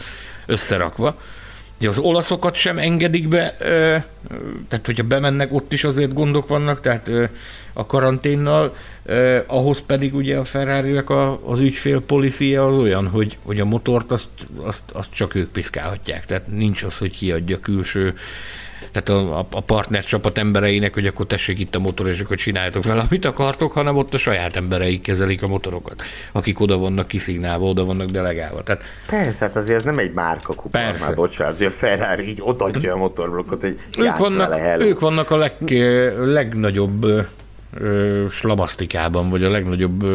összerakva. 0.45 1.19
Ugye 1.79 1.89
az 1.89 1.97
olaszokat 1.97 2.55
sem 2.55 2.77
engedik 2.77 3.27
be, 3.27 3.55
tehát 4.67 4.85
hogyha 4.85 5.03
bemennek, 5.03 5.53
ott 5.53 5.73
is 5.73 5.83
azért 5.83 6.13
gondok 6.13 6.47
vannak, 6.47 6.81
tehát 6.81 7.11
a 7.73 7.85
karanténnal, 7.85 8.75
ahhoz 9.45 9.81
pedig 9.85 10.15
ugye 10.15 10.37
a 10.37 10.43
ferrari 10.43 11.01
az 11.43 11.59
ügyfél 11.59 12.01
policia 12.01 12.67
az 12.67 12.77
olyan, 12.77 13.07
hogy, 13.07 13.37
hogy 13.43 13.59
a 13.59 13.65
motort 13.65 14.11
azt, 14.11 14.27
azt, 14.61 14.83
azt 14.91 15.13
csak 15.13 15.35
ők 15.35 15.51
piszkálhatják, 15.51 16.25
tehát 16.25 16.47
nincs 16.47 16.83
az, 16.83 16.97
hogy 16.97 17.17
kiadja 17.17 17.59
külső 17.59 18.13
tehát 18.91 19.09
a, 19.09 19.39
a 19.51 19.61
partner 19.61 20.03
csapat 20.03 20.37
embereinek, 20.37 20.93
hogy 20.93 21.07
akkor 21.07 21.25
tessék 21.25 21.59
itt 21.59 21.75
a 21.75 21.79
motor, 21.79 22.07
és 22.07 22.19
akkor 22.19 22.37
csináljátok 22.37 22.83
vele, 22.83 23.03
amit 23.09 23.25
akartok, 23.25 23.71
hanem 23.71 23.95
ott 23.95 24.13
a 24.13 24.17
saját 24.17 24.55
embereik 24.55 25.01
kezelik 25.01 25.43
a 25.43 25.47
motorokat, 25.47 26.01
akik 26.31 26.59
oda 26.59 26.77
vannak 26.77 27.07
kiszignálva, 27.07 27.65
oda 27.65 27.85
vannak 27.85 28.09
delegálva. 28.09 28.63
Tehát, 28.63 28.83
Persze, 29.07 29.45
hát 29.45 29.55
azért 29.55 29.77
ez 29.77 29.83
nem 29.83 29.97
egy 29.97 30.13
márka 30.13 30.53
kupa, 30.53 30.79
Persze. 30.79 31.05
már 31.05 31.15
bocsánat, 31.15 31.53
azért 31.53 31.71
a 31.71 31.75
Ferrari 31.75 32.27
így 32.27 32.39
odaadja 32.41 32.93
a 32.93 32.97
motorblokkot, 32.97 33.61
hogy 33.61 33.79
ők 33.97 34.17
vannak, 34.17 34.49
vele, 34.49 34.85
ők 34.85 34.99
vannak 34.99 35.31
a 35.31 35.37
leg, 35.37 35.53
legnagyobb 36.17 37.05
slamasztikában, 38.29 39.29
vagy 39.29 39.43
a 39.43 39.49
legnagyobb 39.49 40.05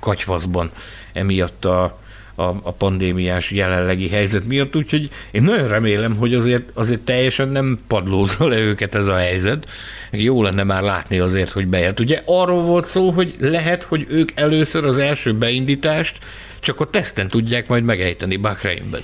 katyvaszban 0.00 0.70
emiatt 1.12 1.64
a, 1.64 1.98
a, 2.34 2.42
a 2.42 2.72
pandémiás 2.72 3.50
jelenlegi 3.50 4.08
helyzet 4.08 4.44
miatt, 4.46 4.76
úgyhogy 4.76 5.10
én 5.30 5.42
nagyon 5.42 5.68
remélem, 5.68 6.16
hogy 6.16 6.34
azért, 6.34 6.70
azért 6.74 7.00
teljesen 7.00 7.48
nem 7.48 7.78
padlózza 7.86 8.48
le 8.48 8.56
őket 8.56 8.94
ez 8.94 9.06
a 9.06 9.16
helyzet. 9.16 9.68
Jó 10.10 10.42
lenne 10.42 10.62
már 10.62 10.82
látni 10.82 11.18
azért, 11.18 11.50
hogy 11.50 11.66
bejött. 11.66 12.00
Ugye 12.00 12.22
arról 12.24 12.62
volt 12.62 12.86
szó, 12.86 13.10
hogy 13.10 13.34
lehet, 13.38 13.82
hogy 13.82 14.06
ők 14.08 14.30
először 14.34 14.84
az 14.84 14.98
első 14.98 15.34
beindítást 15.34 16.18
csak 16.60 16.80
a 16.80 16.84
teszten 16.84 17.28
tudják 17.28 17.68
majd 17.68 17.84
megejteni 17.84 18.36
Bahreinben. 18.36 19.02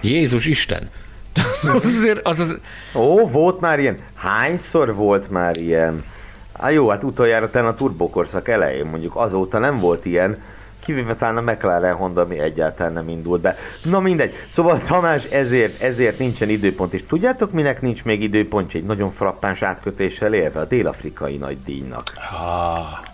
Jézus 0.00 0.46
Isten! 0.46 0.90
az 1.74 1.84
azért, 1.84 2.26
az 2.26 2.38
az... 2.38 2.58
Ó, 2.94 3.28
volt 3.28 3.60
már 3.60 3.78
ilyen. 3.78 3.98
Hányszor 4.14 4.94
volt 4.94 5.30
már 5.30 5.56
ilyen? 5.56 6.04
Á, 6.52 6.70
jó, 6.70 6.88
hát 6.88 7.04
utoljára 7.04 7.50
ten 7.50 7.66
a 7.66 7.74
turbokorszak 7.74 8.48
elején 8.48 8.86
mondjuk 8.86 9.16
azóta 9.16 9.58
nem 9.58 9.78
volt 9.78 10.04
ilyen 10.04 10.42
kivéve 10.84 11.14
talán 11.14 11.36
a 11.36 11.50
McLaren 11.50 11.94
Honda, 11.94 12.20
ami 12.20 12.38
egyáltalán 12.38 12.92
nem 12.92 13.08
indult 13.08 13.40
be. 13.40 13.56
Na 13.84 14.00
mindegy. 14.00 14.32
Szóval 14.48 14.80
Tamás 14.80 15.24
ezért, 15.24 15.82
ezért 15.82 16.18
nincsen 16.18 16.48
időpont, 16.48 16.94
és 16.94 17.06
tudjátok 17.06 17.52
minek 17.52 17.80
nincs 17.80 18.04
még 18.04 18.22
időpontja 18.22 18.80
egy 18.80 18.86
nagyon 18.86 19.10
frappáns 19.10 19.62
átkötéssel 19.62 20.34
élve 20.34 20.60
a 20.60 20.64
dél-afrikai 20.64 21.36
nagy 21.36 21.58
díjnak. 21.64 22.12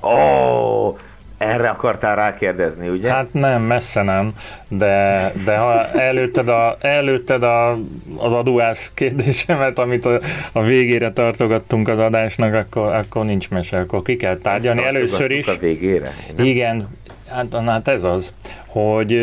Ah. 0.01 0.13
Oh, 0.13 0.97
erre 1.39 1.69
akartál 1.69 2.17
rákérdezni, 2.17 2.89
ugye? 2.89 3.11
Hát 3.11 3.33
nem, 3.33 3.63
messze 3.63 4.03
nem, 4.03 4.33
de, 4.69 5.33
de 5.45 5.57
ha 5.57 5.91
előtted, 5.91 6.49
a, 6.49 6.77
előtted 6.81 7.43
a, 7.43 7.71
az 8.17 8.33
adóász 8.33 8.91
kérdésemet, 8.95 9.79
amit 9.79 10.05
a, 10.05 10.21
a 10.53 10.63
végére 10.63 11.13
tartogattunk 11.13 11.89
az 11.89 11.99
adásnak, 11.99 12.55
akkor, 12.55 12.95
akkor 12.95 13.25
nincs 13.25 13.51
mese, 13.51 13.79
akkor 13.79 14.03
ki 14.03 14.17
kell 14.17 14.37
tárgyalni 14.37 14.85
először 14.85 15.31
is. 15.31 15.47
A 15.47 15.59
végére? 15.61 16.15
Igen, 16.37 16.89
hát, 17.31 17.55
hát 17.67 17.89
ez 17.89 18.05
az, 18.05 18.33
hogy 18.67 19.17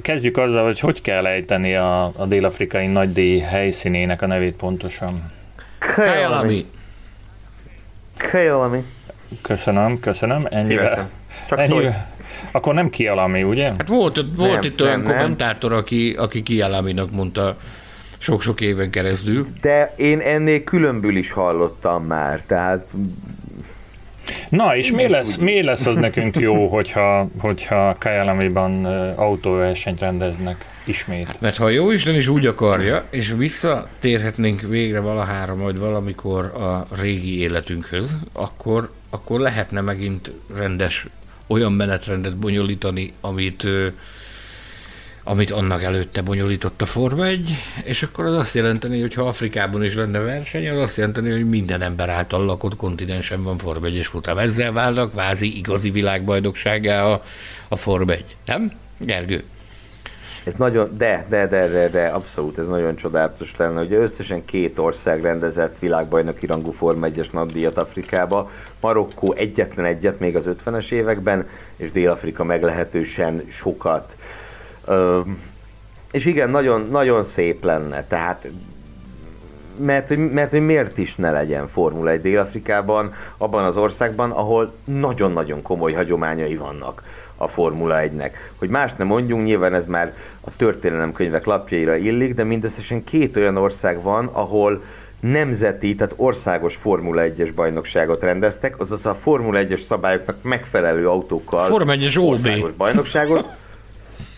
kezdjük 0.00 0.36
azzal, 0.36 0.64
hogy 0.64 0.80
hogy 0.80 1.00
kell 1.00 1.26
ejteni 1.26 1.74
a, 1.74 2.12
a 2.16 2.26
dél-afrikai 2.26 2.86
nagydíj 2.86 3.38
helyszínének 3.38 4.22
a 4.22 4.26
nevét 4.26 4.56
pontosan. 4.56 5.30
Kajalami. 5.78 6.66
Kajalami. 8.30 8.84
Köszönöm, 9.42 10.00
köszönöm. 10.00 10.46
Ennyivel. 10.50 11.10
Csak 11.48 11.58
Ennyi, 11.58 11.88
Akkor 12.50 12.74
nem 12.74 12.90
kialami, 12.90 13.42
ugye? 13.42 13.64
Hát 13.64 13.88
volt, 13.88 14.24
volt 14.36 14.52
nem, 14.52 14.62
itt 14.62 14.82
olyan 14.82 15.00
nem, 15.00 15.12
kommentátor, 15.12 15.72
aki, 15.72 16.14
aki 16.18 16.42
kialaminak 16.42 17.10
mondta 17.10 17.56
sok-sok 18.18 18.60
éven 18.60 18.90
keresztül. 18.90 19.46
De 19.60 19.92
én 19.96 20.18
ennél 20.18 20.64
különbül 20.64 21.16
is 21.16 21.30
hallottam 21.30 22.04
már, 22.04 22.40
tehát 22.46 22.86
Na, 24.48 24.76
és 24.76 24.92
mi 24.92 25.08
lesz, 25.08 25.36
mi 25.36 25.62
lesz 25.62 25.86
az 25.86 25.94
nekünk 25.94 26.36
jó, 26.38 26.66
hogyha, 26.76 27.28
hogyha 27.40 27.96
Kajalamiban 27.98 28.84
autóversenyt 29.14 30.00
rendeznek 30.00 30.66
ismét? 30.84 31.26
Hát, 31.26 31.40
mert 31.40 31.56
ha 31.56 31.68
jó 31.68 31.90
Isten 31.90 32.14
is 32.14 32.28
úgy 32.28 32.46
akarja, 32.46 33.04
és 33.10 33.34
visszatérhetnénk 33.36 34.60
végre 34.60 35.00
valahára 35.00 35.54
majd 35.54 35.78
valamikor 35.78 36.44
a 36.44 36.86
régi 37.00 37.38
életünkhöz, 37.38 38.10
akkor, 38.32 38.90
akkor 39.10 39.40
lehetne 39.40 39.80
megint 39.80 40.30
rendes 40.56 41.06
olyan 41.46 41.72
menetrendet 41.72 42.36
bonyolítani, 42.36 43.12
amit 43.20 43.66
amit 45.28 45.50
annak 45.50 45.82
előtte 45.82 46.22
bonyolított 46.22 46.82
a 46.82 46.86
Forma 46.86 47.26
1, 47.26 47.50
és 47.84 48.02
akkor 48.02 48.24
az 48.24 48.34
azt 48.34 48.54
jelenteni, 48.54 49.00
hogy 49.00 49.14
ha 49.14 49.22
Afrikában 49.22 49.84
is 49.84 49.94
lenne 49.94 50.18
verseny, 50.18 50.68
az 50.68 50.78
azt 50.78 50.96
jelenteni, 50.96 51.30
hogy 51.30 51.48
minden 51.48 51.82
ember 51.82 52.08
által 52.08 52.44
lakott 52.44 52.76
kontinensen 52.76 53.42
van 53.42 53.58
Forma 53.58 53.86
1 53.86 53.94
és 53.94 54.06
futam. 54.06 54.38
Ezzel 54.38 54.72
válnak 54.72 55.14
vázi 55.14 55.56
igazi 55.56 55.90
világbajnokságá 55.90 57.04
a, 57.04 57.22
a 57.68 57.76
Forma 57.76 58.12
1. 58.12 58.36
Nem? 58.44 58.72
Gergő? 58.98 59.44
Ez 60.44 60.54
nagyon, 60.54 60.88
de, 60.96 61.26
de, 61.28 61.46
de, 61.46 61.68
de, 61.68 61.88
de, 61.88 62.06
abszolút, 62.06 62.58
ez 62.58 62.66
nagyon 62.66 62.96
csodálatos 62.96 63.54
lenne. 63.56 63.80
Ugye 63.80 63.96
összesen 63.96 64.44
két 64.44 64.78
ország 64.78 65.22
rendezett 65.22 65.78
világbajnoki 65.78 66.46
rangú 66.46 66.70
Forma 66.70 67.06
1-es 67.08 67.30
nagydíjat 67.30 67.78
Afrikába. 67.78 68.50
Marokkó 68.80 69.32
egyetlen 69.32 69.84
egyet 69.84 70.18
még 70.18 70.36
az 70.36 70.48
50-es 70.64 70.90
években, 70.90 71.48
és 71.76 71.90
Dél-Afrika 71.90 72.44
meglehetősen 72.44 73.42
sokat. 73.50 74.16
Ö, 74.88 75.20
és 76.12 76.24
igen, 76.24 76.50
nagyon, 76.50 76.88
nagyon 76.90 77.24
szép 77.24 77.64
lenne, 77.64 78.04
tehát 78.04 78.48
mert, 79.78 80.16
mert 80.32 80.50
hogy 80.50 80.64
miért 80.64 80.98
is 80.98 81.16
ne 81.16 81.30
legyen 81.30 81.68
Formula 81.68 82.10
1 82.10 82.20
Dél-Afrikában, 82.20 83.12
abban 83.36 83.64
az 83.64 83.76
országban, 83.76 84.30
ahol 84.30 84.72
nagyon-nagyon 84.84 85.62
komoly 85.62 85.92
hagyományai 85.92 86.56
vannak 86.56 87.02
a 87.36 87.48
Formula 87.48 87.96
1-nek. 87.98 88.30
Hogy 88.58 88.68
más 88.68 88.92
nem 88.96 89.06
mondjunk, 89.06 89.44
nyilván 89.44 89.74
ez 89.74 89.86
már 89.86 90.14
a 90.40 90.56
történelemkönyvek 90.56 91.44
lapjaira 91.44 91.96
illik, 91.96 92.34
de 92.34 92.44
mindösszesen 92.44 93.04
két 93.04 93.36
olyan 93.36 93.56
ország 93.56 94.02
van, 94.02 94.26
ahol 94.26 94.82
nemzeti, 95.20 95.94
tehát 95.94 96.14
országos 96.16 96.76
Formula 96.76 97.22
1-es 97.24 97.50
bajnokságot 97.54 98.22
rendeztek, 98.22 98.80
azaz 98.80 99.06
a 99.06 99.14
Formula 99.14 99.60
1-es 99.62 99.80
szabályoknak 99.80 100.42
megfelelő 100.42 101.08
autókkal 101.08 101.66
Forma 101.66 101.92
1-es 101.96 102.28
országos 102.28 102.72
bajnokságot. 102.72 103.48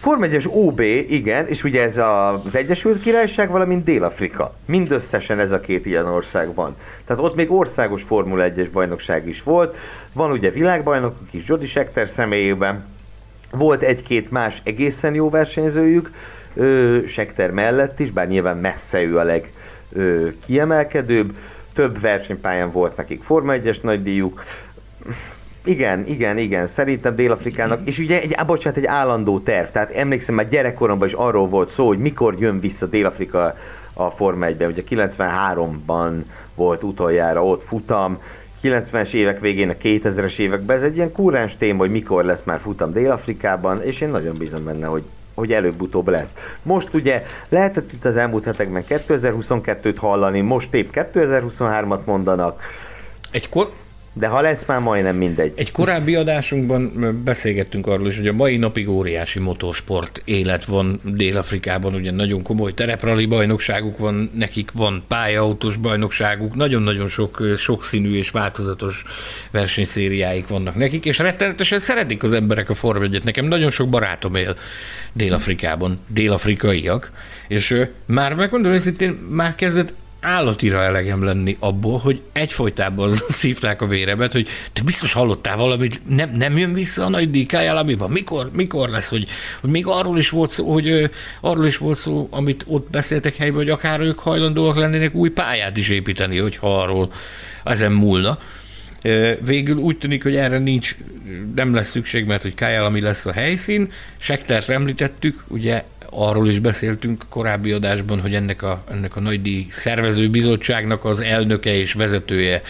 Forma 0.00 0.26
1-es 0.26 0.46
OB, 0.48 0.80
igen, 1.08 1.46
és 1.46 1.64
ugye 1.64 1.82
ez 1.82 2.00
az 2.44 2.56
Egyesült 2.56 3.00
Királyság, 3.00 3.50
valamint 3.50 3.84
Dél-Afrika. 3.84 4.54
Mindösszesen 4.66 5.38
ez 5.38 5.50
a 5.50 5.60
két 5.60 5.86
ilyen 5.86 6.06
ország 6.06 6.54
van. 6.54 6.76
Tehát 7.04 7.22
ott 7.22 7.34
még 7.34 7.52
országos 7.52 8.02
Formula 8.02 8.44
1-es 8.48 8.68
bajnokság 8.72 9.28
is 9.28 9.42
volt. 9.42 9.76
Van 10.12 10.30
ugye 10.30 10.50
világbajnokok 10.50 11.26
is 11.30 11.42
Jody 11.46 11.66
Scheckter 11.66 12.08
személyében. 12.08 12.84
Volt 13.50 13.82
egy-két 13.82 14.30
más 14.30 14.60
egészen 14.64 15.14
jó 15.14 15.30
versenyzőjük, 15.30 16.10
Scheckter 17.06 17.50
mellett 17.50 18.00
is, 18.00 18.10
bár 18.10 18.28
nyilván 18.28 18.56
messze 18.56 19.02
ő 19.02 19.18
a 19.18 19.22
legkiemelkedőbb. 19.22 21.34
Több 21.74 22.00
versenypályán 22.00 22.72
volt 22.72 22.96
nekik 22.96 23.22
Forma 23.22 23.54
1-es 23.56 23.80
nagydíjuk 23.80 24.44
igen, 25.64 26.06
igen, 26.06 26.38
igen, 26.38 26.66
szerintem 26.66 27.14
Dél-Afrikának, 27.14 27.80
és 27.84 27.98
ugye 27.98 28.20
egy, 28.20 28.36
bocsánat, 28.46 28.78
egy 28.78 28.86
állandó 28.86 29.40
terv, 29.40 29.68
tehát 29.68 29.90
emlékszem, 29.90 30.34
már 30.34 30.48
gyerekkoromban 30.48 31.08
is 31.08 31.14
arról 31.14 31.48
volt 31.48 31.70
szó, 31.70 31.86
hogy 31.86 31.98
mikor 31.98 32.36
jön 32.38 32.60
vissza 32.60 32.86
Dél-Afrika 32.86 33.54
a 33.94 34.10
Forma 34.10 34.46
1 34.46 34.64
ugye 34.64 34.82
93-ban 34.90 36.12
volt 36.54 36.82
utoljára 36.82 37.44
ott 37.44 37.62
futam, 37.62 38.18
90-es 38.62 39.12
évek 39.12 39.40
végén, 39.40 39.68
a 39.68 39.72
2000-es 39.82 40.38
években, 40.38 40.76
ez 40.76 40.82
egy 40.82 40.96
ilyen 40.96 41.12
kúráns 41.12 41.56
téma, 41.56 41.78
hogy 41.78 41.90
mikor 41.90 42.24
lesz 42.24 42.42
már 42.44 42.60
futam 42.60 42.92
Dél-Afrikában, 42.92 43.82
és 43.82 44.00
én 44.00 44.08
nagyon 44.08 44.36
bízom 44.36 44.64
benne, 44.64 44.86
hogy 44.86 45.02
hogy 45.34 45.52
előbb-utóbb 45.52 46.08
lesz. 46.08 46.36
Most 46.62 46.94
ugye 46.94 47.22
lehetett 47.48 47.92
itt 47.92 48.04
az 48.04 48.16
elmúlt 48.16 48.44
hetekben 48.44 48.84
2022-t 48.88 49.96
hallani, 49.96 50.40
most 50.40 50.74
épp 50.74 50.90
2023-at 50.92 52.04
mondanak. 52.04 52.62
Egy 53.30 53.48
kor- 53.48 53.72
de 54.12 54.26
ha 54.26 54.40
lesz, 54.40 54.66
már 54.66 54.80
majdnem 54.80 55.16
mindegy. 55.16 55.52
Egy 55.56 55.70
korábbi 55.70 56.14
adásunkban 56.14 56.92
beszélgettünk 57.24 57.86
arról 57.86 58.08
is, 58.08 58.16
hogy 58.16 58.28
a 58.28 58.32
mai 58.32 58.56
napig 58.56 58.88
óriási 58.88 59.38
motorsport 59.38 60.22
élet 60.24 60.64
van 60.64 61.00
Dél-Afrikában, 61.04 61.94
ugye 61.94 62.10
nagyon 62.10 62.42
komoly 62.42 62.74
tereprali 62.74 63.26
bajnokságuk 63.26 63.98
van, 63.98 64.30
nekik 64.34 64.70
van 64.72 65.04
pályautós 65.08 65.76
bajnokságuk, 65.76 66.54
nagyon-nagyon 66.54 67.08
sok 67.08 67.42
sokszínű 67.56 68.16
és 68.16 68.30
változatos 68.30 69.04
versenyszériáik 69.50 70.48
vannak 70.48 70.74
nekik, 70.74 71.04
és 71.04 71.18
rettenetesen 71.18 71.80
szeretik 71.80 72.22
az 72.22 72.32
emberek 72.32 72.70
a 72.70 72.74
Form 72.74 73.02
1 73.02 73.20
Nekem 73.24 73.44
nagyon 73.44 73.70
sok 73.70 73.88
barátom 73.88 74.34
él 74.34 74.56
Dél-Afrikában, 75.12 75.98
dél-afrikaiak, 76.06 77.10
és 77.48 77.86
már 78.06 78.34
megmondom 78.34 78.72
őszintén, 78.72 79.10
már 79.28 79.54
kezdett 79.54 79.92
állatira 80.20 80.82
elegem 80.82 81.24
lenni 81.24 81.56
abból, 81.58 81.98
hogy 81.98 82.20
egyfolytában 82.32 83.12
szívták 83.28 83.82
a 83.82 83.86
véremet, 83.86 84.32
hogy 84.32 84.48
te 84.72 84.82
biztos 84.82 85.12
hallottál 85.12 85.56
valamit, 85.56 86.00
nem, 86.08 86.30
nem 86.30 86.58
jön 86.58 86.72
vissza 86.72 87.04
a 87.04 87.08
nagy 87.08 87.30
díkájál, 87.30 87.76
amiben 87.76 88.10
mikor, 88.10 88.50
mikor 88.52 88.88
lesz, 88.88 89.08
hogy, 89.08 89.26
hogy 89.60 89.70
még 89.70 89.86
arról 89.86 90.18
is 90.18 90.30
volt 90.30 90.50
szó, 90.50 90.72
hogy 90.72 90.88
ö, 90.88 91.06
arról 91.40 91.66
is 91.66 91.76
volt 91.76 91.98
szó, 91.98 92.28
amit 92.30 92.64
ott 92.66 92.90
beszéltek 92.90 93.36
helyben, 93.36 93.58
hogy 93.58 93.70
akár 93.70 94.00
ők 94.00 94.18
hajlandóak 94.18 94.76
lennének 94.76 95.14
új 95.14 95.28
pályát 95.30 95.76
is 95.76 95.88
építeni, 95.88 96.38
hogyha 96.38 96.80
arról 96.80 97.12
ezen 97.64 97.92
múlna. 97.92 98.38
Végül 99.44 99.76
úgy 99.76 99.98
tűnik, 99.98 100.22
hogy 100.22 100.36
erre 100.36 100.58
nincs, 100.58 100.96
nem 101.54 101.74
lesz 101.74 101.90
szükség, 101.90 102.24
mert 102.24 102.42
hogy 102.42 102.54
Kájálami 102.54 103.00
lesz 103.00 103.26
a 103.26 103.32
helyszín. 103.32 103.90
Sektert 104.16 104.68
említettük, 104.68 105.44
ugye 105.48 105.84
arról 106.10 106.48
is 106.48 106.58
beszéltünk 106.58 107.24
korábbi 107.28 107.72
adásban, 107.72 108.20
hogy 108.20 108.34
ennek 108.34 108.62
a, 108.62 108.84
ennek 108.90 109.16
a 109.16 109.20
nagydíj 109.20 109.66
szervező 109.70 110.30
bizottságnak 110.30 111.04
az 111.04 111.20
elnöke 111.20 111.74
és 111.74 111.92
vezetője 111.92 112.62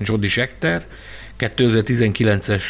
Jody 0.00 0.28
Scheckter. 0.28 0.86
2019-es 1.38 2.62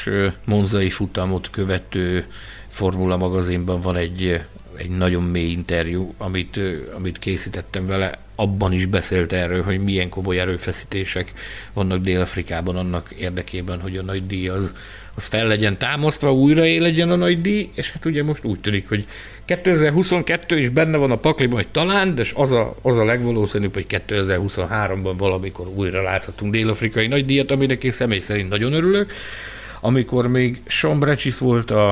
monzai 0.44 0.90
futamot 0.90 1.50
követő 1.50 2.26
Formula 2.68 3.16
magazinban 3.16 3.80
van 3.80 3.96
egy, 3.96 4.40
egy 4.76 4.90
nagyon 4.90 5.22
mély 5.22 5.50
interjú, 5.50 6.14
amit, 6.18 6.60
amit 6.94 7.18
készítettem 7.18 7.86
vele. 7.86 8.18
Abban 8.34 8.72
is 8.72 8.86
beszélt 8.86 9.32
erről, 9.32 9.62
hogy 9.62 9.82
milyen 9.84 10.08
komoly 10.08 10.38
erőfeszítések 10.38 11.32
vannak 11.72 12.02
Dél-Afrikában 12.02 12.76
annak 12.76 13.10
érdekében, 13.10 13.80
hogy 13.80 13.96
a 13.96 14.02
nagy 14.02 14.26
díj 14.26 14.48
az, 14.48 14.74
az 15.18 15.24
fel 15.24 15.46
legyen 15.46 15.78
támasztva, 15.78 16.32
újra 16.32 16.62
legyen 16.62 17.10
a 17.10 17.16
nagy 17.16 17.40
díj, 17.40 17.70
és 17.74 17.90
hát 17.90 18.04
ugye 18.04 18.22
most 18.22 18.44
úgy 18.44 18.60
tűnik, 18.60 18.88
hogy 18.88 19.06
2022 19.44 20.58
is 20.58 20.68
benne 20.68 20.96
van 20.96 21.10
a 21.10 21.16
pakliban, 21.16 21.56
hogy 21.56 21.68
talán, 21.68 22.14
de 22.14 22.24
az 22.34 22.52
a, 22.52 22.74
az 22.82 22.96
a 22.96 23.04
legvalószínűbb, 23.04 23.74
hogy 23.74 23.86
2023-ban 23.88 25.14
valamikor 25.16 25.66
újra 25.66 26.02
láthatunk 26.02 26.52
dél-afrikai 26.52 27.06
nagydíjat, 27.06 27.50
aminek 27.50 27.84
én 27.84 27.90
személy 27.90 28.18
szerint 28.18 28.48
nagyon 28.48 28.72
örülök. 28.72 29.12
Amikor 29.80 30.28
még 30.28 30.62
Sean 30.66 30.98
Brecsis 30.98 31.38
volt 31.38 31.70
a, 31.70 31.90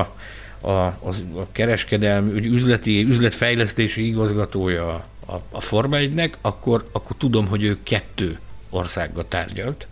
a, 0.61 0.69
a, 0.69 1.09
a 1.35 1.47
kereskedelmi, 1.51 2.47
üzleti, 2.47 3.03
üzletfejlesztési 3.03 4.07
igazgatója 4.07 5.05
a, 5.25 5.33
a 5.51 5.61
Forma 5.61 5.97
1-nek, 5.99 6.31
akkor, 6.41 6.87
akkor 6.91 7.15
tudom, 7.17 7.47
hogy 7.47 7.63
ő 7.63 7.77
kettő 7.83 8.39
országgal 8.69 9.25
tárgyalt, 9.27 9.87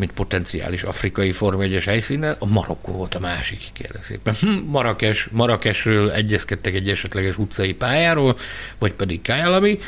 mint 0.00 0.12
potenciális 0.12 0.82
afrikai 0.82 1.32
Forma 1.32 1.62
1 1.62 1.82
helyszínen, 1.84 2.36
a 2.38 2.46
Marokkó 2.46 2.92
volt 2.92 3.14
a 3.14 3.20
másik, 3.20 3.60
kérlek 3.72 4.04
szépen. 4.04 4.34
Hm, 4.40 4.48
Marrakes, 4.48 5.28
Marrakesről 5.32 6.10
egyezkedtek 6.10 6.74
egy 6.74 6.90
esetleges 6.90 7.38
utcai 7.38 7.74
pályáról, 7.74 8.36
vagy 8.78 8.92
pedig 8.92 9.22
Kájálami, 9.22 9.78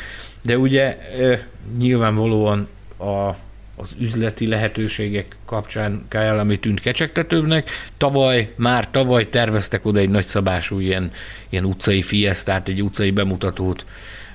de 0.41 0.57
ugye 0.57 0.97
nyilvánvalóan 1.77 2.67
a 2.99 3.35
az 3.75 3.89
üzleti 3.99 4.47
lehetőségek 4.47 5.35
kapcsán 5.45 6.05
Kájálami 6.07 6.59
tűnt 6.59 6.79
kecsegtetőbbnek. 6.79 7.69
Tavaly, 7.97 8.53
már 8.55 8.91
tavaly 8.91 9.29
terveztek 9.29 9.85
oda 9.85 9.99
egy 9.99 10.09
nagyszabású 10.09 10.79
ilyen, 10.79 11.11
ilyen 11.49 11.65
utcai 11.65 12.01
fiesztát, 12.01 12.67
egy 12.67 12.81
utcai 12.81 13.11
bemutatót, 13.11 13.85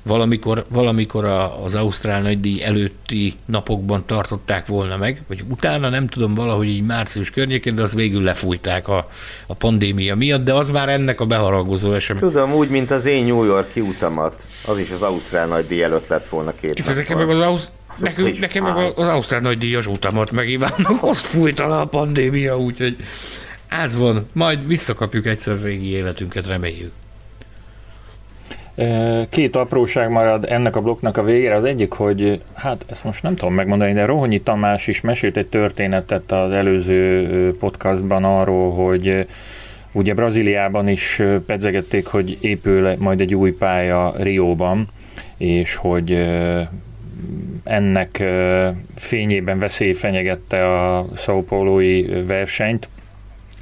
valamikor, 0.03 0.65
valamikor 0.69 1.25
a, 1.25 1.65
az 1.65 1.75
Ausztrál 1.75 2.23
nagydíj 2.23 2.63
előtti 2.63 3.35
napokban 3.45 4.03
tartották 4.07 4.67
volna 4.67 4.97
meg, 4.97 5.23
vagy 5.27 5.43
utána, 5.49 5.89
nem 5.89 6.07
tudom, 6.07 6.35
valahogy 6.35 6.69
így 6.69 6.87
március 6.87 7.31
környékén, 7.31 7.75
de 7.75 7.83
az 7.83 7.95
végül 7.95 8.23
lefújták 8.23 8.89
a, 8.89 9.09
a 9.47 9.55
pandémia 9.55 10.15
miatt, 10.15 10.45
de 10.45 10.55
az 10.55 10.71
már 10.71 10.89
ennek 10.89 11.21
a 11.21 11.27
beharagozó 11.27 11.93
esemény. 11.93 12.23
Tudom, 12.23 12.53
úgy, 12.53 12.69
mint 12.69 12.91
az 12.91 13.05
én 13.05 13.25
New 13.25 13.45
Yorki 13.45 13.81
utamat, 13.81 14.43
az 14.67 14.79
is 14.79 14.91
az 14.91 15.03
Ausztrál 15.03 15.47
nagydíj 15.47 15.83
előtt 15.83 16.09
lett 16.09 16.29
volna 16.29 16.53
két 16.61 16.95
Nekem 16.95 17.19
meg 17.19 17.29
az 17.29 17.41
Ausz... 17.41 17.69
Nekünk, 17.99 18.39
nekem 18.39 18.65
meg 18.65 18.93
az 18.97 19.07
Ausztrál 19.07 19.41
nagydíjas 19.41 19.87
utamat 19.87 20.31
megívánnak, 20.31 21.03
azt 21.11 21.27
fújta 21.27 21.69
le 21.69 21.77
a 21.77 21.85
pandémia, 21.85 22.59
úgyhogy 22.59 22.97
ez 23.69 23.97
van, 23.97 24.27
majd 24.33 24.67
visszakapjuk 24.67 25.27
egyszer 25.27 25.63
régi 25.63 25.91
életünket, 25.91 26.47
reméljük. 26.47 26.93
Két 29.29 29.57
apróság 29.57 30.11
marad 30.11 30.47
ennek 30.49 30.77
a 30.77 30.81
blokknak 30.81 31.17
a 31.17 31.23
végére. 31.23 31.55
Az 31.55 31.65
egyik, 31.65 31.93
hogy 31.93 32.41
hát 32.55 32.85
ezt 32.89 33.05
most 33.05 33.23
nem 33.23 33.35
tudom 33.35 33.55
megmondani, 33.55 33.93
de 33.93 34.05
Rohonyi 34.05 34.41
Tamás 34.41 34.87
is 34.87 35.01
mesélt 35.01 35.37
egy 35.37 35.47
történetet 35.47 36.33
az 36.33 36.53
előző 36.53 37.57
podcastban 37.59 38.25
arról, 38.25 38.73
hogy 38.73 39.27
ugye 39.93 40.15
Brazíliában 40.15 40.89
is 40.89 41.23
pedzegették, 41.47 42.07
hogy 42.07 42.39
épül 42.41 42.95
majd 42.99 43.21
egy 43.21 43.35
új 43.35 43.53
pálya 43.53 44.15
Rióban, 44.17 44.87
és 45.37 45.75
hogy 45.75 46.29
ennek 47.65 48.25
fényében 48.95 49.59
veszély 49.59 49.93
fenyegette 49.93 50.67
a 50.67 51.07
São 51.17 51.43
Paulo-i 51.49 52.23
versenyt. 52.27 52.89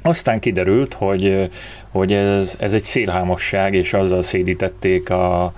Aztán 0.01 0.39
kiderült, 0.39 0.93
hogy 0.93 1.49
hogy 1.97 2.13
ez, 2.13 2.55
ez 2.59 2.73
egy 2.73 2.83
szélhámosság, 2.83 3.73
és 3.73 3.93
azzal 3.93 4.23
szédítették 4.23 5.09
a, 5.09 5.53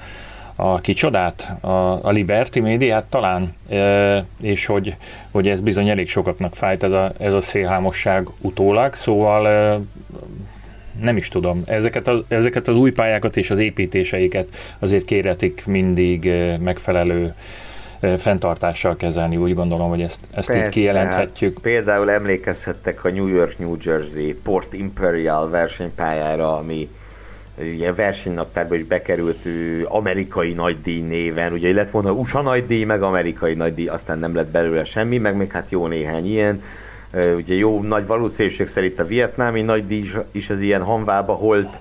a 0.56 0.80
kicsodát, 0.82 1.54
a, 1.62 2.06
a 2.06 2.10
Liberty 2.12 2.60
médiát 2.60 3.06
talán, 3.06 3.54
e, 3.70 4.26
és 4.42 4.66
hogy, 4.66 4.96
hogy 5.32 5.48
ez 5.48 5.62
bizony 5.62 5.90
elég 5.90 6.08
sokatnak 6.08 6.56
fájt 6.56 6.84
ez 6.84 6.92
a, 6.92 7.12
ez 7.18 7.34
a 7.34 7.42
szélhámosság 7.42 8.28
utólag, 8.42 8.94
szóval 8.94 9.48
e, 9.48 9.80
nem 11.02 11.18
is 11.18 11.28
tudom, 11.28 11.64
ezeket, 11.66 12.08
a, 12.08 12.24
ezeket 12.28 12.68
az 12.68 12.76
új 12.76 12.92
pályákat 12.92 13.38
és 13.38 13.52
az 13.52 13.58
építéseiket 13.58 14.48
azért 14.80 15.06
kéretik 15.06 15.66
mindig 15.66 16.32
megfelelő 16.60 17.34
fenntartással 18.18 18.96
kezelni, 18.96 19.38
úgy 19.38 19.54
gondolom, 19.54 19.90
hogy 19.90 20.02
ezt, 20.02 20.20
ezt 20.32 20.48
Persze, 20.48 20.66
így 20.66 20.70
kijelenthetjük. 20.72 21.54
Hát 21.54 21.64
például 21.64 22.12
emlékezhettek 22.12 23.04
a 23.04 23.10
New 23.10 23.28
York, 23.28 23.58
New 23.58 23.76
Jersey 23.84 24.34
Port 24.44 24.74
Imperial 24.74 25.50
versenypályára, 25.50 26.58
ami 26.58 26.90
ilyen 27.62 27.96
versenynaptárba 27.96 28.76
is 28.76 28.84
bekerült 28.84 29.48
amerikai 29.84 30.54
nagydíj 30.54 31.02
néven, 31.02 31.54
ugye 31.54 31.74
lett 31.74 31.90
volna 31.90 32.12
USA 32.12 32.42
nagydíj, 32.42 32.84
meg 32.84 33.02
amerikai 33.02 33.54
nagydíj, 33.54 33.88
aztán 33.88 34.20
nem 34.20 34.36
lett 34.36 34.52
belőle 34.52 34.86
semmi, 34.86 35.18
meg 35.18 35.36
még 35.36 35.52
hát 35.52 35.70
jó 35.70 35.88
néhány 35.88 36.26
ilyen. 36.26 36.64
Ugye 37.36 37.54
jó 37.54 37.82
nagy 37.82 38.06
valószínűség 38.06 38.68
szerint 38.68 39.00
a 39.00 39.06
vietnámi 39.06 39.62
nagydíj 39.62 40.06
is 40.32 40.50
az 40.50 40.62
ilyen 40.62 40.84
hanvába 40.84 41.34
holt 41.34 41.80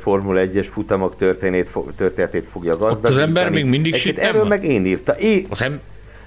Formula 0.00 0.40
1-es 0.44 0.66
futamok 0.72 1.16
történetét, 1.16 1.70
történetét 1.96 2.46
fogja 2.46 2.76
gazdagítani. 2.76 3.14
Ott 3.14 3.18
az 3.20 3.26
ember 3.26 3.50
még 3.50 3.64
mindig 3.64 3.94
Egyébként 3.94 4.26
Erről 4.28 4.44
meg 4.44 4.64
én 4.64 4.86
írtam. 4.86 5.16
Én, 5.18 5.46
az 5.48 5.62
em... 5.62 5.80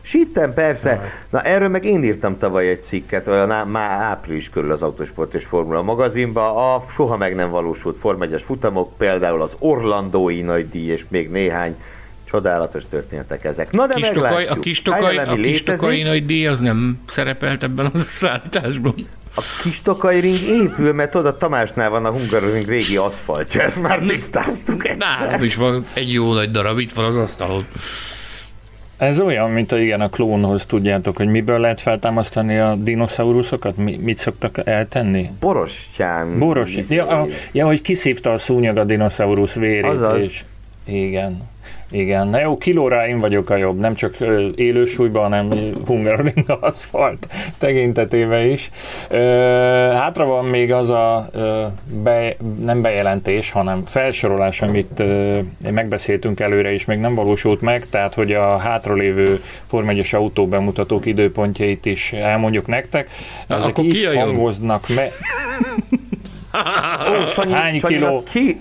Sitten, 0.05 0.53
persze. 0.53 1.13
Na 1.29 1.41
erről 1.41 1.67
meg 1.67 1.85
én 1.85 2.03
írtam 2.03 2.37
tavaly 2.37 2.67
egy 2.67 2.83
cikket, 2.83 3.27
olyan 3.27 3.67
már 3.67 3.89
április 3.89 4.49
körül 4.49 4.71
az 4.71 4.81
Autosport 4.81 5.33
és 5.33 5.45
Formula 5.45 5.81
magazinba. 5.81 6.73
A 6.75 6.85
soha 6.93 7.17
meg 7.17 7.35
nem 7.35 7.49
valósult 7.49 7.97
Forma 7.97 8.23
1 8.23 8.41
futamok, 8.41 8.97
például 8.97 9.41
az 9.41 9.55
Orlandói 9.59 10.41
nagydíj 10.41 10.91
és 10.91 11.05
még 11.09 11.29
néhány 11.29 11.75
csodálatos 12.23 12.83
történetek 12.89 13.43
ezek. 13.43 13.71
Na 13.71 13.87
de 13.87 13.93
Kistokaj, 13.93 14.21
meglátjuk. 14.21 14.57
A 14.57 14.59
Kistokai, 14.59 15.17
a 15.17 15.35
Kistokai 15.35 16.03
nagy 16.03 16.25
díj 16.25 16.47
az 16.47 16.59
nem 16.59 16.99
szerepelt 17.09 17.63
ebben 17.63 17.85
a 17.85 17.97
szállításban. 18.19 18.93
A 19.35 19.41
kis 19.64 19.81
Tokai 19.81 20.19
ring 20.19 20.41
épül, 20.41 20.93
mert 20.93 21.15
oda 21.15 21.38
Tamásnál 21.38 21.89
van 21.89 22.05
a 22.05 22.10
Hungaroring 22.10 22.68
régi 22.68 22.97
aszfaltja, 22.97 23.61
ezt 23.61 23.81
már 23.81 23.99
tisztáztuk 23.99 24.88
egyszer. 24.88 25.19
Nálam 25.19 25.43
is 25.43 25.55
van 25.55 25.85
egy 25.93 26.14
jó 26.14 26.34
nagy 26.34 26.51
darab, 26.51 26.80
itt 26.80 26.93
van 26.93 27.05
az 27.05 27.15
asztalon. 27.15 27.65
Ez 28.97 29.22
olyan, 29.22 29.49
mint 29.49 29.72
a, 29.72 29.80
igen, 29.80 30.01
a 30.01 30.10
klónhoz, 30.10 30.65
tudjátok, 30.65 31.18
hogy 31.18 31.27
miből 31.27 31.60
lehet 31.60 31.81
feltámasztani 31.81 32.57
a 32.57 32.76
dinoszauruszokat? 32.76 33.77
Mi, 33.77 33.97
mit 34.01 34.18
szoktak 34.18 34.68
eltenni? 34.68 35.30
Borostyán. 35.39 36.39
Borostyán. 36.39 36.85
Ja, 36.89 37.07
a, 37.07 37.27
ja, 37.51 37.65
hogy 37.65 37.81
kiszívta 37.81 38.31
a 38.31 38.38
szúnyog 38.38 38.77
a 38.77 38.84
dinoszaurusz 38.84 39.53
vérét. 39.53 39.85
Azaz. 39.85 40.22
És, 40.22 40.43
igen. 40.85 41.51
Igen, 41.93 42.27
na 42.27 42.39
jó, 42.39 42.57
kilóra 42.57 43.07
én 43.07 43.19
vagyok 43.19 43.49
a 43.49 43.55
jobb, 43.55 43.79
nem 43.79 43.93
csak 43.93 44.15
élősúlyban, 44.55 45.23
hanem 45.23 45.49
Hungaroring 45.85 46.57
aszfalt 46.59 47.27
tekintetében 47.57 48.45
is. 48.45 48.69
Hátra 49.91 50.25
van 50.25 50.45
még 50.45 50.71
az 50.71 50.89
a 50.89 51.29
be, 52.03 52.35
nem 52.59 52.81
bejelentés, 52.81 53.51
hanem 53.51 53.85
felsorolás, 53.85 54.61
amit 54.61 55.03
megbeszéltünk 55.71 56.39
előre, 56.39 56.73
és 56.73 56.85
még 56.85 56.99
nem 56.99 57.15
valósult 57.15 57.61
meg, 57.61 57.89
tehát 57.89 58.13
hogy 58.13 58.31
a 58.31 58.57
hátralévő 58.57 59.43
Form 59.65 59.89
1 59.89 60.09
autó 60.11 60.47
bemutatók 60.47 61.05
időpontjait 61.05 61.85
is 61.85 62.13
elmondjuk 62.13 62.67
nektek. 62.67 63.09
Ezek 63.47 63.69
Akkor 63.69 63.83
így 63.85 64.09
hangoznak 64.15 64.85
me- 64.95 65.13
Ó, 67.21 67.25
Sanyi, 67.25 67.53
Hány 67.53 67.81
kiló? 67.81 68.23
Ki? 68.23 68.57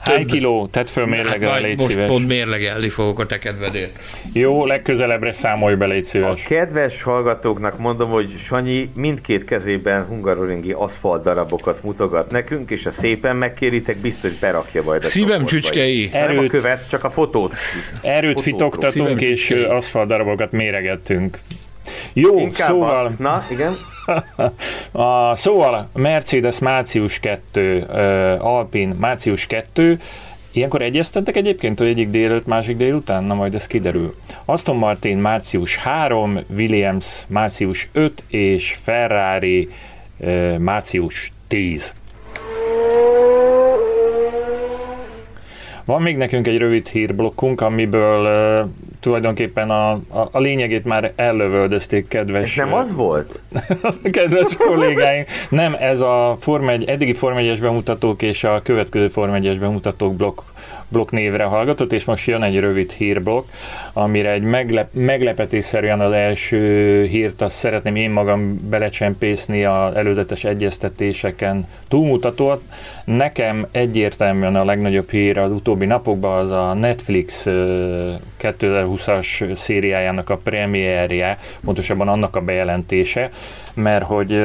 Hány 0.00 0.26
kiló? 0.26 0.68
Tedd 0.70 0.86
föl 0.86 1.06
mérlegelni, 1.06 1.46
hát, 1.46 1.60
légy 1.60 1.78
most 1.78 1.90
szíves. 1.90 2.08
pont 2.08 2.26
mérlegelni 2.26 2.88
fogok 2.88 3.18
a 3.18 3.26
te 3.26 3.38
kedvedért. 3.38 4.02
Jó, 4.32 4.66
legközelebbre 4.66 5.32
számolj 5.32 5.74
be, 5.74 5.86
légy 5.86 6.04
szíves. 6.04 6.44
A 6.44 6.48
kedves 6.48 7.02
hallgatóknak 7.02 7.78
mondom, 7.78 8.10
hogy 8.10 8.34
Sanyi 8.38 8.90
mindkét 8.94 9.44
kezében 9.44 10.04
hungaroringi 10.04 10.72
aszfalt 10.72 11.22
darabokat 11.22 11.82
mutogat 11.82 12.30
nekünk, 12.30 12.70
és 12.70 12.86
a 12.86 12.90
szépen 12.90 13.36
megkéritek, 13.36 13.96
biztos 13.96 14.32
berakja 14.32 14.82
majd 14.82 15.04
a 15.04 15.06
Szívem 15.06 15.44
csücskei. 15.44 16.10
Erőt, 16.12 16.36
nem 16.36 16.44
a 16.44 16.48
követ, 16.48 16.88
csak 16.88 17.04
a 17.04 17.10
fotót. 17.10 17.54
Erőt 18.02 18.40
fotókról. 18.40 18.70
fitoktatunk, 18.70 19.20
és 19.20 19.50
aszfalt 19.50 20.08
darabokat 20.08 20.52
méregettünk. 20.52 21.38
Jó, 22.12 22.38
Inkább 22.38 22.68
szóval... 22.68 23.06
Azt. 23.06 23.18
Na, 23.18 23.44
igen. 23.50 23.76
a, 25.04 25.36
szóval 25.36 25.88
Mercedes 25.94 26.58
március 26.58 27.18
2, 27.20 27.86
uh, 27.88 28.46
Alpin 28.46 28.88
március 28.88 29.46
2, 29.46 29.98
Ilyenkor 30.52 30.82
egyeztettek 30.82 31.36
egyébként, 31.36 31.78
hogy 31.78 31.88
egyik 31.88 32.08
délőtt, 32.08 32.46
másik 32.46 32.76
délután? 32.76 33.24
Na 33.24 33.34
majd 33.34 33.54
ez 33.54 33.66
kiderül. 33.66 34.14
Aston 34.44 34.76
Martin 34.76 35.18
március 35.18 35.76
3, 35.76 36.40
Williams 36.56 37.24
március 37.26 37.88
5 37.92 38.22
és 38.28 38.74
Ferrari 38.82 39.68
uh, 40.16 40.58
március 40.58 41.32
10. 41.46 41.92
Van 45.84 46.02
még 46.02 46.16
nekünk 46.16 46.46
egy 46.46 46.58
rövid 46.58 46.88
hírblokkunk, 46.88 47.60
amiből 47.60 48.24
uh, 48.64 48.70
tulajdonképpen 49.00 49.70
a, 49.70 49.90
a, 49.90 50.28
a 50.30 50.38
lényegét 50.38 50.84
már 50.84 51.12
ellövöldözték, 51.16 52.08
kedves... 52.08 52.58
Ez 52.58 52.64
nem 52.64 52.74
az 52.74 52.92
volt? 52.92 53.40
kedves 54.10 54.56
kollégáink. 54.56 55.26
Nem, 55.50 55.76
ez 55.80 56.00
a 56.00 56.36
Form 56.38 56.68
1, 56.68 56.84
eddigi 56.88 57.12
Form 57.12 57.36
1-es 57.38 57.58
bemutatók 57.60 58.22
és 58.22 58.44
a 58.44 58.60
következő 58.62 59.08
Form 59.08 59.32
1-es 59.34 59.56
bemutatók 59.60 60.16
blokk 60.16 60.40
blokk 60.90 61.10
névre 61.10 61.44
hallgatott, 61.44 61.92
és 61.92 62.04
most 62.04 62.26
jön 62.26 62.42
egy 62.42 62.58
rövid 62.58 62.90
hírblokk, 62.92 63.48
amire 63.92 64.30
egy 64.30 64.42
meglep, 64.42 64.88
meglepetésszerűen 64.92 66.00
az 66.00 66.12
első 66.12 67.04
hírt 67.10 67.42
azt 67.42 67.56
szeretném 67.56 67.96
én 67.96 68.10
magam 68.10 68.68
belecsempészni 68.68 69.64
az 69.64 69.94
előzetes 69.94 70.44
egyeztetéseken 70.44 71.66
túlmutatót. 71.88 72.62
Nekem 73.04 73.66
egyértelműen 73.70 74.56
a 74.56 74.64
legnagyobb 74.64 75.10
hír 75.10 75.38
az 75.38 75.52
utóbbi 75.52 75.86
napokban 75.86 76.38
az 76.38 76.50
a 76.50 76.74
Netflix 76.74 77.46
2020-as 78.96 79.54
szériájának 79.54 80.30
a 80.30 80.36
premierje, 80.36 81.38
pontosabban 81.64 82.08
annak 82.08 82.36
a 82.36 82.40
bejelentése, 82.40 83.30
mert 83.74 84.04
hogy 84.04 84.44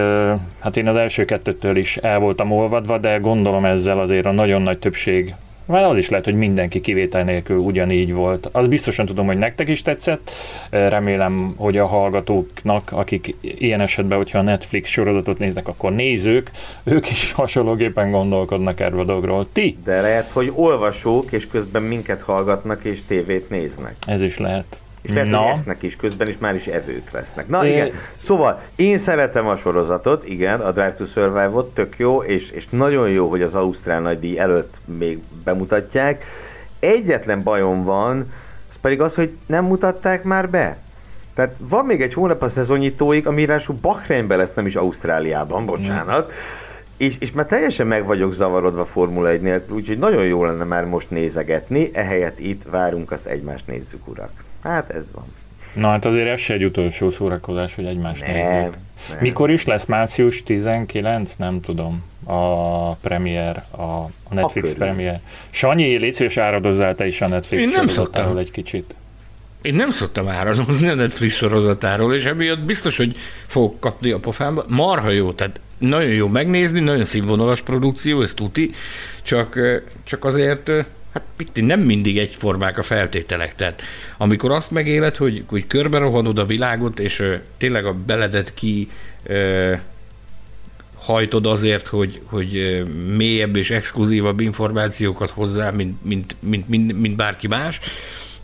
hát 0.60 0.78
én 0.78 0.88
az 0.88 0.96
első 0.96 1.26
kettőtől 1.26 1.78
is 1.78 1.98
el 1.98 2.20
voltam 2.20 2.52
olvadva, 2.52 2.98
de 2.98 3.18
gondolom 3.18 3.66
ezzel 3.66 4.00
azért 4.00 4.26
a 4.26 4.32
nagyon 4.32 4.62
nagy 4.62 4.80
többség 4.80 5.36
Már 5.66 5.84
az 5.84 5.98
is 5.98 6.10
lehet, 6.10 6.26
hogy 6.26 6.36
mindenki 6.36 6.82
kivétel 6.82 7.24
nélkül 7.24 7.58
ugyanígy 7.58 8.14
volt. 8.14 8.50
Az 8.52 8.68
biztosan 8.68 9.06
tudom, 9.06 9.26
hogy 9.26 9.38
nektek 9.38 9.68
is 9.68 9.82
tetszett. 9.82 10.32
Remélem, 10.70 11.54
hogy 11.58 11.78
a 11.78 11.86
hallgatóknak, 11.86 12.92
akik 12.92 13.36
ilyen 13.42 13.82
esetben, 13.82 14.18
hogyha 14.18 14.38
a 14.40 14.42
Netflix 14.42 14.90
sorozatot 14.90 15.40
néznek, 15.40 15.68
akkor 15.68 15.92
nézők, 15.92 16.52
ők 16.84 17.10
is 17.10 17.32
hasonlóképpen 17.42 18.12
gondolkodnak 18.12 18.80
erről 18.80 19.00
a 19.00 19.04
dologról. 19.06 19.46
Ti? 19.52 19.78
De 19.84 20.02
lehet, 20.02 20.32
hogy 20.32 20.52
olvasók, 20.56 21.32
és 21.32 21.48
közben 21.48 21.84
minket 21.84 22.22
hallgatnak, 22.22 22.84
és 22.84 23.04
tévét 23.04 23.50
néznek. 23.50 23.96
Ez 24.08 24.22
is 24.22 24.38
lehet. 24.38 24.78
És 25.06 25.12
lehet, 25.12 25.30
Na. 25.30 25.38
hogy 25.38 25.52
esznek 25.52 25.84
is 25.84 25.96
közben, 25.96 26.28
és 26.28 26.38
már 26.38 26.56
is 26.56 26.68
evők 26.68 27.12
lesznek. 27.12 27.48
Na 27.48 27.66
é... 27.66 27.72
igen, 27.72 27.92
szóval 28.16 28.62
én 28.76 28.98
szeretem 28.98 29.48
a 29.48 29.56
sorozatot, 29.56 30.28
igen, 30.28 30.60
a 30.60 30.72
Drive 30.72 30.94
to 30.94 31.06
Survive-ot, 31.06 31.74
tök 31.74 31.98
jó, 31.98 32.24
és, 32.24 32.52
és 32.52 32.68
nagyon 32.70 33.10
jó, 33.10 33.30
hogy 33.30 33.42
az 33.42 33.56
Ausztrál 33.56 34.02
nagydíj 34.02 34.40
előtt 34.40 34.74
még 34.86 35.20
bemutatják. 35.44 36.26
Egyetlen 36.80 37.44
bajom 37.44 37.84
van, 37.84 38.34
az 38.70 38.76
pedig 38.82 39.02
az, 39.02 39.16
hogy 39.16 39.32
nem 39.46 39.66
mutatták 39.66 40.24
már 40.24 40.50
be. 40.50 40.78
Tehát 41.36 41.56
van 41.60 41.86
még 41.86 42.02
egy 42.02 42.14
hónap 42.14 42.42
a 42.42 42.48
szezonnyitóig, 42.48 43.28
ami 43.28 43.46
ráadásul 43.46 43.76
Bahreinben 43.82 44.38
lesz, 44.38 44.54
nem 44.54 44.66
is 44.66 44.76
Ausztráliában, 44.76 45.66
bocsánat. 45.66 46.32
Mm. 46.32 46.36
És, 46.98 47.16
és 47.20 47.32
már 47.32 47.46
teljesen 47.46 47.88
meg 47.88 48.06
vagyok 48.06 48.34
zavarodva 48.34 48.86
Formula 48.86 49.30
1 49.30 49.42
nélkül, 49.42 49.76
úgyhogy 49.76 49.98
nagyon 49.98 50.26
jó 50.26 50.46
lenne 50.46 50.64
már 50.64 50.86
most 50.86 51.10
nézegetni, 51.10 51.90
ehelyett 51.94 52.40
itt 52.40 52.62
várunk, 52.70 53.12
azt 53.12 53.26
egymást 53.26 53.68
nézzük, 53.68 54.08
urak. 54.08 54.45
Hát 54.66 54.90
ez 54.90 55.08
van. 55.12 55.24
Na 55.76 55.88
hát 55.88 56.06
azért 56.06 56.30
ez 56.30 56.40
se 56.40 56.54
egy 56.54 56.64
utolsó 56.64 57.10
szórakozás, 57.10 57.76
hogy 57.76 57.86
egymást 57.86 58.26
nem, 58.26 58.32
nézzük. 58.32 58.78
Nem. 59.10 59.20
Mikor 59.20 59.50
is 59.50 59.66
lesz? 59.66 59.86
Március 59.86 60.44
19? 60.44 61.36
Nem 61.36 61.62
tudom. 61.62 62.04
A 62.24 62.94
premier, 62.94 63.64
a, 63.72 63.82
a 63.82 64.10
Netflix 64.30 64.68
Akkor 64.72 64.86
premier. 64.86 65.20
Sanyi, 65.50 65.98
légy 65.98 66.14
szíves 66.14 66.38
áradozzál 66.38 66.96
te 66.96 67.08
is 67.08 67.22
a 67.22 67.28
Netflix 67.28 67.64
Én 67.64 67.70
nem 67.76 67.88
szoktam. 67.88 68.38
egy 68.38 68.52
kicsit. 68.52 68.96
Én 69.62 69.74
nem 69.74 69.92
szoktam 69.92 70.28
áradozni 70.28 70.88
a 70.88 70.94
Netflix 70.96 71.36
sorozatáról, 71.36 72.16
és 72.16 72.26
emiatt 72.26 72.60
biztos, 72.60 72.98
hogy 72.98 73.18
fogok 73.48 73.80
kapni 73.80 74.12
a 74.12 74.20
pofámba. 74.20 74.66
Marha 74.68 75.10
jó, 75.10 75.32
tehát 75.32 75.60
nagyon 75.78 76.10
jó 76.10 76.28
megnézni, 76.28 76.80
nagyon 76.80 77.06
színvonalas 77.06 77.62
produkció, 77.62 78.22
ez 78.22 78.34
tuti, 78.34 78.72
csak, 79.24 79.60
csak 80.04 80.26
azért 80.26 80.72
hát 81.16 81.24
itt 81.38 81.66
nem 81.66 81.80
mindig 81.80 82.18
egyformák 82.18 82.78
a 82.78 82.84
feltételek. 82.84 83.56
Tehát 83.56 83.82
amikor 84.18 84.52
azt 84.52 84.72
megéled, 84.72 85.16
hogy, 85.16 85.44
hogy 85.48 85.68
körbe 85.68 85.98
rohanod 85.98 86.38
a 86.38 86.46
világot, 86.46 87.00
és 87.00 87.20
ö, 87.20 87.36
tényleg 87.58 87.86
a 87.86 87.94
beledet 88.06 88.54
ki 88.54 88.90
ö, 89.24 89.74
hajtod 90.96 91.46
azért, 91.46 91.88
hogy, 91.88 92.22
hogy 92.26 92.84
mélyebb 93.16 93.56
és 93.56 93.70
exkluzívabb 93.70 94.40
információkat 94.40 95.30
hozzá, 95.30 95.72
mint, 95.72 96.06
mint, 96.06 96.36
mint, 96.40 96.68
mint, 96.68 97.00
mint 97.00 97.16
bárki 97.16 97.48
más, 97.48 97.80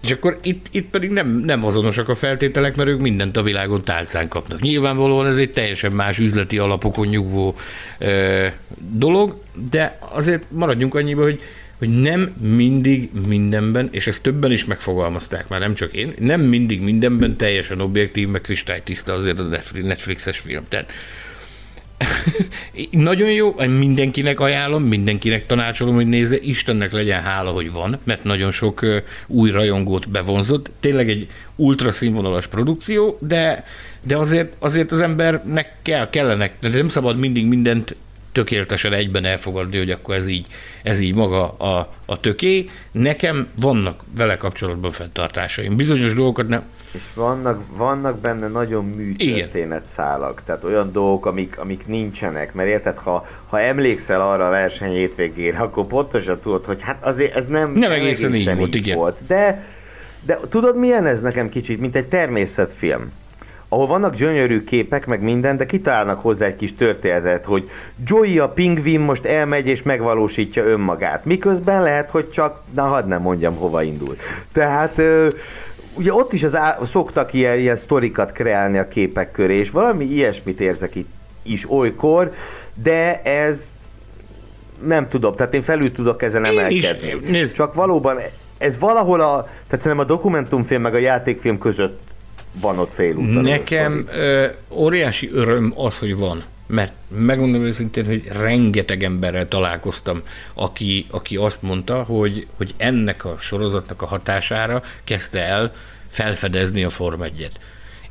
és 0.01 0.11
akkor 0.11 0.39
itt, 0.41 0.65
itt 0.71 0.89
pedig 0.89 1.09
nem, 1.09 1.27
nem 1.29 1.65
azonosak 1.65 2.09
a 2.09 2.15
feltételek, 2.15 2.75
mert 2.75 2.89
ők 2.89 2.99
mindent 2.99 3.37
a 3.37 3.43
világon 3.43 3.83
tálcán 3.83 4.27
kapnak. 4.27 4.61
Nyilvánvalóan 4.61 5.27
ez 5.27 5.37
egy 5.37 5.51
teljesen 5.51 5.91
más 5.91 6.19
üzleti 6.19 6.57
alapokon 6.57 7.07
nyugvó 7.07 7.55
ö, 7.97 8.47
dolog, 8.77 9.41
de 9.71 9.99
azért 10.11 10.43
maradjunk 10.51 10.95
annyiba, 10.95 11.23
hogy 11.23 11.39
hogy 11.81 12.01
nem 12.01 12.33
mindig 12.39 13.09
mindenben, 13.27 13.87
és 13.91 14.07
ezt 14.07 14.21
többen 14.21 14.51
is 14.51 14.65
megfogalmazták 14.65 15.47
már, 15.47 15.59
nem 15.59 15.73
csak 15.73 15.93
én, 15.93 16.13
nem 16.19 16.41
mindig 16.41 16.81
mindenben 16.81 17.37
teljesen 17.37 17.81
objektív, 17.81 18.27
meg 18.27 18.41
kristálytiszta 18.41 19.13
azért 19.13 19.39
a 19.39 19.47
Netflixes 19.73 20.39
film. 20.39 20.63
Tehát 20.69 20.91
nagyon 22.91 23.31
jó, 23.31 23.55
mindenkinek 23.59 24.39
ajánlom, 24.39 24.83
mindenkinek 24.83 25.45
tanácsolom, 25.45 25.95
hogy 25.95 26.07
nézze, 26.07 26.37
Istennek 26.41 26.91
legyen 26.91 27.21
hála, 27.21 27.51
hogy 27.51 27.71
van, 27.71 27.97
mert 28.03 28.23
nagyon 28.23 28.51
sok 28.51 28.85
új 29.27 29.51
rajongót 29.51 30.09
bevonzott. 30.09 30.71
Tényleg 30.79 31.09
egy 31.09 31.27
ultra 31.55 31.91
színvonalas 31.91 32.47
produkció, 32.47 33.17
de, 33.21 33.63
de 34.01 34.17
azért, 34.17 34.53
azért 34.59 34.91
az 34.91 34.99
embernek 34.99 35.73
kell, 35.81 36.09
kellenek, 36.09 36.53
de 36.59 36.69
nem 36.69 36.89
szabad 36.89 37.17
mindig 37.17 37.45
mindent 37.45 37.95
tökéletesen 38.31 38.93
egyben 38.93 39.25
elfogadni, 39.25 39.77
hogy 39.77 39.91
akkor 39.91 40.15
ez 40.15 40.27
így, 40.27 40.47
ez 40.83 40.99
így 40.99 41.13
maga 41.13 41.51
a, 41.51 41.93
a 42.05 42.19
töké. 42.19 42.69
Nekem 42.91 43.47
vannak 43.55 44.03
vele 44.17 44.37
kapcsolatban 44.37 44.91
fenntartásaim. 44.91 45.75
Bizonyos 45.75 46.13
dolgokat 46.13 46.47
nem, 46.47 46.63
és 46.91 47.03
vannak, 47.13 47.63
vannak 47.77 48.19
benne 48.19 48.47
nagyon 48.47 48.85
műtörténet 48.85 49.85
szálak, 49.85 50.43
tehát 50.45 50.63
olyan 50.63 50.91
dolgok, 50.91 51.25
amik, 51.25 51.59
amik 51.59 51.87
nincsenek, 51.87 52.53
mert 52.53 52.69
érted, 52.69 52.97
ha, 52.97 53.27
ha 53.47 53.59
emlékszel 53.59 54.21
arra 54.21 54.47
a 54.47 54.49
verseny 54.49 54.91
hétvégére, 54.91 55.57
akkor 55.57 55.87
pontosan 55.87 56.39
tudod, 56.39 56.65
hogy 56.65 56.81
hát 56.81 57.03
azért 57.03 57.35
ez 57.35 57.45
nem, 57.45 57.71
nem 57.71 57.91
egészen, 57.91 58.31
egészen 58.31 58.53
így, 58.53 58.57
volt, 58.57 58.75
így 58.75 58.93
volt. 58.93 59.25
De, 59.27 59.65
de 60.25 60.39
tudod, 60.49 60.77
milyen 60.77 61.05
ez 61.05 61.21
nekem 61.21 61.49
kicsit, 61.49 61.79
mint 61.79 61.95
egy 61.95 62.07
természetfilm 62.07 63.11
ahol 63.73 63.87
vannak 63.87 64.15
gyönyörű 64.15 64.63
képek, 64.63 65.05
meg 65.05 65.21
minden, 65.21 65.57
de 65.57 65.65
kitalálnak 65.65 66.21
hozzá 66.21 66.45
egy 66.45 66.55
kis 66.55 66.75
történetet, 66.75 67.45
hogy 67.45 67.69
Joey 68.05 68.39
a 68.39 68.49
pingvin 68.49 68.99
most 68.99 69.25
elmegy 69.25 69.67
és 69.67 69.83
megvalósítja 69.83 70.63
önmagát. 70.63 71.25
Miközben 71.25 71.81
lehet, 71.81 72.09
hogy 72.09 72.29
csak, 72.29 72.61
na 72.75 72.83
hadd 72.83 73.07
nem 73.07 73.21
mondjam, 73.21 73.55
hova 73.55 73.83
indul. 73.83 74.15
Tehát 74.53 75.01
ugye 75.93 76.13
ott 76.13 76.33
is 76.33 76.43
az 76.43 76.55
á, 76.55 76.77
szoktak 76.83 77.33
ilyen, 77.33 77.57
ilyen 77.57 77.75
sztorikat 77.75 78.31
kreálni 78.31 78.77
a 78.77 78.87
képek 78.87 79.31
köré, 79.31 79.55
és 79.57 79.69
valami 79.69 80.05
ilyesmit 80.05 80.59
érzek 80.59 80.95
itt 80.95 81.09
is 81.43 81.71
olykor, 81.71 82.33
de 82.83 83.21
ez 83.21 83.73
nem 84.85 85.07
tudom, 85.07 85.35
tehát 85.35 85.53
én 85.53 85.61
felül 85.61 85.91
tudok 85.91 86.21
ezen 86.21 86.45
emelkedni. 86.45 87.37
Is, 87.37 87.51
Csak 87.51 87.73
valóban 87.73 88.17
ez 88.57 88.79
valahol 88.79 89.21
a, 89.21 89.43
tehát 89.43 89.83
szerintem 89.83 89.99
a 89.99 90.03
dokumentumfilm 90.03 90.81
meg 90.81 90.93
a 90.93 90.97
játékfilm 90.97 91.57
között 91.57 92.10
van 92.53 92.79
ott 92.79 92.93
félúton. 92.93 93.43
Nekem 93.43 94.07
ö, 94.11 94.45
óriási 94.69 95.29
öröm 95.33 95.73
az, 95.75 95.97
hogy 95.97 96.15
van. 96.15 96.43
Mert 96.67 96.93
megmondom 97.07 97.61
őszintén, 97.61 98.05
hogy 98.05 98.27
rengeteg 98.27 99.03
emberrel 99.03 99.47
találkoztam, 99.47 100.21
aki, 100.53 101.05
aki 101.09 101.35
azt 101.35 101.61
mondta, 101.61 102.03
hogy, 102.03 102.47
hogy 102.57 102.73
ennek 102.77 103.25
a 103.25 103.35
sorozatnak 103.39 104.01
a 104.01 104.05
hatására 104.05 104.83
kezdte 105.03 105.39
el 105.39 105.71
felfedezni 106.09 106.83
a 106.83 106.89
Form 106.89 107.21
1 107.21 107.49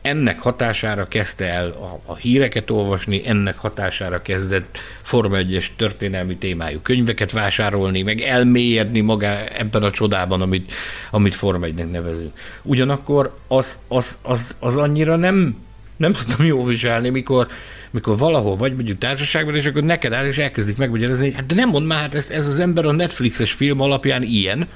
ennek 0.02 0.38
hatására 0.38 1.08
kezdte 1.08 1.44
el 1.44 1.68
a, 1.70 2.00
a 2.12 2.16
híreket 2.16 2.70
olvasni, 2.70 3.28
ennek 3.28 3.58
hatására 3.58 4.22
kezdett 4.22 4.78
Forma 5.02 5.36
1 5.36 5.72
történelmi 5.76 6.36
témájú 6.36 6.80
könyveket 6.82 7.32
vásárolni, 7.32 8.02
meg 8.02 8.20
elmélyedni 8.20 9.00
magá 9.00 9.44
ebben 9.44 9.82
a 9.82 9.90
csodában, 9.90 10.40
amit, 10.40 10.72
amit 11.10 11.34
Forma 11.34 11.64
1 11.64 11.74
nevezünk. 11.74 12.38
Ugyanakkor 12.62 13.36
az, 13.46 13.78
az, 13.88 14.18
az, 14.22 14.56
az 14.58 14.76
annyira 14.76 15.16
nem, 15.16 15.56
nem 15.96 16.12
tudtam 16.12 16.46
jól 16.46 16.66
viselni, 16.66 17.08
mikor, 17.08 17.48
mikor 17.90 18.18
valahol 18.18 18.56
vagy 18.56 18.74
mondjuk 18.74 18.98
társaságban, 18.98 19.56
és 19.56 19.66
akkor 19.66 19.82
neked 19.82 20.12
áll, 20.12 20.26
és 20.26 20.38
elkezdik 20.38 20.76
megmagyarázni, 20.76 21.24
hogy 21.24 21.34
hát 21.34 21.46
de 21.46 21.54
nem 21.54 21.68
mond 21.68 21.86
már, 21.86 21.98
hát 21.98 22.14
ez, 22.14 22.30
ez 22.30 22.46
az 22.46 22.58
ember 22.58 22.84
a 22.84 22.92
Netflixes 22.92 23.52
film 23.52 23.80
alapján 23.80 24.22
ilyen, 24.22 24.68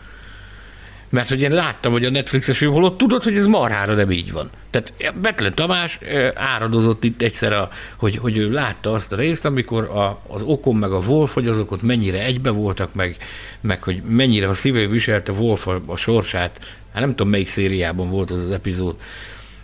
mert 1.09 1.29
hogy 1.29 1.41
én 1.41 1.51
láttam, 1.51 1.93
hogy 1.93 2.05
a 2.05 2.11
Netflixes 2.11 2.59
film 2.59 2.73
holott 2.73 2.99
tudod, 2.99 3.23
hogy 3.23 3.37
ez 3.37 3.47
marhára 3.47 3.95
nem 3.95 4.11
így 4.11 4.33
van. 4.33 4.51
Tehát 4.71 4.93
Betlen 5.21 5.55
Tamás 5.55 5.99
áradozott 6.35 7.05
itt 7.05 7.23
egyszer, 7.23 7.53
a, 7.53 7.69
hogy, 7.97 8.17
hogy 8.17 8.37
ő 8.37 8.51
látta 8.51 8.93
azt 8.93 9.13
a 9.13 9.17
részt, 9.17 9.45
amikor 9.45 9.85
a, 9.85 10.21
az 10.27 10.43
Okon 10.43 10.77
meg 10.77 10.93
a 10.93 10.99
Wolf, 10.99 11.35
hogy 11.35 11.49
azok 11.49 11.71
ott 11.71 11.83
mennyire 11.83 12.25
egybe 12.25 12.51
voltak, 12.51 12.95
meg, 12.95 13.17
meg 13.61 13.83
hogy 13.83 14.03
mennyire 14.09 14.49
a 14.49 14.55
szívei 14.55 14.87
viselte 14.87 15.33
Wolf 15.33 15.67
a, 15.67 15.81
a 15.87 15.97
sorsát. 15.97 16.61
Hát 16.93 17.03
nem 17.03 17.15
tudom, 17.15 17.29
melyik 17.29 17.49
szériában 17.49 18.11
volt 18.11 18.31
az 18.31 18.45
az 18.45 18.51
epizód 18.51 18.97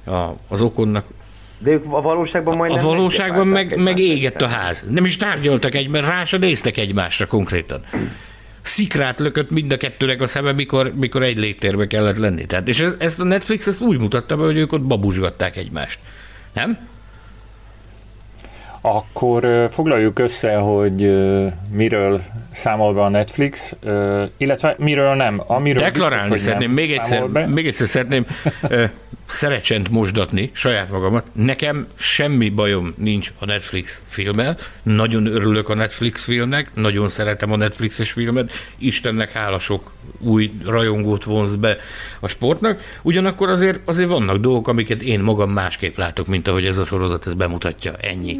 a, 0.05 0.27
az 0.49 0.61
Okonnak, 0.61 1.05
de 1.63 1.71
ők 1.71 1.85
a 1.85 2.01
valóságban 2.01 2.57
majd 2.57 2.73
A 2.73 2.83
valóságban 2.83 3.47
meg, 3.47 3.77
meg 3.77 3.99
égett 3.99 4.41
a 4.41 4.47
ház. 4.47 4.85
Nem 4.91 5.05
is 5.05 5.17
tárgyaltak 5.17 5.75
egyben, 5.75 6.03
rá 6.03 6.25
se 6.25 6.37
néztek 6.37 6.77
egymásra 6.77 7.27
konkrétan 7.27 7.85
szikrát 8.63 9.21
lökött 9.21 9.51
mind 9.51 9.73
a 9.73 9.77
kettőnek 9.77 10.21
a 10.21 10.27
szeme, 10.27 10.53
mikor, 10.53 10.93
mikor 10.95 11.23
egy 11.23 11.39
légtérbe 11.39 11.87
kellett 11.87 12.17
lenni. 12.17 12.47
Tehát, 12.47 12.69
és 12.69 12.81
ez, 12.81 12.95
ezt 12.99 13.21
a 13.21 13.25
Netflix 13.25 13.67
ezt 13.67 13.81
úgy 13.81 13.99
mutatta 13.99 14.37
be, 14.37 14.43
hogy 14.43 14.57
ők 14.57 14.73
ott 14.73 14.83
babusgatták 14.83 15.57
egymást. 15.57 15.99
Nem? 16.53 16.89
Akkor 18.81 19.67
foglaljuk 19.71 20.19
össze, 20.19 20.55
hogy 20.55 20.97
miről 21.71 22.21
számol 22.51 22.95
be 22.95 23.03
a 23.03 23.09
Netflix, 23.09 23.75
illetve 24.37 24.75
miről 24.79 25.15
nem. 25.15 25.43
Amiről 25.47 25.83
Deklarálni 25.83 26.31
biztos, 26.31 26.47
szeretném, 26.47 26.71
még 26.71 26.93
egyszer, 26.93 27.29
be. 27.29 27.47
még 27.47 27.67
egyszer 27.67 27.89
szeretném 27.89 28.27
szerecsent 29.27 29.91
mosdatni 29.91 30.51
saját 30.53 30.91
magamat. 30.91 31.27
Nekem 31.33 31.87
semmi 31.95 32.49
bajom 32.49 32.95
nincs 32.97 33.33
a 33.39 33.45
Netflix 33.45 34.03
filmmel. 34.07 34.57
Nagyon 34.83 35.27
örülök 35.27 35.69
a 35.69 35.75
Netflix 35.75 36.25
filmnek, 36.25 36.71
nagyon 36.75 37.09
szeretem 37.09 37.53
a 37.53 37.57
Netflixes 37.57 38.13
filmet. 38.13 38.51
Istennek 38.79 39.33
hála 39.33 39.59
sok 39.59 39.93
új 40.19 40.53
rajongót 40.65 41.25
vonz 41.25 41.57
be 41.57 41.77
a 42.21 42.29
sportnak. 42.29 42.81
Ugyanakkor 43.03 43.49
azért, 43.49 43.81
azért 43.85 44.09
vannak 44.09 44.37
dolgok, 44.37 44.69
amiket 44.69 45.03
én 45.03 45.21
magam 45.21 45.51
másképp 45.51 45.97
látok, 45.97 46.27
mint 46.27 46.49
ahogy 46.49 46.67
ez 46.67 46.79
a 46.79 46.85
sorozat 46.85 47.27
ez 47.27 47.35
bemutatja. 47.35 47.93
Ennyi. 48.01 48.39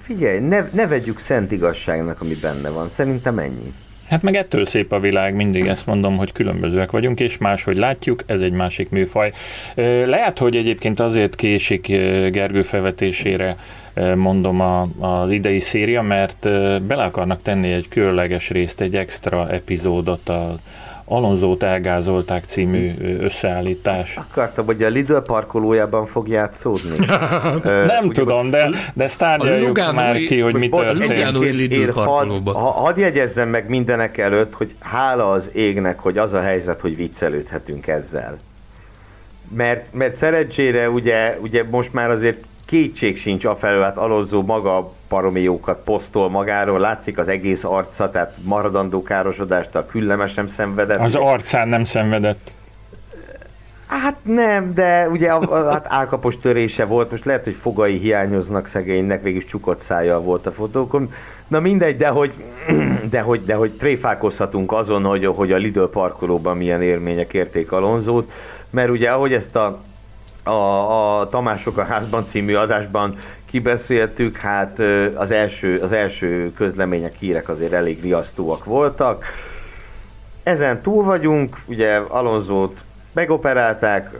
Figyelj, 0.00 0.38
ne, 0.38 0.68
ne 0.72 0.86
vegyük 0.86 1.18
szent 1.18 1.52
igazságnak, 1.52 2.20
ami 2.20 2.34
benne 2.34 2.68
van. 2.68 2.88
Szerintem 2.88 3.38
ennyi. 3.38 3.72
Hát 4.08 4.22
meg 4.22 4.34
ettől 4.34 4.64
szép 4.64 4.92
a 4.92 5.00
világ, 5.00 5.34
mindig 5.34 5.66
ezt 5.66 5.86
mondom, 5.86 6.16
hogy 6.16 6.32
különbözőek 6.32 6.90
vagyunk, 6.90 7.20
és 7.20 7.38
máshogy 7.38 7.76
látjuk, 7.76 8.22
ez 8.26 8.40
egy 8.40 8.52
másik 8.52 8.90
műfaj. 8.90 9.32
Lehet, 10.06 10.38
hogy 10.38 10.56
egyébként 10.56 11.00
azért 11.00 11.34
késik 11.34 11.86
Gergő 12.30 12.62
felvetésére 12.62 13.56
mondom 14.14 14.60
a, 14.60 14.88
az 14.98 15.30
idei 15.30 15.60
széria, 15.60 16.02
mert 16.02 16.48
bele 16.82 17.02
akarnak 17.02 17.42
tenni 17.42 17.72
egy 17.72 17.88
különleges 17.88 18.50
részt, 18.50 18.80
egy 18.80 18.96
extra 18.96 19.50
epizódot 19.50 20.28
a, 20.28 20.56
Alonzót 21.06 21.62
elgázolták 21.62 22.44
című 22.44 22.94
összeállítás. 23.20 24.16
Akartam, 24.16 24.64
hogy 24.64 24.82
a 24.82 24.88
Lidl 24.88 25.16
parkolójában 25.16 26.06
fog 26.06 26.28
játszódni. 26.28 27.06
Nem 27.86 28.10
tudom, 28.10 28.50
de, 28.50 28.70
de 28.94 29.04
ezt 29.04 29.18
tárgyaljuk 29.18 29.92
már 29.92 30.16
ki, 30.16 30.40
hogy 30.40 30.54
mi 30.54 30.68
történt. 30.68 31.10
Én 31.72 31.92
hadd 31.92 32.28
had 32.54 32.96
jegyezzem 32.96 33.48
meg 33.48 33.68
mindenek 33.68 34.18
előtt, 34.18 34.54
hogy 34.54 34.74
hála 34.80 35.30
az 35.30 35.50
égnek, 35.54 35.98
hogy 35.98 36.18
az 36.18 36.32
a 36.32 36.40
helyzet, 36.40 36.80
hogy 36.80 36.96
viccelődhetünk 36.96 37.86
ezzel. 37.86 38.38
Mert, 39.56 39.92
mert 39.92 40.14
szerencsére 40.14 40.90
ugye, 40.90 41.38
ugye 41.40 41.64
most 41.70 41.92
már 41.92 42.10
azért 42.10 42.44
kétség 42.66 43.16
sincs 43.16 43.44
afelől, 43.44 43.82
hát 43.82 43.96
Alonso 43.96 44.42
maga 44.42 44.92
baromi 45.08 45.40
jókat 45.40 45.78
posztol 45.84 46.30
magáról, 46.30 46.78
látszik 46.78 47.18
az 47.18 47.28
egész 47.28 47.64
arca, 47.64 48.10
tehát 48.10 48.34
maradandó 48.42 49.02
károsodást 49.02 49.74
a 49.74 49.86
küllemes 49.86 50.34
nem 50.34 50.46
szenvedett. 50.46 51.00
Az 51.00 51.14
arcán 51.14 51.68
nem 51.68 51.84
szenvedett. 51.84 52.52
Hát 53.86 54.16
nem, 54.22 54.74
de 54.74 55.08
ugye 55.08 55.30
a, 55.30 55.40
a, 55.40 55.70
hát 55.70 55.86
álkapos 55.88 56.38
törése 56.38 56.84
volt, 56.84 57.10
most 57.10 57.24
lehet, 57.24 57.44
hogy 57.44 57.56
fogai 57.60 57.98
hiányoznak 57.98 58.66
szegénynek, 58.66 59.22
végig 59.22 59.44
csukott 59.44 59.80
szája 59.80 60.20
volt 60.20 60.46
a 60.46 60.52
fotókon. 60.52 61.12
Na 61.48 61.60
mindegy, 61.60 61.96
de 61.96 62.08
hogy, 62.08 62.34
de 63.10 63.20
hogy, 63.20 63.44
de 63.44 63.54
hogy 63.54 63.72
tréfálkozhatunk 63.72 64.72
azon, 64.72 65.04
hogy, 65.04 65.26
hogy 65.26 65.52
a 65.52 65.56
Lidl 65.56 65.84
parkolóban 65.84 66.56
milyen 66.56 66.82
élmények 66.82 67.34
érték 67.34 67.72
Alonzót, 67.72 68.30
mert 68.70 68.90
ugye 68.90 69.10
ahogy 69.10 69.32
ezt 69.32 69.56
a 69.56 69.80
a, 70.44 71.20
a 71.20 71.28
Tamások 71.28 71.78
a 71.78 71.84
házban 71.84 72.24
című 72.24 72.54
adásban 72.54 73.18
kibeszéltük, 73.44 74.36
hát 74.36 74.78
az 75.14 75.30
első, 75.30 75.78
az 75.78 75.92
első 75.92 76.52
közlemények, 76.52 77.14
hírek 77.18 77.48
azért 77.48 77.72
elég 77.72 78.02
riasztóak 78.02 78.64
voltak. 78.64 79.24
Ezen 80.42 80.82
túl 80.82 81.04
vagyunk, 81.04 81.56
ugye 81.66 81.96
Alonzót 81.96 82.80
megoperálták, 83.12 84.10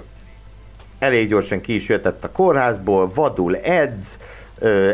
elég 0.99 1.29
gyorsan 1.29 1.61
ki 1.61 1.75
is 1.75 1.89
jöttett 1.89 2.25
a 2.25 2.33
kórházból, 2.33 3.11
vadul 3.15 3.57
edz, 3.57 4.19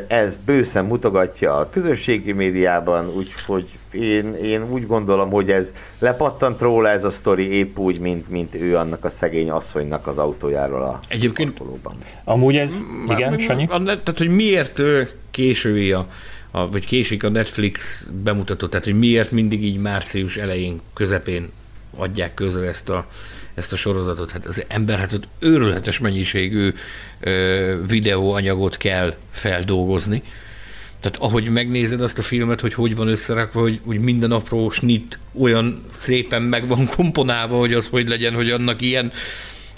ez 0.06 0.36
bőszen 0.44 0.84
mutogatja 0.84 1.56
a 1.56 1.70
közösségi 1.70 2.32
médiában, 2.32 3.08
úgyhogy 3.16 3.68
én, 3.90 4.34
én 4.34 4.70
úgy 4.70 4.86
gondolom, 4.86 5.30
hogy 5.30 5.50
ez 5.50 5.72
lepattant 5.98 6.60
róla 6.60 6.88
ez 6.88 7.04
a 7.04 7.10
sztori 7.10 7.52
épp 7.52 7.78
úgy, 7.78 7.98
mint, 7.98 8.28
mint 8.28 8.54
ő 8.54 8.76
annak 8.76 9.04
a 9.04 9.08
szegény 9.08 9.50
asszonynak 9.50 10.06
az 10.06 10.18
autójáról 10.18 10.82
a 10.82 10.98
Egyébként 11.08 11.52
parkolóban. 11.52 11.92
Amúgy 12.24 12.56
ez, 12.56 12.78
Már, 13.06 13.18
igen, 13.18 13.38
Sanyi? 13.38 13.66
Tehát, 13.66 14.18
hogy 14.18 14.28
miért 14.28 14.82
késői 15.30 15.92
a, 15.92 16.06
a, 16.50 16.70
vagy 16.70 16.86
késik 16.86 17.24
a 17.24 17.28
Netflix 17.28 18.06
bemutató, 18.22 18.66
tehát 18.66 18.84
hogy 18.84 18.98
miért 18.98 19.30
mindig 19.30 19.64
így 19.64 19.78
március 19.78 20.36
elején, 20.36 20.80
közepén 20.94 21.50
adják 21.96 22.34
közre 22.34 22.66
ezt 22.66 22.88
a 22.88 23.06
ezt 23.60 23.72
a 23.72 23.76
sorozatot. 23.76 24.30
Hát 24.30 24.46
az 24.46 24.64
ember 24.68 24.98
hát 24.98 25.12
ott 25.12 25.28
őrületes 25.38 25.98
mennyiségű 25.98 26.72
ö, 27.20 27.74
videóanyagot 27.86 28.76
kell 28.76 29.14
feldolgozni. 29.30 30.22
Tehát 31.00 31.18
ahogy 31.18 31.48
megnézed 31.48 32.00
azt 32.00 32.18
a 32.18 32.22
filmet, 32.22 32.60
hogy 32.60 32.74
hogy 32.74 32.96
van 32.96 33.08
összerakva, 33.08 33.60
hogy, 33.60 33.80
hogy 33.84 33.98
minden 34.00 34.32
apró 34.32 34.70
snit 34.70 35.18
olyan 35.40 35.84
szépen 35.96 36.42
meg 36.42 36.68
van 36.68 36.86
komponálva, 36.86 37.58
hogy 37.58 37.74
az 37.74 37.86
hogy 37.90 38.08
legyen, 38.08 38.34
hogy 38.34 38.50
annak 38.50 38.80
ilyen, 38.80 39.12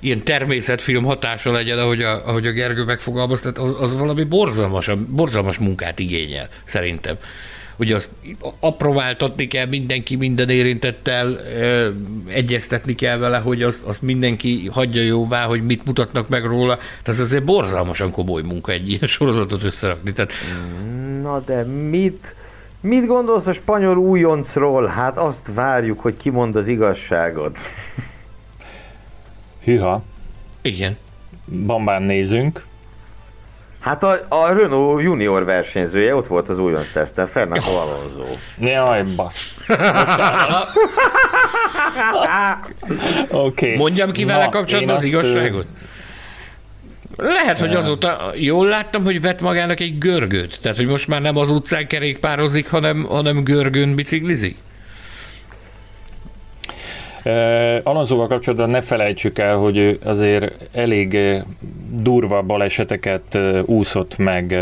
ilyen 0.00 0.22
természetfilm 0.22 1.04
hatása 1.04 1.52
legyen, 1.52 1.78
ahogy 1.78 2.02
a, 2.02 2.26
ahogy 2.28 2.46
a 2.46 2.52
Gergő 2.52 2.84
megfogalmazta, 2.84 3.48
az, 3.48 3.74
az 3.80 3.96
valami 3.96 4.24
borzalmas, 4.24 4.90
borzalmas 5.08 5.58
munkát 5.58 5.98
igényel, 5.98 6.48
szerintem 6.64 7.16
hogy 7.82 7.92
azt 7.92 8.10
aprováltatni 8.60 9.46
kell 9.46 9.66
mindenki 9.66 10.16
minden 10.16 10.48
érintettel, 10.48 11.38
egyeztetni 12.26 12.94
kell 12.94 13.18
vele, 13.18 13.38
hogy 13.38 13.62
azt, 13.62 13.82
azt 13.82 14.02
mindenki 14.02 14.68
hagyja 14.72 15.02
jóvá, 15.02 15.44
hogy 15.44 15.62
mit 15.62 15.84
mutatnak 15.84 16.28
meg 16.28 16.44
róla. 16.44 16.76
Tehát 16.76 17.08
ez 17.08 17.20
azért 17.20 17.44
borzalmasan 17.44 18.10
komoly 18.10 18.42
munka 18.42 18.72
egy 18.72 18.88
ilyen 18.88 19.06
sorozatot 19.16 19.62
összerakni. 19.64 20.12
Tehát... 20.12 20.32
Na 21.22 21.40
de 21.40 21.64
mit, 21.64 22.36
mit 22.80 23.06
gondolsz 23.06 23.46
a 23.46 23.52
spanyol 23.52 23.96
újoncról? 23.96 24.86
Hát 24.86 25.18
azt 25.18 25.50
várjuk, 25.54 26.00
hogy 26.00 26.16
kimond 26.16 26.56
az 26.56 26.68
igazságot. 26.68 27.58
Hűha. 29.64 30.02
Igen. 30.60 30.96
Bambán 31.66 32.02
nézünk. 32.02 32.64
Hát 33.82 34.02
a, 34.02 34.18
a 34.28 34.52
Renault 34.52 35.02
junior 35.02 35.44
versenyzője 35.44 36.14
ott 36.14 36.26
volt 36.26 36.48
az 36.48 36.58
újonc 36.58 36.90
teszten, 36.90 37.26
Fernando 37.26 37.70
Alonso. 37.70 38.36
Jaj, 38.58 39.02
bassz. 39.16 39.54
okay. 43.46 43.76
Mondjam 43.76 44.10
ki 44.10 44.24
vele 44.24 44.48
kapcsolatban 44.48 44.96
az 44.96 45.04
igazságot? 45.04 45.66
Lehet, 47.16 47.58
hogy 47.58 47.74
azóta 47.74 48.32
jól 48.34 48.66
láttam, 48.66 49.04
hogy 49.04 49.20
vett 49.20 49.40
magának 49.40 49.80
egy 49.80 49.98
görgőt. 49.98 50.60
Tehát, 50.60 50.76
hogy 50.76 50.86
most 50.86 51.08
már 51.08 51.20
nem 51.20 51.36
az 51.36 51.50
utcán 51.50 51.86
kerékpározik, 51.86 52.70
hanem, 52.70 53.04
hanem 53.04 53.44
görgőn 53.44 53.94
biciklizik. 53.94 54.56
Alonsoval 57.82 58.26
kapcsolatban 58.26 58.70
ne 58.70 58.80
felejtsük 58.80 59.38
el, 59.38 59.56
hogy 59.56 59.98
azért 60.04 60.54
elég 60.72 61.18
durva 61.90 62.42
baleseteket 62.42 63.38
úszott 63.64 64.18
meg 64.18 64.52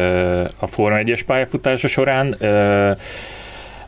a 0.58 0.66
Forma 0.66 0.98
1-es 1.02 1.20
pályafutása 1.26 1.88
során 1.88 2.36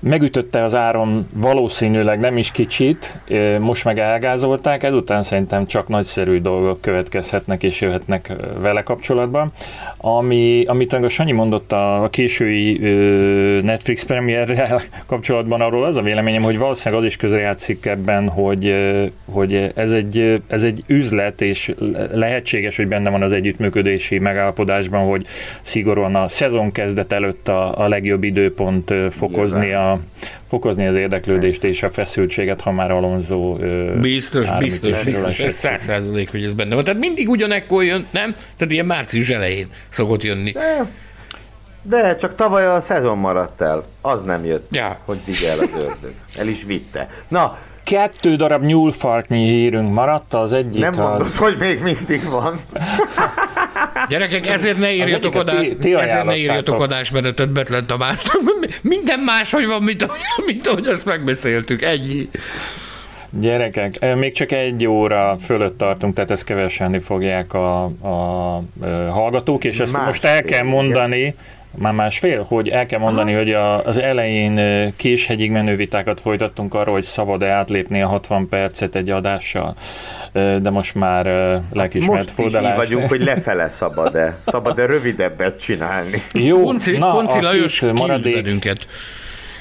megütötte 0.02 0.64
az 0.64 0.74
áron 0.74 1.28
valószínűleg 1.34 2.18
nem 2.18 2.36
is 2.36 2.50
kicsit, 2.50 3.18
most 3.60 3.84
meg 3.84 3.98
elgázolták, 3.98 4.82
ezután 4.82 5.22
szerintem 5.22 5.66
csak 5.66 5.88
nagyszerű 5.88 6.40
dolgok 6.40 6.80
következhetnek 6.80 7.62
és 7.62 7.80
jöhetnek 7.80 8.32
vele 8.60 8.82
kapcsolatban. 8.82 9.52
Ami, 9.96 10.64
amit 10.66 10.92
a 10.92 11.08
Sanyi 11.08 11.32
mondott 11.32 11.72
a, 11.72 12.08
késői 12.10 12.78
Netflix 13.60 14.04
premierrel 14.04 14.80
kapcsolatban, 15.06 15.60
arról 15.60 15.84
az 15.84 15.96
a 15.96 16.02
véleményem, 16.02 16.42
hogy 16.42 16.58
valószínűleg 16.58 17.02
az 17.02 17.08
is 17.08 17.16
közrejátszik 17.16 17.86
ebben, 17.86 18.28
hogy, 18.28 18.74
hogy 19.24 19.72
ez, 19.74 19.92
egy, 19.92 20.42
ez 20.46 20.62
egy 20.62 20.82
üzlet, 20.86 21.40
és 21.40 21.72
lehetséges, 22.12 22.76
hogy 22.76 22.88
benne 22.88 23.10
van 23.10 23.22
az 23.22 23.32
együttműködési 23.32 24.18
megállapodásban, 24.18 25.08
hogy 25.08 25.26
szigorúan 25.60 26.14
a 26.14 26.28
szezon 26.28 26.72
kezdet 26.72 27.12
előtt 27.12 27.48
a, 27.48 27.84
a 27.84 27.88
legjobb 27.88 28.24
időpont 28.24 28.94
fokozni 29.10 29.72
a, 29.72 29.91
fokozni 30.44 30.86
az 30.86 30.94
érdeklődést 30.94 31.64
és 31.64 31.82
a 31.82 31.90
feszültséget, 31.90 32.60
ha 32.60 32.72
már 32.72 32.90
Alonso 32.90 33.56
Biztos, 34.00 34.50
biztos, 34.58 35.04
biztos, 35.04 35.40
ez 35.40 35.54
száz 35.54 35.82
százalék, 35.82 36.30
hogy 36.30 36.44
ez 36.44 36.52
benne 36.52 36.74
van. 36.74 36.84
Tehát 36.84 37.00
mindig 37.00 37.28
ugyanekkor 37.28 37.84
jön, 37.84 38.06
nem? 38.10 38.34
Tehát 38.56 38.72
ilyen 38.72 38.86
március 38.86 39.28
elején 39.28 39.68
szokott 39.88 40.22
jönni. 40.22 40.52
De, 40.52 40.86
de 41.82 42.16
csak 42.16 42.34
tavaly 42.34 42.66
a 42.66 42.80
szezon 42.80 43.18
maradt 43.18 43.60
el. 43.60 43.84
Az 44.00 44.22
nem 44.22 44.44
jött, 44.44 44.74
ja. 44.74 44.98
hogy 45.04 45.18
vigye 45.24 45.50
el 45.50 45.58
az 45.58 45.70
ördög. 45.76 46.12
El 46.36 46.48
is 46.48 46.64
vitte. 46.64 47.08
Na, 47.28 47.58
Kettő 47.92 48.36
darab 48.36 48.64
nyúlfarknyi 48.64 49.44
hírünk 49.44 49.92
maradt, 49.92 50.34
az 50.34 50.52
egyik 50.52 50.80
Nem 50.80 50.94
mondod, 50.94 51.20
az... 51.20 51.38
hogy 51.38 51.56
még 51.58 51.82
mindig 51.82 52.24
van. 52.30 52.60
Gyerekek, 54.08 54.46
ezért 54.46 54.78
ne 54.78 54.92
írjatok 54.92 55.34
adás, 55.34 55.60
ti, 55.60 55.76
ti 55.76 55.94
ezért 55.94 56.24
ne 56.24 56.36
írjatok 56.36 56.80
adásmenetet 56.80 57.50
Betlen 57.50 57.86
Tamásnak. 57.86 58.42
Minden 58.82 59.20
máshogy 59.20 59.66
van, 59.66 59.82
mint, 59.82 60.10
mint 60.46 60.66
ahogy 60.66 60.86
ezt 60.86 61.04
megbeszéltük. 61.04 61.82
Ennyi. 61.82 62.28
Gyerekek, 63.40 64.16
még 64.16 64.32
csak 64.34 64.52
egy 64.52 64.86
óra 64.86 65.36
fölött 65.40 65.78
tartunk, 65.78 66.14
tehát 66.14 66.30
ezt 66.30 66.44
keveselni 66.44 66.98
fogják 66.98 67.54
a, 67.54 67.84
a, 67.84 68.56
a 68.56 68.62
hallgatók, 69.10 69.64
és 69.64 69.80
ezt 69.80 69.96
Más 69.96 70.06
most 70.06 70.24
el 70.24 70.42
kell 70.42 70.64
mondani, 70.64 71.34
már 71.78 71.92
másfél, 71.92 72.44
hogy 72.48 72.68
el 72.68 72.86
kell 72.86 72.98
mondani, 72.98 73.30
Aha. 73.30 73.42
hogy 73.42 73.52
a, 73.52 73.84
az 73.84 73.98
elején 73.98 74.92
késhegyig 74.96 75.50
menő 75.50 75.76
vitákat 75.76 76.20
folytattunk 76.20 76.74
arról, 76.74 76.94
hogy 76.94 77.02
szabad-e 77.02 77.50
átlépni 77.50 78.02
a 78.02 78.08
60 78.08 78.48
percet 78.48 78.94
egy 78.94 79.10
adással, 79.10 79.74
de 80.32 80.70
most 80.70 80.94
már 80.94 81.24
lelkismert 81.72 82.16
most 82.16 82.30
fordulás. 82.30 82.76
Most 82.76 82.76
vagyunk, 82.76 83.08
hogy 83.08 83.24
lefele 83.34 83.68
szabad-e, 83.68 84.36
szabad-e 84.46 84.86
rövidebbet 84.86 85.60
csinálni. 85.60 86.22
Jó, 86.32 86.62
Konci, 86.62 86.98
na, 86.98 87.06
Konci 87.06 87.40
Lajos 87.40 87.80
maradék... 87.80 88.86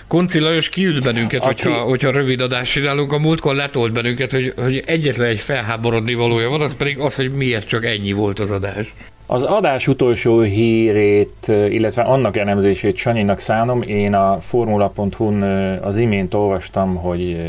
Konci 0.07 0.39
Lajos 0.39 0.69
kiült 0.69 1.03
bennünket, 1.03 1.45
Aki... 1.45 1.47
hogyha, 1.47 1.81
hogyha 1.81 2.11
rövid 2.11 2.41
adást 2.41 2.71
csinálunk. 2.71 3.11
A 3.11 3.17
múltkor 3.17 3.55
letolt 3.55 3.93
bennünket, 3.93 4.31
hogy, 4.31 4.53
hogy 4.57 4.83
egyetlen 4.85 5.27
egy 5.27 5.39
felháborodni 5.39 6.13
valója 6.13 6.49
van, 6.49 6.61
az 6.61 6.75
pedig 6.77 6.99
az, 6.99 7.15
hogy 7.15 7.31
miért 7.31 7.67
csak 7.67 7.85
ennyi 7.85 8.11
volt 8.11 8.39
az 8.39 8.51
adás 8.51 8.93
Az 9.34 9.44
adás 9.44 9.88
utolsó 9.88 10.40
hírét, 10.40 11.48
illetve 11.48 12.02
annak 12.02 12.38
elemzését 12.38 12.95
Sanyinak 12.95 13.40
szánom. 13.40 13.82
Én 13.82 14.14
a 14.14 14.38
Formula.hu-n 14.40 15.41
az 15.82 15.98
imént 15.98 16.34
olvastam, 16.34 16.95
hogy 16.95 17.41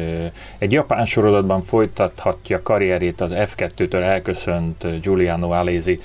egy 0.58 0.72
japán 0.72 1.04
sorozatban 1.04 1.60
folytathatja 1.60 2.62
karrierét 2.62 3.20
az 3.20 3.30
F2-től 3.34 4.02
elköszönt 4.02 5.00
Giuliano 5.00 5.50
Alesi, 5.50 6.00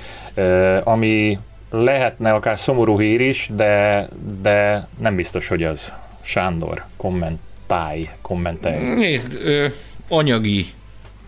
ami 0.84 1.40
lehetne 1.70 2.34
akár 2.34 2.60
szomorú 2.60 3.00
hír 3.00 3.22
is, 3.22 3.50
de, 3.56 4.08
de 4.42 4.88
nem 5.00 5.16
biztos, 5.16 5.48
hogy 5.48 5.64
az. 5.64 5.94
Sándor, 6.22 6.86
kommentálj, 6.96 8.10
kommentelj. 8.22 8.94
Nézd, 8.96 9.36
ö, 9.44 9.68
anyagi 10.08 10.68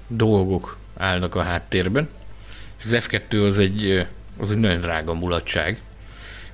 dolgok 0.07 0.77
állnak 0.97 1.35
a 1.35 1.41
háttérben. 1.41 2.09
Az 2.83 2.97
F2 2.99 3.47
az 3.47 3.59
egy 3.59 4.07
az 4.39 4.51
egy 4.51 4.57
nagyon 4.57 4.81
drága 4.81 5.13
mulatság. 5.13 5.79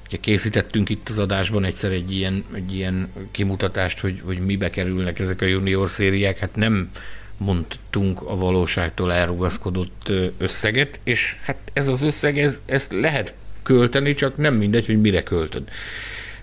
Ugye 0.08 0.18
készítettünk 0.18 0.90
itt 0.90 1.10
az 1.10 1.20
adásban 1.20 1.64
egyszer 1.64 1.92
egy 1.92 2.16
ilyen, 2.16 2.44
egy 2.54 2.76
ilyen 2.76 3.12
kimutatást, 3.32 4.00
hogy, 4.00 4.22
hogy 4.26 4.40
mibe 4.40 4.70
kerülnek 4.70 5.20
ezek 5.20 5.42
a 5.42 5.46
junior 5.46 5.90
szériák, 5.90 6.38
hát 6.38 6.56
nem 6.56 6.90
mondtunk 7.38 8.22
a 8.22 8.36
valóságtól 8.36 9.14
elrugaszkodott 9.14 10.12
összeget, 10.38 11.00
és 11.04 11.36
hát 11.44 11.58
ez 11.74 11.88
az 11.88 12.02
összeg, 12.02 12.40
ez, 12.40 12.62
ezt 12.66 12.92
lehet 12.92 13.34
költeni, 13.64 14.14
csak 14.14 14.38
nem 14.38 14.56
mindegy, 14.56 14.86
hogy 14.86 15.02
mire 15.02 15.24
költöd. 15.24 15.64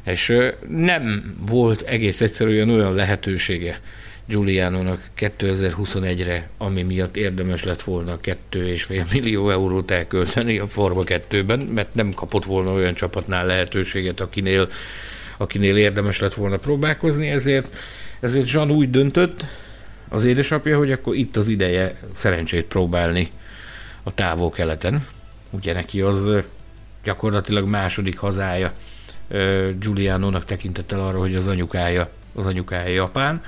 És 0.04 0.32
nem 0.68 1.34
volt 1.46 1.80
egész 1.80 2.20
egyszerűen 2.20 2.70
olyan 2.70 2.94
lehetősége 2.94 3.80
Giuliano-nak 4.26 5.08
2021-re, 5.18 6.48
ami 6.58 6.82
miatt 6.82 7.16
érdemes 7.16 7.64
lett 7.64 7.82
volna 7.82 8.18
2,5 8.22 9.12
millió 9.12 9.50
eurót 9.50 9.90
elkölteni 9.90 10.58
a 10.58 10.66
Forma 10.66 11.02
2-ben, 11.06 11.58
mert 11.58 11.94
nem 11.94 12.12
kapott 12.12 12.44
volna 12.44 12.72
olyan 12.72 12.94
csapatnál 12.94 13.46
lehetőséget, 13.46 14.20
akinél, 14.20 14.68
akinél 15.36 15.76
érdemes 15.76 16.18
lett 16.18 16.34
volna 16.34 16.56
próbálkozni, 16.56 17.28
ezért, 17.28 17.76
ezért 18.20 18.50
Jean 18.50 18.70
úgy 18.70 18.90
döntött, 18.90 19.44
az 20.08 20.24
édesapja, 20.24 20.78
hogy 20.78 20.92
akkor 20.92 21.14
itt 21.14 21.36
az 21.36 21.48
ideje 21.48 21.98
szerencsét 22.14 22.64
próbálni 22.64 23.30
a 24.02 24.14
távol-keleten. 24.14 25.06
Ugye 25.50 25.72
neki 25.72 26.00
az 26.00 26.26
gyakorlatilag 27.04 27.68
második 27.68 28.18
hazája 28.18 28.72
Giuliano-nak 29.78 30.44
tekintettel 30.44 31.00
arra, 31.00 31.18
hogy 31.18 31.34
az 31.34 31.46
anyukája, 31.46 32.10
az 32.34 32.46
anyukája 32.46 32.94
Japán 32.94 33.42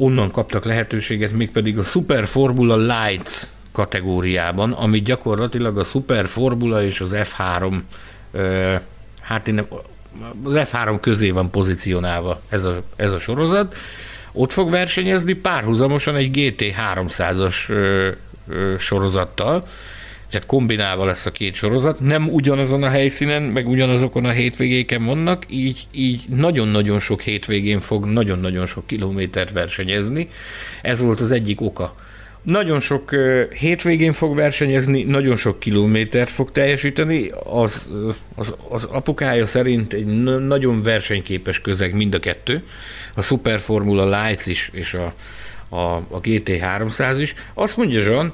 onnan 0.00 0.30
kaptak 0.30 0.64
lehetőséget, 0.64 1.32
mégpedig 1.32 1.78
a 1.78 1.84
Super 1.84 2.26
Formula 2.26 2.76
Lights 2.76 3.42
kategóriában, 3.72 4.72
ami 4.72 5.00
gyakorlatilag 5.02 5.78
a 5.78 5.84
Super 5.84 6.26
Formula 6.26 6.82
és 6.82 7.00
az 7.00 7.10
F3 7.14 7.80
hát 9.20 9.48
én 9.48 9.66
az 10.44 10.52
F3 10.54 10.98
közé 11.00 11.30
van 11.30 11.50
pozícionálva 11.50 12.40
ez 12.48 12.64
a, 12.64 12.82
ez 12.96 13.12
a 13.12 13.18
sorozat. 13.18 13.76
Ott 14.32 14.52
fog 14.52 14.70
versenyezni 14.70 15.32
párhuzamosan 15.32 16.16
egy 16.16 16.30
GT 16.30 16.62
300-as 16.94 17.54
sorozattal, 18.78 19.66
tehát 20.30 20.46
kombinálva 20.46 21.04
lesz 21.04 21.26
a 21.26 21.30
két 21.30 21.54
sorozat, 21.54 22.00
nem 22.00 22.28
ugyanazon 22.28 22.82
a 22.82 22.88
helyszínen, 22.88 23.42
meg 23.42 23.68
ugyanazokon 23.68 24.24
a 24.24 24.30
hétvégéken 24.30 25.04
vannak, 25.04 25.44
így, 25.48 25.86
így 25.92 26.22
nagyon-nagyon 26.28 27.00
sok 27.00 27.20
hétvégén 27.20 27.80
fog 27.80 28.04
nagyon-nagyon 28.04 28.66
sok 28.66 28.86
kilométert 28.86 29.52
versenyezni. 29.52 30.28
Ez 30.82 31.00
volt 31.00 31.20
az 31.20 31.30
egyik 31.30 31.60
oka. 31.60 31.94
Nagyon 32.42 32.80
sok 32.80 33.10
hétvégén 33.58 34.12
fog 34.12 34.34
versenyezni, 34.36 35.02
nagyon 35.02 35.36
sok 35.36 35.60
kilométert 35.60 36.30
fog 36.30 36.52
teljesíteni, 36.52 37.30
az, 37.44 37.90
az, 38.34 38.54
az 38.68 38.84
apukája 38.84 39.46
szerint 39.46 39.92
egy 39.92 40.06
nagyon 40.46 40.82
versenyképes 40.82 41.60
közeg 41.60 41.94
mind 41.94 42.14
a 42.14 42.18
kettő, 42.18 42.62
a 43.14 43.22
Super 43.22 43.60
Formula 43.60 44.22
Lights 44.22 44.46
is, 44.46 44.70
és 44.72 44.94
a, 44.94 45.14
a, 45.68 45.96
a 45.96 46.20
GT300 46.20 47.16
is. 47.18 47.34
Azt 47.54 47.76
mondja 47.76 48.00
Jean, 48.00 48.32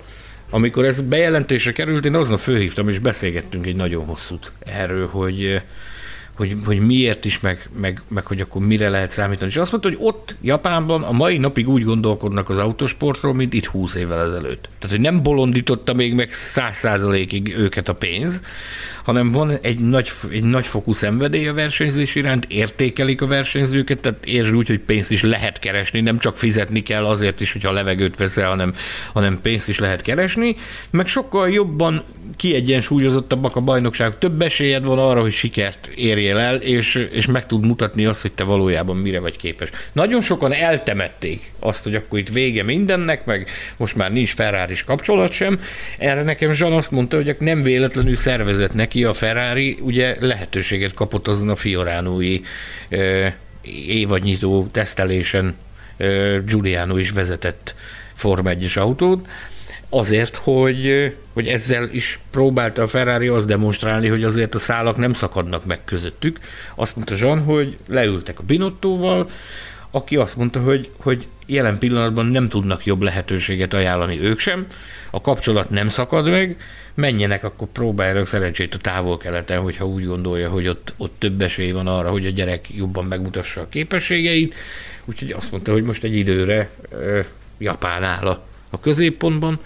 amikor 0.51 0.85
ez 0.85 1.01
bejelentésre 1.01 1.73
került, 1.73 2.05
én 2.05 2.15
aznap 2.15 2.39
fölhívtam, 2.39 2.89
és 2.89 2.99
beszélgettünk 2.99 3.67
egy 3.67 3.77
nagyon 3.77 4.05
hosszút 4.05 4.53
erről, 4.59 5.09
hogy 5.09 5.63
hogy, 6.37 6.57
hogy 6.65 6.81
miért 6.81 7.25
is, 7.25 7.41
meg, 7.41 7.69
meg, 7.81 8.03
meg, 8.09 8.27
hogy 8.27 8.41
akkor 8.41 8.67
mire 8.67 8.89
lehet 8.89 9.11
számítani. 9.11 9.51
És 9.51 9.57
azt 9.57 9.71
mondta, 9.71 9.89
hogy 9.89 9.99
ott 10.01 10.37
Japánban 10.41 11.03
a 11.03 11.13
mai 11.13 11.39
napig 11.39 11.69
úgy 11.69 11.85
gondolkodnak 11.85 12.49
az 12.49 12.59
autosportról, 12.59 13.35
mint 13.35 13.53
itt 13.53 13.67
20 13.67 13.95
évvel 13.95 14.21
ezelőtt. 14.21 14.69
Tehát, 14.79 14.97
hogy 14.97 15.01
nem 15.01 15.23
bolondította 15.23 15.95
még 15.95 16.15
meg 16.15 16.33
száz 16.33 16.77
százalékig 16.77 17.55
őket 17.59 17.89
a 17.89 17.95
pénz, 17.95 18.41
hanem 19.07 19.33
van 19.33 19.59
egy, 19.63 19.79
nagy, 19.79 20.13
egy 20.31 20.45
nagyfokú 20.45 20.93
szenvedély 20.93 21.49
a 21.49 21.55
versenyzés 21.55 22.15
iránt, 22.15 22.45
értékelik 22.49 23.23
a 23.23 23.27
versenyzőket, 23.27 23.99
tehát 23.99 24.25
értsd 24.25 24.55
úgy, 24.55 24.67
hogy 24.67 24.81
pénzt 24.81 25.11
is 25.11 25.23
lehet 25.23 25.59
keresni, 25.59 26.01
nem 26.01 26.19
csak 26.19 26.37
fizetni 26.37 26.83
kell 26.83 27.05
azért 27.05 27.41
is, 27.41 27.53
hogyha 27.53 27.73
levegőt 27.73 28.17
veszel, 28.17 28.49
hanem, 28.49 28.75
hanem 29.13 29.41
pénzt 29.43 29.69
is 29.69 29.79
lehet 29.79 30.03
keresni, 30.03 30.57
meg 30.91 31.07
sokkal 31.07 31.51
jobban 31.51 32.03
kiegyensúlyozottabbak 32.37 33.57
a 33.57 33.61
bajnokság, 33.61 34.19
több 34.19 34.43
esélyed 34.43 34.85
van 34.85 34.99
arra, 34.99 35.21
hogy 35.21 35.33
sikert 35.33 35.87
érjél 35.95 36.39
el, 36.39 36.57
és, 36.57 37.09
és 37.13 37.27
meg 37.27 37.47
tud 37.47 37.65
mutatni 37.65 38.05
azt, 38.05 38.23
hogy 38.23 38.33
te 38.33 38.45
valójában 38.45 38.97
mire 38.97 39.21
vagy 39.21 39.37
képes. 39.37 39.71
Nagyon 39.93 40.21
sokan 40.21 40.53
eltemették 40.53 41.53
azt, 41.59 41.83
hogy 41.83 41.95
akkor 41.95 42.19
itt 42.19 42.29
vége 42.29 42.63
mindennek, 42.63 43.25
meg 43.25 43.51
most 43.77 43.97
már 43.97 44.13
nincs 44.13 44.35
ferrari 44.35 44.75
kapcsolat 44.87 45.33
sem. 45.33 45.61
Erre 45.99 46.23
nekem 46.23 46.53
Zsan 46.53 46.73
azt 46.73 46.91
mondta, 46.91 47.17
hogy 47.17 47.37
nem 47.39 47.63
véletlenül 47.63 48.17
szervezett 48.17 48.75
neki 48.75 48.96
a 49.05 49.15
Ferrari, 49.15 49.79
ugye 49.81 50.17
lehetőséget 50.21 50.95
kapott 50.95 51.29
azon 51.29 51.49
a 51.49 51.57
Fioránói 51.57 52.41
évadnyitó 53.89 54.69
tesztelésen 54.73 55.57
Giuliano 56.47 56.97
is 56.97 57.11
vezetett 57.11 57.75
Forma 58.15 58.51
1-es 58.53 58.79
autót, 58.79 59.29
azért, 59.89 60.37
hogy, 60.37 61.15
hogy 61.33 61.47
ezzel 61.47 61.89
is 61.93 62.21
próbálta 62.31 62.83
a 62.83 62.87
Ferrari 62.87 63.29
azt 63.29 63.47
demonstrálni, 63.47 64.09
hogy 64.09 64.25
azért 64.25 64.55
a 64.55 64.59
szálak 64.59 64.97
nem 64.97 65.13
szakadnak 65.13 65.65
meg 65.65 65.85
közöttük. 65.85 66.39
Azt 66.75 66.97
mondta 66.97 67.15
Jean, 67.19 67.43
hogy 67.43 67.77
leültek 67.89 68.39
a 68.39 68.43
Binottóval, 68.43 69.31
aki 69.97 70.17
azt 70.17 70.37
mondta, 70.37 70.61
hogy, 70.61 70.91
hogy 70.97 71.27
jelen 71.47 71.79
pillanatban 71.79 72.27
nem 72.27 72.49
tudnak 72.49 72.85
jobb 72.85 73.03
lehetőséget 73.03 73.75
ajánlani 73.75 74.21
ők 74.21 74.39
sem, 74.39 74.67
a 75.11 75.21
kapcsolat 75.21 75.71
nem 75.71 75.89
szakad 75.89 76.29
meg, 76.29 76.61
menjenek, 76.95 77.45
akkor 77.45 77.69
próbáljanak 77.69 78.27
szerencsét 78.27 78.75
a 78.75 78.79
távol-keleten, 78.79 79.61
hogyha 79.61 79.87
úgy 79.87 80.07
gondolja, 80.07 80.51
hogy 80.51 80.69
ott, 80.69 80.93
ott 80.97 81.15
több 81.19 81.41
esély 81.41 81.71
van 81.71 81.87
arra, 81.87 82.11
hogy 82.11 82.27
a 82.27 82.31
gyerek 82.31 82.75
jobban 82.75 83.05
megmutassa 83.05 83.61
a 83.61 83.69
képességeit. 83.69 84.55
Úgyhogy 85.05 85.33
azt 85.33 85.51
mondta, 85.51 85.73
hogy 85.73 85.83
most 85.83 86.05
egy 86.05 86.17
időre 86.17 86.71
ö, 86.91 87.21
Japán 87.59 88.05
áll 88.05 88.27
a, 88.27 88.45
a 88.71 88.81
középpontban, 88.81 89.59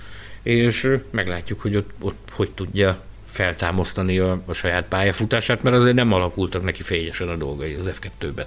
és 0.42 0.96
meglátjuk, 1.10 1.60
hogy 1.60 1.76
ott, 1.76 1.90
ott 2.00 2.28
hogy 2.32 2.50
tudja 2.50 3.00
feltámasztani 3.26 4.18
a, 4.18 4.42
a 4.46 4.52
saját 4.52 4.86
pályafutását, 4.88 5.62
mert 5.62 5.76
azért 5.76 5.94
nem 5.94 6.12
alakultak 6.12 6.64
neki 6.64 6.82
fényesen 6.82 7.28
a 7.28 7.36
dolgai 7.36 7.74
az 7.74 7.90
F2-ben. 8.00 8.46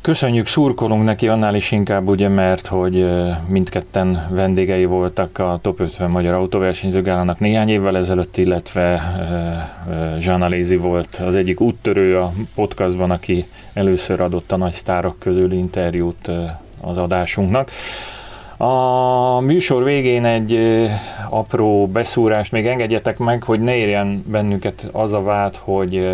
Köszönjük, 0.00 0.46
szurkolunk 0.46 1.04
neki 1.04 1.28
annál 1.28 1.54
is 1.54 1.72
inkább, 1.72 2.08
ugye, 2.08 2.28
mert 2.28 2.66
hogy 2.66 3.06
mindketten 3.48 4.28
vendégei 4.30 4.84
voltak 4.84 5.38
a 5.38 5.58
Top 5.62 5.80
50 5.80 6.10
Magyar 6.10 6.34
Autóversenyzőgálának 6.34 7.38
néhány 7.38 7.68
évvel 7.68 7.96
ezelőtt, 7.96 8.36
illetve 8.36 9.02
Jean 10.20 10.42
Alézi 10.42 10.76
volt 10.76 11.22
az 11.26 11.34
egyik 11.34 11.60
úttörő 11.60 12.18
a 12.18 12.32
podcastban, 12.54 13.10
aki 13.10 13.46
először 13.72 14.20
adott 14.20 14.52
a 14.52 14.56
nagy 14.56 14.72
sztárok 14.72 15.18
közül 15.18 15.52
interjút 15.52 16.30
az 16.80 16.96
adásunknak. 16.96 17.70
A 18.56 19.40
műsor 19.40 19.84
végén 19.84 20.24
egy 20.24 20.60
apró 21.30 21.86
beszúrást 21.86 22.52
még 22.52 22.66
engedjetek 22.66 23.18
meg, 23.18 23.42
hogy 23.42 23.60
ne 23.60 23.74
érjen 23.74 24.24
bennünket 24.26 24.88
az 24.92 25.12
a 25.12 25.22
vád, 25.22 25.56
hogy 25.56 26.10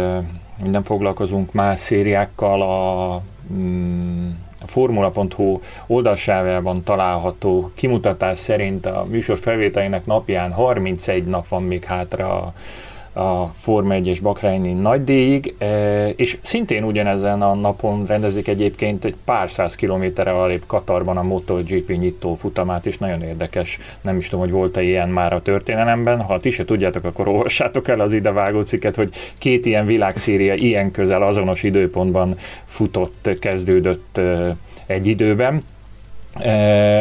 nem 0.65 0.83
foglalkozunk 0.83 1.53
más 1.53 1.81
szériákkal 1.81 2.63
a 2.63 3.23
mm, 3.53 4.31
a 4.61 4.69
formula.hu 4.69 5.61
oldalsávában 5.87 6.83
található 6.83 7.71
kimutatás 7.75 8.39
szerint 8.39 8.87
a 8.87 9.07
műsor 9.09 9.39
felvételének 9.39 10.07
napján 10.07 10.53
31 10.53 11.25
nap 11.25 11.49
van 11.49 11.63
még 11.63 11.85
hátra 11.85 12.43
a 12.43 12.53
a 13.17 13.51
Forma 13.53 13.95
1-es 13.95 14.19
Bakrányi 14.23 14.73
nagydíjig, 14.73 15.55
e, 15.59 16.09
és 16.09 16.39
szintén 16.43 16.85
ugyanezen 16.85 17.43
a 17.43 17.55
napon 17.55 18.07
rendezik 18.07 18.49
egyébként 18.49 19.05
egy 19.05 19.15
pár 19.25 19.51
száz 19.51 19.75
kilométerre 19.75 20.31
alébb 20.31 20.63
Katarban 20.67 21.17
a 21.17 21.23
MotoGP 21.23 21.89
nyitó 21.89 22.35
futamát, 22.35 22.87
és 22.87 22.99
nagyon 22.99 23.23
érdekes, 23.23 23.79
nem 24.01 24.17
is 24.17 24.29
tudom, 24.29 24.45
hogy 24.45 24.55
volt-e 24.55 24.83
ilyen 24.83 25.09
már 25.09 25.33
a 25.33 25.43
történelemben, 25.43 26.21
ha 26.21 26.41
ti 26.41 26.51
se 26.51 26.65
tudjátok, 26.65 27.05
akkor 27.05 27.29
olvassátok 27.29 27.89
el 27.89 28.01
az 28.01 28.13
idevágó 28.13 28.63
cikket, 28.63 28.97
hogy 28.97 29.11
két 29.39 29.67
ilyen 29.67 29.87
világszíria 29.87 30.55
ilyen 30.55 30.91
közel 30.91 31.23
azonos 31.23 31.63
időpontban 31.63 32.39
futott, 32.65 33.37
kezdődött 33.41 34.17
e, 34.17 34.57
egy 34.87 35.07
időben, 35.07 35.63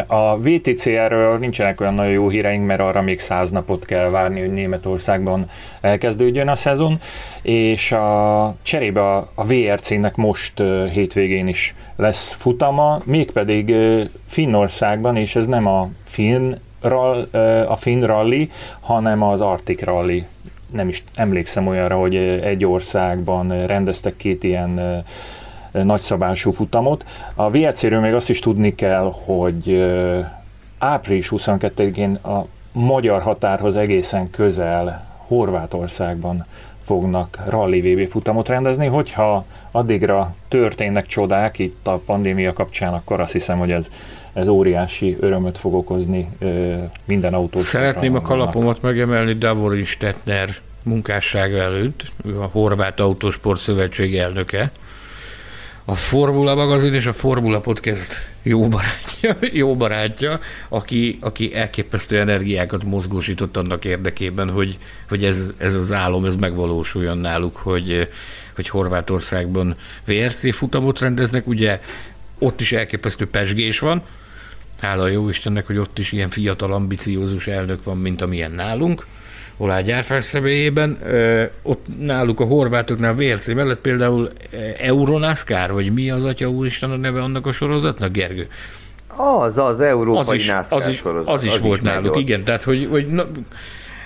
A 0.07 0.37
VTCR-ről 0.37 1.37
nincsenek 1.37 1.81
olyan 1.81 1.93
nagyon 1.93 2.11
jó 2.11 2.29
híreink, 2.29 2.65
mert 2.65 2.79
arra 2.79 3.01
még 3.01 3.19
száz 3.19 3.51
napot 3.51 3.85
kell 3.85 4.09
várni, 4.09 4.39
hogy 4.39 4.51
Németországban 4.51 5.45
elkezdődjön 5.81 6.47
a 6.47 6.55
szezon, 6.55 6.99
és 7.41 7.91
a 7.91 8.55
cserébe 8.61 9.01
a, 9.01 9.29
a 9.35 9.45
VRC-nek 9.45 10.15
most 10.15 10.53
hétvégén 10.91 11.47
is 11.47 11.75
lesz 11.95 12.31
futama, 12.31 12.99
mégpedig 13.05 13.75
Finnországban, 14.27 15.15
és 15.15 15.35
ez 15.35 15.47
nem 15.47 15.67
a 15.67 15.89
Finn, 16.03 16.55
a 17.67 17.75
Finn 17.75 18.01
Rally, 18.01 18.49
hanem 18.79 19.23
az 19.23 19.41
Arctic 19.41 19.83
Rally. 19.83 20.25
Nem 20.71 20.87
is 20.87 21.03
emlékszem 21.15 21.67
olyanra, 21.67 21.97
hogy 21.97 22.15
egy 22.15 22.65
országban 22.65 23.65
rendeztek 23.67 24.17
két 24.17 24.43
ilyen 24.43 25.03
nagyszabású 25.83 26.51
futamot. 26.51 27.05
A 27.35 27.49
VLC-ről 27.49 27.99
még 27.99 28.13
azt 28.13 28.29
is 28.29 28.39
tudni 28.39 28.75
kell, 28.75 29.13
hogy 29.25 29.85
április 30.77 31.31
22-én 31.31 32.13
a 32.13 32.45
magyar 32.71 33.21
határhoz 33.21 33.75
egészen 33.75 34.29
közel 34.29 35.07
Horvátországban 35.27 36.45
fognak 36.81 37.39
Rally 37.47 37.81
VB 37.93 38.07
futamot 38.07 38.47
rendezni, 38.47 38.85
hogyha 38.85 39.45
addigra 39.71 40.35
történnek 40.47 41.05
csodák 41.05 41.59
itt 41.59 41.87
a 41.87 42.01
pandémia 42.05 42.53
kapcsán, 42.53 42.93
akkor 42.93 43.19
azt 43.19 43.31
hiszem, 43.31 43.57
hogy 43.57 43.71
ez, 43.71 43.87
ez 44.33 44.47
óriási 44.47 45.17
örömöt 45.19 45.57
fog 45.57 45.73
okozni 45.73 46.29
ö, 46.39 46.75
minden 47.05 47.33
autó. 47.33 47.59
Szeretném 47.59 48.15
a 48.15 48.21
kalapomat 48.21 48.81
megemelni 48.81 49.33
Davorin 49.33 49.85
Stettner 49.85 50.49
munkássága 50.83 51.57
előtt, 51.57 52.11
ő 52.25 52.41
a 52.41 52.49
Horvát 52.51 52.99
Autósport 52.99 53.59
Szövetség 53.59 54.15
elnöke, 54.15 54.71
a 55.85 55.95
Formula 55.95 56.55
magazin 56.55 56.93
és 56.93 57.05
a 57.05 57.13
Formula 57.13 57.59
Podcast 57.59 58.13
jó 58.41 58.67
barátja, 58.67 59.37
jó 59.61 59.75
barátja 59.75 60.39
aki, 60.67 61.17
aki 61.21 61.55
elképesztő 61.55 62.19
energiákat 62.19 62.83
mozgósított 62.83 63.57
annak 63.57 63.85
érdekében, 63.85 64.49
hogy, 64.49 64.77
hogy 65.09 65.25
ez, 65.25 65.51
ez 65.57 65.73
az 65.73 65.91
álom 65.91 66.25
ez 66.25 66.35
megvalósuljon 66.35 67.17
náluk, 67.17 67.55
hogy, 67.55 68.09
hogy 68.55 68.69
Horvátországban 68.69 69.75
VRC 70.05 70.55
futamot 70.55 70.99
rendeznek, 70.99 71.47
ugye 71.47 71.81
ott 72.39 72.61
is 72.61 72.71
elképesztő 72.71 73.27
pesgés 73.27 73.79
van, 73.79 74.03
hála 74.79 75.07
jó 75.07 75.29
Istennek, 75.29 75.65
hogy 75.65 75.77
ott 75.77 75.99
is 75.99 76.11
ilyen 76.11 76.29
fiatal, 76.29 76.73
ambiciózus 76.73 77.47
elnök 77.47 77.83
van, 77.83 77.97
mint 77.97 78.21
amilyen 78.21 78.51
nálunk, 78.51 79.05
Olá 79.57 79.81
gyárfás 79.81 80.23
személyében. 80.23 80.97
Ott 81.61 81.85
náluk 81.99 82.39
a 82.39 82.43
horvátoknál 82.43 83.15
VRC 83.15 83.47
mellett 83.47 83.79
például 83.79 84.29
Euronászkár, 84.77 85.71
vagy 85.71 85.93
mi 85.93 86.09
az 86.09 86.23
atya 86.23 86.49
úristen 86.49 86.91
a 86.91 86.95
neve 86.95 87.21
annak 87.21 87.45
a 87.45 87.51
sorozatnak, 87.51 88.11
Gergő? 88.11 88.47
Az, 89.15 89.57
az 89.57 89.79
európai 89.79 90.21
az 90.21 90.33
is, 90.33 90.47
NASCAR 90.47 90.81
az 90.81 90.87
is, 90.87 90.97
sorozat. 90.97 91.33
Az 91.33 91.43
is 91.43 91.53
az 91.53 91.61
volt 91.61 91.77
is 91.77 91.83
náluk, 91.83 92.17
igen. 92.17 92.43
Tehát, 92.43 92.63
hogy, 92.63 92.87
hogy 92.91 93.07
na, 93.07 93.25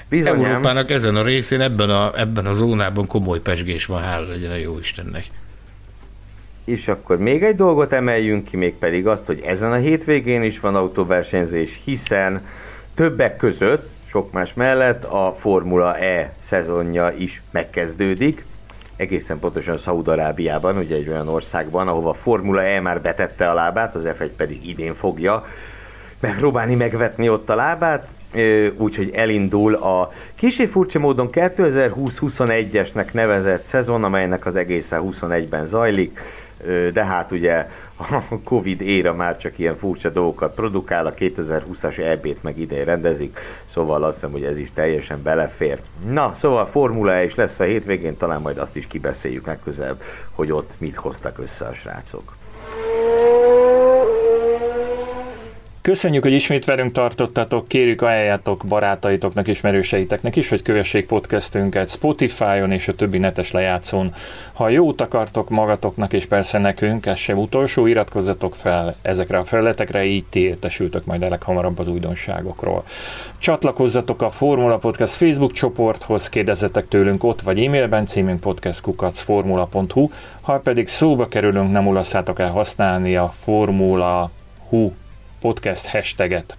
Bizonyám. 0.10 0.46
Európának 0.46 0.92
ezen 0.92 1.16
a 1.16 1.24
részén, 1.24 1.62
ebben 1.62 1.90
a, 1.90 2.20
ebben 2.20 2.46
a 2.46 2.54
zónában 2.54 3.08
komoly 3.08 3.40
pesgés 3.40 3.86
van, 3.86 4.02
hála 4.02 4.28
legyen 4.28 4.52
a 4.52 4.56
jó 4.56 4.80
Istennek. 4.80 5.26
És 6.66 6.88
akkor 6.88 7.18
még 7.18 7.44
egy 7.44 7.56
dolgot 7.56 7.94
emeljünk 7.94 8.50
ki, 8.50 8.58
mégpedig 8.58 9.08
azt, 9.08 9.26
hogy 9.26 9.42
ezen 9.46 9.72
a 9.72 9.76
hétvégén 9.76 10.44
is 10.44 10.60
van 10.60 10.76
autóversenyzés, 10.76 11.80
hiszen 11.86 12.46
többek 12.94 13.36
között 13.36 13.90
sok 14.10 14.32
más 14.32 14.54
mellett 14.54 15.04
a 15.04 15.36
Formula 15.38 15.98
E 15.98 16.34
szezonja 16.42 17.12
is 17.18 17.42
megkezdődik, 17.52 18.46
egészen 18.96 19.40
pontosan 19.40 19.78
Szaúd-Arábiában, 19.78 20.78
ugye 20.78 20.96
egy 20.96 21.10
olyan 21.10 21.28
országban, 21.28 21.88
ahova 21.88 22.14
Formula 22.14 22.64
E 22.64 22.80
már 22.80 23.02
betette 23.02 23.50
a 23.50 23.54
lábát, 23.54 23.96
az 23.96 24.08
F1 24.20 24.30
pedig 24.38 24.68
idén 24.68 24.94
fogja 24.94 25.46
megpróbálni 26.20 26.76
megvetni 26.76 27.30
ott 27.30 27.50
a 27.50 27.56
lábát, 27.56 28.10
úgyhogy 28.78 29.12
elindul 29.14 29.74
a 29.76 30.12
kicsi 30.36 30.68
furcsa 30.68 31.00
módon 31.00 31.30
2020-21-esnek 31.32 33.12
nevezett 33.12 33.64
szezon, 33.64 34.04
amelynek 34.04 34.46
az 34.46 34.56
egészen 34.56 35.02
21-ben 35.06 35.66
zajlik, 35.66 36.20
de 36.94 37.06
hát 37.06 37.32
ugye 37.32 37.68
a 38.00 38.40
Covid 38.44 38.82
éra 38.82 39.14
már 39.14 39.38
csak 39.38 39.60
ilyen 39.60 39.76
furcsa 39.76 40.10
dolgokat 40.10 40.54
produkál, 40.54 41.06
a 41.06 41.14
2020-as 41.14 42.00
EB-t 42.00 42.44
meg 42.44 42.60
idén 42.60 42.84
rendezik, 42.84 43.40
szóval 43.66 44.04
azt 44.04 44.14
hiszem, 44.14 44.32
hogy 44.32 44.44
ez 44.44 44.58
is 44.58 44.72
teljesen 44.74 45.22
belefér. 45.24 45.80
Na, 46.10 46.34
szóval 46.34 46.66
Formula 46.66 47.14
E 47.14 47.24
is 47.24 47.36
lesz 47.36 47.60
a 47.60 47.64
hétvégén, 47.64 48.18
talán 48.18 48.42
majd 48.42 48.58
azt 48.58 48.76
is 48.76 48.88
kibeszéljük 48.88 49.46
legközelebb, 49.46 50.02
hogy 50.32 50.52
ott 50.52 50.74
mit 50.78 50.96
hoztak 50.96 51.40
össze 51.40 51.66
a 51.66 51.74
srácok. 51.74 52.36
Köszönjük, 55.90 56.24
hogy 56.24 56.34
ismét 56.34 56.66
velünk 56.66 56.92
tartottatok, 56.92 57.68
kérjük 57.68 58.02
ajánljátok 58.02 58.64
barátaitoknak, 58.68 59.48
ismerőseiteknek 59.48 60.36
is, 60.36 60.50
hogy 60.50 60.62
kövessék 60.62 61.06
podcastünket 61.06 61.90
Spotify-on 61.90 62.72
és 62.72 62.88
a 62.88 62.96
többi 62.96 63.18
netes 63.18 63.52
lejátszón. 63.52 64.14
Ha 64.54 64.70
jót 64.70 65.02
akartok 65.02 65.50
magatoknak 65.50 66.14
és 66.14 66.26
persze 66.26 66.58
nekünk, 66.58 67.06
ez 67.06 67.18
sem 67.18 67.38
utolsó, 67.38 67.86
iratkozzatok 67.86 68.56
fel 68.56 68.96
ezekre 69.02 69.38
a 69.38 69.44
felületekre, 69.44 70.04
így 70.04 70.26
ti 70.26 70.40
értesültök 70.40 71.06
majd 71.06 71.24
a 71.24 71.30
leghamarabb 71.30 71.80
az 71.80 71.88
újdonságokról. 71.88 72.84
Csatlakozzatok 73.38 74.22
a 74.22 74.30
Formula 74.30 74.78
Podcast 74.78 75.14
Facebook 75.14 75.52
csoporthoz, 75.52 76.30
kérdezzetek 76.30 76.88
tőlünk 76.88 77.24
ott 77.24 77.42
vagy 77.42 77.64
e-mailben, 77.64 78.06
címünk 78.06 78.40
podcastkukacformula.hu, 78.40 80.10
ha 80.42 80.60
pedig 80.60 80.88
szóba 80.88 81.28
kerülünk, 81.28 81.72
nem 81.72 81.88
ulasszátok 81.88 82.40
el 82.40 82.52
használni 82.52 83.16
a 83.16 83.30
Formula 83.30 84.32
Hu 84.70 84.92
podcast 85.42 85.86
hashtaget. 85.86 86.58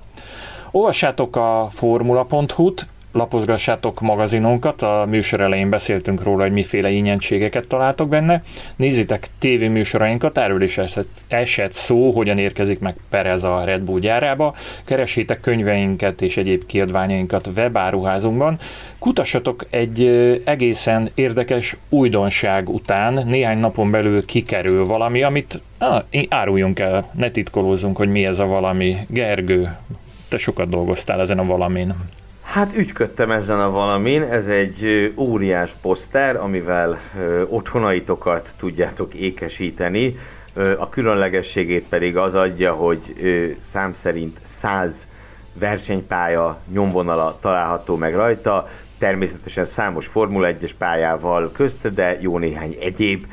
Olvassátok 0.71 1.37
a 1.37 1.67
formula.hu-t, 1.71 2.87
lapozgassátok 3.13 4.01
magazinunkat, 4.01 4.83
a 4.83 5.07
műsor 5.09 5.41
elején 5.41 5.71
beszéltünk 5.71 6.23
róla, 6.23 6.43
hogy 6.43 6.53
miféle 6.53 6.91
ingyenségeket 6.91 7.67
találtok 7.67 8.09
benne. 8.09 8.43
Nézzétek 8.77 9.27
tévéműsorainkat, 9.39 10.39
erről 10.39 10.63
is 10.63 10.79
esett, 10.79 11.09
esett 11.29 11.73
szó, 11.73 12.11
hogyan 12.11 12.39
érkezik 12.39 12.79
meg 12.79 12.97
Perez 13.09 13.43
a 13.43 13.65
Red 13.65 13.81
Bull 13.81 14.01
gyárába. 14.01 14.55
Keresétek 14.85 15.41
könyveinket 15.41 16.23
és 16.23 16.37
egyéb 16.37 16.67
kiadványainkat 16.67 17.51
webáruházunkban. 17.57 18.59
Kutassatok 18.99 19.67
egy 19.71 20.07
egészen 20.45 21.11
érdekes 21.15 21.77
újdonság 21.89 22.69
után, 22.69 23.23
néhány 23.27 23.59
napon 23.59 23.91
belül 23.91 24.25
kikerül 24.25 24.87
valami, 24.87 25.23
amit 25.23 25.61
ah, 25.79 26.03
áruljunk 26.29 26.79
el, 26.79 27.11
ne 27.15 27.31
titkolózzunk, 27.31 27.97
hogy 27.97 28.09
mi 28.09 28.27
ez 28.27 28.39
a 28.39 28.47
valami. 28.47 28.97
Gergő, 29.09 29.77
te 30.29 30.37
sokat 30.37 30.69
dolgoztál 30.69 31.21
ezen 31.21 31.39
a 31.39 31.45
valamin. 31.45 31.95
Hát 32.51 32.77
ügyködtem 32.77 33.31
ezen 33.31 33.61
a 33.61 33.71
valamin, 33.71 34.23
ez 34.23 34.47
egy 34.47 35.13
óriás 35.17 35.73
poszter, 35.83 36.37
amivel 36.37 37.01
otthonaitokat 37.49 38.51
tudjátok 38.57 39.15
ékesíteni. 39.15 40.19
A 40.79 40.89
különlegességét 40.89 41.89
pedig 41.89 42.17
az 42.17 42.35
adja, 42.35 42.73
hogy 42.73 43.01
szám 43.61 43.93
szerint 43.93 44.39
100 44.43 45.07
versenypálya 45.53 46.59
nyomvonala 46.73 47.39
található 47.41 47.97
meg 47.97 48.15
rajta, 48.15 48.69
természetesen 48.99 49.65
számos 49.65 50.07
Formula 50.07 50.49
1-es 50.53 50.73
pályával 50.79 51.53
közte, 51.53 51.89
de 51.89 52.19
jó 52.21 52.39
néhány 52.39 52.77
egyéb 52.81 53.27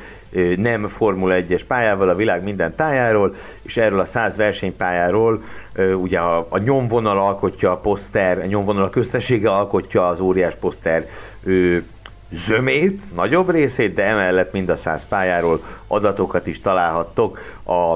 nem 0.56 0.88
Formula 0.88 1.34
1-es 1.38 1.62
pályával 1.66 2.08
a 2.08 2.14
világ 2.14 2.42
minden 2.42 2.74
tájáról, 2.74 3.34
és 3.62 3.76
erről 3.76 4.00
a 4.00 4.04
100 4.04 4.36
versenypályáról 4.36 5.42
ugye 6.00 6.18
a, 6.18 6.46
a 6.48 6.58
nyomvonal 6.58 7.18
alkotja 7.18 7.70
a 7.70 7.76
poszter, 7.76 8.38
a 8.38 8.44
nyomvonal 8.44 8.90
összessége 8.94 9.50
alkotja 9.50 10.08
az 10.08 10.20
óriás 10.20 10.54
poszter 10.54 11.06
zömét, 12.30 13.14
nagyobb 13.14 13.50
részét, 13.50 13.94
de 13.94 14.04
emellett 14.04 14.52
mind 14.52 14.68
a 14.68 14.76
100 14.76 15.06
pályáról 15.08 15.62
adatokat 15.86 16.46
is 16.46 16.60
találhattok 16.60 17.38
a, 17.64 17.92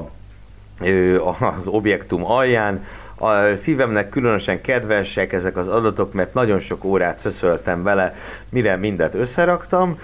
az 1.47 1.67
objektum 1.67 2.25
alján. 2.25 2.85
A 3.23 3.57
szívemnek 3.57 4.09
különösen 4.09 4.61
kedvesek 4.61 5.33
ezek 5.33 5.57
az 5.57 5.69
adatok, 5.69 6.13
mert 6.13 6.35
nagyon 6.35 6.61
sok 6.61 6.85
órát 6.85 7.19
szöszöltem 7.19 7.83
vele, 7.83 8.15
mire 8.51 8.77
mindet 8.77 9.15
összeraktam 9.15 9.99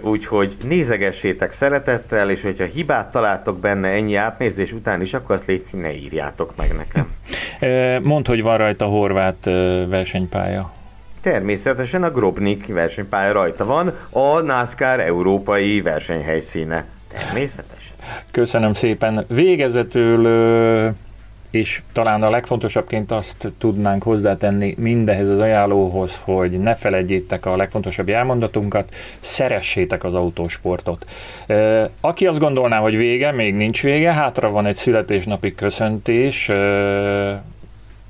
úgyhogy 0.00 0.56
nézegessétek 0.62 1.52
szeretettel, 1.52 2.30
és 2.30 2.42
hogyha 2.42 2.64
hibát 2.64 3.10
találtok 3.10 3.58
benne 3.58 3.88
ennyi 3.88 4.14
átnézés 4.14 4.72
után 4.72 5.00
is, 5.00 5.14
akkor 5.14 5.34
azt 5.34 5.46
légy 5.46 5.66
ne 5.72 5.94
írjátok 5.94 6.52
meg 6.56 6.74
nekem. 6.76 7.12
Mondd, 8.02 8.26
hogy 8.26 8.42
van 8.42 8.56
rajta 8.56 8.84
horvát 8.84 9.44
versenypálya. 9.88 10.72
Természetesen 11.20 12.02
a 12.02 12.10
Grobnik 12.10 12.66
versenypálya 12.66 13.32
rajta 13.32 13.64
van, 13.64 13.92
a 14.10 14.40
NASCAR 14.40 15.00
európai 15.00 15.80
versenyhelyszíne. 15.80 16.84
Természetesen. 17.12 17.94
Köszönöm 18.30 18.72
szépen. 18.72 19.24
Végezetül 19.28 20.26
és 21.52 21.82
talán 21.92 22.22
a 22.22 22.30
legfontosabbként 22.30 23.10
azt 23.10 23.52
tudnánk 23.58 24.02
hozzátenni 24.02 24.74
mindehez 24.78 25.28
az 25.28 25.38
ajánlóhoz, 25.38 26.20
hogy 26.24 26.50
ne 26.50 26.74
felejtjétek 26.74 27.46
a 27.46 27.56
legfontosabb 27.56 28.08
elmondatunkat, 28.08 28.94
szeressétek 29.20 30.04
az 30.04 30.14
autósportot. 30.14 31.06
Aki 32.00 32.26
azt 32.26 32.38
gondolná, 32.38 32.78
hogy 32.78 32.96
vége, 32.96 33.32
még 33.32 33.54
nincs 33.54 33.82
vége, 33.82 34.12
hátra 34.12 34.50
van 34.50 34.66
egy 34.66 34.76
születésnapi 34.76 35.54
köszöntés, 35.54 36.48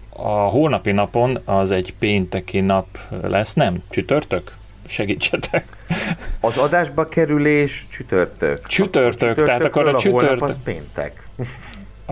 a 0.08 0.30
holnapi 0.30 0.92
napon 0.92 1.38
az 1.44 1.70
egy 1.70 1.94
pénteki 1.98 2.60
nap 2.60 2.86
lesz, 3.22 3.52
nem? 3.52 3.82
Csütörtök? 3.90 4.52
Segítsetek. 4.86 5.64
Az 6.40 6.56
adásba 6.56 7.08
kerülés 7.08 7.86
csütörtök. 7.90 8.66
Csütörtök, 8.66 9.44
tehát 9.44 9.64
akkor 9.64 9.88
a 9.88 9.98
csütörtök. 9.98 10.42
az 10.42 10.58
péntek. 10.64 11.22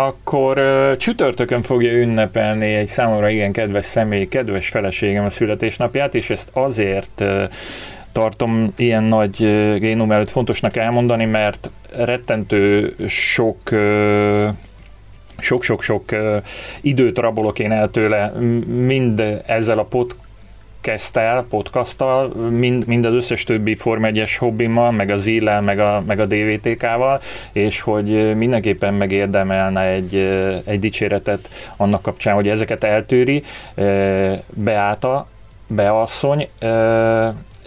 Akkor 0.07 0.61
csütörtökön 0.99 1.63
fogja 1.63 1.93
ünnepelni 1.93 2.75
egy 2.75 2.87
számomra 2.87 3.29
igen 3.29 3.53
kedves 3.53 3.85
személy, 3.85 4.29
kedves 4.29 4.69
feleségem 4.69 5.25
a 5.25 5.31
születésnapját, 5.31 6.15
és 6.15 6.31
ezt 6.31 6.51
azért 6.53 7.25
tartom 8.13 8.73
ilyen 8.77 9.03
nagy 9.03 9.37
génum 9.79 10.13
előtt 10.13 10.31
fontosnak 10.31 10.77
elmondani, 10.77 11.25
mert 11.25 11.71
rettentő 11.97 12.95
sok 13.09 13.59
sok-sok-sok 15.39 16.05
időt 16.81 17.19
rabolok 17.19 17.59
én 17.59 17.73
el 17.73 17.91
tőle, 17.91 18.33
mind 18.67 19.43
ezzel 19.47 19.79
a 19.79 19.85
podcasttel, 20.81 21.47
podcasttal, 21.49 22.29
mind, 22.29 22.87
mind 22.87 23.05
az 23.05 23.13
összes 23.13 23.45
többi 23.45 23.75
Form 23.75 24.03
1-es 24.07 24.37
hobbimmal, 24.39 24.91
meg 24.91 25.11
a 25.11 25.17
zillel, 25.17 25.61
meg 25.61 25.79
a, 25.79 26.03
meg 26.07 26.21
a 26.21 26.27
DVTK-val, 26.27 27.21
és 27.53 27.81
hogy 27.81 28.37
mindenképpen 28.37 28.95
megérdemelne 28.95 29.83
egy, 29.83 30.15
egy 30.65 30.79
dicséretet 30.79 31.49
annak 31.77 32.03
kapcsán, 32.03 32.35
hogy 32.35 32.49
ezeket 32.49 32.85
eltűri. 32.85 33.43
Beáta, 34.55 35.27
Beasszony, 35.67 36.49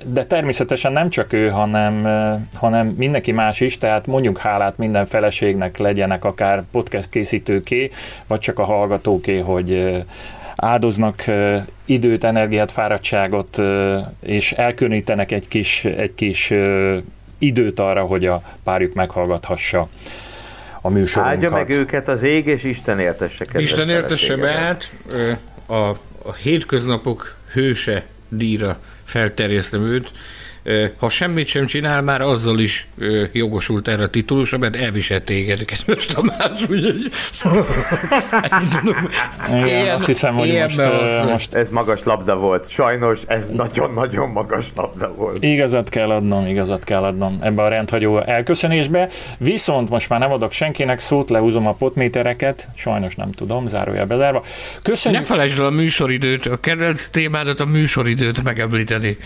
de 0.05 0.25
természetesen 0.27 0.91
nem 0.91 1.09
csak 1.09 1.33
ő, 1.33 1.49
hanem, 1.49 2.07
hanem 2.53 2.87
mindenki 2.87 3.31
más 3.31 3.61
is, 3.61 3.77
tehát 3.77 4.05
mondjuk 4.05 4.37
hálát 4.37 4.77
minden 4.77 5.05
feleségnek 5.05 5.77
legyenek 5.77 6.25
akár 6.25 6.63
podcast 6.71 7.09
készítőké, 7.09 7.91
vagy 8.27 8.39
csak 8.39 8.59
a 8.59 8.63
hallgatóké, 8.63 9.39
hogy 9.39 10.03
áldoznak 10.63 11.23
időt, 11.85 12.23
energiát, 12.23 12.71
fáradtságot, 12.71 13.61
és 14.19 14.51
elkülönítenek 14.51 15.31
egy 15.31 15.47
kis, 15.47 15.85
egy 15.85 16.15
kis 16.15 16.53
időt 17.37 17.79
arra, 17.79 18.01
hogy 18.03 18.25
a 18.25 18.41
párjuk 18.63 18.93
meghallgathassa 18.93 19.89
a 20.81 20.89
műsorunkat. 20.89 21.33
Áldja 21.33 21.49
meg 21.49 21.69
őket 21.69 22.07
az 22.07 22.23
ég, 22.23 22.45
és 22.45 22.63
Isten 22.63 22.99
értesse 22.99 23.45
Isten 23.53 23.89
értesse 23.89 24.35
be 24.35 24.51
át 24.51 24.91
a, 25.65 25.73
a 25.73 26.33
hétköznapok 26.41 27.35
hőse 27.51 28.05
díjra 28.29 28.79
felterjesztem 29.03 29.81
őt. 29.81 30.11
Ha 30.97 31.09
semmit 31.09 31.47
sem 31.47 31.65
csinál, 31.65 32.01
már 32.01 32.21
azzal 32.21 32.59
is 32.59 32.87
jogosult 33.31 33.87
erre 33.87 34.03
a 34.03 34.09
titulusra, 34.09 34.57
mert 34.57 34.75
elviselt 34.75 35.23
téged, 35.23 35.65
most 35.87 36.13
a 36.13 36.21
más, 36.21 36.61
úgyhogy... 36.69 37.11
Igen, 39.47 39.67
ilyen, 39.67 39.95
azt 39.95 40.05
hiszem, 40.05 40.33
hogy 40.33 40.59
most, 40.61 40.79
az, 40.79 41.29
most... 41.29 41.53
Ez 41.53 41.69
magas 41.69 42.03
labda 42.03 42.35
volt. 42.35 42.69
Sajnos 42.69 43.21
ez 43.27 43.47
nagyon-nagyon 43.47 44.29
magas 44.29 44.65
labda 44.75 45.13
volt. 45.13 45.43
Igazat 45.43 45.89
kell 45.89 46.09
adnom, 46.09 46.47
igazat 46.47 46.83
kell 46.83 47.03
adnom 47.03 47.39
ebbe 47.41 47.61
a 47.61 47.67
rendhagyó 47.67 48.19
elköszönésbe. 48.19 49.09
Viszont 49.37 49.89
most 49.89 50.09
már 50.09 50.19
nem 50.19 50.31
adok 50.31 50.51
senkinek 50.51 50.99
szót, 50.99 51.29
lehúzom 51.29 51.67
a 51.67 51.73
potmétereket, 51.73 52.69
sajnos 52.75 53.15
nem 53.15 53.31
tudom, 53.31 53.67
zárója 53.67 54.05
bezárva. 54.05 54.43
Köszönjük. 54.81 55.21
Ne 55.21 55.27
felejtsd 55.27 55.59
el 55.59 55.65
a 55.65 55.69
műsoridőt, 55.69 56.45
a 56.45 56.57
kedvenc 56.57 57.07
témádat, 57.07 57.59
a 57.59 57.65
műsoridőt 57.65 58.43
megemlíteni. 58.43 59.17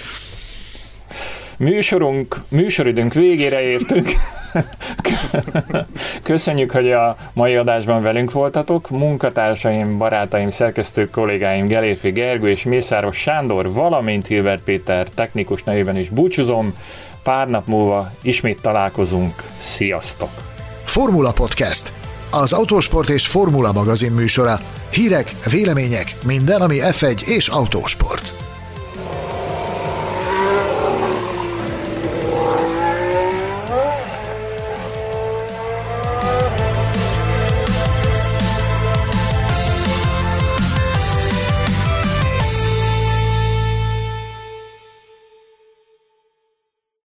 Műsorunk, 1.57 2.35
műsoridőnk 2.49 3.13
végére 3.13 3.61
értünk. 3.61 4.09
Köszönjük, 6.23 6.71
hogy 6.71 6.91
a 6.91 7.17
mai 7.33 7.55
adásban 7.55 8.01
velünk 8.01 8.31
voltatok. 8.31 8.89
Munkatársaim, 8.89 9.97
barátaim, 9.97 10.49
szerkesztő 10.49 11.09
kollégáim 11.09 11.67
Gelérfi 11.67 12.11
Gergő 12.11 12.49
és 12.49 12.63
Mészáros 12.63 13.17
Sándor, 13.17 13.71
valamint 13.71 14.27
Hilbert 14.27 14.63
Péter 14.63 15.07
technikus 15.07 15.63
nevében 15.63 15.97
is 15.97 16.09
búcsúzom. 16.09 16.73
Pár 17.23 17.47
nap 17.47 17.67
múlva 17.67 18.11
ismét 18.21 18.61
találkozunk. 18.61 19.33
Sziasztok! 19.57 20.29
Formula 20.83 21.31
Podcast. 21.31 21.91
Az 22.31 22.53
autósport 22.53 23.09
és 23.09 23.27
formula 23.27 23.71
magazin 23.71 24.11
műsora. 24.11 24.59
Hírek, 24.89 25.31
vélemények, 25.51 26.15
minden, 26.25 26.61
ami 26.61 26.77
F1 26.81 27.21
és 27.21 27.47
autósport. 27.47 28.33